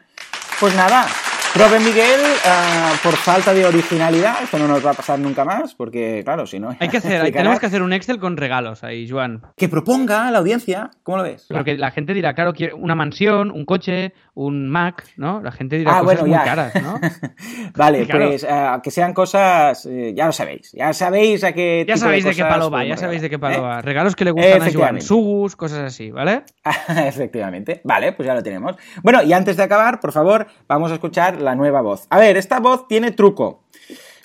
Pues 0.60 0.76
nada, 0.76 1.08
Prove 1.56 1.80
Miguel, 1.80 2.20
ah, 2.46 2.92
por 3.02 3.16
falta 3.16 3.54
de 3.54 3.66
originalidad, 3.66 4.44
esto 4.44 4.60
no 4.60 4.68
nos 4.68 4.86
va 4.86 4.92
a 4.92 4.94
pasar 4.94 5.18
nunca 5.18 5.46
más, 5.46 5.74
porque 5.74 6.22
claro, 6.26 6.46
si 6.46 6.60
no... 6.60 6.76
Hay 6.78 6.90
que 6.90 6.98
hacer, 6.98 7.22
hay- 7.22 7.32
tenemos 7.32 7.62
que 7.62 7.66
hacer 7.68 7.82
un 7.82 7.94
Excel 7.94 8.20
con 8.20 8.36
regalos 8.36 8.84
ahí, 8.84 9.10
Joan. 9.10 9.42
Que 9.56 9.70
proponga 9.70 10.28
a 10.28 10.32
la 10.32 10.40
audiencia, 10.40 10.92
¿cómo 11.04 11.16
lo 11.18 11.24
ves? 11.24 11.46
Porque 11.50 11.78
la 11.78 11.92
gente 11.92 12.14
dirá, 12.14 12.34
claro, 12.36 12.52
una 12.78 12.94
mansión, 12.96 13.52
un 13.52 13.64
coche, 13.64 14.12
un 14.36 14.70
Mac, 14.70 15.06
¿no? 15.18 15.42
La 15.42 15.52
gente 15.52 15.78
dirá 15.78 15.92
Ah, 15.98 16.02
cosas 16.02 16.06
bueno, 16.22 16.22
muy 16.22 16.32
ya. 16.32 16.44
caras, 16.44 16.74
¿no? 16.84 17.00
vale, 17.76 18.06
Claro. 18.06 18.28
pues 18.28 18.46
ah, 18.50 18.80
que 18.84 18.92
sean 18.92 19.14
cosas, 19.14 19.86
eh, 19.86 20.14
ya 20.16 20.26
lo 20.26 20.32
sabéis, 20.34 20.72
ya 20.74 20.94
sabéis 20.94 21.44
a 21.46 21.54
qué 21.54 21.86
Ya 21.88 21.94
tipo 21.96 22.06
sabéis 22.06 22.26
de, 22.26 22.36
qué 22.36 22.44
palo 22.44 22.70
va, 22.70 22.84
ya 22.84 22.98
sabéis 22.98 23.22
de 23.22 23.30
qué 23.30 23.40
palo 23.40 23.56
¿eh? 23.56 23.60
va. 23.62 23.82
Regalos 23.82 24.16
que 24.16 24.26
le 24.26 24.32
gustan 24.32 24.52
a 24.52 24.56
Joan, 24.56 24.68
Efectivamente. 24.68 25.06
subus, 25.06 25.56
cosas 25.56 25.80
así, 25.80 26.12
¿vale? 26.12 26.44
Efectivamente. 26.90 27.82
Vale, 27.84 28.14
pues 28.14 28.28
ya 28.28 28.34
lo 28.36 28.44
tenemos. 28.44 28.76
Bueno, 29.04 29.24
y 29.24 29.34
antes 29.34 29.58
de 29.58 29.64
acabar, 29.64 30.00
por 30.00 30.12
favor, 30.12 30.48
vamos 30.68 30.92
a 30.92 30.96
escuchar 30.96 31.42
la 31.42 31.56
nueva 31.56 31.82
voz. 31.82 32.06
A 32.10 32.20
ver, 32.20 32.38
esta 32.38 32.60
voz 32.60 32.88
tiene 32.88 33.12
truco. 33.12 33.64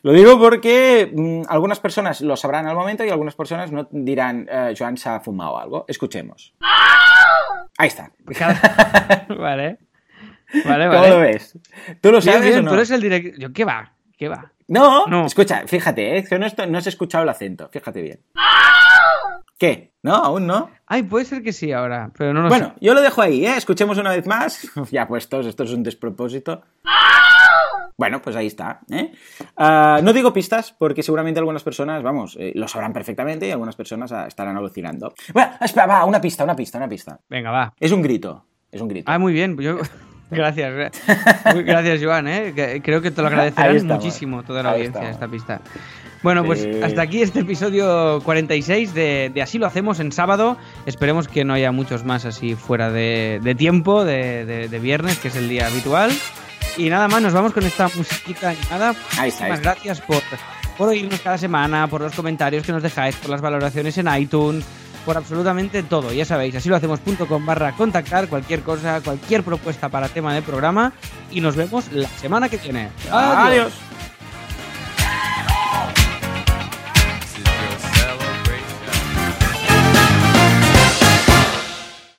Lo 0.03 0.13
digo 0.13 0.39
porque 0.41 1.13
mm, 1.15 1.43
algunas 1.49 1.79
personas 1.79 2.21
lo 2.23 2.35
sabrán 2.37 2.67
al 2.67 2.75
momento 2.75 3.05
y 3.05 3.11
algunas 3.11 3.35
personas 3.35 3.71
no 3.71 3.87
dirán, 3.93 4.49
eh, 4.51 4.75
Joan 4.77 4.97
se 4.97 5.09
ha 5.11 5.21
fumado 5.21 5.59
algo. 5.59 5.85
Escuchemos. 5.89 6.55
Ahí 7.79 7.89
está. 7.89 8.11
Cada- 8.37 9.27
vale. 10.65 10.65
Vale, 10.65 10.87
¿Cómo 10.89 11.01
vale. 11.01 11.11
lo 11.11 11.21
ves? 11.21 11.59
¿Tú 12.01 12.11
lo 12.13 12.21
sabes 12.21 12.43
bien, 12.43 12.59
o 12.59 12.63
no? 12.63 12.69
tú 12.71 12.75
eres 12.77 12.91
el 12.91 13.01
director. 13.01 13.39
Yo, 13.41 13.53
¿qué 13.53 13.65
va? 13.65 13.93
¿Qué 14.17 14.29
va? 14.29 14.53
No, 14.69 15.07
No. 15.07 15.27
escucha, 15.27 15.63
fíjate, 15.67 16.19
eh, 16.19 16.25
no, 16.39 16.47
esto- 16.47 16.67
no 16.67 16.79
has 16.79 16.87
escuchado 16.87 17.25
el 17.25 17.31
acento, 17.31 17.69
fíjate 17.73 18.03
bien. 18.03 18.21
¿Qué? 19.59 19.93
¿No? 20.03 20.15
¿Aún 20.15 20.47
no? 20.47 20.71
Ay, 20.87 21.03
puede 21.03 21.25
ser 21.27 21.43
que 21.43 21.53
sí 21.53 21.71
ahora, 21.73 22.11
pero 22.17 22.33
no 22.33 22.43
lo 22.43 22.49
Bueno, 22.49 22.69
sé. 22.69 22.75
yo 22.81 22.95
lo 22.95 23.03
dejo 23.03 23.21
ahí, 23.21 23.45
¿eh? 23.45 23.57
Escuchemos 23.57 23.99
una 23.99 24.11
vez 24.11 24.27
más. 24.27 24.63
ya 24.91 25.07
puestos, 25.07 25.45
esto 25.47 25.65
es 25.65 25.73
un 25.73 25.83
despropósito. 25.83 26.63
Bueno, 27.99 28.23
pues 28.23 28.35
ahí 28.37 28.47
está. 28.47 28.81
¿eh? 28.91 29.13
Ah, 29.59 30.01
no 30.03 30.15
digo 30.15 30.33
pistas 30.33 30.73
porque 30.73 31.03
seguramente 31.03 31.39
algunas 31.39 31.63
personas, 31.63 32.03
vamos, 32.03 32.35
eh, 32.41 32.53
lo 32.55 32.67
sabrán 32.67 32.95
perfectamente 32.95 33.47
y 33.47 33.51
algunas 33.51 33.77
personas 33.77 34.11
estarán 34.27 34.57
alucinando. 34.57 35.13
Bueno, 35.35 35.53
espera, 35.61 35.87
va, 35.87 36.05
una 36.07 36.19
pista, 36.21 36.45
una 36.45 36.57
pista, 36.57 36.79
una 36.79 36.89
pista. 36.89 37.21
Venga, 37.29 37.51
va. 37.51 37.75
Es 37.79 37.93
un 37.93 38.01
grito, 38.01 38.47
es 38.73 38.81
un 38.81 38.89
grito. 38.89 39.11
Ah, 39.13 39.19
muy 39.19 39.35
bien. 39.35 39.59
Yo... 39.59 39.79
Gracias. 40.31 40.73
eh. 41.09 41.63
Gracias, 41.65 42.01
Joan. 42.03 42.29
¿eh? 42.29 42.81
Creo 42.85 43.01
que 43.03 43.11
te 43.11 43.21
lo 43.23 43.29
agradecerán 43.29 43.87
muchísimo 43.87 44.43
toda 44.43 44.63
la 44.63 44.71
Ahí 44.71 44.77
audiencia 44.87 45.11
esta 45.11 45.29
pista. 45.29 45.61
Bueno, 46.23 46.45
pues 46.45 46.61
Sí. 46.61 46.71
hasta 46.83 47.01
aquí 47.03 47.23
este 47.23 47.41
episodio 47.41 48.21
46 48.25 48.93
de, 48.93 49.31
de 49.33 49.43
Así 49.43 49.59
lo 49.59 49.67
hacemos 49.67 50.01
en 50.01 50.13
sábado. 50.13 50.59
Esperemos 50.87 51.29
que 51.29 51.45
no 51.45 51.55
haya 51.55 51.73
muchos 51.73 52.05
más 52.05 52.27
así 52.27 52.55
fuera 52.57 52.91
de, 52.91 53.41
de 53.43 53.55
tiempo, 53.55 54.05
de, 54.05 54.69
de- 54.69 54.79
viernes, 54.81 55.19
que 55.19 55.29
es 55.29 55.37
el 55.37 55.49
día 55.49 55.67
habitual. 55.67 56.11
Y 56.77 56.91
nada 56.91 57.09
más, 57.09 57.23
nos 57.23 57.33
vamos 57.33 57.53
con 57.55 57.65
esta 57.65 57.89
musiquita 57.97 58.51
animada. 58.51 58.95
Ahí 59.19 59.31
está, 59.31 59.45
ahí 59.47 59.51
Muchísimas 59.53 59.59
está. 59.61 59.73
gracias 59.73 60.01
por, 60.03 60.23
por 60.77 60.89
oírnos 60.89 61.21
cada 61.21 61.39
semana, 61.39 61.87
por 61.89 62.03
los 62.03 62.15
comentarios 62.15 62.65
que 62.67 62.73
nos 62.73 62.83
dejáis, 62.83 63.17
por 63.17 63.31
las 63.31 63.41
valoraciones 63.41 63.97
en 63.99 64.07
iTunes, 64.15 64.65
por 65.05 65.17
absolutamente 65.17 65.83
todo. 65.83 66.13
Ya 66.13 66.25
sabéis, 66.25 66.55
así 66.55 66.69
lo 66.69 66.77
hacemos.com 66.77 67.47
barra 67.47 67.73
contactar, 67.73 68.29
cualquier 68.29 68.63
cosa, 68.63 69.01
cualquier 69.01 69.43
propuesta 69.43 69.89
para 69.89 70.09
tema 70.09 70.35
del 70.35 70.43
programa. 70.43 70.93
Y 71.31 71.41
nos 71.41 71.57
vemos 71.57 71.91
la 71.93 72.09
semana 72.09 72.49
que 72.49 72.59
viene. 72.59 72.91
Adiós. 73.11 73.73